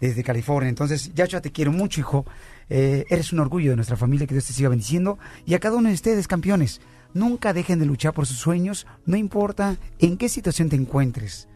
desde 0.00 0.22
California. 0.22 0.68
Entonces, 0.68 1.10
Joshua, 1.16 1.40
te 1.40 1.50
quiero 1.52 1.72
mucho, 1.72 2.00
hijo. 2.00 2.26
Eh, 2.68 3.04
eres 3.08 3.32
un 3.32 3.38
orgullo 3.40 3.70
de 3.70 3.76
nuestra 3.76 3.96
familia, 3.96 4.26
que 4.26 4.34
Dios 4.34 4.46
te 4.46 4.52
siga 4.52 4.68
bendiciendo. 4.68 5.18
Y 5.46 5.54
a 5.54 5.58
cada 5.58 5.76
uno 5.76 5.88
de 5.88 5.94
ustedes, 5.94 6.28
campeones, 6.28 6.80
nunca 7.14 7.52
dejen 7.54 7.78
de 7.78 7.86
luchar 7.86 8.12
por 8.12 8.26
sus 8.26 8.36
sueños, 8.36 8.86
no 9.06 9.16
importa 9.16 9.76
en 9.98 10.16
qué 10.18 10.28
situación 10.28 10.68
te 10.68 10.76
encuentres. 10.76 11.48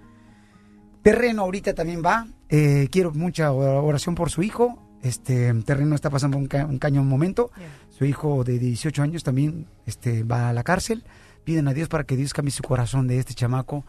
Terreno 1.03 1.43
ahorita 1.43 1.75
también 1.75 2.03
va. 2.05 2.27
Eh, 2.49 2.89
quiero 2.91 3.13
mucha 3.13 3.53
oración 3.53 4.15
por 4.15 4.31
su 4.31 4.43
hijo. 4.43 4.79
Este 5.03 5.53
Terreno 5.65 5.95
está 5.95 6.11
pasando 6.11 6.37
un, 6.37 6.47
ca- 6.47 6.67
un 6.67 6.79
cañón 6.79 7.07
momento. 7.09 7.51
Su 7.91 8.05
hijo 8.05 8.45
de 8.45 8.59
18 8.59 9.03
años 9.03 9.23
también 9.23 9.67
este, 9.87 10.25
va 10.25 10.51
a 10.51 10.53
la 10.53 10.63
cárcel. 10.63 11.05
Piden 11.51 11.67
a 11.67 11.75
Dios 11.75 11.89
para 11.89 12.05
que 12.05 12.17
Dios 12.17 12.33
cambie 12.33 12.53
su 12.53 12.63
corazón 12.63 13.09
de 13.09 13.19
este 13.19 13.35
chamaco. 13.35 13.85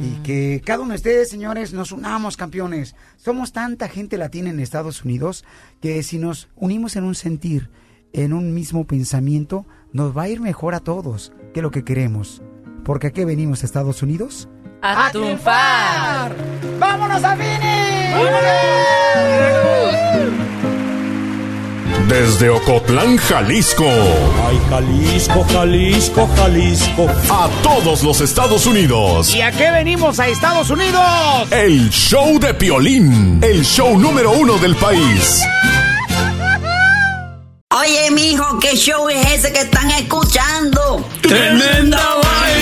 Y 0.00 0.22
que 0.22 0.62
cada 0.64 0.84
uno 0.84 0.90
de 0.90 0.98
ustedes, 0.98 1.28
señores, 1.28 1.72
nos 1.72 1.90
unamos, 1.90 2.36
campeones. 2.36 2.94
Somos 3.16 3.52
tanta 3.52 3.88
gente 3.88 4.16
latina 4.18 4.50
en 4.50 4.60
Estados 4.60 5.04
Unidos 5.04 5.44
que 5.80 6.00
si 6.04 6.18
nos 6.18 6.48
unimos 6.54 6.94
en 6.94 7.02
un 7.02 7.16
sentir, 7.16 7.70
en 8.12 8.32
un 8.32 8.54
mismo 8.54 8.86
pensamiento, 8.86 9.66
nos 9.92 10.16
va 10.16 10.22
a 10.22 10.28
ir 10.28 10.40
mejor 10.40 10.76
a 10.76 10.80
todos 10.80 11.32
que 11.52 11.60
lo 11.60 11.72
que 11.72 11.82
queremos. 11.82 12.40
Porque 12.84 13.08
aquí 13.08 13.24
venimos 13.24 13.64
a 13.64 13.66
Estados 13.66 14.00
Unidos 14.04 14.48
A, 14.80 15.10
triunfar. 15.10 16.36
¡Vámonos 16.78 17.24
a 17.24 17.34
Phoenix! 17.34 18.12
Desde 22.08 22.50
Ocotlán, 22.50 23.16
Jalisco. 23.16 23.86
Ay, 23.86 24.60
Jalisco, 24.68 25.46
Jalisco, 25.52 26.28
Jalisco. 26.36 27.06
A 27.30 27.48
todos 27.62 28.02
los 28.02 28.20
Estados 28.20 28.66
Unidos. 28.66 29.34
¿Y 29.34 29.40
a 29.40 29.50
qué 29.52 29.70
venimos 29.70 30.18
a 30.18 30.28
Estados 30.28 30.70
Unidos? 30.70 31.02
El 31.50 31.90
show 31.90 32.38
de 32.38 32.54
Piolín. 32.54 33.40
El 33.42 33.64
show 33.64 33.98
número 33.98 34.32
uno 34.32 34.58
del 34.58 34.74
país. 34.76 35.42
Oye, 37.70 38.10
mijo, 38.10 38.58
¿qué 38.60 38.76
show 38.76 39.08
es 39.08 39.26
ese 39.32 39.52
que 39.52 39.60
están 39.60 39.90
escuchando? 39.92 41.08
¡Tremenda 41.22 41.98
vaina! 42.22 42.61